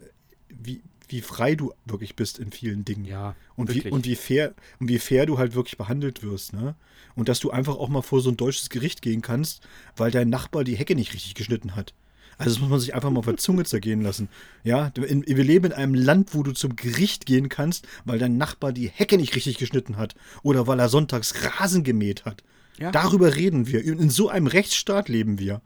wie, 0.49 0.83
wie 1.09 1.23
frei 1.23 1.55
du 1.55 1.73
wirklich 1.87 2.15
bist 2.15 2.39
in 2.39 2.53
vielen 2.53 2.85
Dingen. 2.85 3.05
Ja. 3.05 3.35
Und 3.57 3.75
wie, 3.75 3.91
und 3.91 4.05
wie 4.05 4.15
fair, 4.15 4.55
und 4.79 4.89
wie 4.89 4.99
fair 4.99 5.27
du 5.27 5.39
halt 5.39 5.55
wirklich 5.55 5.79
behandelt 5.79 6.23
wirst, 6.23 6.53
ne? 6.53 6.75
Und 7.15 7.29
dass 7.29 7.41
du 7.41 7.51
einfach 7.51 7.77
auch 7.77 7.89
mal 7.89 8.03
vor 8.03 8.21
so 8.21 8.31
ein 8.31 8.37
deutsches 8.37 8.71
Gericht 8.71 9.03
gehen 9.03 9.23
kannst, 9.23 9.67
weil 9.97 10.11
dein 10.11 10.31
Nachbar 10.31 10.65
die 10.65 10.77
Hecke 10.77 10.95
nicht 10.95 11.13
richtig 11.13 11.35
geschnitten 11.35 11.77
hat. 11.77 11.95
Also 12.39 12.55
das 12.55 12.61
muss 12.61 12.71
man 12.71 12.81
sich 12.81 12.95
einfach 12.95 13.11
mal 13.11 13.19
auf 13.19 13.27
der 13.27 13.37
Zunge 13.37 13.65
zergehen 13.65 14.01
lassen. 14.01 14.29
Ja, 14.65 14.91
in, 14.97 15.25
wir 15.27 15.45
leben 15.45 15.67
in 15.67 15.73
einem 15.73 15.95
Land, 15.95 16.35
wo 16.35 16.43
du 16.43 16.53
zum 16.53 16.77
Gericht 16.77 17.27
gehen 17.27 17.49
kannst, 17.49 17.87
weil 18.05 18.19
dein 18.19 18.39
Nachbar 18.39 18.73
die 18.73 18.89
Hecke 18.89 19.17
nicht 19.17 19.37
richtig 19.37 19.59
geschnitten 19.59 19.97
hat 19.97 20.15
oder 20.43 20.67
weil 20.67 20.81
er 20.81 20.89
sonntags 20.89 21.35
Rasen 21.45 21.85
gemäht 21.85 22.25
hat. 22.25 22.43
Ja. 22.79 22.91
Darüber 22.91 23.35
reden 23.35 23.67
wir. 23.67 23.85
In 23.85 24.11
so 24.11 24.29
einem 24.29 24.47
Rechtsstaat 24.47 25.09
leben 25.09 25.39
wir. 25.39 25.61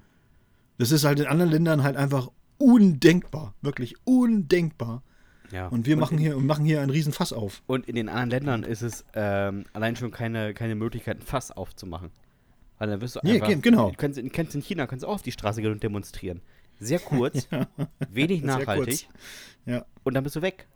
Das 0.78 0.90
ist 0.90 1.04
halt 1.04 1.20
in 1.20 1.26
anderen 1.26 1.50
Ländern 1.50 1.82
halt 1.82 1.96
einfach 1.96 2.30
undenkbar. 2.58 3.54
Wirklich 3.62 3.94
undenkbar. 4.04 5.02
Ja. 5.52 5.68
Und 5.68 5.86
wir 5.86 5.94
und 5.94 6.00
machen, 6.00 6.18
hier, 6.18 6.36
machen 6.38 6.64
hier 6.64 6.80
einen 6.80 6.90
riesen 6.90 7.12
Fass 7.12 7.32
auf. 7.32 7.62
Und 7.66 7.88
in 7.88 7.94
den 7.94 8.08
anderen 8.08 8.30
Ländern 8.30 8.62
ist 8.62 8.82
es 8.82 9.04
ähm, 9.14 9.64
allein 9.72 9.96
schon 9.96 10.10
keine, 10.10 10.54
keine 10.54 10.74
Möglichkeit, 10.74 11.18
ein 11.18 11.22
Fass 11.22 11.50
aufzumachen. 11.50 12.10
Weil 12.78 12.88
dann 12.88 13.00
wirst 13.00 13.16
du 13.16 13.20
einfach. 13.20 13.48
Nee, 13.48 13.56
genau. 13.56 13.90
Du 13.90 13.96
kannst, 13.96 14.20
kannst 14.32 14.54
in 14.54 14.62
China 14.62 14.86
kannst 14.86 15.04
du 15.04 15.08
auch 15.08 15.14
auf 15.14 15.22
die 15.22 15.32
Straße 15.32 15.62
gehen 15.62 15.72
und 15.72 15.82
demonstrieren. 15.82 16.42
Sehr 16.78 16.98
kurz, 16.98 17.48
ja. 17.50 17.66
wenig 18.10 18.42
nachhaltig. 18.42 19.08
Ja. 19.64 19.86
Und 20.04 20.14
dann 20.14 20.24
bist 20.24 20.36
du 20.36 20.42
weg. 20.42 20.66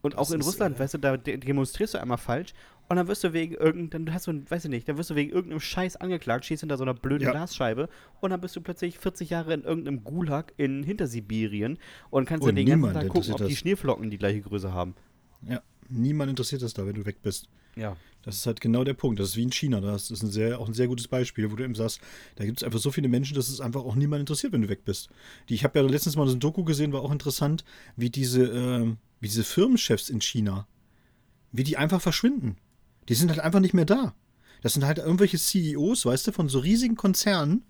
Und 0.00 0.14
das 0.14 0.20
auch 0.20 0.30
in 0.34 0.42
Russland, 0.42 0.76
äh, 0.76 0.80
weißt 0.80 0.94
du, 0.94 0.98
da 0.98 1.16
demonstrierst 1.16 1.94
du 1.94 1.98
einmal 1.98 2.18
falsch 2.18 2.54
und 2.88 2.96
dann 2.96 3.08
wirst 3.08 3.24
du 3.24 3.32
wegen 3.32 3.54
irgendeinem, 3.54 4.06
dann 4.06 4.14
hast 4.14 4.26
du, 4.26 4.32
weiß 4.48 4.64
ich 4.66 4.70
nicht, 4.70 4.88
dann 4.88 4.98
wirst 4.98 5.10
du 5.10 5.14
wegen 5.14 5.30
irgendeinem 5.30 5.60
Scheiß 5.60 5.96
angeklagt, 5.96 6.44
stehst 6.44 6.60
hinter 6.60 6.76
so 6.76 6.84
einer 6.84 6.94
blöden 6.94 7.26
ja. 7.26 7.30
Glasscheibe 7.30 7.88
und 8.20 8.30
dann 8.30 8.40
bist 8.40 8.56
du 8.56 8.60
plötzlich 8.60 8.98
40 8.98 9.30
Jahre 9.30 9.54
in 9.54 9.62
irgendeinem 9.62 10.04
Gulag 10.04 10.52
in 10.56 10.82
Hintersibirien 10.82 11.78
und 12.10 12.26
kannst 12.26 12.42
und 12.42 12.48
dann 12.48 12.56
den 12.56 12.66
ganzen 12.66 12.92
Tag 12.92 13.08
gucken, 13.08 13.32
ob 13.32 13.46
die 13.46 13.56
Schneeflocken 13.56 14.10
die 14.10 14.18
gleiche 14.18 14.42
Größe 14.42 14.72
haben. 14.72 14.94
Ja, 15.48 15.62
niemand 15.88 16.30
interessiert 16.30 16.62
das 16.62 16.74
da, 16.74 16.86
wenn 16.86 16.94
du 16.94 17.06
weg 17.06 17.22
bist. 17.22 17.48
Ja. 17.76 17.96
Das 18.22 18.36
ist 18.36 18.46
halt 18.46 18.60
genau 18.60 18.84
der 18.84 18.94
Punkt. 18.94 19.20
Das 19.20 19.30
ist 19.30 19.36
wie 19.36 19.42
in 19.42 19.52
China. 19.52 19.80
Das 19.80 20.10
ist 20.10 20.22
ein 20.22 20.30
sehr, 20.30 20.58
auch 20.58 20.66
ein 20.66 20.74
sehr 20.74 20.86
gutes 20.86 21.08
Beispiel, 21.08 21.50
wo 21.50 21.56
du 21.56 21.64
eben 21.64 21.74
sagst, 21.74 22.00
da 22.36 22.44
gibt 22.44 22.58
es 22.58 22.64
einfach 22.64 22.78
so 22.78 22.90
viele 22.90 23.08
Menschen, 23.08 23.34
dass 23.34 23.48
es 23.48 23.60
einfach 23.60 23.82
auch 23.82 23.96
niemand 23.96 24.20
interessiert, 24.20 24.52
wenn 24.52 24.62
du 24.62 24.68
weg 24.68 24.84
bist. 24.84 25.10
Die, 25.48 25.54
ich 25.54 25.64
habe 25.64 25.78
ja 25.78 25.84
letztens 25.86 26.16
mal 26.16 26.26
so 26.26 26.34
ein 26.34 26.40
Doku 26.40 26.64
gesehen, 26.64 26.92
war 26.92 27.02
auch 27.02 27.12
interessant, 27.12 27.64
wie 27.96 28.08
diese, 28.08 28.44
äh, 28.44 28.86
wie 29.20 29.28
diese 29.28 29.44
Firmenchefs 29.44 30.08
in 30.08 30.20
China, 30.20 30.66
wie 31.52 31.64
die 31.64 31.76
einfach 31.76 32.00
verschwinden. 32.00 32.56
Die 33.08 33.14
sind 33.14 33.30
halt 33.30 33.40
einfach 33.40 33.60
nicht 33.60 33.74
mehr 33.74 33.84
da. 33.84 34.14
Das 34.62 34.72
sind 34.74 34.84
halt 34.84 34.98
irgendwelche 34.98 35.38
CEOs, 35.38 36.06
weißt 36.06 36.28
du, 36.28 36.32
von 36.32 36.48
so 36.48 36.58
riesigen 36.58 36.96
Konzernen. 36.96 37.64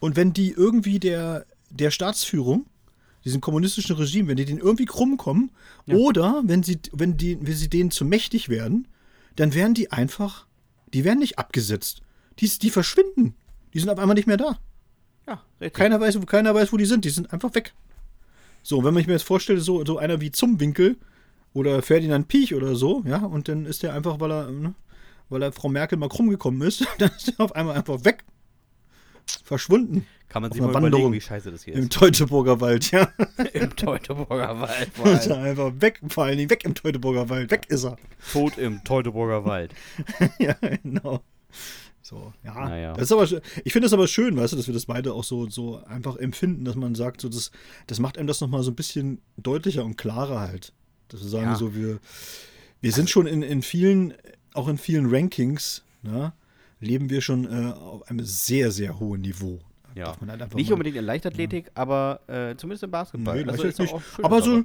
Und 0.00 0.16
wenn 0.16 0.32
die 0.32 0.50
irgendwie 0.50 0.98
der, 0.98 1.46
der 1.70 1.90
Staatsführung, 1.90 2.66
diesem 3.24 3.40
kommunistischen 3.40 3.96
Regime, 3.96 4.28
wenn 4.28 4.36
die 4.36 4.44
denen 4.44 4.60
irgendwie 4.60 4.84
krumm 4.84 5.16
kommen, 5.16 5.50
ja. 5.86 5.96
oder 5.96 6.42
wenn 6.44 6.62
sie, 6.62 6.78
wenn 6.92 7.16
die, 7.16 7.38
wenn 7.40 7.54
sie 7.54 7.68
denen 7.68 7.90
zu 7.90 8.04
mächtig 8.04 8.48
werden, 8.48 8.86
dann 9.34 9.54
werden 9.54 9.74
die 9.74 9.90
einfach, 9.90 10.46
die 10.92 11.04
werden 11.04 11.18
nicht 11.18 11.38
abgesetzt. 11.38 12.02
Die, 12.38 12.48
die 12.48 12.70
verschwinden. 12.70 13.34
Die 13.72 13.80
sind 13.80 13.88
auf 13.88 13.98
einmal 13.98 14.14
nicht 14.14 14.26
mehr 14.26 14.36
da. 14.36 14.58
Ja, 15.26 15.42
richtig. 15.60 15.74
Keiner 15.74 16.00
weiß, 16.00 16.18
keiner 16.26 16.54
weiß, 16.54 16.72
wo 16.72 16.76
die 16.76 16.86
sind. 16.86 17.04
Die 17.04 17.10
sind 17.10 17.32
einfach 17.32 17.54
weg. 17.54 17.74
So, 18.62 18.78
wenn 18.78 18.94
man 18.94 19.00
sich 19.00 19.06
mir 19.06 19.14
jetzt 19.14 19.22
vorstellt, 19.22 19.62
so, 19.62 19.84
so 19.84 19.98
einer 19.98 20.20
wie 20.20 20.30
Zumwinkel 20.30 20.96
oder 21.56 21.80
Ferdinand 21.80 22.28
Piech 22.28 22.54
oder 22.54 22.76
so, 22.76 23.02
ja, 23.06 23.24
und 23.24 23.48
dann 23.48 23.64
ist 23.64 23.82
der 23.82 23.94
einfach, 23.94 24.20
weil 24.20 24.30
er, 24.30 24.50
ne, 24.50 24.74
weil 25.30 25.42
er 25.42 25.52
Frau 25.52 25.70
Merkel 25.70 25.96
mal 25.96 26.10
krumm 26.10 26.28
gekommen 26.28 26.60
ist, 26.60 26.86
dann 26.98 27.10
ist 27.16 27.32
er 27.38 27.44
auf 27.44 27.56
einmal 27.56 27.76
einfach 27.76 28.04
weg. 28.04 28.24
Verschwunden. 29.42 30.06
Kann 30.28 30.42
man 30.42 30.52
sich 30.52 30.60
mal 30.60 30.74
Wanderung 30.74 30.88
überlegen, 30.88 31.12
wie 31.14 31.20
scheiße 31.20 31.50
das 31.50 31.64
hier 31.64 31.74
ist. 31.74 31.80
Im 31.82 31.88
Teutoburger 31.88 32.60
Wald, 32.60 32.90
ja. 32.90 33.08
Im 33.54 33.74
Teutoburger 33.74 34.60
Wald. 34.60 34.90
Ist 35.18 35.28
er 35.28 35.38
einfach 35.38 35.72
weg, 35.80 36.00
vor 36.08 36.24
allen 36.24 36.36
Dingen 36.36 36.50
weg 36.50 36.64
im 36.64 36.74
Teutoburger 36.74 37.28
Wald. 37.30 37.50
Weg 37.50 37.66
ist 37.68 37.84
er. 37.84 37.96
Tot 38.32 38.58
im 38.58 38.84
Teutoburger 38.84 39.44
Wald. 39.44 39.72
ja, 40.38 40.52
genau. 40.82 41.22
So, 42.02 42.34
ja. 42.44 42.68
Naja. 42.68 42.92
Das 42.92 43.04
ist 43.04 43.12
aber, 43.12 43.24
ich 43.64 43.72
finde 43.72 43.86
das 43.86 43.94
aber 43.94 44.06
schön, 44.06 44.36
weißt 44.36 44.52
du, 44.52 44.56
dass 44.58 44.66
wir 44.66 44.74
das 44.74 44.86
beide 44.86 45.14
auch 45.14 45.24
so, 45.24 45.48
so 45.48 45.82
einfach 45.86 46.16
empfinden, 46.16 46.64
dass 46.64 46.76
man 46.76 46.94
sagt, 46.94 47.22
so, 47.22 47.28
das, 47.28 47.50
das 47.86 47.98
macht 47.98 48.18
einem 48.18 48.26
das 48.26 48.40
nochmal 48.40 48.62
so 48.62 48.70
ein 48.70 48.76
bisschen 48.76 49.22
deutlicher 49.38 49.84
und 49.84 49.96
klarer 49.96 50.40
halt. 50.40 50.72
Dass 51.08 51.22
wir 51.22 51.28
sagen, 51.28 51.46
ja. 51.46 51.56
so, 51.56 51.74
wir, 51.74 51.98
wir 52.80 52.92
sind 52.92 53.10
schon 53.10 53.26
in, 53.26 53.42
in 53.42 53.62
vielen, 53.62 54.14
auch 54.54 54.68
in 54.68 54.78
vielen 54.78 55.06
Rankings, 55.06 55.84
ne, 56.02 56.32
leben 56.80 57.10
wir 57.10 57.20
schon 57.20 57.44
äh, 57.44 57.72
auf 57.72 58.08
einem 58.10 58.24
sehr, 58.24 58.70
sehr 58.70 58.98
hohen 58.98 59.20
Niveau. 59.20 59.60
Ja. 59.94 60.14
Halt 60.26 60.54
nicht 60.54 60.70
unbedingt 60.72 60.96
in 60.96 61.04
Leichtathletik, 61.04 61.66
ja. 61.66 61.72
aber 61.74 62.20
äh, 62.26 62.56
zumindest 62.56 62.82
im 62.82 62.90
Basketball. 62.90 63.44
Nee, 63.44 63.50
also 63.50 63.64
ist 63.64 63.78
nicht. 63.78 63.94
aber, 64.22 64.42
so, 64.42 64.62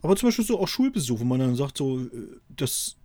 aber 0.00 0.16
zum 0.16 0.28
Beispiel 0.28 0.46
so 0.46 0.58
auch 0.58 0.68
Schulbesuch, 0.68 1.20
wo 1.20 1.24
man 1.24 1.40
dann 1.40 1.56
sagt, 1.56 1.76
so, 1.76 2.00
äh, 2.00 2.08
dass 2.48 2.96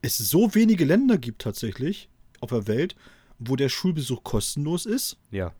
es 0.00 0.18
so 0.18 0.54
wenige 0.54 0.84
Länder 0.84 1.18
gibt 1.18 1.42
tatsächlich 1.42 2.08
auf 2.40 2.50
der 2.50 2.68
Welt, 2.68 2.94
wo 3.40 3.56
der 3.56 3.68
Schulbesuch 3.68 4.22
kostenlos 4.22 4.86
ist. 4.86 5.16
Ja. 5.32 5.52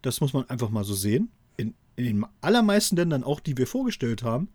Das 0.00 0.20
muss 0.20 0.32
man 0.32 0.48
einfach 0.48 0.70
mal 0.70 0.84
so 0.84 0.94
sehen. 0.94 1.30
In 1.58 1.74
in 1.96 2.04
den 2.04 2.26
allermeisten 2.40 2.96
Ländern, 2.96 3.24
auch 3.24 3.40
die 3.40 3.56
wir 3.56 3.66
vorgestellt 3.66 4.22
haben, 4.22 4.48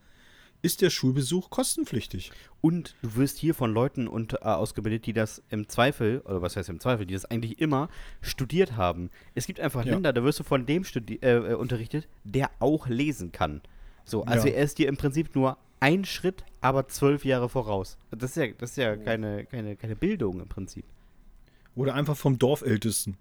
ist 0.62 0.82
der 0.82 0.90
Schulbesuch 0.90 1.50
kostenpflichtig. 1.50 2.32
Und 2.62 2.96
du 3.02 3.16
wirst 3.16 3.38
hier 3.38 3.56
von 3.56 3.74
Leuten 3.74 4.08
und, 4.08 4.34
äh, 4.34 4.38
ausgebildet, 4.38 5.06
die 5.06 5.14
das 5.14 5.42
im 5.50 5.70
Zweifel, 5.70 6.20
oder 6.26 6.42
was 6.42 6.56
heißt 6.58 6.70
im 6.70 6.80
Zweifel, 6.80 7.06
die 7.06 7.14
das 7.14 7.26
eigentlich 7.26 7.60
immer 7.62 7.90
studiert 8.22 8.76
haben. 8.76 9.10
Es 9.36 9.48
gibt 9.48 9.60
einfach 9.60 9.86
Ja. 9.86 9.94
Länder, 9.94 10.12
da 10.12 10.24
wirst 10.24 10.40
du 10.40 10.44
von 10.44 10.66
dem 10.66 10.84
studi 10.84 11.16
äh, 11.22 11.36
äh, 11.52 11.54
unterrichtet, 11.54 12.08
der 12.24 12.52
auch 12.60 12.88
lesen 12.88 13.32
kann. 13.32 13.62
So, 14.04 14.24
also 14.26 14.48
Ja. 14.48 14.56
er 14.56 14.64
ist 14.64 14.78
dir 14.80 14.90
im 14.90 14.98
Prinzip 14.98 15.34
nur 15.36 15.58
ein 15.80 16.04
Schritt, 16.04 16.44
aber 16.60 16.90
zwölf 16.90 17.24
Jahre 17.24 17.48
voraus. 17.48 17.98
Das 18.12 18.32
ist 18.32 18.36
ja, 18.38 18.48
das 18.58 18.72
ist 18.72 18.78
ja 18.78 18.98
keine, 18.98 19.46
keine, 19.46 19.78
keine 19.78 19.96
Bildung 19.96 20.42
im 20.42 20.50
Prinzip. 20.50 20.84
Oder 21.76 21.94
einfach 21.96 22.18
vom 22.18 22.38
Dorfältesten. 22.38 23.16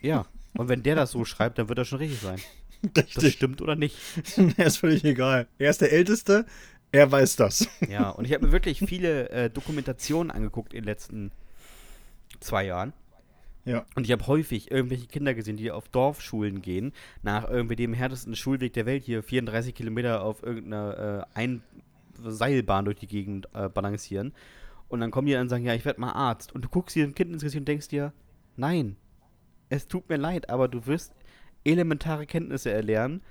Ja. 0.00 0.24
Und 0.56 0.68
wenn 0.68 0.82
der 0.82 0.94
das 0.94 1.10
so 1.10 1.26
schreibt, 1.26 1.58
dann 1.58 1.68
wird 1.68 1.78
das 1.78 1.88
schon 1.88 1.98
richtig 1.98 2.20
sein. 2.20 2.38
Das 2.94 3.06
Richtig. 3.06 3.32
stimmt 3.34 3.60
oder 3.60 3.74
nicht. 3.74 3.96
er 4.56 4.66
ist 4.66 4.76
völlig 4.76 5.02
egal. 5.04 5.48
Er 5.58 5.68
ist 5.70 5.80
der 5.80 5.90
Älteste, 5.90 6.46
er 6.92 7.10
weiß 7.10 7.36
das. 7.36 7.68
Ja, 7.88 8.10
und 8.10 8.24
ich 8.24 8.32
habe 8.32 8.46
mir 8.46 8.52
wirklich 8.52 8.80
viele 8.80 9.30
äh, 9.30 9.50
Dokumentationen 9.50 10.30
angeguckt 10.30 10.72
in 10.72 10.80
den 10.80 10.86
letzten 10.86 11.32
zwei 12.40 12.64
Jahren. 12.66 12.92
Ja. 13.64 13.84
Und 13.94 14.04
ich 14.04 14.12
habe 14.12 14.26
häufig 14.26 14.70
irgendwelche 14.70 15.06
Kinder 15.06 15.34
gesehen, 15.34 15.56
die 15.56 15.70
auf 15.70 15.88
Dorfschulen 15.88 16.62
gehen, 16.62 16.92
nach 17.22 17.48
irgendwie 17.48 17.76
dem 17.76 17.92
härtesten 17.92 18.34
Schulweg 18.34 18.72
der 18.72 18.86
Welt 18.86 19.04
hier 19.04 19.22
34 19.22 19.74
Kilometer 19.74 20.22
auf 20.22 20.42
irgendeiner 20.42 21.26
äh, 21.34 21.38
ein 21.38 21.62
Seilbahn 22.18 22.86
durch 22.86 22.96
die 22.96 23.06
Gegend 23.06 23.48
äh, 23.54 23.68
balancieren. 23.68 24.32
Und 24.88 25.00
dann 25.00 25.10
kommen 25.10 25.26
die 25.26 25.34
dann 25.34 25.42
und 25.42 25.48
sagen, 25.50 25.64
ja, 25.64 25.74
ich 25.74 25.84
werde 25.84 26.00
mal 26.00 26.12
Arzt. 26.12 26.54
Und 26.54 26.64
du 26.64 26.68
guckst 26.68 26.96
dir 26.96 27.06
dem 27.06 27.14
Kind 27.14 27.30
ins 27.30 27.42
Gesicht 27.42 27.60
und 27.60 27.68
denkst 27.68 27.88
dir, 27.88 28.12
nein, 28.56 28.96
es 29.68 29.86
tut 29.86 30.08
mir 30.08 30.16
leid, 30.16 30.48
aber 30.48 30.68
du 30.68 30.86
wirst 30.86 31.12
elementare 31.64 32.26
Kenntnisse 32.26 32.70
erlernen, 32.70 33.22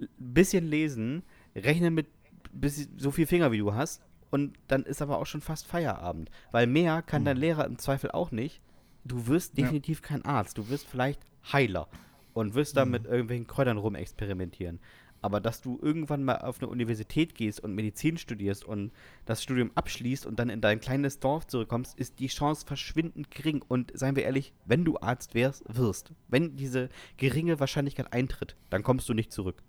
ein 0.00 0.08
bisschen 0.18 0.66
lesen, 0.66 1.22
rechnen 1.54 1.94
mit 1.94 2.06
bis, 2.52 2.88
so 2.96 3.10
viel 3.10 3.26
Finger 3.26 3.52
wie 3.52 3.58
du 3.58 3.74
hast 3.74 4.02
und 4.30 4.58
dann 4.68 4.84
ist 4.84 5.02
aber 5.02 5.18
auch 5.18 5.26
schon 5.26 5.40
fast 5.40 5.66
Feierabend. 5.66 6.30
Weil 6.50 6.66
mehr 6.66 7.02
kann 7.02 7.24
dein 7.24 7.36
Lehrer 7.36 7.66
im 7.66 7.78
Zweifel 7.78 8.10
auch 8.10 8.30
nicht. 8.30 8.60
Du 9.04 9.26
wirst 9.26 9.56
Ja. 9.58 9.64
definitiv 9.64 10.00
kein 10.02 10.24
Arzt, 10.24 10.58
du 10.58 10.68
wirst 10.68 10.86
vielleicht 10.86 11.20
Heiler 11.52 11.88
und 12.34 12.54
wirst 12.54 12.76
da 12.76 12.84
mit 12.84 13.04
irgendwelchen 13.04 13.46
Kräutern 13.46 13.76
rumexperimentieren. 13.78 14.78
Aber 15.24 15.40
dass 15.40 15.60
du 15.60 15.78
irgendwann 15.80 16.24
mal 16.24 16.38
auf 16.38 16.60
eine 16.60 16.68
Universität 16.68 17.36
gehst 17.36 17.60
und 17.60 17.76
Medizin 17.76 18.18
studierst 18.18 18.64
und 18.64 18.90
das 19.24 19.40
Studium 19.40 19.70
abschließt 19.76 20.26
und 20.26 20.38
dann 20.40 20.48
in 20.50 20.60
dein 20.60 20.80
kleines 20.80 21.20
Dorf 21.20 21.46
zurückkommst, 21.46 21.96
ist 21.96 22.18
die 22.18 22.26
Chance 22.26 22.66
verschwindend 22.66 23.30
gering. 23.30 23.62
Und 23.68 23.92
seien 23.94 24.16
wir 24.16 24.24
ehrlich, 24.24 24.52
wenn 24.64 24.84
du 24.84 24.98
Arzt 24.98 25.34
wärst, 25.34 25.62
wirst, 25.68 26.12
wenn 26.26 26.56
diese 26.56 26.88
geringe 27.18 27.60
Wahrscheinlichkeit 27.60 28.12
eintritt, 28.12 28.56
dann 28.68 28.82
kommst 28.82 29.08
du 29.08 29.14
nicht 29.14 29.30
zurück. 29.30 29.62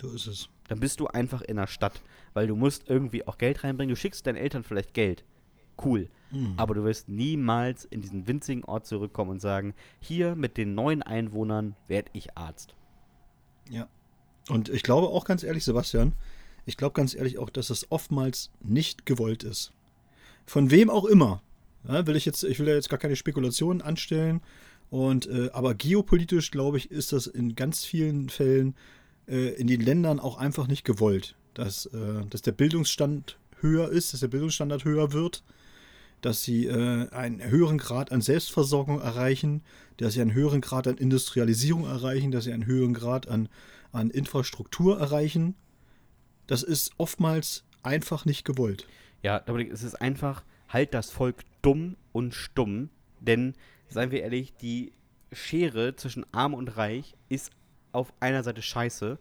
So 0.00 0.10
ist 0.10 0.26
es. 0.26 0.48
Dann 0.68 0.80
bist 0.80 1.00
du 1.00 1.08
einfach 1.08 1.42
in 1.42 1.56
der 1.56 1.66
Stadt, 1.66 2.00
weil 2.32 2.46
du 2.46 2.56
musst 2.56 2.88
irgendwie 2.88 3.26
auch 3.26 3.38
Geld 3.38 3.64
reinbringen. 3.64 3.94
Du 3.94 4.00
schickst 4.00 4.26
deinen 4.26 4.36
Eltern 4.36 4.62
vielleicht 4.62 4.94
Geld. 4.94 5.24
Cool. 5.82 6.08
Aber 6.56 6.74
du 6.74 6.84
wirst 6.84 7.08
niemals 7.08 7.84
in 7.86 8.02
diesen 8.02 8.28
winzigen 8.28 8.64
Ort 8.64 8.86
zurückkommen 8.86 9.32
und 9.32 9.40
sagen, 9.40 9.74
hier 9.98 10.36
mit 10.36 10.56
den 10.56 10.74
neuen 10.74 11.02
Einwohnern 11.02 11.74
werde 11.88 12.10
ich 12.12 12.36
Arzt. 12.36 12.76
Ja. 13.68 13.88
Und 14.48 14.68
ich 14.68 14.84
glaube 14.84 15.08
auch 15.08 15.24
ganz 15.24 15.42
ehrlich, 15.42 15.64
Sebastian, 15.64 16.12
ich 16.66 16.76
glaube 16.76 16.92
ganz 16.92 17.14
ehrlich 17.14 17.38
auch, 17.38 17.50
dass 17.50 17.70
es 17.70 17.90
oftmals 17.90 18.50
nicht 18.60 19.06
gewollt 19.06 19.42
ist. 19.42 19.72
Von 20.46 20.70
wem 20.70 20.88
auch 20.88 21.04
immer. 21.04 21.42
Ja, 21.88 22.06
will 22.06 22.14
ich 22.14 22.26
jetzt, 22.26 22.44
ich 22.44 22.60
will 22.60 22.66
da 22.66 22.72
jetzt 22.72 22.90
gar 22.90 22.98
keine 22.98 23.16
Spekulationen 23.16 23.82
anstellen. 23.82 24.40
Und 24.88 25.26
äh, 25.26 25.50
aber 25.52 25.74
geopolitisch, 25.74 26.52
glaube 26.52 26.76
ich, 26.76 26.90
ist 26.90 27.12
das 27.12 27.26
in 27.26 27.56
ganz 27.56 27.84
vielen 27.84 28.28
Fällen 28.28 28.76
äh, 29.30 29.54
in 29.54 29.66
den 29.66 29.80
Ländern 29.80 30.20
auch 30.20 30.36
einfach 30.38 30.66
nicht 30.66 30.84
gewollt. 30.84 31.36
Dass, 31.54 31.86
äh, 31.86 32.24
dass 32.28 32.42
der 32.42 32.52
Bildungsstand 32.52 33.38
höher 33.60 33.90
ist, 33.90 34.12
dass 34.12 34.20
der 34.20 34.28
Bildungsstandard 34.28 34.84
höher 34.84 35.12
wird, 35.12 35.42
dass 36.20 36.42
sie 36.42 36.66
äh, 36.66 37.08
einen 37.10 37.42
höheren 37.42 37.78
Grad 37.78 38.12
an 38.12 38.20
Selbstversorgung 38.20 39.00
erreichen, 39.00 39.62
dass 39.96 40.14
sie 40.14 40.20
einen 40.20 40.34
höheren 40.34 40.60
Grad 40.60 40.86
an 40.86 40.96
Industrialisierung 40.96 41.86
erreichen, 41.86 42.30
dass 42.30 42.44
sie 42.44 42.52
einen 42.52 42.66
höheren 42.66 42.94
Grad 42.94 43.28
an, 43.28 43.48
an 43.92 44.10
Infrastruktur 44.10 44.98
erreichen. 44.98 45.54
Das 46.46 46.62
ist 46.62 46.92
oftmals 46.98 47.64
einfach 47.82 48.24
nicht 48.24 48.44
gewollt. 48.44 48.86
Ja, 49.22 49.40
Dominik, 49.40 49.72
es 49.72 49.82
ist 49.82 50.00
einfach, 50.00 50.44
halt 50.68 50.94
das 50.94 51.10
Volk 51.10 51.42
dumm 51.62 51.96
und 52.12 52.34
stumm, 52.34 52.90
denn, 53.20 53.54
seien 53.88 54.10
wir 54.10 54.22
ehrlich, 54.22 54.54
die 54.60 54.92
Schere 55.32 55.94
zwischen 55.96 56.24
Arm 56.32 56.54
und 56.54 56.76
Reich 56.76 57.14
ist 57.28 57.50
auf 57.92 58.12
einer 58.20 58.42
Seite 58.42 58.62
scheiße 58.62 59.18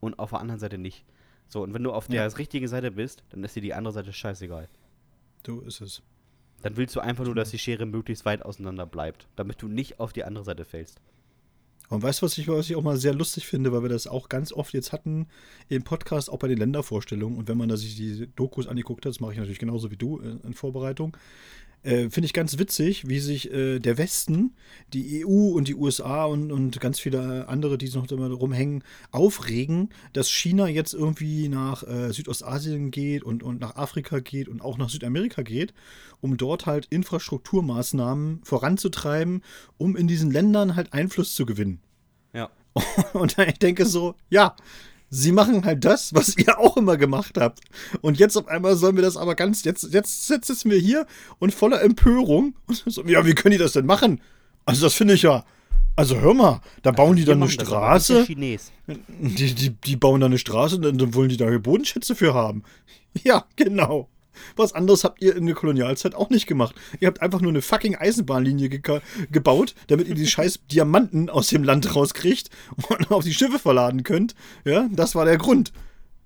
und 0.00 0.18
auf 0.18 0.30
der 0.30 0.40
anderen 0.40 0.60
Seite 0.60 0.78
nicht. 0.78 1.04
So, 1.48 1.62
und 1.62 1.74
wenn 1.74 1.82
du 1.82 1.92
auf 1.92 2.08
Ja. 2.08 2.26
der 2.28 2.38
richtigen 2.38 2.68
Seite 2.68 2.90
bist, 2.90 3.22
dann 3.30 3.42
ist 3.44 3.56
dir 3.56 3.62
die 3.62 3.74
andere 3.74 3.92
Seite 3.92 4.12
scheißegal. 4.12 4.68
So 5.46 5.60
ist 5.60 5.80
es. 5.80 6.02
Dann 6.62 6.76
willst 6.76 6.94
du 6.94 7.00
einfach 7.00 7.24
nur, 7.24 7.34
dass 7.34 7.50
die 7.50 7.58
Schere 7.58 7.86
möglichst 7.86 8.24
weit 8.24 8.42
auseinander 8.44 8.86
bleibt, 8.86 9.26
damit 9.36 9.60
du 9.62 9.68
nicht 9.68 9.98
auf 9.98 10.12
die 10.12 10.24
andere 10.24 10.44
Seite 10.44 10.64
fällst. 10.64 11.00
Und 11.88 12.02
weißt 12.04 12.20
du, 12.22 12.26
was 12.26 12.38
ich, 12.38 12.46
was 12.46 12.70
ich 12.70 12.76
auch 12.76 12.82
mal 12.82 12.96
sehr 12.98 13.14
lustig 13.14 13.46
finde, 13.48 13.72
weil 13.72 13.82
wir 13.82 13.88
das 13.88 14.06
auch 14.06 14.28
ganz 14.28 14.52
oft 14.52 14.72
jetzt 14.74 14.92
hatten 14.92 15.26
im 15.68 15.82
Podcast, 15.82 16.30
auch 16.30 16.38
bei 16.38 16.46
den 16.46 16.58
Ländervorstellungen. 16.58 17.36
Und 17.36 17.48
wenn 17.48 17.56
man 17.58 17.68
da 17.68 17.76
sich 17.76 17.96
die 17.96 18.28
Dokus 18.36 18.68
angeguckt 18.68 19.04
hat, 19.04 19.10
das 19.10 19.18
mache 19.20 19.32
ich 19.32 19.38
natürlich 19.38 19.58
genauso 19.58 19.90
wie 19.90 19.96
du 19.96 20.20
äh, 20.20 20.36
in 20.44 20.54
Vorbereitung, 20.54 21.16
äh, 21.82 22.10
finde 22.10 22.26
ich 22.26 22.32
ganz 22.32 22.58
witzig, 22.58 23.08
wie 23.08 23.20
sich 23.20 23.52
äh, 23.52 23.78
der 23.78 23.98
Westen, 23.98 24.54
die 24.92 25.24
EU 25.24 25.50
und 25.50 25.68
die 25.68 25.74
USA 25.74 26.24
und, 26.24 26.52
und 26.52 26.80
ganz 26.80 27.00
viele 27.00 27.48
andere, 27.48 27.78
die 27.78 27.88
noch 27.90 28.10
immer 28.10 28.30
rumhängen, 28.30 28.84
aufregen, 29.10 29.88
dass 30.12 30.30
China 30.30 30.68
jetzt 30.68 30.94
irgendwie 30.94 31.48
nach 31.48 31.82
äh, 31.82 32.12
Südostasien 32.12 32.90
geht 32.90 33.22
und, 33.22 33.42
und 33.42 33.60
nach 33.60 33.76
Afrika 33.76 34.20
geht 34.20 34.48
und 34.48 34.60
auch 34.60 34.78
nach 34.78 34.90
Südamerika 34.90 35.42
geht, 35.42 35.72
um 36.20 36.36
dort 36.36 36.66
halt 36.66 36.86
Infrastrukturmaßnahmen 36.90 38.40
voranzutreiben, 38.44 39.42
um 39.78 39.96
in 39.96 40.06
diesen 40.06 40.30
Ländern 40.30 40.76
halt 40.76 40.92
Einfluss 40.92 41.34
zu 41.34 41.46
gewinnen. 41.46 41.80
Ja. 42.32 42.50
Und 43.14 43.36
ich 43.38 43.58
denke 43.58 43.84
so, 43.84 44.14
ja, 44.28 44.54
sie 45.10 45.32
machen 45.32 45.64
halt 45.64 45.84
das, 45.84 46.14
was 46.14 46.36
ihr 46.38 46.58
auch 46.58 46.76
immer 46.76 46.96
gemacht 46.96 47.36
habt. 47.38 47.60
Und 48.00 48.18
jetzt 48.18 48.36
auf 48.36 48.48
einmal 48.48 48.76
sollen 48.76 48.96
wir 48.96 49.02
das 49.02 49.16
aber 49.16 49.34
ganz, 49.34 49.64
jetzt, 49.64 49.92
jetzt 49.92 50.26
sitzen 50.26 50.70
wir 50.70 50.78
hier 50.78 51.06
und 51.38 51.52
voller 51.52 51.82
Empörung. 51.82 52.54
Und 52.66 52.82
so, 52.86 53.04
ja, 53.04 53.26
wie 53.26 53.34
können 53.34 53.52
die 53.52 53.58
das 53.58 53.72
denn 53.72 53.86
machen? 53.86 54.20
Also 54.64 54.86
das 54.86 54.94
finde 54.94 55.14
ich 55.14 55.22
ja, 55.22 55.44
also 55.96 56.18
hör 56.18 56.34
mal, 56.34 56.60
da 56.82 56.92
bauen 56.92 57.16
die 57.16 57.26
Wir 57.26 57.34
dann 57.34 57.42
eine 57.42 57.50
Straße, 57.50 58.26
die, 58.26 59.54
die, 59.54 59.70
die 59.70 59.96
bauen 59.96 60.20
da 60.20 60.26
eine 60.26 60.38
Straße 60.38 60.76
und 60.76 60.82
dann, 60.82 60.98
dann 60.98 61.14
wollen 61.14 61.28
die 61.28 61.36
da 61.36 61.46
Bodenschätze 61.58 62.14
für 62.14 62.34
haben. 62.34 62.62
Ja, 63.24 63.44
genau. 63.56 64.08
Was 64.56 64.72
anderes 64.72 65.04
habt 65.04 65.22
ihr 65.22 65.36
in 65.36 65.46
der 65.46 65.54
Kolonialzeit 65.54 66.14
auch 66.14 66.30
nicht 66.30 66.46
gemacht. 66.46 66.74
Ihr 67.00 67.08
habt 67.08 67.22
einfach 67.22 67.40
nur 67.40 67.50
eine 67.50 67.62
fucking 67.62 67.96
Eisenbahnlinie 67.96 68.68
geka- 68.68 69.00
gebaut, 69.30 69.74
damit 69.88 70.08
ihr 70.08 70.14
die 70.14 70.26
scheiß 70.28 70.60
Diamanten 70.70 71.28
aus 71.30 71.48
dem 71.48 71.64
Land 71.64 71.94
rauskriegt 71.94 72.50
und 72.88 73.10
auf 73.10 73.24
die 73.24 73.34
Schiffe 73.34 73.58
verladen 73.58 74.02
könnt. 74.02 74.34
Ja, 74.64 74.88
das 74.92 75.14
war 75.14 75.24
der 75.24 75.38
Grund. 75.38 75.72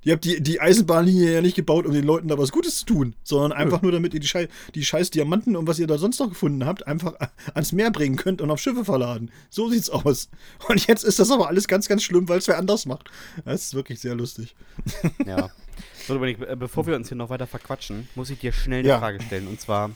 Ihr 0.05 0.13
habt 0.13 0.25
die, 0.25 0.41
die 0.43 0.61
Eisenbahnlinie 0.61 1.33
ja 1.35 1.41
nicht 1.41 1.57
gebaut, 1.57 1.87
um 1.87 1.93
den 1.93 2.05
Leuten 2.05 2.29
da 2.29 2.39
was 2.39 2.53
Gutes 2.53 2.79
zu 2.81 2.87
tun, 2.87 3.15
sondern 3.25 3.53
einfach 3.53 3.83
nur, 3.83 3.91
damit 3.91 4.15
ihr 4.15 4.21
die, 4.21 4.29
Schei 4.29 4.49
die 4.75 4.85
scheiß 4.85 5.11
Diamanten 5.11 5.57
und 5.57 5.67
was 5.67 5.79
ihr 5.79 5.87
da 5.87 5.99
sonst 5.99 6.21
noch 6.21 6.29
gefunden 6.29 6.67
habt, 6.67 6.87
einfach 6.87 7.15
ans 7.55 7.73
Meer 7.73 7.91
bringen 7.91 8.17
könnt 8.17 8.41
und 8.41 8.51
auf 8.51 8.61
Schiffe 8.61 8.85
verladen. 8.85 9.31
So 9.51 9.71
sieht's 9.71 9.91
aus. 9.91 10.29
Und 10.69 10.87
jetzt 10.87 11.05
ist 11.05 11.19
das 11.19 11.31
aber 11.31 11.49
alles 11.49 11.67
ganz, 11.69 11.89
ganz 11.89 12.03
schlimm, 12.03 12.29
weil 12.29 12.39
es 12.39 12.49
wer 12.49 12.59
anders 12.59 12.87
macht. 12.87 13.11
Das 13.45 13.65
ist 13.65 13.75
wirklich 13.75 14.01
sehr 14.01 14.15
lustig. 14.15 14.55
Ja. 15.27 15.51
So, 16.07 16.19
bevor 16.19 16.87
wir 16.87 16.97
uns 16.97 17.09
hier 17.09 17.17
noch 17.17 17.31
weiter 17.31 17.47
verquatschen, 17.47 18.09
muss 18.15 18.29
ich 18.31 18.39
dir 18.39 18.53
schnell 18.53 18.81
eine 18.81 18.89
Ja. 18.89 18.99
Frage 18.99 19.23
stellen. 19.23 19.49
Und 19.49 19.61
zwar, 19.61 19.91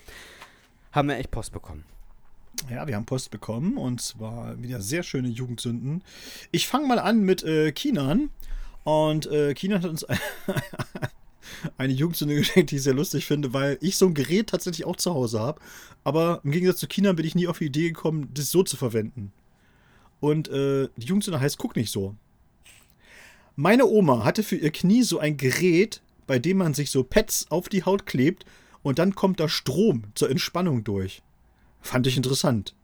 haben 0.92 1.08
wir 1.08 1.16
echt 1.18 1.30
Post 1.30 1.52
bekommen? 1.52 1.84
Ja, 2.70 2.86
wir 2.86 2.96
haben 2.96 3.04
Post 3.04 3.30
bekommen 3.30 3.76
und 3.76 4.00
zwar 4.00 4.60
wieder 4.60 4.80
sehr 4.80 5.02
schöne 5.02 5.28
Jugendsünden. 5.28 6.02
Ich 6.50 6.66
fange 6.66 6.86
mal 6.88 6.98
an 6.98 7.20
mit 7.20 7.42
äh, 7.44 7.72
Kinan. 7.72 8.30
Und 8.88 9.26
äh, 9.26 9.52
Kinan 9.52 9.82
hat 9.82 9.90
uns 9.90 10.06
eine 11.76 11.92
Jugendsünde 11.92 12.36
geschenkt, 12.36 12.70
die 12.70 12.76
ich 12.76 12.82
sehr 12.82 12.94
lustig 12.94 13.26
finde, 13.26 13.52
weil 13.52 13.76
ich 13.82 13.98
so 13.98 14.06
ein 14.06 14.14
Gerät 14.14 14.48
tatsächlich 14.48 14.86
auch 14.86 14.96
zu 14.96 15.12
Hause 15.12 15.40
habe. 15.40 15.60
Aber 16.04 16.40
im 16.42 16.52
Gegensatz 16.52 16.80
zu 16.80 16.86
Kinan 16.86 17.14
bin 17.14 17.26
ich 17.26 17.34
nie 17.34 17.48
auf 17.48 17.58
die 17.58 17.66
Idee 17.66 17.88
gekommen, 17.88 18.30
das 18.32 18.50
so 18.50 18.62
zu 18.62 18.78
verwenden. 18.78 19.30
Und 20.20 20.48
äh, 20.48 20.88
die 20.96 21.06
Jugendsünde 21.06 21.38
heißt 21.38 21.58
Guck 21.58 21.76
nicht 21.76 21.92
so. 21.92 22.14
Meine 23.56 23.84
Oma 23.84 24.24
hatte 24.24 24.42
für 24.42 24.56
ihr 24.56 24.70
Knie 24.70 25.02
so 25.02 25.18
ein 25.18 25.36
Gerät, 25.36 26.00
bei 26.26 26.38
dem 26.38 26.56
man 26.56 26.72
sich 26.72 26.90
so 26.90 27.04
Pads 27.04 27.50
auf 27.50 27.68
die 27.68 27.84
Haut 27.84 28.06
klebt 28.06 28.46
und 28.82 28.98
dann 28.98 29.14
kommt 29.14 29.38
da 29.38 29.50
Strom 29.50 30.04
zur 30.14 30.30
Entspannung 30.30 30.82
durch. 30.82 31.20
Fand 31.82 32.06
ich 32.06 32.16
interessant. 32.16 32.74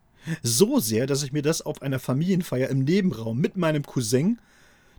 So 0.42 0.80
sehr, 0.80 1.07
dass 1.07 1.22
ich 1.22 1.32
mir 1.32 1.40
das 1.40 1.62
auf 1.62 1.80
einer 1.80 1.98
Familienfeier 1.98 2.68
im 2.68 2.84
Nebenraum 2.84 3.38
mit 3.38 3.57
meinem 3.57 3.84
Cousin 3.84 4.38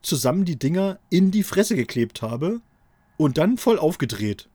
zusammen 0.06 0.46
die 0.46 0.58
Dinger 0.58 1.00
in 1.10 1.32
die 1.32 1.44
Fresse 1.44 1.76
geklebt 1.76 2.22
habe 2.22 2.62
und 3.18 3.38
dann 3.38 3.58
voll 3.58 3.80
aufgedreht. 3.80 4.50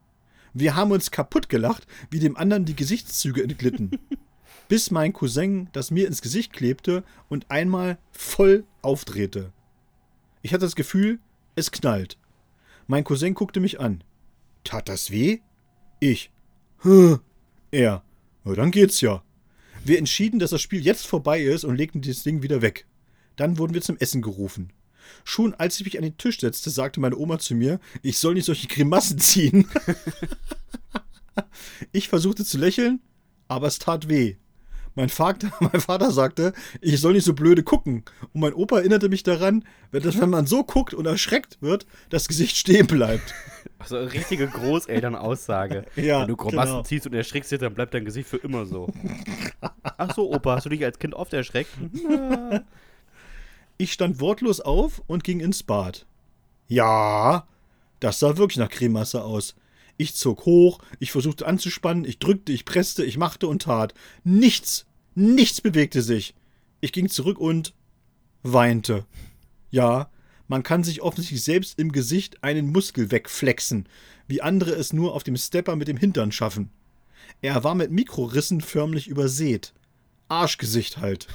Wir 0.53 0.74
haben 0.74 0.90
uns 0.90 1.11
kaputt 1.11 1.48
gelacht, 1.48 1.86
wie 2.11 2.18
dem 2.18 2.36
anderen 2.36 2.64
die 2.64 2.76
Gesichtszüge 2.76 3.42
entglitten. 3.42 3.90
bis 4.68 4.92
mein 4.92 5.12
Cousin 5.12 5.68
das 5.72 5.90
mir 5.90 6.07
ins 6.07 6.22
Gesicht 6.22 6.53
klebte 6.53 7.03
und 7.28 7.51
einmal 7.51 7.98
voll 8.12 8.64
aufdrehte. 8.82 9.53
Ich 10.42 10.53
hatte 10.53 10.64
das 10.64 10.76
Gefühl, 10.76 11.18
es 11.57 11.72
knallt. 11.72 12.16
Mein 12.86 13.05
Cousin 13.05 13.34
guckte 13.34 13.59
mich 13.59 13.80
an. 13.80 14.05
Tat 14.64 14.88
das 14.88 15.11
weh? 15.11 15.40
Ich. 15.98 16.30
Hm. 16.78 17.20
Er. 17.72 18.03
Na, 18.44 18.55
dann 18.55 18.70
geht's 18.70 19.01
ja. 19.01 19.22
Wir 19.84 19.98
entschieden, 19.98 20.38
dass 20.38 20.51
das 20.51 20.62
Spiel 20.62 20.84
jetzt 20.84 21.07
vorbei 21.07 21.40
ist 21.40 21.64
und 21.64 21.76
legten 21.76 22.03
das 22.03 22.22
Ding 22.22 22.42
wieder 22.42 22.62
weg. 22.62 22.86
Dann 23.36 23.59
wurden 23.59 23.74
wir 23.74 23.82
zum 23.82 23.96
Essen 23.98 24.22
gerufen. 24.22 24.72
Schon 25.24 25.54
als 25.54 25.78
ich 25.78 25.84
mich 25.84 25.96
an 25.96 26.04
den 26.04 26.18
Tisch 26.18 26.40
setzte, 26.40 26.70
sagte 26.70 27.00
meine 27.00 27.16
Oma 27.16 27.38
zu 27.38 27.54
mir, 27.54 27.80
ich 28.02 28.18
soll 28.18 28.34
nicht 28.34 28.46
solche 28.46 28.68
Grimassen 28.68 29.18
ziehen. 29.18 29.68
ich 31.92 32.08
versuchte 32.08 32.44
zu 32.44 32.58
lächeln, 32.58 33.00
aber 33.48 33.66
es 33.66 33.78
tat 33.78 34.08
weh. 34.08 34.36
Mein 34.94 35.08
Vater, 35.08 35.50
mein 35.61 35.80
Vater 35.80 36.11
sagte, 36.11 36.52
ich 36.80 37.00
soll 37.00 37.12
nicht 37.12 37.24
so 37.24 37.34
blöde 37.34 37.62
gucken. 37.62 38.04
Und 38.32 38.40
mein 38.40 38.54
Opa 38.54 38.78
erinnerte 38.78 39.08
mich 39.08 39.22
daran, 39.22 39.64
wenn 39.92 40.30
man 40.30 40.46
so 40.46 40.64
guckt 40.64 40.94
und 40.94 41.06
erschreckt 41.06 41.58
wird, 41.61 41.86
das 42.11 42.28
Gesicht 42.28 42.56
stehen 42.56 42.86
bleibt. 42.86 43.34
Also 43.78 43.96
eine 43.96 44.12
richtige 44.12 44.46
Großelternaussage. 44.46 45.86
Ja, 45.96 46.20
Wenn 46.20 46.28
du 46.28 46.36
Grimassen 46.36 46.72
genau. 46.72 46.82
ziehst 46.82 47.06
und 47.06 47.14
erschrickst 47.14 47.50
dich, 47.50 47.58
dann 47.58 47.72
bleibt 47.72 47.94
dein 47.94 48.04
Gesicht 48.04 48.28
für 48.28 48.36
immer 48.36 48.66
so. 48.66 48.92
Ach 49.82 50.14
so, 50.14 50.30
Opa, 50.32 50.56
hast 50.56 50.66
du 50.66 50.70
dich 50.70 50.84
als 50.84 50.98
Kind 50.98 51.14
oft 51.14 51.32
erschreckt? 51.32 51.70
Ich 53.81 53.95
stand 53.95 54.20
wortlos 54.20 54.61
auf 54.61 55.03
und 55.07 55.24
ging 55.24 55.41
ins 55.41 55.62
Bad. 55.62 56.05
Ja, 56.68 57.49
das 57.99 58.18
sah 58.18 58.37
wirklich 58.37 58.59
nach 58.59 58.68
Cremasse 58.68 59.24
aus. 59.24 59.55
Ich 59.97 60.14
zog 60.14 60.45
hoch, 60.45 60.81
ich 60.99 61.12
versuchte 61.12 61.47
anzuspannen, 61.47 62.05
ich 62.05 62.18
drückte, 62.18 62.53
ich 62.53 62.66
presste, 62.66 63.07
ich 63.07 63.16
machte 63.16 63.49
und 63.49 63.62
tat. 63.62 63.95
Nichts, 64.22 64.85
nichts 65.14 65.62
bewegte 65.62 66.03
sich. 66.03 66.35
Ich 66.83 66.93
ging 66.93 67.09
zurück 67.09 67.39
und 67.39 67.72
weinte. 68.43 69.07
Ja, 69.70 70.11
man 70.47 70.62
kann 70.62 70.85
sich 70.85 71.01
offensichtlich 71.01 71.43
selbst 71.43 71.78
im 71.78 71.91
Gesicht 71.91 72.45
einen 72.45 72.72
Muskel 72.72 73.11
wegflexen, 73.11 73.89
wie 74.28 74.43
andere 74.43 74.72
es 74.72 74.93
nur 74.93 75.14
auf 75.14 75.22
dem 75.24 75.39
Stepper 75.39 75.74
mit 75.76 75.89
dem 75.89 75.97
Hintern 75.97 76.33
schaffen. 76.33 76.68
Er 77.41 77.64
war 77.64 77.74
mit 77.74 77.91
Mikrorissen 77.91 78.61
förmlich 78.61 79.09
übersät. 79.09 79.72
Arschgesicht 80.28 80.99
halt. 80.99 81.28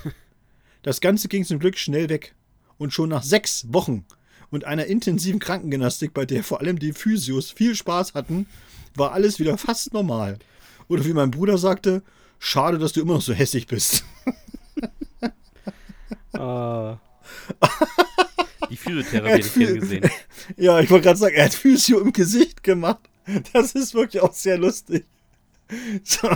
Das 0.86 1.02
Ganze 1.02 1.30
ging 1.30 1.44
zum 1.44 1.58
Glück 1.58 1.80
schnell 1.80 2.10
weg. 2.10 2.36
Und 2.78 2.94
schon 2.94 3.10
nach 3.10 3.24
sechs 3.24 3.66
Wochen 3.74 4.06
und 4.52 4.66
einer 4.66 4.86
intensiven 4.86 5.40
Krankengymnastik, 5.40 6.14
bei 6.14 6.28
der 6.28 6.44
vor 6.44 6.60
allem 6.60 6.78
die 6.78 6.94
Physios 6.94 7.50
viel 7.50 7.74
Spaß 7.74 8.14
hatten, 8.14 8.46
war 8.94 9.12
alles 9.12 9.40
wieder 9.40 9.58
fast 9.58 9.94
normal. 9.94 10.38
Oder 10.88 11.04
wie 11.06 11.14
mein 11.14 11.32
Bruder 11.32 11.58
sagte, 11.58 12.04
schade, 12.38 12.78
dass 12.78 12.94
du 12.94 13.02
immer 13.02 13.16
noch 13.16 13.22
so 13.24 13.34
hässlich 13.34 13.68
bist. 13.68 14.06
Ah. 16.38 17.00
Die 18.70 18.76
Physiotherapie 18.76 19.32
hätte 19.32 19.48
ich 19.48 19.54
gerne 19.54 19.80
gesehen. 19.80 20.10
Ja, 20.58 20.82
ich 20.82 20.90
wollte 20.90 21.06
gerade 21.06 21.18
sagen, 21.18 21.34
er 21.34 21.46
hat 21.46 21.54
Physio 21.54 22.02
im 22.02 22.12
Gesicht 22.12 22.62
gemacht. 22.62 23.00
Das 23.54 23.72
ist 23.72 23.94
wirklich 23.94 24.22
auch 24.22 24.34
sehr 24.34 24.58
lustig. 24.58 25.06
So, 26.03 26.30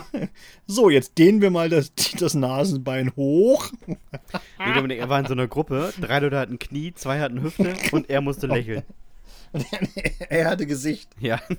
so 0.66 0.90
jetzt 0.90 1.18
dehnen 1.18 1.42
wir 1.42 1.52
mal 1.52 1.70
das, 1.70 1.94
das 2.20 2.34
Nasenbein 2.34 3.16
hoch. 3.16 3.72
Nee, 3.86 4.74
Dominik, 4.74 5.00
er 5.00 5.10
war 5.10 5.20
in 5.20 5.26
so 5.28 5.34
einer 5.34 5.48
Gruppe. 5.48 5.94
Drei 6.02 6.20
Leute 6.20 6.40
hatten 6.40 6.58
Knie, 6.60 6.94
zwei 6.94 7.20
hatten 7.20 7.42
Hüfte 7.42 7.76
und 7.92 8.10
er 8.10 8.22
musste 8.22 8.48
lächeln. 8.48 8.84
er 10.30 10.50
hatte 10.50 10.66
Gesicht. 10.66 11.10
Ja. 11.20 11.40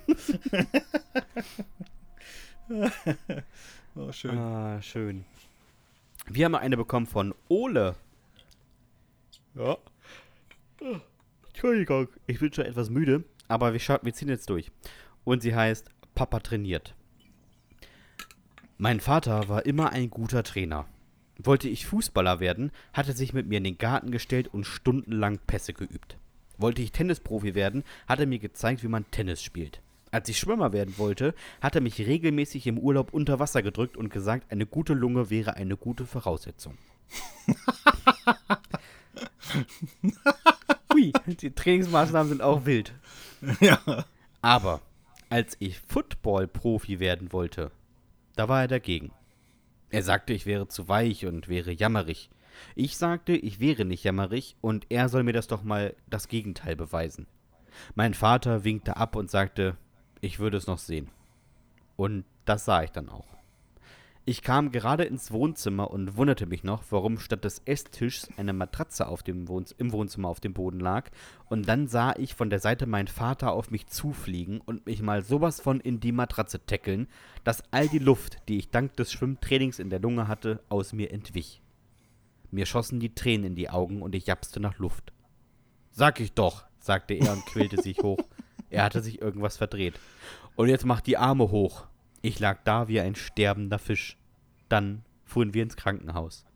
Oh, 3.97 4.13
schön. 4.13 4.39
Ah, 4.39 4.81
schön. 4.81 5.25
Wir 6.29 6.45
haben 6.45 6.55
eine 6.55 6.77
bekommen 6.77 7.07
von 7.07 7.35
Ole. 7.49 7.97
Ja. 9.57 9.77
Entschuldigung, 11.49 12.07
ich 12.29 12.39
bin 12.39 12.53
schon 12.53 12.67
etwas 12.67 12.89
müde, 12.89 13.25
aber 13.49 13.73
wir, 13.73 13.81
wir 13.81 14.15
ziehen 14.15 14.29
jetzt 14.29 14.49
durch. 14.49 14.71
Und 15.25 15.43
sie 15.43 15.57
heißt 15.57 15.91
Papa 16.15 16.39
trainiert. 16.39 16.95
Mein 18.83 19.01
Vater 19.01 19.51
war 19.51 19.67
immer 19.67 19.93
ein 19.93 20.09
guter 20.09 20.43
Trainer. 20.43 20.87
Wollte 21.37 21.69
ich 21.69 21.85
Fußballer 21.85 22.41
werden, 22.41 22.73
hat 22.95 23.09
er 23.09 23.15
sich 23.15 23.35
mit 23.35 23.47
mir 23.47 23.59
in 23.59 23.65
den 23.65 23.77
Garten 23.77 24.11
gestellt 24.11 24.49
und 24.49 24.65
stundenlang 24.65 25.39
Pässe 25.47 25.75
geübt. 25.75 26.17
Wollte 26.57 26.81
ich 26.81 26.91
Tennisprofi 26.91 27.55
werden, 27.55 27.85
hat 28.09 28.21
er 28.21 28.27
mir 28.27 28.39
gezeigt, 28.39 28.83
wie 28.83 28.89
man 28.89 29.05
Tennis 29.11 29.43
spielt. 29.43 29.83
Als 30.13 30.31
ich 30.31 30.39
Schwimmer 30.39 30.73
werden 30.73 30.95
wollte, 30.97 31.35
hat 31.61 31.75
er 31.75 31.83
mich 31.83 31.99
regelmäßig 31.99 32.67
im 32.69 32.79
Urlaub 32.79 33.13
unter 33.13 33.39
Wasser 33.39 33.61
gedrückt 33.61 33.99
und 33.99 34.09
gesagt, 34.09 34.51
eine 34.51 34.65
gute 34.65 34.95
Lunge 34.95 35.29
wäre 35.29 35.57
eine 35.57 35.77
gute 35.77 36.07
Voraussetzung. 36.07 36.79
Hui, 40.91 41.13
die 41.27 41.51
Trainingsmaßnahmen 41.51 42.31
sind 42.31 42.41
auch 42.41 42.65
wild. 42.65 42.95
Ja. 43.61 44.07
Aber 44.41 44.81
als 45.29 45.59
ich 45.59 45.79
Football-Profi 45.81 46.99
werden 46.99 47.31
wollte, 47.35 47.73
da 48.37 48.49
war 48.49 48.63
er 48.63 48.69
dagegen. 48.69 49.13
Er 49.91 50.03
sagte, 50.03 50.33
ich 50.33 50.47
wäre 50.47 50.69
zu 50.69 50.89
weich 50.89 51.27
und 51.27 51.49
wäre 51.49 51.73
jammerig. 51.73 52.31
Ich 52.75 52.97
sagte, 52.97 53.33
ich 53.33 53.61
wäre 53.61 53.85
nicht 53.85 54.05
jammerig 54.05 54.57
und 54.61 54.87
er 54.89 55.09
soll 55.09 55.23
mir 55.23 55.33
das 55.33 55.47
doch 55.47 55.63
mal 55.63 55.95
das 56.09 56.29
Gegenteil 56.29 56.77
beweisen. 56.77 57.27
Mein 57.95 58.15
Vater 58.15 58.65
winkte 58.65 58.97
ab 58.97 59.17
und 59.17 59.31
sagte, 59.31 59.77
ich 60.21 60.39
würde 60.39 60.59
es 60.59 60.67
noch 60.67 60.79
sehen. 60.79 61.11
Und 61.97 62.25
das 62.45 62.65
sah 62.65 62.83
ich 62.83 62.91
dann 62.91 63.09
auch. 63.09 63.27
Ich 64.31 64.43
kam 64.43 64.71
gerade 64.71 65.03
ins 65.03 65.33
Wohnzimmer 65.33 65.91
und 65.91 66.17
wunderte 66.17 66.47
mich 66.47 66.63
noch, 66.63 66.85
warum 66.91 67.19
statt 67.19 67.45
des 67.45 67.63
Esstischs 67.65 68.29
eine 68.37 68.53
Matratze 68.53 69.09
auf 69.09 69.25
dem 69.25 69.49
Wohn 69.49 69.65
im 69.77 69.91
Wohnzimmer 69.91 70.29
auf 70.29 70.39
dem 70.39 70.53
Boden 70.53 70.79
lag. 70.79 71.11
Und 71.49 71.69
dann 71.69 71.89
sah 71.89 72.15
ich 72.17 72.37
von 72.37 72.49
der 72.49 72.61
Seite 72.61 72.87
meinen 72.87 73.09
Vater 73.09 73.51
auf 73.51 73.73
mich 73.73 73.89
zufliegen 73.89 74.61
und 74.61 74.87
mich 74.87 75.03
mal 75.03 75.25
sowas 75.25 75.61
von 75.61 75.81
in 75.81 75.99
die 75.99 76.13
Matratze 76.13 76.65
tackeln, 76.65 77.09
dass 77.43 77.65
all 77.73 77.89
die 77.89 77.99
Luft, 77.99 78.37
die 78.47 78.59
ich 78.59 78.71
dank 78.71 78.95
des 78.95 79.11
Schwimmtrainings 79.11 79.81
in 79.81 79.91
der 79.91 79.99
Lunge 79.99 80.29
hatte, 80.29 80.63
aus 80.69 80.93
mir 80.93 81.11
entwich. 81.11 81.61
Mir 82.53 82.67
schossen 82.67 83.01
die 83.01 83.17
Tränen 83.17 83.47
in 83.47 83.55
die 83.57 83.69
Augen 83.69 84.01
und 84.01 84.15
ich 84.15 84.27
japste 84.27 84.61
nach 84.61 84.79
Luft. 84.79 85.13
Sag 85.91 86.21
ich 86.21 86.35
doch, 86.35 86.67
sagte 86.79 87.15
er 87.15 87.33
und 87.33 87.47
quälte 87.47 87.83
sich 87.83 87.99
hoch. 87.99 88.21
Er 88.71 88.85
hatte 88.85 89.03
sich 89.03 89.21
irgendwas 89.21 89.57
verdreht. 89.57 89.99
Und 90.55 90.69
jetzt 90.69 90.87
mach 90.87 91.01
die 91.01 91.17
Arme 91.17 91.51
hoch. 91.51 91.89
Ich 92.23 92.39
lag 92.39 92.61
da 92.63 92.87
wie 92.87 93.01
ein 93.01 93.17
sterbender 93.17 93.81
Fisch. 93.81 94.20
Dann 94.71 95.03
fuhren 95.27 95.53
wir 95.53 95.63
ins 95.63 95.77
Krankenhaus. 95.77 96.47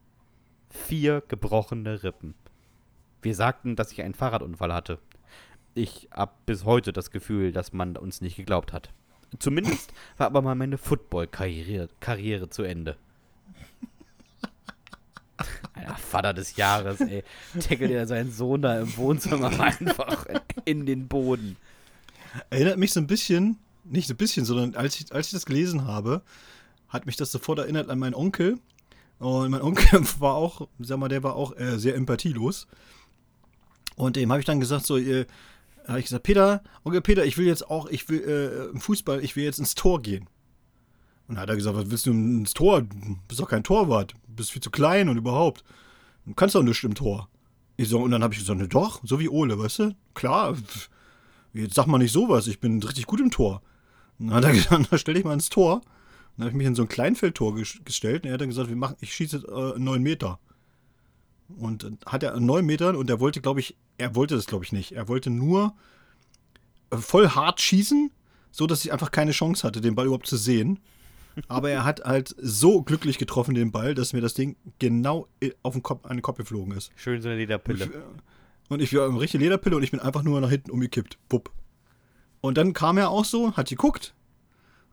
Vier 0.70 1.22
gebrochene 1.28 2.02
Rippen. 2.02 2.34
Wir 3.20 3.34
sagten, 3.34 3.76
dass 3.76 3.92
ich 3.92 4.02
einen 4.02 4.14
Fahrradunfall 4.14 4.72
hatte. 4.72 4.98
Ich 5.74 6.08
hab 6.12 6.46
bis 6.46 6.64
heute 6.64 6.92
das 6.92 7.10
Gefühl, 7.10 7.52
dass 7.52 7.72
man 7.72 7.96
uns 7.96 8.20
nicht 8.20 8.36
geglaubt 8.36 8.72
hat. 8.72 8.92
Zumindest 9.38 9.92
war 10.16 10.28
aber 10.28 10.42
mal 10.42 10.54
meine 10.54 10.78
Football-Karriere 10.78 11.88
Karriere 12.00 12.48
zu 12.48 12.62
Ende. 12.62 12.96
Alter, 15.72 15.96
Vater 15.96 16.34
des 16.34 16.56
Jahres, 16.56 17.00
ey. 17.00 17.24
Tackelt 17.58 17.90
er 17.90 18.06
seinen 18.06 18.30
Sohn 18.30 18.62
da 18.62 18.78
im 18.78 18.96
Wohnzimmer 18.96 19.48
einfach 19.60 20.26
in 20.64 20.86
den 20.86 21.08
Boden. 21.08 21.56
Erinnert 22.50 22.78
mich 22.78 22.92
so 22.92 23.00
ein 23.00 23.08
bisschen, 23.08 23.58
nicht 23.82 24.06
so 24.06 24.14
ein 24.14 24.18
bisschen, 24.18 24.44
sondern 24.44 24.76
als 24.76 25.00
ich, 25.00 25.12
als 25.12 25.26
ich 25.26 25.32
das 25.32 25.46
gelesen 25.46 25.86
habe, 25.86 26.22
hat 26.88 27.06
mich 27.06 27.16
das 27.16 27.32
sofort 27.32 27.58
erinnert 27.58 27.90
an 27.90 27.98
meinen 27.98 28.14
Onkel. 28.14 28.58
Und 29.18 29.50
mein 29.50 29.62
Onkel 29.62 30.00
war 30.18 30.34
auch, 30.34 30.68
sag 30.78 30.98
mal, 30.98 31.08
der 31.08 31.22
war 31.22 31.36
auch 31.36 31.56
äh, 31.56 31.78
sehr 31.78 31.94
empathielos. 31.94 32.66
Und 33.96 34.16
dem 34.16 34.30
habe 34.30 34.40
ich 34.40 34.46
dann 34.46 34.60
gesagt, 34.60 34.86
so, 34.86 34.96
äh, 34.96 35.26
habe 35.86 35.98
ich 35.98 36.06
gesagt, 36.06 36.24
Peter, 36.24 36.62
Onkel 36.84 37.00
Peter, 37.00 37.24
ich 37.24 37.36
will 37.36 37.46
jetzt 37.46 37.68
auch, 37.68 37.86
ich 37.88 38.08
will 38.08 38.20
äh, 38.22 38.70
im 38.70 38.80
Fußball, 38.80 39.22
ich 39.22 39.36
will 39.36 39.44
jetzt 39.44 39.58
ins 39.58 39.74
Tor 39.74 40.02
gehen. 40.02 40.28
Und 41.26 41.36
dann 41.36 41.42
hat 41.42 41.48
er 41.48 41.56
gesagt, 41.56 41.76
was 41.76 41.90
willst 41.90 42.06
du 42.06 42.12
ins 42.12 42.54
Tor? 42.54 42.82
Du 42.82 43.16
bist 43.28 43.40
doch 43.40 43.48
kein 43.48 43.64
Torwart, 43.64 44.12
du 44.12 44.34
bist 44.36 44.52
viel 44.52 44.62
zu 44.62 44.70
klein 44.70 45.08
und 45.08 45.16
überhaupt. 45.16 45.64
Du 46.26 46.34
kannst 46.34 46.54
doch 46.54 46.62
nichts 46.62 46.82
im 46.84 46.94
Tor. 46.94 47.28
Ich 47.76 47.88
so, 47.88 48.00
und 48.00 48.10
dann 48.10 48.22
habe 48.22 48.34
ich 48.34 48.40
gesagt, 48.40 48.58
ne, 48.58 48.68
doch, 48.68 49.00
so 49.04 49.18
wie 49.20 49.28
Ole, 49.28 49.58
weißt 49.58 49.78
du? 49.80 49.96
Klar, 50.14 50.56
jetzt 51.52 51.74
sag 51.74 51.86
mal 51.86 51.98
nicht 51.98 52.12
sowas, 52.12 52.46
ich 52.46 52.60
bin 52.60 52.82
richtig 52.82 53.06
gut 53.06 53.20
im 53.20 53.30
Tor. 53.30 53.62
Und 54.18 54.28
dann 54.28 54.36
hat 54.36 54.44
er 54.44 54.52
gesagt, 54.52 54.92
dann 54.92 54.98
stell 54.98 55.14
dich 55.14 55.24
mal 55.24 55.34
ins 55.34 55.50
Tor. 55.50 55.82
Dann 56.36 56.46
habe 56.46 56.50
ich 56.50 56.56
mich 56.56 56.66
in 56.66 56.74
so 56.74 56.82
ein 56.82 56.88
Kleinfeldtor 56.88 57.54
ges 57.54 57.78
gestellt 57.84 58.24
und 58.24 58.28
er 58.28 58.34
hat 58.34 58.40
dann 58.40 58.48
gesagt, 58.48 58.68
wir 58.68 58.76
machen, 58.76 58.96
ich 59.00 59.14
schieße 59.14 59.74
äh, 59.76 59.78
neun 59.78 60.02
Meter. 60.02 60.40
Und 61.58 61.84
dann 61.84 61.98
hat 62.06 62.22
er 62.22 62.34
an 62.34 62.44
neun 62.44 62.64
Metern 62.64 62.96
und 62.96 63.08
er 63.10 63.20
wollte, 63.20 63.40
glaube 63.40 63.60
ich, 63.60 63.76
er 63.98 64.14
wollte 64.16 64.34
das, 64.34 64.46
glaube 64.46 64.64
ich, 64.64 64.72
nicht. 64.72 64.92
Er 64.92 65.08
wollte 65.08 65.30
nur 65.30 65.74
äh, 66.90 66.96
voll 66.96 67.28
hart 67.28 67.60
schießen, 67.60 68.10
so 68.50 68.66
dass 68.66 68.84
ich 68.84 68.92
einfach 68.92 69.10
keine 69.10 69.32
Chance 69.32 69.66
hatte, 69.66 69.80
den 69.80 69.94
Ball 69.94 70.06
überhaupt 70.06 70.26
zu 70.26 70.36
sehen. 70.36 70.80
Aber 71.48 71.70
er 71.70 71.84
hat 71.84 72.04
halt 72.04 72.34
so 72.38 72.82
glücklich 72.82 73.18
getroffen, 73.18 73.54
den 73.54 73.72
Ball, 73.72 73.94
dass 73.94 74.12
mir 74.12 74.20
das 74.20 74.34
Ding 74.34 74.56
genau 74.78 75.28
auf 75.62 75.74
den 75.74 75.82
Kopf, 75.82 76.04
an 76.04 76.16
den 76.16 76.22
Kopf 76.22 76.38
geflogen 76.38 76.76
ist. 76.76 76.92
Schön 76.96 77.20
so 77.20 77.28
eine 77.28 77.38
Lederpille. 77.38 77.90
Und 78.68 78.80
ich 78.80 78.94
war 78.94 79.08
eine 79.08 79.20
richtige 79.20 79.42
Lederpille 79.42 79.76
und 79.76 79.82
ich 79.82 79.90
bin 79.90 80.00
einfach 80.00 80.22
nur 80.22 80.40
nach 80.40 80.50
hinten 80.50 80.70
umgekippt. 80.70 81.18
Wupp. 81.28 81.50
Und 82.40 82.56
dann 82.56 82.72
kam 82.72 82.98
er 82.98 83.10
auch 83.10 83.24
so, 83.24 83.56
hat 83.56 83.68
geguckt, 83.68 84.14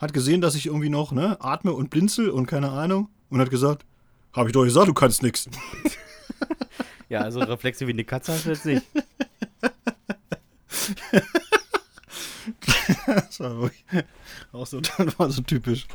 hat 0.02 0.14
gesehen, 0.14 0.42
dass 0.42 0.56
ich 0.56 0.66
irgendwie 0.66 0.90
noch 0.90 1.12
ne, 1.12 1.38
atme 1.40 1.72
und 1.72 1.90
blinzel 1.90 2.30
und 2.30 2.48
keine 2.48 2.72
Ahnung 2.72 3.08
und 3.30 3.40
hat 3.40 3.52
gesagt, 3.52 3.86
habe 4.34 4.50
ich 4.50 4.54
doch 4.54 4.64
gesagt, 4.64 4.88
du 4.88 4.94
kannst 4.94 5.24
nix. 5.24 5.48
Ja, 7.12 7.20
also 7.20 7.42
Reflexe 7.42 7.88
wie 7.88 7.92
eine 7.92 8.06
Katze 8.06 8.32
hast 8.32 8.46
du 8.46 8.52
jetzt 8.52 8.66
nicht. 8.66 8.84
das 13.06 13.40
war 13.42 13.62
wirklich 13.64 13.84
auch 14.54 14.66
so, 14.66 14.80
das 14.98 15.20
war 15.20 15.30
so 15.30 15.42
typisch. 15.42 15.88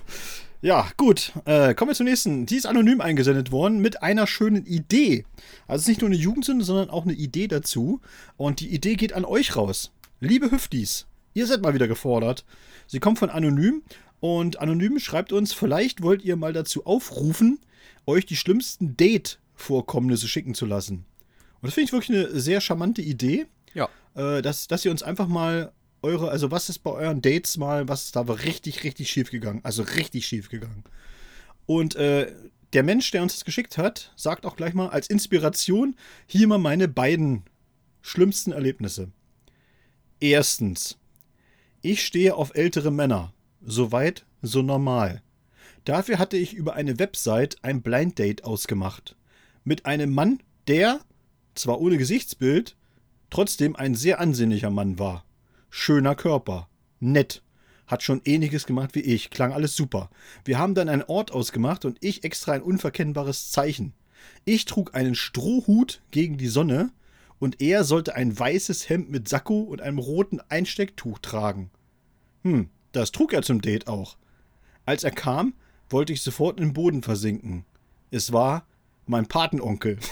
Ja, 0.61 0.87
gut. 0.99 1.33
Äh, 1.47 1.75
kommen 1.75 1.91
wir 1.91 1.95
zum 1.95 2.05
nächsten. 2.05 2.45
Die 2.45 2.57
ist 2.57 2.67
anonym 2.67 3.01
eingesendet 3.01 3.51
worden 3.51 3.81
mit 3.81 4.03
einer 4.03 4.27
schönen 4.27 4.67
Idee. 4.67 5.25
Also 5.67 5.77
es 5.77 5.83
ist 5.85 5.89
nicht 5.89 6.01
nur 6.03 6.11
eine 6.11 6.19
Jugendsünde, 6.19 6.67
sondern 6.67 6.91
auch 6.91 7.05
eine 7.05 7.15
Idee 7.15 7.49
dazu. 7.49 8.03
Und 8.37 8.61
die 8.61 8.69
Idee 8.69 8.97
geht 8.97 9.15
an 9.15 9.25
euch 9.25 9.57
raus. 9.57 9.93
Liebe 10.21 10.51
Hüftis, 10.51 11.07
ihr 11.37 11.47
seid 11.47 11.63
mal 11.63 11.75
wieder 11.75 11.87
gefordert. 11.87 12.45
Sie 12.87 12.99
kommt 12.99 13.19
von 13.19 13.31
Anonym 13.31 13.83
und 14.21 14.59
Anonym 14.59 14.99
schreibt 14.99 15.33
uns, 15.33 15.53
vielleicht 15.53 16.03
wollt 16.03 16.25
ihr 16.25 16.37
mal 16.37 16.53
dazu 16.53 16.87
aufrufen, 16.87 17.61
euch 18.07 18.25
die 18.25 18.37
schlimmsten 18.37 18.97
Date-Vorkommnisse 18.97 20.29
schicken 20.29 20.55
zu 20.55 20.65
lassen. 20.65 21.05
Und 21.61 21.69
das 21.69 21.75
finde 21.75 21.87
ich 21.87 21.93
wirklich 21.93 22.19
eine 22.19 22.41
sehr 22.41 22.61
charmante 22.61 23.03
Idee. 23.03 23.47
Ja. 23.75 23.89
Äh, 24.15 24.41
dass, 24.41 24.67
dass 24.67 24.85
ihr 24.85 24.91
uns 24.91 25.03
einfach 25.03 25.29
mal 25.29 25.73
eure, 26.03 26.31
also 26.31 26.51
was 26.51 26.71
ist 26.71 26.79
bei 26.79 26.91
euren 26.91 27.21
Dates 27.21 27.59
mal, 27.59 27.87
was 27.87 28.05
ist 28.05 28.17
da 28.17 28.23
richtig, 28.23 28.83
richtig 28.85 29.11
schief 29.11 29.31
gegangen? 29.31 29.61
Also 29.63 29.83
richtig 29.83 30.27
schief 30.27 30.49
gegangen. 30.49 30.85
Und 31.67 31.97
äh, 31.97 32.33
der 32.73 32.83
Mensch, 32.83 33.11
der 33.11 33.23
uns 33.23 33.35
das 33.35 33.45
geschickt 33.45 33.77
hat, 33.77 34.13
sagt 34.17 34.47
auch 34.47 34.57
gleich 34.57 34.73
mal 34.73 34.89
als 34.89 35.09
Inspiration 35.09 35.97
hier 36.27 36.47
mal 36.49 36.59
meine 36.59 36.89
beiden 36.89 37.43
schlimmsten 38.01 38.53
Erlebnisse. 38.53 39.11
Erstens, 40.21 40.97
ich 41.87 42.05
stehe 42.05 42.35
auf 42.35 42.57
ältere 42.57 42.91
Männer. 42.91 43.33
Soweit, 43.65 44.27
so 44.43 44.61
normal. 44.61 45.23
Dafür 45.85 46.19
hatte 46.19 46.37
ich 46.37 46.53
über 46.53 46.75
eine 46.75 46.99
Website 46.99 47.59
ein 47.63 47.81
Blind 47.81 48.19
Date 48.19 48.43
ausgemacht. 48.43 49.15
Mit 49.63 49.87
einem 49.87 50.13
Mann, 50.13 50.41
der, 50.67 50.99
zwar 51.55 51.81
ohne 51.81 51.97
Gesichtsbild, 51.97 52.75
trotzdem 53.31 53.77
ein 53.77 53.95
sehr 53.95 54.19
ansehnlicher 54.19 54.71
Mann 54.71 54.99
war. 54.99 55.25
Schöner 55.71 56.17
Körper. 56.17 56.69
Nett. 56.99 57.45
Hat 57.87 58.03
schon 58.03 58.21
ähnliches 58.25 58.67
gemacht 58.67 58.97
wie 58.97 59.03
ich. 59.03 59.31
Klang 59.31 59.53
alles 59.53 59.77
super. 59.77 60.11
Wir 60.45 60.59
haben 60.59 60.75
dann 60.75 60.89
einen 60.89 61.05
Ort 61.05 61.31
ausgemacht 61.31 61.85
und 61.85 61.99
ich 62.01 62.25
extra 62.25 62.51
ein 62.51 62.63
unverkennbares 62.63 63.53
Zeichen. 63.53 63.93
Ich 64.45 64.65
trug 64.65 64.97
einen 64.97 65.15
Strohhut 65.15 66.03
gegen 66.11 66.37
die 66.37 66.49
Sonne 66.49 66.91
und 67.39 67.61
er 67.61 67.85
sollte 67.85 68.17
ein 68.17 68.37
weißes 68.37 68.89
Hemd 68.89 69.09
mit 69.09 69.29
Sakko 69.29 69.61
und 69.61 69.81
einem 69.81 69.99
roten 69.99 70.41
Einstecktuch 70.49 71.21
tragen. 71.21 71.71
Hm, 72.47 72.69
das 72.93 73.11
trug 73.11 73.33
er 73.33 73.43
zum 73.43 73.61
Date 73.61 73.89
auch. 73.89 74.17
Als 74.85 75.03
er 75.03 75.11
kam, 75.11 75.55
wollte 75.91 76.13
ich 76.13 76.23
sofort 76.23 76.59
in 76.59 76.69
den 76.69 76.73
Boden 76.75 77.03
versinken. 77.03 77.65
Es 78.13 78.33
war 78.33 78.67
mein 79.07 79.27
Patenonkel. 79.27 79.99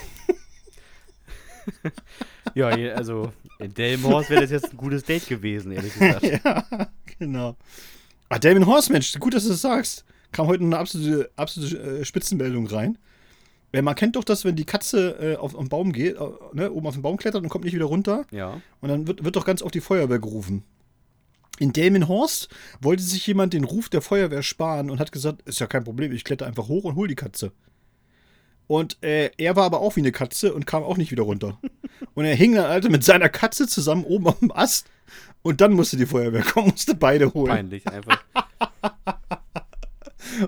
Ja, 2.54 2.68
also 2.68 3.32
in 3.58 3.72
Delmhorst 3.72 4.28
wäre 4.28 4.42
das 4.42 4.50
jetzt 4.50 4.70
ein 4.70 4.76
gutes 4.76 5.02
Date 5.02 5.26
gewesen, 5.26 5.72
ehrlich 5.72 5.94
gesagt. 5.94 6.22
ja, 6.44 6.88
genau. 7.18 7.56
Ah, 8.28 8.38
Damon 8.38 8.66
Horst, 8.66 8.90
Mensch, 8.90 9.18
gut, 9.18 9.32
dass 9.32 9.44
du 9.44 9.48
das 9.48 9.62
sagst. 9.62 10.04
Kam 10.30 10.46
heute 10.46 10.62
eine 10.62 10.76
absolute, 10.76 11.30
absolute 11.36 11.78
äh, 11.78 12.04
Spitzenmeldung 12.04 12.66
rein. 12.66 12.98
Man 13.72 13.94
kennt 13.94 14.16
doch 14.16 14.24
das, 14.24 14.44
wenn 14.44 14.56
die 14.56 14.66
Katze 14.66 15.16
äh, 15.18 15.36
auf, 15.36 15.54
auf 15.54 15.62
den 15.62 15.70
Baum 15.70 15.92
geht, 15.92 16.16
äh, 16.16 16.28
ne, 16.52 16.70
oben 16.70 16.86
auf 16.86 16.94
den 16.94 17.02
Baum 17.02 17.16
klettert 17.16 17.42
und 17.42 17.48
kommt 17.48 17.64
nicht 17.64 17.74
wieder 17.74 17.86
runter. 17.86 18.26
Ja. 18.30 18.60
Und 18.82 18.90
dann 18.90 19.06
wird, 19.08 19.24
wird 19.24 19.36
doch 19.36 19.46
ganz 19.46 19.62
oft 19.62 19.74
die 19.74 19.80
Feuerwehr 19.80 20.18
gerufen. 20.18 20.64
In 21.58 21.72
Delmenhorst 21.72 22.48
wollte 22.80 23.02
sich 23.02 23.26
jemand 23.26 23.52
den 23.52 23.64
Ruf 23.64 23.88
der 23.88 24.02
Feuerwehr 24.02 24.42
sparen 24.42 24.90
und 24.90 24.98
hat 24.98 25.12
gesagt, 25.12 25.42
ist 25.42 25.60
ja 25.60 25.66
kein 25.66 25.84
Problem, 25.84 26.12
ich 26.12 26.24
kletter 26.24 26.46
einfach 26.46 26.68
hoch 26.68 26.84
und 26.84 26.96
hol 26.96 27.06
die 27.06 27.14
Katze. 27.14 27.52
Und 28.66 29.02
äh, 29.02 29.30
er 29.36 29.56
war 29.56 29.64
aber 29.64 29.80
auch 29.80 29.96
wie 29.96 30.00
eine 30.00 30.12
Katze 30.12 30.54
und 30.54 30.66
kam 30.66 30.82
auch 30.82 30.96
nicht 30.96 31.10
wieder 31.10 31.24
runter. 31.24 31.58
Und 32.14 32.26
er 32.26 32.34
hing 32.34 32.54
dann 32.54 32.66
also 32.66 32.90
mit 32.90 33.02
seiner 33.02 33.28
Katze 33.28 33.66
zusammen 33.66 34.04
oben 34.04 34.28
auf 34.28 34.38
dem 34.38 34.52
Ast 34.52 34.86
und 35.42 35.60
dann 35.60 35.72
musste 35.72 35.96
die 35.96 36.06
Feuerwehr 36.06 36.42
kommen, 36.42 36.70
musste 36.70 36.94
beide 36.94 37.32
holen. 37.34 37.48
Peinlich 37.48 37.88
einfach. 37.88 38.22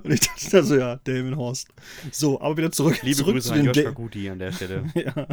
Und 0.03 0.13
ich 0.13 0.21
dachte 0.21 0.51
da 0.51 0.63
so, 0.63 0.77
ja, 0.77 0.97
Delmenhorst. 0.97 1.69
So, 2.11 2.41
aber 2.41 2.57
wieder 2.57 2.73
zurück, 2.73 3.03
Liebe 3.03 3.17
zurück 3.17 3.35
Grüße 3.35 3.49
zu 3.49 3.55
an 3.55 3.65
den 3.65 3.73
Joshua 3.73 3.91
Guti 3.91 4.31
an 4.31 4.39
der 4.39 4.53
Stelle. 4.53 4.85
ja. 4.95 5.27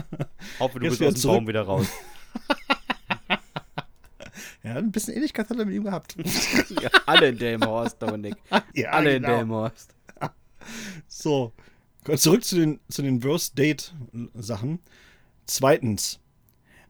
Hoffe, 0.59 0.79
du 0.79 0.85
Jetzt 0.85 0.99
bist 0.99 1.03
aus 1.03 1.13
dem 1.13 1.21
zurück. 1.21 1.37
Baum 1.37 1.47
wieder 1.47 1.61
raus. 1.61 1.87
Ja, 4.63 4.75
ein 4.75 4.91
bisschen 4.91 5.13
Ähnlichkeit 5.15 5.49
hat 5.49 5.57
er 5.57 5.65
mit 5.65 5.75
ihm 5.75 5.83
gehabt. 5.83 6.15
Ja, 6.81 6.89
alle 7.05 7.29
in 7.29 7.37
Delmhorst, 7.37 8.01
Dominik. 8.01 8.35
ja, 8.73 8.89
alle 8.89 9.15
in 9.15 9.21
genau. 9.23 9.37
Delmhorst. 9.37 9.95
So, 11.07 11.53
zurück 12.15 12.43
zu 12.43 12.55
den, 12.55 12.79
zu 12.89 13.01
den 13.01 13.23
Worst 13.23 13.57
Date-Sachen. 13.57 14.79
Zweitens, 15.45 16.19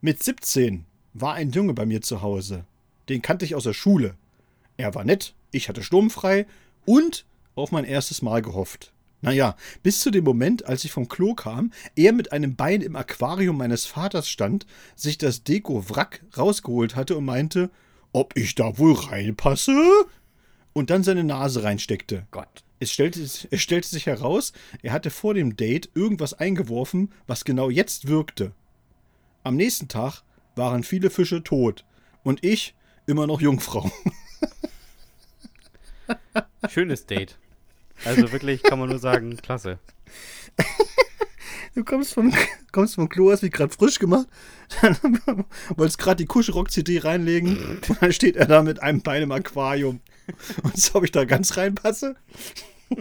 mit 0.01 0.21
17 0.23 0.85
war 1.13 1.33
ein 1.33 1.51
Junge 1.51 1.73
bei 1.73 1.85
mir 1.85 2.01
zu 2.01 2.21
Hause. 2.21 2.65
Den 3.09 3.21
kannte 3.21 3.45
ich 3.45 3.55
aus 3.55 3.63
der 3.63 3.73
Schule. 3.73 4.15
Er 4.77 4.95
war 4.95 5.03
nett, 5.03 5.35
ich 5.51 5.69
hatte 5.69 5.83
sturmfrei 5.83 6.45
und 6.85 7.25
auf 7.55 7.71
mein 7.71 7.85
erstes 7.85 8.21
Mal 8.21 8.41
gehofft. 8.41 8.92
Naja, 9.23 9.55
bis 9.83 10.01
zu 10.01 10.11
dem 10.11 10.25
Moment, 10.25 10.65
als 10.65 10.83
ich 10.83 10.91
vom 10.91 11.07
Klo 11.07 11.33
kam, 11.33 11.71
er 11.95 12.11
mit 12.11 12.33
einem 12.33 12.57
Bein 12.57 12.81
im 12.81 12.97
Aquarium 12.97 13.57
meines 13.57 13.85
Vaters 13.85 14.27
stand, 14.27 14.65
sich 14.97 15.17
das 15.17 15.45
Deko-Wrack 15.45 16.25
rausgeholt 16.37 16.97
hatte 16.97 17.15
und 17.15 17.23
meinte, 17.23 17.69
ob 18.11 18.35
ich 18.35 18.53
da 18.53 18.77
wohl 18.77 18.93
reinpasse? 18.93 19.73
Und 20.73 20.89
dann 20.89 21.03
seine 21.03 21.23
Nase 21.23 21.63
reinsteckte. 21.63 22.27
Gott. 22.31 22.65
Es 22.81 22.91
stellte, 22.91 23.21
es 23.21 23.47
stellte 23.61 23.87
sich 23.87 24.07
heraus, 24.07 24.51
er 24.81 24.91
hatte 24.91 25.09
vor 25.09 25.33
dem 25.33 25.55
Date 25.55 25.89
irgendwas 25.95 26.33
eingeworfen, 26.33 27.13
was 27.25 27.45
genau 27.45 27.69
jetzt 27.69 28.09
wirkte. 28.09 28.51
Am 29.43 29.55
nächsten 29.55 29.87
Tag 29.87 30.23
waren 30.57 30.83
viele 30.83 31.09
Fische 31.09 31.45
tot 31.45 31.85
und 32.23 32.43
ich 32.43 32.75
immer 33.05 33.25
noch 33.25 33.39
Jungfrau. 33.39 33.89
Schönes 36.67 37.05
Date. 37.05 37.37
Also 38.05 38.31
wirklich 38.31 38.63
kann 38.63 38.79
man 38.79 38.89
nur 38.89 38.99
sagen, 38.99 39.37
klasse. 39.37 39.79
Du 41.75 41.83
kommst 41.83 42.13
vom, 42.13 42.31
kommst 42.71 42.95
vom 42.95 43.09
Klo, 43.09 43.31
hast 43.31 43.41
mich 43.41 43.51
gerade 43.51 43.73
frisch 43.73 43.97
gemacht, 43.97 44.27
dann 44.81 44.95
wolltest 45.75 45.97
gerade 45.97 46.17
die 46.17 46.25
Kuschelrock-CD 46.27 46.99
reinlegen 46.99 47.57
und 47.57 47.81
dann 48.01 48.13
steht 48.13 48.35
er 48.35 48.45
da 48.45 48.61
mit 48.61 48.81
einem 48.83 49.01
Bein 49.01 49.23
im 49.23 49.31
Aquarium. 49.31 49.99
Und 50.61 50.77
so, 50.77 50.95
ob 50.99 51.03
ich 51.03 51.11
da 51.11 51.25
ganz 51.25 51.57
reinpasse? 51.57 52.15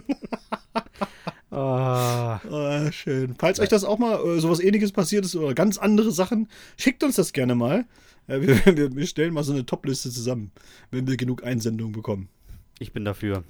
Ah, 1.51 2.41
Oh, 2.49 2.91
schön. 2.91 3.35
Falls 3.37 3.59
euch 3.59 3.69
das 3.69 3.83
auch 3.83 3.99
mal 3.99 4.15
äh, 4.25 4.39
sowas 4.39 4.59
ähnliches 4.59 4.91
passiert 4.91 5.23
ist 5.23 5.35
oder 5.35 5.53
ganz 5.53 5.77
andere 5.77 6.11
Sachen, 6.11 6.47
schickt 6.77 7.03
uns 7.03 7.15
das 7.15 7.31
gerne 7.31 7.53
mal. 7.53 7.85
Äh, 8.27 8.41
wir, 8.41 8.65
wir, 8.75 8.95
wir 8.95 9.05
stellen 9.05 9.35
mal 9.35 9.43
so 9.43 9.53
eine 9.53 9.63
Top-Liste 9.63 10.09
zusammen, 10.09 10.51
wenn 10.89 11.05
wir 11.05 11.15
genug 11.15 11.43
Einsendungen 11.43 11.93
bekommen. 11.93 12.27
ich 12.79 12.91
bin 12.91 13.05
dafür. 13.05 13.43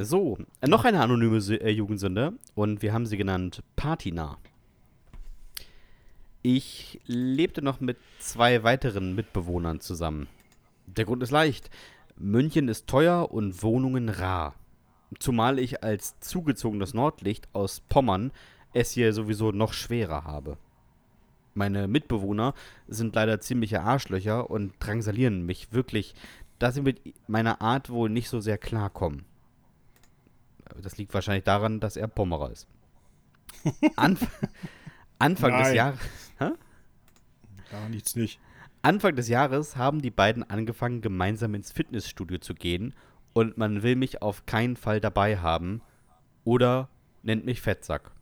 So, 0.00 0.38
noch 0.64 0.84
eine 0.84 1.00
anonyme 1.00 1.38
äh, 1.38 1.70
Jugendsünde 1.70 2.34
und 2.54 2.82
wir 2.82 2.92
haben 2.92 3.04
sie 3.04 3.16
genannt 3.16 3.64
Patina. 3.74 4.38
Ich 6.42 7.00
lebte 7.06 7.62
noch 7.62 7.80
mit 7.80 7.96
zwei 8.20 8.62
weiteren 8.62 9.16
Mitbewohnern 9.16 9.80
zusammen. 9.80 10.28
Der 10.86 11.04
Grund 11.04 11.20
ist 11.24 11.32
leicht. 11.32 11.68
München 12.16 12.68
ist 12.68 12.86
teuer 12.86 13.32
und 13.32 13.64
Wohnungen 13.64 14.08
rar. 14.08 14.54
Zumal 15.18 15.58
ich 15.58 15.82
als 15.82 16.20
zugezogenes 16.20 16.94
Nordlicht 16.94 17.48
aus 17.52 17.80
Pommern 17.80 18.30
es 18.74 18.92
hier 18.92 19.12
sowieso 19.12 19.50
noch 19.50 19.72
schwerer 19.72 20.22
habe. 20.22 20.58
Meine 21.54 21.88
Mitbewohner 21.88 22.54
sind 22.86 23.16
leider 23.16 23.40
ziemliche 23.40 23.80
Arschlöcher 23.80 24.48
und 24.48 24.74
drangsalieren 24.78 25.44
mich 25.44 25.72
wirklich, 25.72 26.14
dass 26.60 26.76
sie 26.76 26.82
mit 26.82 27.00
meiner 27.26 27.60
Art 27.60 27.90
wohl 27.90 28.10
nicht 28.10 28.28
so 28.28 28.38
sehr 28.38 28.58
klarkommen. 28.58 29.24
Das 30.82 30.96
liegt 30.98 31.14
wahrscheinlich 31.14 31.44
daran, 31.44 31.80
dass 31.80 31.96
er 31.96 32.08
Pommerer 32.08 32.50
ist. 32.50 32.66
Anf 33.96 34.26
Anfang 35.18 35.52
des 35.52 35.68
Nein. 35.68 35.74
Jahres. 35.74 36.00
Hä? 36.38 36.50
Gar 37.70 37.88
nichts 37.88 38.14
nicht. 38.14 38.38
Anfang 38.82 39.16
des 39.16 39.28
Jahres 39.28 39.76
haben 39.76 40.00
die 40.00 40.10
beiden 40.10 40.48
angefangen, 40.48 41.00
gemeinsam 41.00 41.54
ins 41.54 41.72
Fitnessstudio 41.72 42.38
zu 42.38 42.54
gehen 42.54 42.94
und 43.32 43.58
man 43.58 43.82
will 43.82 43.96
mich 43.96 44.22
auf 44.22 44.46
keinen 44.46 44.76
Fall 44.76 45.00
dabei 45.00 45.38
haben 45.38 45.82
oder 46.44 46.88
nennt 47.22 47.44
mich 47.44 47.60
Fettsack. 47.60 48.12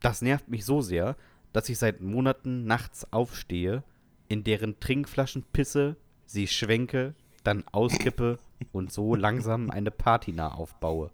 Das 0.00 0.22
nervt 0.22 0.48
mich 0.48 0.64
so 0.64 0.80
sehr, 0.80 1.16
dass 1.52 1.68
ich 1.68 1.78
seit 1.78 2.00
Monaten 2.00 2.64
nachts 2.64 3.12
aufstehe, 3.12 3.82
in 4.28 4.44
deren 4.44 4.78
Trinkflaschen 4.80 5.44
pisse, 5.52 5.96
sie 6.26 6.46
schwenke, 6.46 7.14
dann 7.44 7.64
auskippe 7.72 8.38
und 8.72 8.92
so 8.92 9.14
langsam 9.14 9.70
eine 9.70 9.90
Patina 9.90 10.52
aufbaue. 10.52 11.10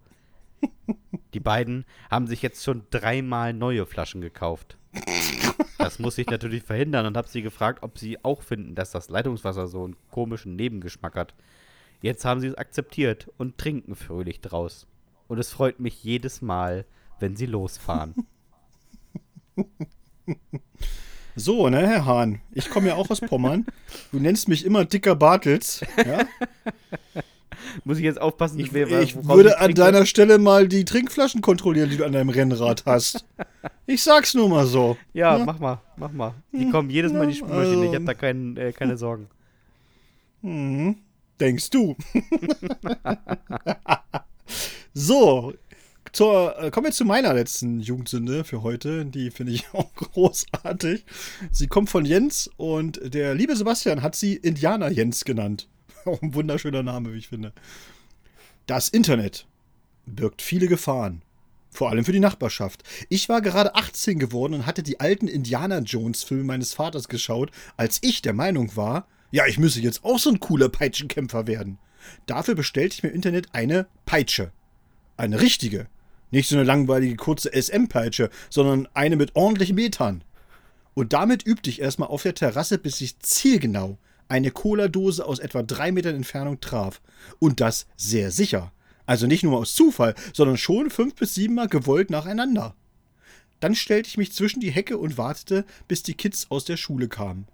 Die 1.34 1.40
beiden 1.40 1.84
haben 2.10 2.26
sich 2.26 2.42
jetzt 2.42 2.62
schon 2.64 2.82
dreimal 2.90 3.52
neue 3.52 3.86
Flaschen 3.86 4.20
gekauft. 4.20 4.78
Das 5.78 5.98
muss 5.98 6.18
ich 6.18 6.28
natürlich 6.28 6.62
verhindern 6.62 7.06
und 7.06 7.16
habe 7.16 7.28
sie 7.28 7.42
gefragt, 7.42 7.82
ob 7.82 7.98
sie 7.98 8.22
auch 8.24 8.42
finden, 8.42 8.74
dass 8.74 8.92
das 8.92 9.08
Leitungswasser 9.08 9.66
so 9.66 9.84
einen 9.84 9.96
komischen 10.10 10.56
Nebengeschmack 10.56 11.16
hat. 11.16 11.34
Jetzt 12.00 12.24
haben 12.24 12.40
sie 12.40 12.48
es 12.48 12.54
akzeptiert 12.54 13.30
und 13.38 13.58
trinken 13.58 13.96
fröhlich 13.96 14.40
draus. 14.40 14.86
Und 15.26 15.38
es 15.38 15.50
freut 15.50 15.80
mich 15.80 16.04
jedes 16.04 16.42
Mal, 16.42 16.84
wenn 17.18 17.34
sie 17.34 17.46
losfahren. 17.46 18.14
So, 21.36 21.68
ne, 21.68 21.86
Herr 21.86 22.04
Hahn, 22.04 22.40
ich 22.52 22.70
komme 22.70 22.88
ja 22.88 22.94
auch 22.94 23.10
aus 23.10 23.20
Pommern. 23.20 23.66
Du 24.12 24.20
nennst 24.20 24.46
mich 24.46 24.64
immer 24.64 24.84
dicker 24.84 25.16
Bartels. 25.16 25.84
Ja? 25.96 26.26
Muss 27.84 27.98
ich 27.98 28.04
jetzt 28.04 28.20
aufpassen, 28.20 28.60
Ich, 28.60 28.72
wer- 28.72 29.00
ich 29.00 29.16
würde 29.24 29.58
an 29.58 29.74
deiner 29.74 30.06
Stelle 30.06 30.38
mal 30.38 30.68
die 30.68 30.84
Trinkflaschen 30.84 31.40
kontrollieren, 31.40 31.90
die 31.90 31.96
du 31.96 32.04
an 32.04 32.12
deinem 32.12 32.28
Rennrad 32.30 32.84
hast. 32.86 33.24
Ich 33.86 34.02
sag's 34.02 34.32
nur 34.32 34.48
mal 34.48 34.64
so. 34.66 34.96
Ja, 35.12 35.36
Ja. 35.36 35.44
mach 35.44 35.58
mal, 35.58 35.78
mach 35.98 36.10
mal. 36.10 36.32
Die 36.52 36.70
kommen 36.70 36.88
jedes 36.88 37.12
Mal 37.12 37.24
in 37.24 37.30
die 37.30 37.36
Spülmaschine. 37.36 37.74
Ich 37.74 37.80
also- 37.90 37.94
habe 37.96 38.04
da 38.06 38.14
kein, 38.14 38.56
äh, 38.56 38.72
keine 38.72 38.96
Sorgen. 38.96 39.26
Mhm. 40.40 40.96
Denkst 41.38 41.68
du? 41.70 41.94
so, 44.94 45.52
zur, 46.12 46.58
äh, 46.62 46.70
kommen 46.70 46.86
wir 46.86 46.92
zu 46.92 47.04
meiner 47.04 47.34
letzten 47.34 47.80
Jugendsünde 47.80 48.44
für 48.44 48.62
heute. 48.62 49.04
Die 49.04 49.30
finde 49.30 49.52
ich 49.52 49.64
auch 49.72 49.92
großartig. 49.94 51.04
Sie 51.50 51.66
kommt 51.66 51.90
von 51.90 52.04
Jens 52.04 52.50
und 52.56 53.00
der 53.14 53.34
liebe 53.34 53.56
Sebastian 53.56 54.02
hat 54.02 54.14
sie 54.14 54.34
Indianer 54.36 54.90
Jens 54.90 55.24
genannt. 55.24 55.68
Auch 56.06 56.20
ein 56.22 56.34
wunderschöner 56.34 56.82
Name, 56.82 57.12
wie 57.12 57.18
ich 57.18 57.28
finde. 57.28 57.52
Das 58.66 58.88
Internet 58.88 59.46
birgt 60.06 60.42
viele 60.42 60.66
Gefahren. 60.66 61.22
Vor 61.70 61.90
allem 61.90 62.04
für 62.04 62.12
die 62.12 62.20
Nachbarschaft. 62.20 62.84
Ich 63.08 63.28
war 63.28 63.40
gerade 63.40 63.74
18 63.74 64.18
geworden 64.18 64.54
und 64.54 64.66
hatte 64.66 64.84
die 64.84 65.00
alten 65.00 65.26
Indiana 65.26 65.80
Jones-Filme 65.80 66.44
meines 66.44 66.72
Vaters 66.72 67.08
geschaut, 67.08 67.50
als 67.76 67.98
ich 68.02 68.22
der 68.22 68.32
Meinung 68.32 68.76
war, 68.76 69.08
ja, 69.32 69.46
ich 69.46 69.58
müsse 69.58 69.80
jetzt 69.80 70.04
auch 70.04 70.20
so 70.20 70.30
ein 70.30 70.38
cooler 70.38 70.68
Peitschenkämpfer 70.68 71.48
werden. 71.48 71.78
Dafür 72.26 72.54
bestellte 72.54 72.94
ich 72.94 73.02
mir 73.02 73.08
im 73.08 73.16
Internet 73.16 73.48
eine 73.52 73.88
Peitsche. 74.06 74.52
Eine 75.16 75.40
richtige. 75.40 75.88
Nicht 76.30 76.48
so 76.48 76.54
eine 76.54 76.64
langweilige 76.64 77.16
kurze 77.16 77.50
SM-Peitsche, 77.52 78.30
sondern 78.48 78.86
eine 78.94 79.16
mit 79.16 79.34
ordentlichen 79.34 79.74
Metern. 79.74 80.22
Und 80.94 81.12
damit 81.12 81.44
übte 81.44 81.68
ich 81.68 81.80
erstmal 81.80 82.08
auf 82.08 82.22
der 82.22 82.36
Terrasse, 82.36 82.78
bis 82.78 83.00
ich 83.00 83.18
zielgenau 83.18 83.98
eine 84.28 84.50
Cola-Dose 84.50 85.24
aus 85.24 85.38
etwa 85.38 85.62
drei 85.62 85.92
Metern 85.92 86.16
Entfernung 86.16 86.60
traf. 86.60 87.00
Und 87.38 87.60
das 87.60 87.86
sehr 87.96 88.30
sicher. 88.30 88.72
Also 89.06 89.26
nicht 89.26 89.42
nur 89.42 89.58
aus 89.58 89.74
Zufall, 89.74 90.14
sondern 90.32 90.56
schon 90.56 90.90
fünf 90.90 91.14
bis 91.14 91.34
siebenmal 91.34 91.68
gewollt 91.68 92.10
nacheinander. 92.10 92.74
Dann 93.60 93.74
stellte 93.74 94.08
ich 94.08 94.16
mich 94.16 94.32
zwischen 94.32 94.60
die 94.60 94.70
Hecke 94.70 94.98
und 94.98 95.18
wartete, 95.18 95.64
bis 95.88 96.02
die 96.02 96.14
Kids 96.14 96.46
aus 96.50 96.64
der 96.64 96.76
Schule 96.76 97.08
kamen. 97.08 97.46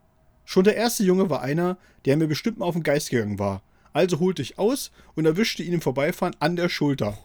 Schon 0.45 0.65
der 0.65 0.77
erste 0.77 1.05
Junge 1.05 1.31
war 1.31 1.43
einer, 1.43 1.79
der 2.05 2.17
mir 2.17 2.27
bestimmt 2.27 2.59
mal 2.59 2.67
auf 2.67 2.75
den 2.75 2.83
Geist 2.83 3.11
gegangen 3.11 3.39
war. 3.39 3.63
Also 3.93 4.21
holte 4.21 4.43
ich 4.43 4.59
aus 4.59 4.93
und 5.15 5.27
erwischte 5.27 5.63
ihn 5.63 5.73
im 5.73 5.81
Vorbeifahren 5.81 6.37
an 6.41 6.57
der 6.57 6.69
Schulter. 6.69 7.19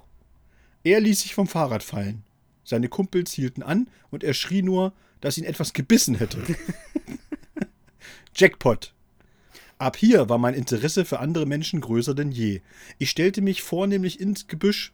Er 0.84 1.00
ließ 1.00 1.22
sich 1.22 1.34
vom 1.34 1.48
Fahrrad 1.48 1.84
fallen. 1.84 2.24
Seine 2.64 2.90
Kumpels 2.90 3.32
hielten 3.32 3.64
an 3.64 3.88
und 4.10 4.24
er 4.24 4.34
schrie 4.34 4.62
nur, 4.62 4.94
dass 5.22 5.38
ihn 5.38 5.44
etwas 5.44 5.74
gebissen 5.74 6.16
hätte. 6.16 6.40
Jackpot. 8.36 8.95
Ab 9.77 9.97
hier 9.97 10.30
war 10.30 10.38
mein 10.38 10.53
Interesse 10.53 11.03
für 11.03 11.19
andere 11.19 11.45
Menschen 11.45 11.81
größer 11.81 12.15
denn 12.15 12.31
je. 12.31 12.61
Ich 12.97 13.10
stellte 13.10 13.41
mich 13.41 13.61
vornehmlich 13.61 14.22
ins 14.22 14.47
Gebüsch, 14.47 14.93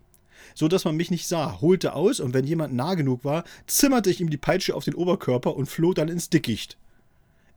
so 0.55 0.67
dass 0.67 0.85
man 0.85 0.95
mich 0.95 1.11
nicht 1.11 1.27
sah, 1.27 1.61
holte 1.61 1.93
aus 1.93 2.19
und 2.19 2.33
wenn 2.33 2.45
jemand 2.45 2.73
nah 2.73 2.95
genug 2.95 3.23
war, 3.23 3.43
zimmerte 3.67 4.09
ich 4.09 4.21
ihm 4.21 4.31
die 4.31 4.37
Peitsche 4.37 4.75
auf 4.75 4.83
den 4.83 4.95
Oberkörper 4.95 5.55
und 5.55 5.67
floh 5.67 5.93
dann 5.93 6.09
ins 6.09 6.29
Dickicht. 6.29 6.77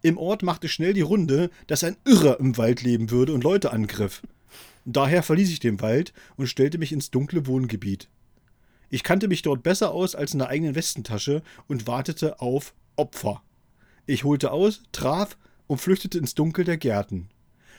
Im 0.03 0.19
Ort 0.19 0.43
machte 0.43 0.69
schnell 0.69 0.93
die 0.93 1.01
Runde, 1.01 1.51
dass 1.67 1.83
ein 1.83 1.97
Irrer 2.05 2.39
im 2.41 2.59
Wald 2.59 2.83
leben 2.83 3.11
würde 3.11 3.33
und 3.33 3.43
Leute 3.43 3.73
angriff. 3.73 4.23
Daher 4.85 5.23
verließ 5.23 5.51
ich 5.51 5.61
den 5.61 5.81
Wald 5.81 6.13
und 6.37 6.47
stellte 6.47 6.77
mich 6.77 6.93
ins 6.93 7.11
dunkle 7.11 7.47
Wohngebiet. 7.47 8.11
Ich 8.91 9.03
kannte 9.03 9.29
mich 9.29 9.41
dort 9.41 9.63
besser 9.63 9.93
aus 9.93 10.15
als 10.15 10.35
in 10.35 10.41
der 10.41 10.49
eigenen 10.49 10.75
Westentasche 10.75 11.43
und 11.69 11.87
wartete 11.87 12.41
auf 12.43 12.75
Opfer. 12.97 13.43
Ich 14.05 14.25
holte 14.25 14.53
aus, 14.53 14.83
traf 14.93 15.39
und 15.67 15.81
flüchtete 15.81 16.19
ins 16.19 16.35
Dunkel 16.35 16.65
der 16.65 16.77
Gärten. 16.77 17.29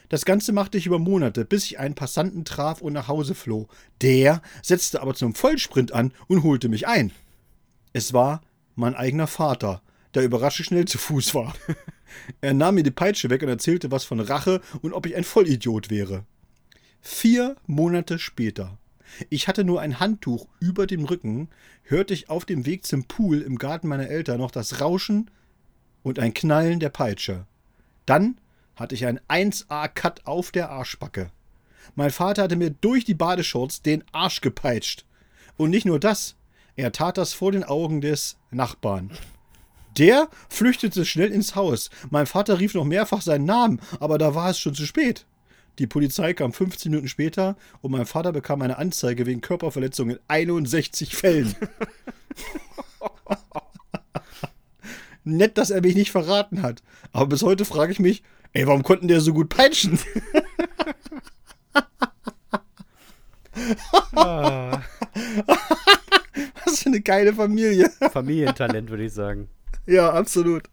Das 0.10 0.26
Ganze 0.26 0.52
machte 0.54 0.78
ich 0.78 0.86
über 0.86 1.00
Monate, 1.00 1.46
bis 1.46 1.66
ich 1.66 1.80
einen 1.80 1.96
Passanten 1.96 2.46
traf 2.46 2.82
und 2.82 2.94
nach 2.94 3.08
Hause 3.08 3.34
floh. 3.34 3.68
Der 4.02 4.42
setzte 4.62 5.02
aber 5.02 5.16
zum 5.16 5.34
Vollsprint 5.34 5.92
an 5.94 6.14
und 6.28 6.44
holte 6.44 6.70
mich 6.70 6.88
ein. 6.88 7.12
Es 7.94 8.14
war 8.14 8.42
mein 8.76 8.96
eigener 8.96 9.28
Vater, 9.28 9.82
der 10.14 10.24
überraschend 10.24 10.68
schnell 10.68 10.86
zu 10.86 10.98
Fuß 10.98 11.34
war. 11.34 11.54
Er 12.40 12.54
nahm 12.54 12.76
mir 12.76 12.84
die 12.84 12.92
Peitsche 12.92 13.30
weg 13.30 13.42
und 13.42 13.50
erzählte 13.50 13.92
was 13.92 14.06
von 14.06 14.22
Rache 14.22 14.62
und 14.82 14.94
ob 14.94 15.06
ich 15.06 15.16
ein 15.16 15.26
Vollidiot 15.26 15.90
wäre. 15.90 16.24
Vier 17.02 17.58
Monate 17.68 18.20
später. 18.20 18.78
Ich 19.30 19.48
hatte 19.48 19.64
nur 19.64 19.82
ein 19.82 20.00
Handtuch 20.00 20.48
über 20.60 20.88
dem 20.88 21.04
Rücken, 21.06 21.50
hörte 21.84 22.14
ich 22.14 22.30
auf 22.30 22.46
dem 22.46 22.66
Weg 22.66 22.86
zum 22.86 23.06
Pool 23.06 23.42
im 23.42 23.58
Garten 23.58 23.88
meiner 23.88 24.08
Eltern 24.08 24.40
noch 24.40 24.52
das 24.52 24.80
Rauschen 24.80 25.30
und 26.04 26.20
ein 26.20 26.34
Knallen 26.34 26.80
der 26.80 26.90
Peitsche. 26.90 27.46
Dann 28.06 28.40
hatte 28.76 28.96
ich 28.96 29.06
einen 29.06 29.20
1A-Cut 29.30 30.26
auf 30.26 30.52
der 30.52 30.70
Arschbacke. 30.70 31.32
Mein 31.96 32.12
Vater 32.12 32.44
hatte 32.44 32.56
mir 32.56 32.72
durch 32.72 33.06
die 33.06 33.14
Badeshorts 33.14 33.82
den 33.82 34.04
Arsch 34.12 34.42
gepeitscht. 34.42 35.06
Und 35.58 35.70
nicht 35.70 35.86
nur 35.86 36.00
das, 36.00 36.36
er 36.76 36.92
tat 36.92 37.18
das 37.18 37.34
vor 37.34 37.52
den 37.52 37.64
Augen 37.64 38.02
des 38.02 38.38
Nachbarn. 38.52 39.12
Der 39.98 40.28
flüchtete 40.50 41.06
schnell 41.06 41.32
ins 41.32 41.56
Haus. 41.56 41.90
Mein 42.10 42.26
Vater 42.26 42.60
rief 42.60 42.74
noch 42.74 42.84
mehrfach 42.84 43.22
seinen 43.22 43.46
Namen, 43.46 43.80
aber 44.00 44.18
da 44.18 44.36
war 44.36 44.50
es 44.50 44.60
schon 44.60 44.76
zu 44.76 44.86
spät. 44.86 45.26
Die 45.80 45.88
Polizei 45.88 46.34
kam 46.34 46.52
15 46.52 46.92
Minuten 46.92 47.08
später 47.08 47.56
und 47.82 47.92
mein 47.92 48.06
Vater 48.06 48.34
bekam 48.34 48.62
eine 48.62 48.78
Anzeige 48.78 49.26
wegen 49.26 49.42
Körperverletzung 49.42 50.10
in 50.10 50.20
61 50.28 51.16
Fällen. 51.16 51.56
Nett, 55.26 55.58
dass 55.58 55.72
er 55.72 55.82
mich 55.82 55.96
nicht 55.96 56.12
verraten 56.12 56.62
hat. 56.62 56.82
Aber 57.12 57.28
bis 57.28 57.42
heute 57.44 57.66
frage 57.66 57.92
ich 57.92 58.00
mich, 58.00 58.24
ey, 58.54 58.66
warum 58.68 58.84
konnten 58.84 59.08
der 59.08 59.22
so 59.22 59.34
gut 59.34 59.50
peitschen? 59.50 60.00
Ah, 64.16 64.82
Was 66.66 66.80
für 66.80 66.90
eine 66.90 67.02
geile 67.02 67.34
Familie. 67.34 67.90
Familientalent, 68.12 68.90
würde 68.90 69.06
ich 69.06 69.14
sagen. 69.14 69.50
Ja, 69.86 70.12
absolut. 70.12 70.70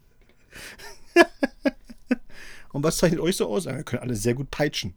Und 2.73 2.83
was 2.83 2.97
zeichnet 2.97 3.21
euch 3.21 3.37
so 3.37 3.47
aus? 3.47 3.65
Wir 3.65 3.83
können 3.83 4.01
alle 4.01 4.15
sehr 4.15 4.33
gut 4.33 4.51
peitschen. 4.51 4.93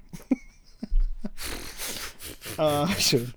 ah, 2.56 2.88
schön. 2.98 3.32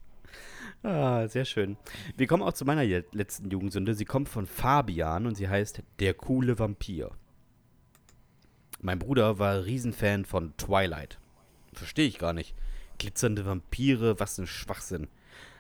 Ah, 0.82 1.28
sehr 1.28 1.44
schön. 1.44 1.78
Wir 2.16 2.28
kommen 2.28 2.44
auch 2.44 2.54
zu 2.54 2.64
meiner 2.64 2.86
letzten 3.12 3.50
Jugendsünde. 3.50 3.94
Sie 3.96 4.06
kommt 4.06 4.30
von 4.30 4.46
Fabian 4.46 5.26
und 5.26 5.36
sie 5.36 5.50
heißt 5.50 5.84
Der 6.00 6.14
coole 6.14 6.58
Vampir. 6.58 7.12
Mein 8.82 8.98
Bruder 8.98 9.40
war 9.40 9.66
Riesenfan 9.66 10.24
von 10.24 10.56
Twilight. 10.56 11.20
Verstehe 11.74 12.08
ich 12.08 12.18
gar 12.18 12.32
nicht. 12.32 12.56
Glitzernde 12.98 13.46
Vampire, 13.46 14.20
was 14.22 14.38
ein 14.38 14.48
Schwachsinn. 14.48 15.10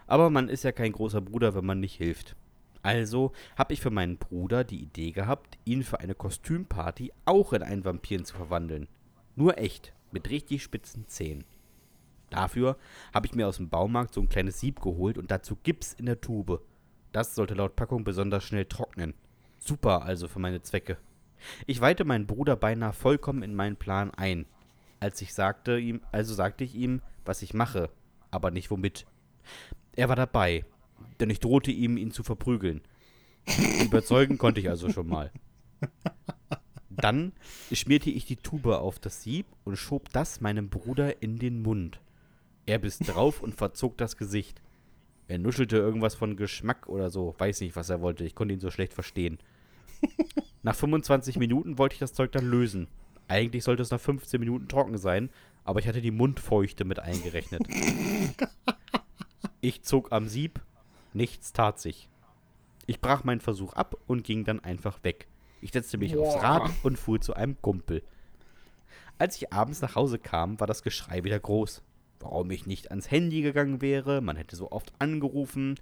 Aber 0.08 0.30
man 0.30 0.48
ist 0.48 0.64
ja 0.64 0.72
kein 0.72 0.94
großer 0.94 1.20
Bruder, 1.20 1.54
wenn 1.54 1.66
man 1.66 1.82
nicht 1.82 1.96
hilft. 1.96 2.38
Also 2.82 3.34
habe 3.58 3.74
ich 3.74 3.82
für 3.82 3.91
meinen 3.91 4.18
Bruder 4.18 4.64
die 4.64 4.82
Idee 4.82 5.12
gehabt, 5.12 5.58
ihn 5.66 5.84
für 5.84 6.00
eine 6.00 6.16
Kostümparty 6.16 7.12
auch 7.26 7.52
in 7.52 7.62
einen 7.62 7.84
Vampiren 7.84 8.24
zu 8.24 8.36
verwandeln. 8.36 8.88
Nur 9.36 9.58
echt, 9.58 9.94
mit 10.12 10.30
richtig 10.30 10.64
spitzen 10.64 11.08
Zähnen. 11.08 11.44
Dafür 12.30 12.77
habe 13.14 13.27
ich 13.27 13.35
mir 13.35 13.47
aus 13.47 13.57
dem 13.57 13.69
Baumarkt 13.69 14.14
so 14.14 14.22
ein 14.22 14.30
kleines 14.30 14.60
Sieb 14.60 14.81
geholt 14.81 15.18
und 15.18 15.31
dazu 15.31 15.57
Gips 15.64 15.93
in 15.93 16.06
der 16.06 16.22
Tube. 16.22 16.61
Das 17.11 17.35
sollte 17.35 17.56
laut 17.56 17.76
Packung 17.76 18.03
besonders 18.03 18.43
schnell 18.43 18.65
trocknen. 18.65 19.14
Super 19.57 20.03
also 20.03 20.27
für 20.27 20.39
meine 20.39 20.61
Zwecke. 20.61 20.97
Ich 21.65 21.81
weihte 21.81 22.06
meinen 22.06 22.27
Bruder 22.27 22.56
beinahe 22.56 22.93
vollkommen 22.93 23.43
in 23.43 23.56
meinen 23.56 23.77
Plan 23.77 24.11
ein. 24.11 24.45
Als 24.99 25.22
ich 25.22 25.34
sagte 25.34 25.80
ihm, 25.80 26.01
also 26.11 26.34
sagte 26.34 26.64
ich 26.64 26.76
ihm, 26.76 27.01
was 27.26 27.41
ich 27.41 27.53
mache, 27.53 27.89
aber 28.31 28.51
nicht 28.51 28.69
womit. 28.69 29.06
Er 29.95 30.10
war 30.10 30.15
dabei, 30.15 30.65
denn 31.19 31.30
ich 31.30 31.39
drohte 31.39 31.72
ihm, 31.72 31.97
ihn 31.97 32.11
zu 32.11 32.23
verprügeln. 32.23 32.81
Überzeugen 33.84 34.38
konnte 34.38 34.60
ich 34.60 34.69
also 34.69 34.89
schon 34.89 35.07
mal. 35.07 35.31
Dann 36.89 37.31
schmierte 37.72 38.10
ich 38.10 38.26
die 38.26 38.35
Tube 38.35 38.68
auf 38.68 38.99
das 38.99 39.23
Sieb 39.23 39.45
und 39.64 39.77
schob 39.77 40.10
das 40.10 40.41
meinem 40.41 40.69
Bruder 40.69 41.22
in 41.22 41.39
den 41.39 41.61
Mund. 41.61 42.01
Er 42.70 42.78
biss 42.78 43.00
drauf 43.00 43.41
und 43.41 43.56
verzog 43.56 43.98
das 43.98 44.16
Gesicht. 44.16 44.62
Er 45.28 45.40
nuschelte 45.40 45.78
irgendwas 45.78 46.14
von 46.14 46.36
Geschmack 46.36 46.88
oder 46.88 47.10
so. 47.10 47.34
Weiß 47.40 47.62
nicht, 47.62 47.76
was 47.76 47.90
er 47.90 48.00
wollte. 48.00 48.24
Ich 48.24 48.36
konnte 48.36 48.54
ihn 48.54 48.60
so 48.60 48.70
schlecht 48.70 48.94
verstehen. 48.94 49.40
Nach 50.62 50.76
25 50.76 51.40
Minuten 51.40 51.80
wollte 51.80 51.94
ich 51.94 52.00
das 52.00 52.14
Zeug 52.14 52.32
dann 52.32 52.46
lösen. 52.46 52.88
Eigentlich 53.28 53.64
sollte 53.64 53.82
es 53.82 53.90
nach 53.91 54.00
15 54.00 54.40
Minuten 54.40 54.68
trocken 54.68 54.98
sein, 54.98 55.30
aber 55.64 55.80
ich 55.80 55.88
hatte 55.88 56.02
die 56.02 56.12
Mundfeuchte 56.12 56.86
mit 56.86 57.00
eingerechnet. 57.00 57.62
Ich 59.62 59.82
zog 59.82 60.14
am 60.14 60.30
Sieb, 60.30 60.62
nichts 61.14 61.52
tat 61.52 61.82
sich. 61.82 62.08
Ich 62.86 63.02
brach 63.02 63.26
meinen 63.26 63.41
Versuch 63.41 63.74
ab 63.74 63.98
und 64.08 64.24
ging 64.24 64.46
dann 64.46 64.62
einfach 64.62 65.04
weg. 65.04 65.28
Ich 65.60 65.72
setzte 65.72 65.98
mich 65.98 66.16
aufs 66.16 66.41
Rad 66.41 66.72
und 66.82 66.98
fuhr 66.98 67.20
zu 67.20 67.34
einem 67.34 67.62
Kumpel. 67.62 68.02
Als 69.18 69.36
ich 69.36 69.52
abends 69.52 69.82
nach 69.82 69.96
Hause 69.96 70.18
kam, 70.18 70.58
war 70.62 70.68
das 70.68 70.82
Geschrei 70.82 71.26
wieder 71.26 71.40
groß. 71.41 71.84
Warum 72.20 72.52
ich 72.52 72.66
nicht 72.66 72.91
ans 72.91 73.10
Handy 73.12 73.41
gegangen 73.41 73.82
wäre, 73.82 74.22
man 74.22 74.36
hätte 74.36 74.56
so 74.56 74.72
oft 74.72 74.91
angerufen. 75.00 75.76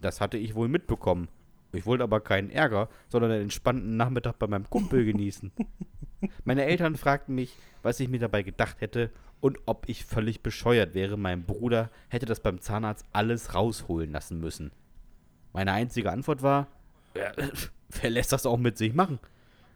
Das 0.00 0.20
hatte 0.20 0.38
ich 0.38 0.54
wohl 0.54 0.68
mitbekommen. 0.68 1.28
Ich 1.72 1.84
wollte 1.84 2.04
aber 2.04 2.20
keinen 2.20 2.50
Ärger, 2.50 2.88
sondern 3.08 3.30
einen 3.30 3.42
entspannten 3.42 3.96
Nachmittag 3.96 4.38
bei 4.38 4.46
meinem 4.46 4.68
Kumpel 4.70 5.04
genießen. 5.04 5.52
Meine 6.44 6.64
Eltern 6.64 6.96
fragten 6.96 7.34
mich, 7.34 7.54
was 7.82 8.00
ich 8.00 8.08
mir 8.08 8.18
dabei 8.18 8.42
gedacht 8.42 8.80
hätte 8.80 9.10
und 9.40 9.58
ob 9.66 9.88
ich 9.88 10.04
völlig 10.04 10.42
bescheuert 10.42 10.94
wäre. 10.94 11.16
Mein 11.16 11.44
Bruder 11.44 11.90
hätte 12.08 12.26
das 12.26 12.40
beim 12.40 12.60
Zahnarzt 12.60 13.04
alles 13.12 13.54
rausholen 13.54 14.10
lassen 14.10 14.40
müssen. 14.40 14.72
Meine 15.52 15.72
einzige 15.72 16.10
Antwort 16.10 16.42
war, 16.42 16.68
ja, 17.14 17.32
wer 18.00 18.10
lässt 18.10 18.32
das 18.32 18.46
auch 18.46 18.56
mit 18.56 18.78
sich 18.78 18.94
machen? 18.94 19.18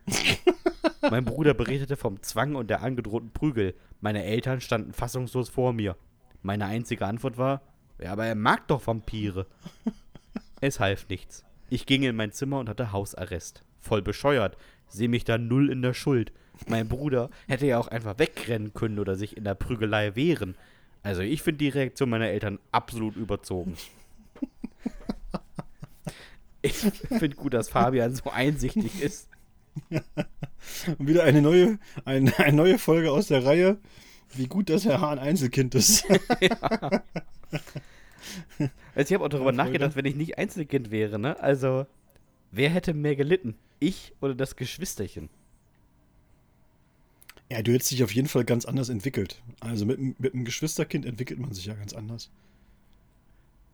mein 1.10 1.24
Bruder 1.24 1.54
berichtete 1.54 1.96
vom 1.96 2.22
Zwang 2.22 2.54
und 2.54 2.70
der 2.70 2.82
angedrohten 2.82 3.30
Prügel. 3.30 3.74
Meine 4.02 4.24
Eltern 4.24 4.60
standen 4.60 4.92
fassungslos 4.92 5.48
vor 5.48 5.72
mir. 5.72 5.96
Meine 6.42 6.66
einzige 6.66 7.06
Antwort 7.06 7.38
war, 7.38 7.62
ja, 8.00 8.12
aber 8.12 8.26
er 8.26 8.34
mag 8.34 8.66
doch 8.66 8.84
Vampire. 8.84 9.46
es 10.60 10.80
half 10.80 11.08
nichts. 11.08 11.44
Ich 11.70 11.86
ging 11.86 12.02
in 12.02 12.16
mein 12.16 12.32
Zimmer 12.32 12.58
und 12.58 12.68
hatte 12.68 12.90
Hausarrest. 12.90 13.62
Voll 13.78 14.02
bescheuert. 14.02 14.56
Sehe 14.88 15.08
mich 15.08 15.24
da 15.24 15.38
null 15.38 15.70
in 15.70 15.82
der 15.82 15.94
Schuld. 15.94 16.32
Mein 16.66 16.88
Bruder 16.88 17.30
hätte 17.46 17.66
ja 17.66 17.78
auch 17.78 17.86
einfach 17.88 18.18
wegrennen 18.18 18.74
können 18.74 18.98
oder 18.98 19.14
sich 19.14 19.36
in 19.36 19.44
der 19.44 19.54
Prügelei 19.54 20.16
wehren. 20.16 20.56
Also 21.04 21.22
ich 21.22 21.42
finde 21.42 21.58
die 21.58 21.68
Reaktion 21.68 22.10
meiner 22.10 22.28
Eltern 22.28 22.58
absolut 22.72 23.16
überzogen. 23.16 23.76
Ich 26.64 26.76
finde 26.76 27.30
gut, 27.30 27.54
dass 27.54 27.68
Fabian 27.68 28.14
so 28.14 28.30
einsichtig 28.30 29.02
ist. 29.02 29.28
Und 30.98 31.06
wieder 31.06 31.24
eine 31.24 31.42
neue, 31.42 31.78
eine, 32.04 32.38
eine 32.38 32.56
neue 32.56 32.78
Folge 32.78 33.12
aus 33.12 33.28
der 33.28 33.44
Reihe. 33.44 33.78
Wie 34.34 34.46
gut, 34.46 34.70
dass 34.70 34.84
Herr 34.84 35.00
Hahn 35.00 35.18
Einzelkind 35.18 35.74
ist. 35.74 36.04
ja. 36.40 37.02
Also 38.94 39.08
ich 39.08 39.14
habe 39.14 39.24
auch 39.24 39.28
darüber 39.28 39.52
nachgedacht, 39.52 39.96
wenn 39.96 40.04
ich 40.04 40.14
nicht 40.14 40.38
Einzelkind 40.38 40.90
wäre, 40.90 41.18
ne? 41.18 41.38
Also, 41.40 41.86
wer 42.50 42.70
hätte 42.70 42.94
mehr 42.94 43.16
gelitten? 43.16 43.56
Ich 43.80 44.12
oder 44.20 44.34
das 44.34 44.56
Geschwisterchen? 44.56 45.28
Ja, 47.50 47.62
du 47.62 47.72
hättest 47.72 47.90
dich 47.90 48.04
auf 48.04 48.14
jeden 48.14 48.28
Fall 48.28 48.44
ganz 48.44 48.64
anders 48.64 48.88
entwickelt. 48.88 49.42
Also 49.60 49.84
mit, 49.84 49.98
mit 50.20 50.32
einem 50.32 50.44
Geschwisterkind 50.44 51.04
entwickelt 51.04 51.40
man 51.40 51.52
sich 51.52 51.66
ja 51.66 51.74
ganz 51.74 51.92
anders. 51.92 52.30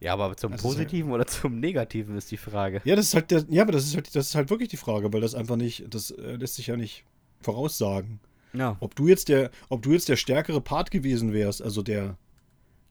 Ja, 0.01 0.13
aber 0.13 0.37
zum 0.37 0.53
das 0.53 0.63
Positiven 0.63 1.11
halt, 1.11 1.23
oder 1.23 1.27
zum 1.27 1.59
Negativen 1.61 2.17
ist 2.17 2.31
die 2.31 2.37
Frage. 2.37 2.81
Ja, 2.85 2.95
das 2.97 3.07
ist 3.07 3.15
halt 3.15 3.31
der, 3.31 3.45
ja, 3.49 3.63
aber 3.63 3.73
das 3.73 3.85
ist 3.85 3.95
halt, 3.97 4.15
das 4.15 4.29
ist 4.29 4.35
halt 4.35 4.51
wirklich 4.51 4.69
die 4.69 4.77
Frage, 4.77 5.13
weil 5.13 5.21
das 5.21 5.35
einfach 5.35 5.57
nicht, 5.57 5.93
das 5.93 6.11
äh, 6.11 6.37
lässt 6.37 6.55
sich 6.55 6.69
ja 6.69 6.77
nicht 6.77 7.05
voraussagen. 7.41 8.21
Ja. 8.53 8.77
Ob 8.81 8.95
du 8.95 9.09
jetzt 9.09 9.29
der, 9.29 9.51
ob 9.69 9.83
du 9.83 9.93
jetzt 9.93 10.09
der 10.09 10.17
stärkere 10.17 10.61
Part 10.61 10.91
gewesen 10.91 11.33
wärst, 11.33 11.63
also 11.63 11.83
der 11.83 12.17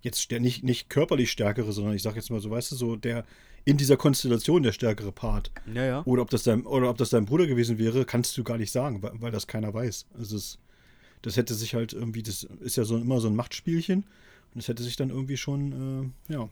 jetzt 0.02 0.32
der 0.32 0.40
nicht, 0.40 0.64
nicht 0.64 0.90
körperlich 0.90 1.32
stärkere, 1.32 1.72
sondern 1.72 1.96
ich 1.96 2.02
sag 2.02 2.16
jetzt 2.16 2.30
mal 2.30 2.40
so, 2.40 2.50
weißt 2.50 2.72
du, 2.72 2.76
so 2.76 2.96
der 2.96 3.26
in 3.66 3.78
dieser 3.78 3.98
Konstellation 3.98 4.64
der 4.64 4.72
stärkere 4.72 5.12
Part. 5.12 5.52
Ja, 5.74 5.84
ja. 5.84 6.04
Oder 6.06 6.22
ob 6.22 6.30
das 6.30 6.44
dein, 6.44 6.66
oder 6.66 6.90
ob 6.90 6.98
das 6.98 7.10
dein 7.10 7.26
Bruder 7.26 7.48
gewesen 7.48 7.78
wäre, 7.78 8.06
kannst 8.06 8.38
du 8.38 8.44
gar 8.44 8.58
nicht 8.58 8.72
sagen, 8.72 9.02
weil, 9.02 9.12
weil 9.16 9.32
das 9.32 9.48
keiner 9.48 9.74
weiß. 9.74 10.08
Also 10.18 10.38
es, 10.38 10.60
das 11.22 11.36
hätte 11.36 11.54
sich 11.54 11.74
halt 11.74 11.94
irgendwie, 11.94 12.24
das 12.24 12.44
ist 12.62 12.78
ja 12.78 12.86
so 12.86 12.98
immer 12.98 13.20
so 13.20 13.28
ein 13.28 13.36
Machtspielchen 13.36 14.04
und 14.04 14.56
das 14.56 14.68
hätte 14.70 14.84
sich 14.84 14.96
dann 14.96 15.10
irgendwie 15.10 15.38
schon, 15.38 16.14
äh, 16.30 16.34
ja. 16.34 16.50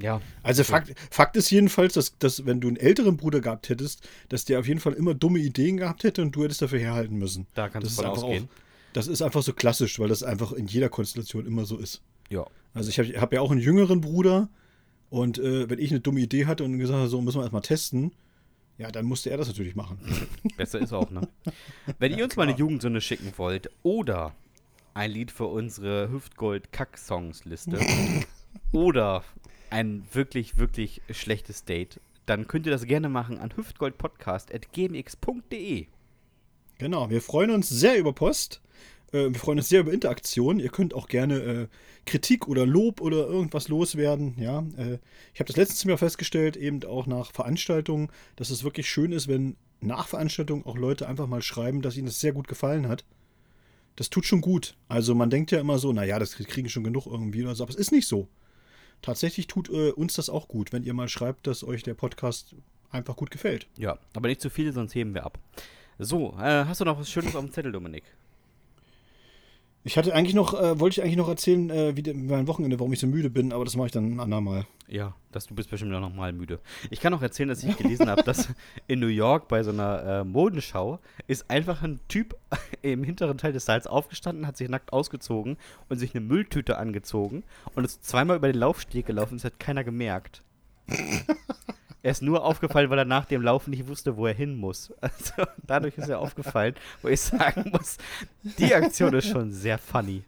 Ja. 0.00 0.20
Also 0.42 0.64
Fakt, 0.64 0.94
Fakt 1.10 1.36
ist 1.36 1.50
jedenfalls, 1.50 1.94
dass, 1.94 2.18
dass 2.18 2.46
wenn 2.46 2.60
du 2.60 2.68
einen 2.68 2.76
älteren 2.76 3.16
Bruder 3.16 3.40
gehabt 3.40 3.68
hättest, 3.68 4.08
dass 4.28 4.44
der 4.44 4.60
auf 4.60 4.68
jeden 4.68 4.80
Fall 4.80 4.94
immer 4.94 5.14
dumme 5.14 5.38
Ideen 5.38 5.76
gehabt 5.76 6.04
hätte 6.04 6.22
und 6.22 6.32
du 6.32 6.44
hättest 6.44 6.62
dafür 6.62 6.78
herhalten 6.78 7.16
müssen. 7.16 7.46
Da 7.54 7.68
kannst 7.68 7.86
das 7.86 7.96
du 7.96 8.02
von 8.02 8.10
ausgehen. 8.10 8.44
Auch, 8.44 8.92
das 8.92 9.06
ist 9.06 9.22
einfach 9.22 9.42
so 9.42 9.52
klassisch, 9.52 9.98
weil 9.98 10.08
das 10.08 10.22
einfach 10.22 10.52
in 10.52 10.66
jeder 10.66 10.88
Konstellation 10.88 11.46
immer 11.46 11.64
so 11.64 11.78
ist. 11.78 12.02
Ja. 12.28 12.46
Also 12.74 12.88
ich 12.88 12.98
habe 12.98 13.08
hab 13.20 13.32
ja 13.32 13.40
auch 13.40 13.50
einen 13.50 13.60
jüngeren 13.60 14.00
Bruder 14.00 14.48
und 15.10 15.38
äh, 15.38 15.68
wenn 15.68 15.78
ich 15.78 15.90
eine 15.90 16.00
dumme 16.00 16.20
Idee 16.20 16.46
hatte 16.46 16.64
und 16.64 16.78
gesagt 16.78 16.98
habe, 16.98 17.08
so 17.08 17.20
müssen 17.20 17.38
wir 17.38 17.42
erstmal 17.42 17.62
testen, 17.62 18.12
ja, 18.78 18.90
dann 18.90 19.04
musste 19.04 19.30
er 19.30 19.36
das 19.36 19.48
natürlich 19.48 19.74
machen. 19.74 19.98
Besser 20.56 20.78
ist 20.78 20.92
auch, 20.92 21.10
ne? 21.10 21.28
Wenn 21.98 22.12
ja, 22.12 22.18
ihr 22.18 22.24
uns 22.24 22.34
klar. 22.34 22.46
mal 22.46 22.50
eine 22.50 22.58
Jugendsünde 22.58 23.00
schicken 23.02 23.32
wollt 23.36 23.70
oder 23.82 24.34
ein 24.94 25.10
Lied 25.10 25.30
für 25.30 25.46
unsere 25.46 26.10
Hüftgold-Kack-Songs-Liste 26.10 27.78
oder 28.72 29.22
ein 29.70 30.04
wirklich, 30.12 30.58
wirklich 30.58 31.02
schlechtes 31.10 31.64
Date, 31.64 31.98
dann 32.26 32.46
könnt 32.46 32.66
ihr 32.66 32.72
das 32.72 32.86
gerne 32.86 33.08
machen 33.08 33.38
an 33.38 33.56
hüftgoldpodcast.gmx.de. 33.56 35.86
Genau, 36.78 37.10
wir 37.10 37.20
freuen 37.20 37.50
uns 37.50 37.68
sehr 37.68 37.98
über 37.98 38.12
Post. 38.12 38.60
Äh, 39.12 39.32
wir 39.32 39.34
freuen 39.34 39.58
uns 39.58 39.68
sehr 39.68 39.80
über 39.80 39.92
Interaktion. 39.92 40.60
Ihr 40.60 40.70
könnt 40.70 40.94
auch 40.94 41.08
gerne 41.08 41.40
äh, 41.40 41.66
Kritik 42.06 42.48
oder 42.48 42.66
Lob 42.66 43.00
oder 43.00 43.26
irgendwas 43.26 43.68
loswerden. 43.68 44.34
Ja, 44.38 44.60
äh, 44.76 44.98
ich 45.34 45.40
habe 45.40 45.48
das 45.48 45.56
letztes 45.56 45.84
Mal 45.84 45.98
festgestellt, 45.98 46.56
eben 46.56 46.84
auch 46.84 47.06
nach 47.06 47.32
Veranstaltungen, 47.32 48.08
dass 48.36 48.50
es 48.50 48.64
wirklich 48.64 48.88
schön 48.88 49.12
ist, 49.12 49.28
wenn 49.28 49.56
nach 49.80 50.08
Veranstaltungen 50.08 50.64
auch 50.66 50.76
Leute 50.76 51.08
einfach 51.08 51.26
mal 51.26 51.42
schreiben, 51.42 51.82
dass 51.82 51.96
ihnen 51.96 52.06
das 52.06 52.20
sehr 52.20 52.32
gut 52.32 52.48
gefallen 52.48 52.88
hat. 52.88 53.04
Das 53.96 54.08
tut 54.08 54.24
schon 54.24 54.40
gut. 54.40 54.76
Also 54.88 55.14
man 55.14 55.30
denkt 55.30 55.50
ja 55.50 55.60
immer 55.60 55.78
so, 55.78 55.92
naja, 55.92 56.18
das 56.18 56.36
kriegen 56.36 56.68
schon 56.68 56.84
genug 56.84 57.06
irgendwie 57.06 57.42
oder 57.42 57.54
so, 57.54 57.64
aber 57.64 57.70
es 57.70 57.76
ist 57.76 57.92
nicht 57.92 58.06
so. 58.06 58.28
Tatsächlich 59.02 59.46
tut 59.46 59.70
äh, 59.70 59.90
uns 59.90 60.14
das 60.14 60.28
auch 60.28 60.48
gut, 60.48 60.72
wenn 60.72 60.84
ihr 60.84 60.94
mal 60.94 61.08
schreibt, 61.08 61.46
dass 61.46 61.64
euch 61.64 61.82
der 61.82 61.94
Podcast 61.94 62.54
einfach 62.90 63.16
gut 63.16 63.30
gefällt. 63.30 63.66
Ja, 63.76 63.98
aber 64.14 64.28
nicht 64.28 64.40
zu 64.40 64.50
viele, 64.50 64.72
sonst 64.72 64.94
heben 64.94 65.14
wir 65.14 65.24
ab. 65.24 65.38
So, 65.98 66.34
äh, 66.38 66.64
hast 66.64 66.80
du 66.80 66.84
noch 66.84 66.98
was 66.98 67.10
Schönes 67.10 67.36
auf 67.36 67.44
dem 67.44 67.52
Zettel, 67.52 67.72
Dominik? 67.72 68.04
Ich 69.82 69.96
hatte 69.96 70.14
eigentlich 70.14 70.34
noch, 70.34 70.52
äh, 70.52 70.78
wollte 70.78 71.00
ich 71.00 71.02
eigentlich 71.02 71.16
noch 71.16 71.28
erzählen, 71.28 71.70
äh, 71.70 71.96
wie 71.96 72.12
mein 72.12 72.46
Wochenende, 72.46 72.78
warum 72.78 72.92
ich 72.92 73.00
so 73.00 73.06
müde 73.06 73.30
bin, 73.30 73.52
aber 73.52 73.64
das 73.64 73.76
mache 73.76 73.86
ich 73.86 73.92
dann 73.92 74.12
ein 74.12 74.20
andermal. 74.20 74.66
Ja, 74.88 75.14
dass 75.32 75.46
du 75.46 75.54
bist 75.54 75.70
bestimmt 75.70 75.92
noch 75.92 76.14
mal 76.14 76.34
müde. 76.34 76.60
Ich 76.90 77.00
kann 77.00 77.14
auch 77.14 77.22
erzählen, 77.22 77.48
dass 77.48 77.62
ich 77.62 77.76
gelesen 77.78 78.10
habe, 78.10 78.22
dass 78.22 78.48
in 78.88 79.00
New 79.00 79.06
York 79.06 79.48
bei 79.48 79.62
so 79.62 79.70
einer 79.70 80.02
äh, 80.02 80.24
Modenschau 80.24 80.98
ist 81.28 81.48
einfach 81.48 81.82
ein 81.82 81.98
Typ 82.08 82.36
im 82.82 83.04
hinteren 83.04 83.38
Teil 83.38 83.54
des 83.54 83.64
Saals 83.64 83.86
aufgestanden, 83.86 84.46
hat 84.46 84.58
sich 84.58 84.68
nackt 84.68 84.92
ausgezogen 84.92 85.56
und 85.88 85.98
sich 85.98 86.14
eine 86.14 86.26
Mülltüte 86.26 86.76
angezogen 86.76 87.42
und 87.74 87.84
ist 87.84 88.04
zweimal 88.04 88.36
über 88.36 88.52
den 88.52 88.58
Laufsteg 88.58 89.06
gelaufen. 89.06 89.36
Das 89.36 89.44
hat 89.44 89.58
keiner 89.58 89.84
gemerkt. 89.84 90.42
Er 92.02 92.12
ist 92.12 92.22
nur 92.22 92.44
aufgefallen, 92.44 92.88
weil 92.88 92.98
er 92.98 93.04
nach 93.04 93.26
dem 93.26 93.42
Laufen 93.42 93.70
nicht 93.70 93.86
wusste, 93.86 94.16
wo 94.16 94.26
er 94.26 94.34
hin 94.34 94.56
muss. 94.56 94.92
Also 95.00 95.44
dadurch 95.66 95.98
ist 95.98 96.08
er 96.08 96.18
aufgefallen, 96.18 96.74
wo 97.02 97.08
ich 97.08 97.20
sagen 97.20 97.70
muss, 97.72 97.98
die 98.42 98.74
Aktion 98.74 99.12
ist 99.14 99.28
schon 99.28 99.52
sehr 99.52 99.78
funny. 99.78 100.24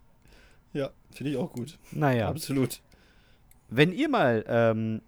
Ja, 0.73 0.91
finde 1.11 1.33
ich 1.33 1.37
auch 1.37 1.53
gut. 1.53 1.79
Naja. 1.91 2.29
Absolut. 2.29 2.81
Wenn 3.69 3.93
ihr 3.93 4.09
mal 4.09 4.45
ähm, 4.47 5.03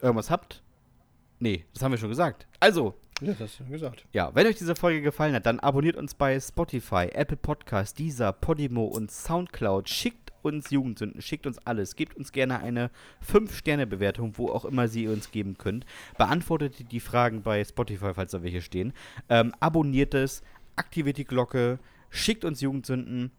irgendwas 0.00 0.30
habt. 0.30 0.62
Nee, 1.40 1.64
das 1.72 1.82
haben 1.82 1.92
wir 1.92 1.98
schon 1.98 2.08
gesagt. 2.08 2.46
Also. 2.60 2.94
Ja, 3.20 3.28
das 3.28 3.40
hast 3.40 3.60
du 3.60 3.64
gesagt. 3.66 4.06
Ja, 4.12 4.34
wenn 4.34 4.46
euch 4.46 4.56
diese 4.56 4.74
Folge 4.74 5.00
gefallen 5.00 5.34
hat, 5.34 5.46
dann 5.46 5.60
abonniert 5.60 5.96
uns 5.96 6.14
bei 6.14 6.38
Spotify, 6.40 7.08
Apple 7.12 7.36
Podcast, 7.36 7.98
Deezer, 7.98 8.32
Podimo 8.32 8.84
und 8.84 9.10
Soundcloud. 9.10 9.88
Schickt 9.88 10.23
uns 10.44 10.70
Jugendsünden, 10.70 11.20
schickt 11.22 11.46
uns 11.46 11.58
alles, 11.58 11.96
gebt 11.96 12.16
uns 12.16 12.32
gerne 12.32 12.60
eine 12.60 12.90
5-Sterne-Bewertung, 13.26 14.36
wo 14.36 14.48
auch 14.48 14.64
immer 14.64 14.88
sie 14.88 15.08
uns 15.08 15.30
geben 15.30 15.56
könnt. 15.58 15.86
Beantwortet 16.18 16.90
die 16.92 17.00
Fragen 17.00 17.42
bei 17.42 17.64
Spotify, 17.64 18.14
falls 18.14 18.32
da 18.32 18.42
welche 18.42 18.62
stehen. 18.62 18.92
Ähm, 19.28 19.52
abonniert 19.60 20.14
es, 20.14 20.42
aktiviert 20.76 21.18
die 21.18 21.24
Glocke, 21.24 21.78
schickt 22.10 22.44
uns 22.44 22.60
Jugendsünden, 22.60 23.30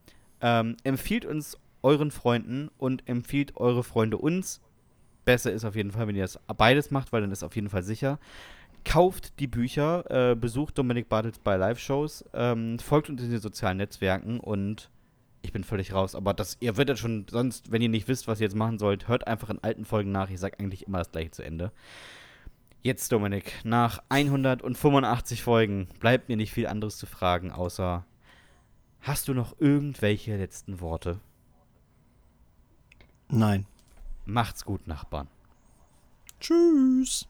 ähm, 0.42 0.78
empfiehlt 0.84 1.26
uns 1.26 1.58
euren 1.84 2.12
Freunden 2.12 2.70
und 2.78 3.08
empfiehlt 3.08 3.56
eure 3.58 3.84
Freunde 3.84 4.18
uns. 4.18 4.62
Besser 5.24 5.52
ist 5.52 5.66
auf 5.66 5.76
jeden 5.76 5.92
Fall, 5.92 6.08
wenn 6.08 6.16
ihr 6.16 6.24
das 6.24 6.40
beides 6.58 6.92
macht, 6.92 7.12
weil 7.12 7.22
dann 7.22 7.32
ist 7.32 7.44
auf 7.44 7.56
jeden 7.56 7.70
Fall 7.70 7.84
sicher 7.84 8.20
kauft 8.86 9.40
die 9.40 9.48
Bücher, 9.48 10.32
äh, 10.32 10.36
besucht 10.36 10.78
Dominik 10.78 11.10
Bartels 11.10 11.40
bei 11.40 11.58
Live-Shows, 11.58 12.24
ähm, 12.34 12.80
folgt 12.80 13.10
uns 13.10 13.22
in 13.22 13.32
den 13.32 13.42
sozialen 13.42 13.78
Netzwerken 13.78 14.40
und 14.40 14.90
ich 15.46 15.54
bin 15.54 15.64
völlig 15.64 15.94
raus. 15.94 16.16
Aber 16.16 16.34
das, 16.34 16.58
ihr 16.60 16.76
werdet 16.76 17.00
schon 17.00 17.26
sonst, 17.30 17.72
wenn 17.72 17.82
ihr 17.82 17.90
nicht 17.90 18.08
wisst, 18.08 18.28
was 18.28 18.40
ihr 18.40 18.46
jetzt 18.46 18.56
machen 18.56 18.80
sollt, 18.80 19.08
hört 19.08 19.28
einfach 19.28 19.50
in 19.50 19.64
alten 19.64 19.86
Folgen 19.86 20.12
nach. 20.12 20.30
Ich 20.30 20.40
sage 20.40 20.60
eigentlich 20.60 20.88
immer 20.88 20.98
das 20.98 21.12
gleiche 21.12 21.32
zu 21.32 21.44
Ende. 21.44 21.72
Jetzt, 22.82 23.12
Dominik, 23.12 23.54
nach 23.64 24.04
185 24.10 25.42
Folgen 25.42 25.88
bleibt 26.00 26.30
mir 26.30 26.38
nicht 26.38 26.52
viel 26.52 26.68
anderes 26.68 26.98
zu 26.98 27.08
fragen, 27.08 27.52
außer 27.52 28.06
hast 29.02 29.28
du 29.28 29.34
noch 29.34 29.56
irgendwelche 29.60 30.38
letzten 30.38 30.82
Worte? 30.82 31.20
Nein. 33.30 33.66
Macht's 34.26 34.66
gut, 34.66 34.88
Nachbarn. 34.88 35.28
Tschüss. 36.40 37.28